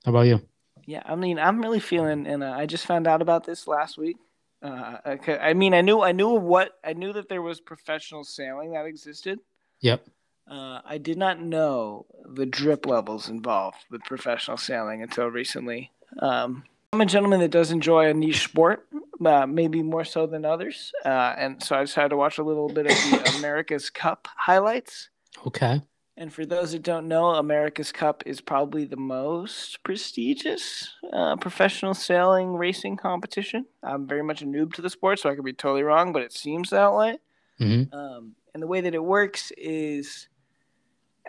How 0.05 0.11
about 0.11 0.27
you? 0.27 0.41
Yeah, 0.87 1.03
I 1.05 1.15
mean, 1.15 1.39
I'm 1.39 1.61
really 1.61 1.81
feeling, 1.81 2.27
and 2.27 2.43
uh, 2.43 2.51
I 2.51 2.67
just 2.67 2.87
found 2.87 3.07
out 3.07 3.23
about 3.23 3.45
this 3.45 3.67
last 3.69 3.99
week. 3.99 4.17
Uh, 4.63 4.97
I 5.27 5.55
mean, 5.55 5.73
I 5.73 5.81
knew, 5.81 6.03
I 6.03 6.13
knew 6.13 6.31
what, 6.31 6.79
I 6.85 6.93
knew 6.93 7.13
that 7.13 7.29
there 7.29 7.43
was 7.43 7.61
professional 7.61 8.25
sailing 8.25 8.73
that 8.73 8.87
existed. 8.87 9.41
Yep. 9.81 10.07
Uh, 10.51 10.81
I 10.85 10.99
did 10.99 11.17
not 11.17 11.41
know 11.41 12.07
the 12.25 12.45
drip 12.45 12.87
levels 12.87 13.29
involved 13.29 13.79
with 13.91 14.03
professional 14.03 14.57
sailing 14.57 15.03
until 15.03 15.29
recently. 15.29 15.93
Um, 16.19 16.65
I'm 16.93 17.01
a 17.01 17.07
gentleman 17.07 17.39
that 17.41 17.53
does 17.53 17.71
enjoy 17.71 18.11
a 18.11 18.15
niche 18.15 18.43
sport, 18.43 18.87
uh, 19.25 19.47
maybe 19.47 19.81
more 19.81 20.05
so 20.05 20.27
than 20.27 20.45
others, 20.45 20.93
uh, 21.05 21.35
and 21.39 21.63
so 21.63 21.77
I 21.77 21.83
decided 21.83 22.09
to 22.09 22.17
watch 22.17 22.39
a 22.39 22.43
little 22.43 22.69
bit 22.69 22.87
of 22.87 22.93
the 22.93 23.35
America's 23.39 23.91
Cup 23.91 24.27
highlights. 24.37 25.09
Okay. 25.47 25.83
And 26.17 26.33
for 26.33 26.45
those 26.45 26.73
that 26.73 26.83
don't 26.83 27.07
know, 27.07 27.27
America's 27.29 27.93
Cup 27.93 28.25
is 28.27 28.41
probably 28.41 28.85
the 28.85 28.97
most 28.97 29.83
prestigious 29.85 30.93
uh, 31.13 31.37
professional 31.37 31.95
sailing 31.95 32.55
racing 32.55 32.97
competition. 32.97 33.67
I'm 33.85 34.09
very 34.09 34.23
much 34.23 34.43
a 34.43 34.45
noob 34.45 34.75
to 34.75 34.83
the 34.83 34.91
sport, 34.91 35.21
so 35.21 35.31
I 35.31 35.37
could 35.37 35.45
be 35.45 35.53
totally 35.53 35.85
wrong, 35.85 36.13
but 36.13 36.23
it 36.23 36.33
seems 36.33 36.71
that 36.71 36.93
way. 36.93 37.19
Mm-hmm. 37.61 37.95
Um, 37.95 38.35
and 38.53 38.63
the 38.63 38.67
way 38.67 38.81
that 38.81 38.95
it 38.95 39.05
works 39.05 39.53
is 39.57 40.29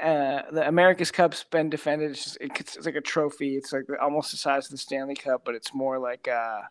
uh, 0.02 0.44
the 0.52 0.68
America's 0.68 1.12
Cup's 1.12 1.44
been 1.44 1.70
defended. 1.70 2.12
It's, 2.12 2.24
just, 2.24 2.38
it's, 2.42 2.86
like 2.86 2.96
a 2.96 3.02
trophy. 3.02 3.56
It's 3.56 3.74
like 3.74 3.86
almost 4.02 4.32
the 4.32 4.38
size 4.38 4.66
of 4.66 4.72
the 4.72 4.78
Stanley 4.78 5.16
Cup, 5.16 5.44
but 5.46 5.56
it's 5.56 5.74
more 5.74 6.00
like 6.00 6.28
uh, 6.28 6.62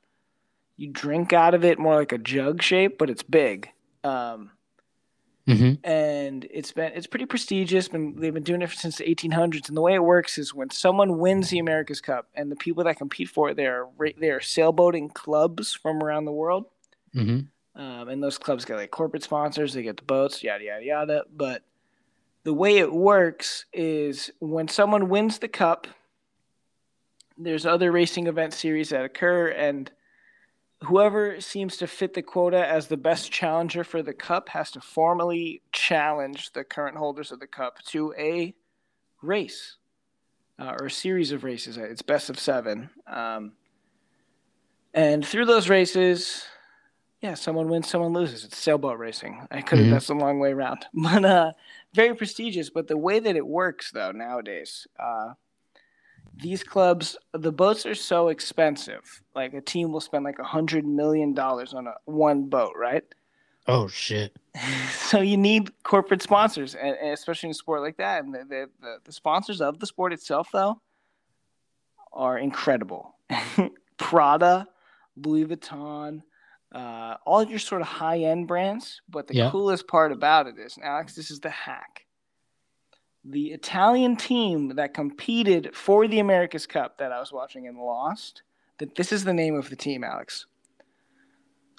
you 0.77 0.89
drink 0.89 1.33
out 1.33 1.55
of 1.55 1.65
it, 1.65 1.79
more 1.79 1.97
like 1.97 2.13
a 2.13 2.19
jug 2.19 2.63
shape, 2.63 2.99
but 2.99 3.11
it's 3.11 3.23
big. 3.23 3.71
Um, 4.05 4.53
Mm-hmm. 5.51 5.85
and 5.85 6.47
it's 6.51 6.71
been 6.71 6.93
it's 6.95 7.09
pretty 7.09 7.25
prestigious. 7.25 7.89
Been 7.89 8.15
they've 8.21 8.33
been 8.33 8.45
doing 8.45 8.63
it 8.63 8.71
since 8.71 8.99
the 8.99 9.05
1800s. 9.05 9.67
And 9.69 9.77
the 9.77 9.81
way 9.81 9.95
it 9.95 10.05
works 10.05 10.39
is 10.39 10.55
when 10.55 10.71
someone 10.71 11.19
wins 11.19 11.51
the 11.51 11.59
America's 11.59 12.01
Cup, 12.01 12.29
and 12.35 12.53
the 12.53 12.57
people 12.57 12.85
that 12.85 12.99
compete 12.99 13.29
for 13.29 13.51
it, 13.51 13.57
they're 13.57 13.87
they're 14.19 14.39
sailboating 14.39 15.13
clubs 15.13 15.73
from 15.75 16.03
around 16.03 16.27
the 16.27 16.33
world. 16.33 16.67
Mm-hmm. 17.17 17.81
Um, 17.81 18.09
and 18.09 18.23
those 18.23 18.39
clubs 18.39 18.65
get 18.65 18.77
like 18.77 18.91
corporate 18.91 19.25
sponsors, 19.25 19.73
they 19.73 19.83
get 19.83 19.97
the 19.97 20.05
boats, 20.05 20.45
yada 20.45 20.63
yada 20.63 20.85
yada. 20.85 21.25
But 21.35 21.63
the 22.45 22.55
way 22.55 22.79
it 22.79 22.93
works 22.93 23.67
is 23.73 24.31
when 24.41 24.69
someone 24.69 25.09
wins 25.09 25.39
the 25.39 25.49
cup, 25.49 25.87
there's 27.37 27.67
other 27.67 27.93
racing 27.93 28.27
event 28.27 28.55
series 28.55 28.91
that 28.91 29.05
occur, 29.05 29.49
and 29.49 29.91
whoever 30.85 31.41
seems 31.41 31.77
to 31.79 31.87
fit 31.87 32.15
the 32.15 32.23
quota 32.23 32.67
as 32.67 32.87
the 32.87 32.97
best 32.97 33.31
challenger 33.31 33.85
for 33.85 34.03
the 34.03 34.15
cup 34.15 34.49
has 34.51 34.71
to 34.71 34.81
formally 34.81 35.63
challenge 35.73 36.53
the 36.53 36.65
current 36.65 36.97
holders 36.97 37.33
of 37.33 37.41
the 37.41 37.47
cup 37.47 37.83
to 37.85 38.15
a 38.19 38.55
race 39.23 39.77
uh, 40.59 40.75
or 40.81 40.87
a 40.87 40.91
series 40.91 41.33
of 41.33 41.45
races. 41.45 41.77
It's 41.77 42.03
best 42.03 42.31
of 42.31 42.39
seven. 42.39 42.91
Um, 43.07 43.53
and 44.95 45.25
through 45.25 45.45
those 45.45 45.69
races, 45.69 46.45
yeah, 47.21 47.35
someone 47.35 47.69
wins, 47.69 47.89
someone 47.89 48.13
loses. 48.13 48.45
It's 48.45 48.57
sailboat 48.57 48.99
racing. 48.99 49.47
I 49.51 49.61
could 49.63 49.79
have 49.79 49.89
Mhm. 49.89 49.91
that's 49.91 50.09
a 50.09 50.15
long 50.15 50.39
way 50.41 50.53
around, 50.53 50.87
but 50.95 51.25
uh, 51.25 51.53
very 51.93 52.15
prestigious. 52.15 52.71
But 52.71 52.89
the 52.89 52.97
way 52.97 53.19
that 53.21 53.37
it 53.37 53.47
works, 53.47 53.91
though, 53.91 54.13
nowadays, 54.13 54.87
uh, 54.99 55.35
these 56.35 56.63
clubs, 56.63 57.19
the 57.33 57.53
boats 57.53 57.85
are 57.85 57.95
so 57.95 58.29
expensive. 58.29 59.23
Like 59.35 59.53
a 59.53 59.61
team 59.61 59.93
will 59.93 60.01
spend 60.01 60.25
like 60.25 60.39
a 60.39 60.45
hundred 60.45 60.87
million 60.87 61.35
dollars 61.35 61.75
on 61.75 61.87
a 61.87 61.95
one 62.07 62.45
boat, 62.45 62.73
right? 62.77 63.05
Oh 63.67 63.89
shit. 63.89 64.35
so 64.91 65.21
you 65.21 65.37
need 65.37 65.71
corporate 65.83 66.23
sponsors, 66.23 66.75
and, 66.75 66.97
and 66.97 67.11
especially 67.11 67.49
in 67.49 67.53
a 67.53 67.55
sport 67.55 67.83
like 67.83 67.99
that. 67.99 68.25
And 68.25 68.35
the, 68.35 68.39
the, 68.39 68.71
the, 68.81 68.97
the 69.05 69.13
sponsors 69.13 69.61
of 69.61 69.79
the 69.79 69.87
sport 69.87 70.13
itself, 70.15 70.49
though, 70.53 70.81
are 72.13 72.39
incredible. 72.39 73.15
Prada, 73.99 74.67
Louis 75.17 75.45
Vuitton, 75.45 76.23
uh, 76.73 77.17
all 77.27 77.43
your 77.43 77.59
sort 77.59 77.81
of 77.81 77.89
high 77.89 78.19
end 78.21 78.47
brands. 78.47 79.01
But 79.09 79.27
the 79.27 79.35
Yeah. 79.35 79.51
coolest 79.51 79.89
part 79.89 80.13
about 80.13 80.47
it 80.47 80.59
is, 80.59 80.79
Alex, 80.83 81.15
this 81.15 81.31
is 81.31 81.41
the 81.41 81.51
hack. 81.51 82.07
The 83.25 83.49
Italian 83.49 84.17
team 84.17 84.77
that 84.77 84.95
competed 84.95 85.75
for 85.75 86.07
the 86.09 86.21
America's 86.21 86.67
Cup 86.67 86.99
that 86.99 87.13
I 87.13 87.19
was 87.21 87.33
watching 87.33 87.67
and 87.67 87.77
lost. 87.79 88.43
That 88.79 88.95
this 88.95 89.13
is 89.13 89.25
the 89.25 89.35
name 89.35 89.55
of 89.57 89.69
the 89.69 89.77
team, 89.77 90.03
Alex. 90.05 90.47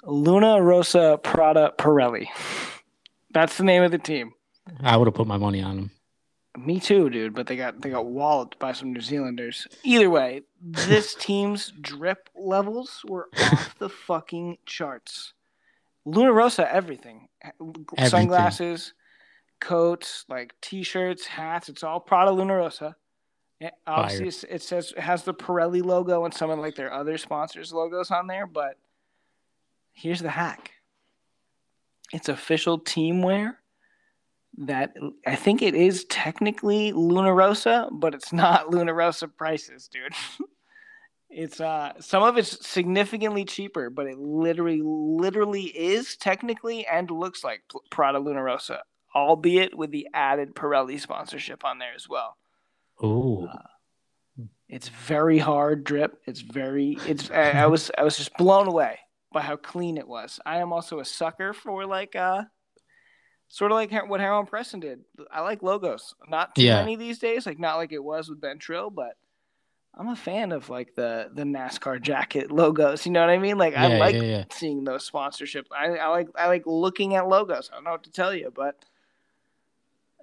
Luna 0.04 0.60
Rossa 0.62 1.18
Prada 1.22 1.72
Pirelli. 1.78 2.26
That's 3.32 3.56
the 3.56 3.64
name 3.64 3.82
of 3.82 3.90
the 3.90 3.98
team. 3.98 4.32
I 4.80 4.96
would 4.96 5.06
have 5.08 5.14
put 5.14 5.26
my 5.26 5.36
money 5.38 5.62
on 5.62 5.78
him. 5.78 5.90
Me 6.58 6.78
too, 6.80 7.08
dude. 7.08 7.34
But 7.34 7.46
they 7.46 7.56
got 7.56 7.80
they 7.80 7.90
got 7.90 8.06
walloped 8.06 8.58
by 8.58 8.72
some 8.72 8.92
New 8.92 9.00
Zealanders. 9.00 9.66
Either 9.84 10.10
way, 10.10 10.42
this 10.60 11.14
team's 11.18 11.72
drip 11.80 12.28
levels 12.34 13.02
were 13.08 13.28
off 13.40 13.78
the 13.78 13.88
fucking 13.88 14.58
charts. 14.66 15.32
Luna 16.04 16.32
Rossa, 16.32 16.70
everything, 16.72 17.28
Everything. 17.42 18.08
sunglasses, 18.08 18.92
coats, 19.60 20.24
like 20.28 20.52
t-shirts, 20.60 21.26
hats. 21.26 21.68
It's 21.68 21.84
all 21.84 22.00
Prada 22.00 22.32
Luna 22.32 22.56
Rossa. 22.56 22.96
Yeah, 23.60 23.70
obviously, 23.86 24.26
it's, 24.26 24.44
it 24.44 24.62
says 24.62 24.92
it 24.96 25.00
has 25.00 25.22
the 25.22 25.32
Pirelli 25.32 25.82
logo 25.82 26.24
and 26.24 26.34
some 26.34 26.50
of 26.50 26.58
like 26.58 26.74
their 26.74 26.92
other 26.92 27.16
sponsors' 27.16 27.72
logos 27.72 28.10
on 28.10 28.26
there. 28.26 28.46
But 28.46 28.76
here's 29.92 30.20
the 30.20 30.30
hack: 30.30 30.72
it's 32.12 32.28
official 32.28 32.78
team 32.78 33.22
wear 33.22 33.60
that 34.58 34.94
I 35.26 35.36
think 35.36 35.62
it 35.62 35.74
is 35.74 36.04
technically 36.04 36.92
Luna 36.92 37.32
Rossa, 37.32 37.88
but 37.90 38.14
it's 38.14 38.32
not 38.32 38.70
Luna 38.70 38.94
Rossa 38.94 39.28
prices, 39.28 39.88
dude. 39.88 40.12
it's 41.30 41.60
uh 41.60 41.92
some 41.98 42.22
of 42.22 42.36
it's 42.36 42.66
significantly 42.66 43.44
cheaper, 43.44 43.90
but 43.90 44.06
it 44.06 44.18
literally 44.18 44.82
literally 44.82 45.64
is 45.64 46.16
technically 46.16 46.86
and 46.86 47.10
looks 47.10 47.42
like 47.42 47.62
Prada 47.90 48.18
Luna 48.18 48.42
Rossa, 48.42 48.82
albeit 49.14 49.76
with 49.76 49.90
the 49.90 50.08
added 50.12 50.54
Pirelli 50.54 51.00
sponsorship 51.00 51.64
on 51.64 51.78
there 51.78 51.94
as 51.94 52.08
well. 52.08 52.36
Ooh. 53.02 53.48
It's 54.68 54.88
very 54.88 55.38
hard 55.38 55.84
drip. 55.84 56.18
It's 56.26 56.40
very 56.40 56.98
it's 57.06 57.30
I, 57.30 57.50
I 57.50 57.66
was 57.66 57.90
I 57.96 58.04
was 58.04 58.16
just 58.16 58.34
blown 58.36 58.68
away 58.68 58.98
by 59.32 59.42
how 59.42 59.56
clean 59.56 59.98
it 59.98 60.08
was. 60.08 60.40
I 60.46 60.58
am 60.58 60.72
also 60.72 61.00
a 61.00 61.04
sucker 61.04 61.52
for 61.52 61.84
like 61.86 62.16
uh 62.16 62.44
sort 63.52 63.70
of 63.70 63.76
like 63.76 63.92
what 64.08 64.18
Heron 64.18 64.46
Preston 64.46 64.80
did. 64.80 65.00
I 65.30 65.42
like 65.42 65.62
logos. 65.62 66.14
Not 66.26 66.54
too 66.54 66.62
Yeah. 66.62 66.76
many 66.80 66.96
these 66.96 67.18
days, 67.18 67.44
like 67.44 67.58
not 67.58 67.76
like 67.76 67.92
it 67.92 68.02
was 68.02 68.30
with 68.30 68.40
Been 68.40 68.58
Trill, 68.58 68.88
but 68.88 69.18
I'm 69.94 70.08
a 70.08 70.16
fan 70.16 70.52
of 70.52 70.70
like 70.70 70.94
the 70.94 71.28
the 71.34 71.42
NASCAR 71.42 72.00
jacket 72.00 72.50
logos. 72.50 73.04
You 73.04 73.12
know 73.12 73.20
what 73.20 73.28
I 73.28 73.36
mean? 73.36 73.58
Like 73.58 73.76
I 73.76 73.98
like 73.98 74.14
yeah, 74.14 74.22
yeah. 74.22 74.44
seeing 74.50 74.84
those 74.84 75.08
sponsorships. 75.08 75.66
I, 75.70 75.96
I 75.96 76.08
like 76.08 76.28
I 76.34 76.46
like 76.48 76.62
looking 76.64 77.14
at 77.14 77.28
logos. 77.28 77.68
I 77.70 77.74
don't 77.76 77.84
know 77.84 77.90
what 77.90 78.04
to 78.04 78.10
tell 78.10 78.34
you, 78.34 78.50
but 78.56 78.82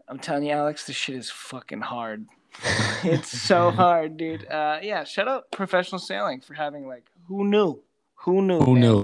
I'm 0.07 0.17
telling 0.17 0.43
you, 0.45 0.53
Alex, 0.53 0.87
this 0.87 0.95
shit 0.95 1.15
is 1.15 1.29
fucking 1.29 1.81
hard. 1.81 2.25
it's 3.03 3.29
so 3.29 3.69
hard, 3.83 4.17
dude. 4.17 4.47
Uh, 4.47 4.79
yeah, 4.81 5.03
shout 5.03 5.27
out 5.27 5.51
professional 5.51 5.99
sailing 5.99 6.41
for 6.41 6.55
having 6.55 6.87
like 6.87 7.05
who 7.27 7.45
knew? 7.47 7.79
Who 8.23 8.41
knew? 8.41 8.59
Who 8.61 8.73
man? 8.73 8.81
knew? 8.81 9.03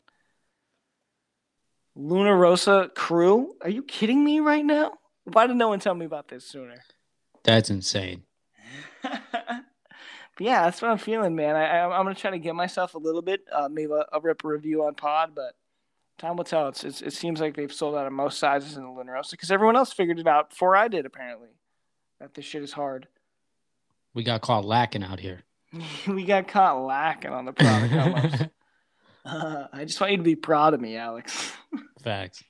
Luna 1.96 2.36
Rossa 2.36 2.92
crew? 2.96 3.56
Are 3.62 3.70
you 3.70 3.84
kidding 3.84 4.24
me 4.24 4.40
right 4.40 4.66
now? 4.66 4.94
Why 5.24 5.48
did 5.48 5.56
no 5.56 5.70
one 5.70 5.80
tell 5.80 5.96
me 5.96 6.06
about 6.06 6.28
this 6.28 6.46
sooner? 6.46 6.84
That's 7.44 7.70
insane. 7.70 8.24
but 9.02 9.22
yeah, 10.40 10.64
that's 10.64 10.82
what 10.82 10.92
I'm 10.92 10.98
feeling, 10.98 11.36
man. 11.36 11.56
I, 11.56 11.66
I, 11.66 11.98
I'm 11.98 12.06
gonna 12.06 12.16
try 12.16 12.32
to 12.32 12.40
get 12.40 12.56
myself 12.56 12.96
a 12.96 13.00
little 13.00 13.22
bit, 13.22 13.42
uh, 13.52 13.70
maybe 13.72 13.92
a, 13.92 14.06
a 14.14 14.20
rip 14.20 14.44
a 14.44 14.48
review 14.48 14.84
on 14.84 14.96
Pod, 14.96 15.34
but 15.36 15.56
time 16.18 16.36
will 16.36 16.44
tell. 16.44 16.68
It's, 16.68 16.84
it's 16.84 17.02
it 17.02 17.14
seems 17.14 17.40
like 17.40 17.56
they've 17.56 17.72
sold 17.72 17.96
out 17.96 18.08
of 18.08 18.14
most 18.14 18.40
sizes 18.40 18.78
in 18.78 18.84
the 18.84 18.90
Luna 18.90 19.14
Rossa 19.14 19.36
because 19.36 19.52
everyone 19.52 19.76
else 19.76 19.94
figured 19.94 20.20
it 20.20 20.28
out 20.28 20.50
before 20.50 20.76
I 20.76 20.88
did, 20.88 21.06
apparently. 21.06 21.50
That 22.20 22.34
this 22.34 22.46
shit 22.46 22.64
is 22.64 22.74
hard. 22.74 23.08
We 24.14 24.24
got 24.24 24.42
caught 24.42 24.66
lacking 24.66 25.04
out 25.04 25.20
here. 25.20 25.44
we 26.08 26.24
got 26.24 26.48
caught 26.48 26.82
lacking 26.82 27.32
on 27.32 27.46
the 27.46 27.54
product. 27.54 28.50
uh, 29.26 29.68
I 29.74 29.86
just 29.86 30.00
want 30.00 30.12
you 30.12 30.18
to 30.18 30.24
be 30.24 30.36
proud 30.36 30.74
of 30.74 30.82
me, 30.82 30.96
Alex. 30.96 31.52
Facts. 32.04 32.44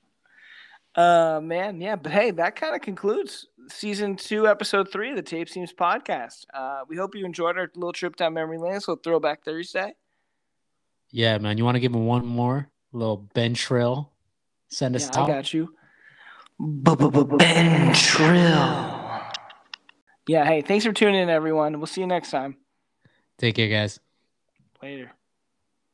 Uh, 0.94 1.40
man, 1.42 1.80
yeah, 1.80 1.96
but 1.96 2.12
hey, 2.12 2.30
that 2.30 2.56
kind 2.56 2.74
of 2.74 2.80
concludes 2.80 3.46
season 3.68 4.16
two, 4.16 4.46
episode 4.46 4.90
three 4.90 5.10
of 5.10 5.16
the 5.16 5.22
Tape 5.22 5.48
Seams 5.48 5.72
podcast. 5.72 6.46
Uh, 6.54 6.82
we 6.88 6.96
hope 6.96 7.14
you 7.14 7.24
enjoyed 7.26 7.58
our 7.58 7.70
little 7.74 7.92
trip 7.92 8.16
down 8.16 8.34
memory 8.34 8.58
lane. 8.58 8.80
So 8.80 8.96
throwback 8.96 9.44
Thursday. 9.44 9.94
Yeah, 11.10 11.38
man. 11.38 11.58
You 11.58 11.64
want 11.64 11.76
to 11.76 11.80
give 11.80 11.94
him 11.94 12.06
one 12.06 12.26
more 12.26 12.68
little 12.92 13.28
Been 13.34 13.54
Trill? 13.54 14.10
Send 14.68 14.96
us 14.96 15.10
Yeah, 15.12 15.22
I 15.22 15.26
got 15.26 15.52
you. 15.52 15.74
Been 16.58 17.92
Trill. 17.92 18.96
Yeah, 20.28 20.44
hey, 20.44 20.62
thanks 20.62 20.84
for 20.84 20.92
tuning 20.92 21.20
in, 21.20 21.28
everyone. 21.28 21.78
We'll 21.78 21.86
see 21.86 22.00
you 22.00 22.06
next 22.06 22.30
time. 22.30 22.56
Take 23.38 23.54
care, 23.54 23.68
guys. 23.68 24.00
Later. 24.82 25.12